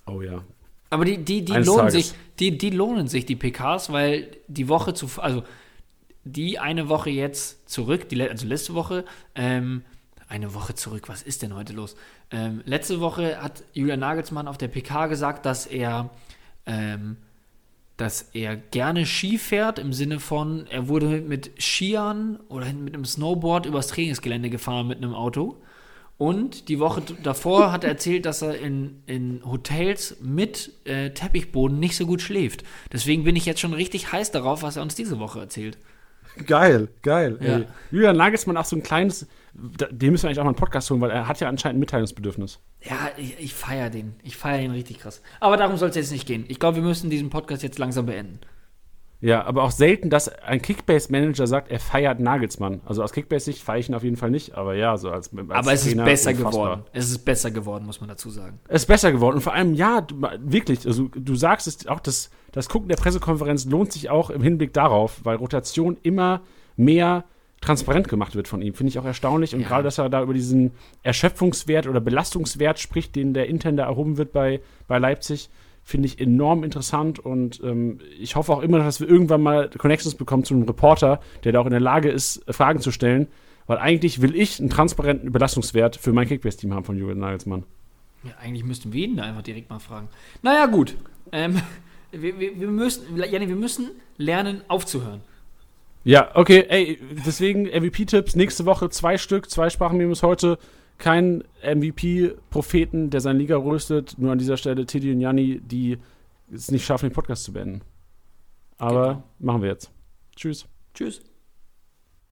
Oh 0.06 0.20
ja. 0.20 0.44
Aber 0.90 1.06
die, 1.06 1.16
die, 1.16 1.44
die 1.44 1.52
lohnen 1.52 1.86
Tages. 1.86 1.92
sich, 1.94 2.14
die, 2.40 2.58
die 2.58 2.70
lohnen 2.70 3.08
sich, 3.08 3.24
die 3.24 3.36
PKs, 3.36 3.90
weil 3.90 4.28
die 4.48 4.68
Woche 4.68 4.92
zu, 4.92 5.08
also 5.16 5.44
die 6.24 6.58
eine 6.58 6.90
Woche 6.90 7.08
jetzt 7.08 7.70
zurück, 7.70 8.08
die, 8.10 8.20
also 8.20 8.46
letzte 8.46 8.74
Woche, 8.74 9.06
ähm, 9.34 9.82
eine 10.28 10.52
Woche 10.52 10.74
zurück, 10.74 11.08
was 11.08 11.22
ist 11.22 11.42
denn 11.42 11.54
heute 11.54 11.72
los? 11.72 11.96
Ähm, 12.30 12.60
letzte 12.66 13.00
Woche 13.00 13.42
hat 13.42 13.64
Julian 13.72 14.00
Nagelsmann 14.00 14.46
auf 14.46 14.58
der 14.58 14.68
PK 14.68 15.06
gesagt, 15.06 15.46
dass 15.46 15.64
er 15.66 16.10
ähm, 16.66 17.16
dass 18.00 18.30
er 18.32 18.56
gerne 18.56 19.04
Ski 19.04 19.36
fährt, 19.36 19.78
im 19.78 19.92
Sinne 19.92 20.20
von, 20.20 20.66
er 20.70 20.88
wurde 20.88 21.20
mit 21.20 21.50
Skiern 21.58 22.40
oder 22.48 22.72
mit 22.72 22.94
einem 22.94 23.04
Snowboard 23.04 23.66
übers 23.66 23.88
Trainingsgelände 23.88 24.48
gefahren 24.48 24.86
mit 24.88 24.98
einem 24.98 25.14
Auto. 25.14 25.60
Und 26.16 26.68
die 26.68 26.78
Woche 26.78 27.02
davor 27.22 27.72
hat 27.72 27.84
er 27.84 27.90
erzählt, 27.90 28.26
dass 28.26 28.42
er 28.42 28.58
in, 28.58 29.02
in 29.06 29.40
Hotels 29.44 30.16
mit 30.20 30.72
äh, 30.84 31.10
Teppichboden 31.10 31.78
nicht 31.78 31.96
so 31.96 32.04
gut 32.06 32.20
schläft. 32.20 32.62
Deswegen 32.92 33.24
bin 33.24 33.36
ich 33.36 33.46
jetzt 33.46 33.60
schon 33.60 33.72
richtig 33.72 34.12
heiß 34.12 34.30
darauf, 34.30 34.62
was 34.62 34.76
er 34.76 34.82
uns 34.82 34.94
diese 34.94 35.18
Woche 35.18 35.40
erzählt. 35.40 35.78
Geil, 36.46 36.88
geil. 37.02 37.38
Ja. 37.40 37.60
Julian 37.90 38.16
Nagelsmann 38.16 38.56
auch 38.56 38.64
so 38.64 38.76
ein 38.76 38.82
kleines, 38.82 39.26
dem 39.54 40.12
müssen 40.12 40.24
wir 40.24 40.28
eigentlich 40.28 40.40
auch 40.40 40.44
mal 40.44 40.50
einen 40.50 40.56
Podcast 40.56 40.90
holen, 40.90 41.00
weil 41.00 41.10
er 41.10 41.28
hat 41.28 41.40
ja 41.40 41.48
anscheinend 41.48 41.76
ein 41.76 41.80
Mitteilungsbedürfnis. 41.80 42.60
Ja, 42.82 43.10
ich, 43.16 43.38
ich 43.38 43.54
feiere 43.54 43.90
den. 43.90 44.14
Ich 44.22 44.36
feiere 44.36 44.62
ihn 44.62 44.70
richtig 44.70 45.00
krass. 45.00 45.22
Aber 45.40 45.56
darum 45.56 45.76
soll 45.76 45.90
es 45.90 45.96
jetzt 45.96 46.12
nicht 46.12 46.26
gehen. 46.26 46.44
Ich 46.48 46.58
glaube, 46.58 46.76
wir 46.76 46.82
müssen 46.82 47.10
diesen 47.10 47.30
Podcast 47.30 47.62
jetzt 47.62 47.78
langsam 47.78 48.06
beenden. 48.06 48.40
Ja, 49.22 49.44
aber 49.44 49.64
auch 49.64 49.70
selten, 49.70 50.08
dass 50.08 50.28
ein 50.30 50.62
Kickbase-Manager 50.62 51.46
sagt, 51.46 51.70
er 51.70 51.78
feiert 51.78 52.20
Nagelsmann. 52.20 52.80
Also 52.86 53.02
aus 53.02 53.12
Kickbase-Sicht 53.12 53.62
feiere 53.62 53.78
ich 53.80 53.88
ihn 53.90 53.94
auf 53.94 54.02
jeden 54.02 54.16
Fall 54.16 54.30
nicht, 54.30 54.54
aber 54.54 54.74
ja, 54.74 54.96
so 54.96 55.10
als, 55.10 55.30
als 55.36 55.50
Aber 55.50 55.72
es 55.72 55.82
ist 55.84 55.90
Trainer 55.90 56.04
besser 56.04 56.30
unfassbar. 56.30 56.52
geworden. 56.52 56.82
Es 56.94 57.10
ist 57.10 57.18
besser 57.18 57.50
geworden, 57.50 57.84
muss 57.84 58.00
man 58.00 58.08
dazu 58.08 58.30
sagen. 58.30 58.60
Es 58.68 58.82
ist 58.82 58.86
besser 58.86 59.12
geworden. 59.12 59.36
Und 59.36 59.42
vor 59.42 59.52
allem, 59.52 59.74
ja, 59.74 60.00
du, 60.00 60.22
wirklich, 60.38 60.86
also 60.86 61.08
du 61.14 61.34
sagst 61.34 61.66
es 61.66 61.86
auch, 61.86 62.00
das, 62.00 62.30
das 62.52 62.70
Gucken 62.70 62.88
der 62.88 62.96
Pressekonferenz 62.96 63.66
lohnt 63.66 63.92
sich 63.92 64.08
auch 64.08 64.30
im 64.30 64.42
Hinblick 64.42 64.72
darauf, 64.72 65.20
weil 65.22 65.36
Rotation 65.36 65.98
immer 66.02 66.40
mehr 66.76 67.24
transparent 67.60 68.08
gemacht 68.08 68.34
wird 68.36 68.48
von 68.48 68.62
ihm. 68.62 68.72
Finde 68.72 68.88
ich 68.88 68.98
auch 68.98 69.04
erstaunlich. 69.04 69.54
Und 69.54 69.60
Ja. 69.60 69.68
gerade, 69.68 69.82
dass 69.84 69.98
er 69.98 70.08
da 70.08 70.22
über 70.22 70.32
diesen 70.32 70.72
Erschöpfungswert 71.02 71.86
oder 71.86 72.00
Belastungswert 72.00 72.78
spricht, 72.78 73.16
den 73.16 73.34
der 73.34 73.48
intern 73.48 73.76
da 73.76 73.84
erhoben 73.84 74.16
wird 74.16 74.32
bei, 74.32 74.60
bei 74.88 74.98
Leipzig, 74.98 75.50
finde 75.82 76.06
ich 76.06 76.20
enorm 76.20 76.64
interessant. 76.64 77.18
Und 77.18 77.60
ähm, 77.62 77.98
ich 78.18 78.36
hoffe 78.36 78.52
auch 78.52 78.62
immer, 78.62 78.78
dass 78.78 79.00
wir 79.00 79.08
irgendwann 79.08 79.42
mal 79.42 79.70
Connections 79.70 80.14
bekommen 80.14 80.44
zu 80.44 80.54
einem 80.54 80.64
Reporter, 80.64 81.20
der 81.44 81.52
da 81.52 81.60
auch 81.60 81.66
in 81.66 81.72
der 81.72 81.80
Lage 81.80 82.10
ist, 82.10 82.42
Fragen 82.48 82.80
zu 82.80 82.90
stellen. 82.90 83.28
Weil 83.66 83.78
eigentlich 83.78 84.20
will 84.20 84.34
ich 84.34 84.58
einen 84.58 84.70
transparenten 84.70 85.32
Belastungswert 85.32 85.96
für 85.96 86.12
mein 86.12 86.26
Kickbase-Team 86.26 86.74
haben 86.74 86.84
von 86.84 86.96
Julian 86.96 87.18
Nagelsmann. 87.18 87.64
Ja, 88.24 88.32
eigentlich 88.42 88.64
müssten 88.64 88.92
wir 88.92 89.06
ihn 89.06 89.16
da 89.16 89.24
einfach 89.24 89.42
direkt 89.42 89.70
mal 89.70 89.78
fragen. 89.78 90.08
Naja, 90.42 90.66
gut. 90.66 90.96
Ähm, 91.32 91.60
wir, 92.10 92.38
wir, 92.38 92.60
wir, 92.60 92.68
müssen, 92.68 93.16
Janni, 93.16 93.48
wir 93.48 93.56
müssen 93.56 93.90
lernen, 94.16 94.62
aufzuhören. 94.68 95.20
Ja, 96.02 96.30
okay, 96.34 96.64
ey, 96.68 96.98
deswegen 97.26 97.64
MVP-Tipps 97.64 98.34
nächste 98.34 98.64
Woche 98.64 98.88
zwei 98.88 99.18
Stück, 99.18 99.50
zwei 99.50 99.68
Sprachenmemos 99.68 100.22
heute. 100.22 100.58
Kein 101.00 101.42
MVP-Propheten, 101.62 103.08
der 103.10 103.20
seine 103.20 103.38
Liga 103.38 103.56
röstet. 103.56 104.16
Nur 104.18 104.32
an 104.32 104.38
dieser 104.38 104.56
Stelle 104.56 104.84
Teddy 104.86 105.12
und 105.12 105.20
Janni, 105.20 105.60
die 105.60 105.98
es 106.52 106.70
nicht 106.70 106.84
schaffen, 106.84 107.08
den 107.08 107.14
Podcast 107.14 107.44
zu 107.44 107.52
beenden. 107.52 107.80
Aber 108.76 109.06
Genau. 109.08 109.22
machen 109.38 109.62
wir 109.62 109.70
jetzt. 109.70 109.90
Tschüss. 110.36 110.66
Tschüss. 110.94 111.22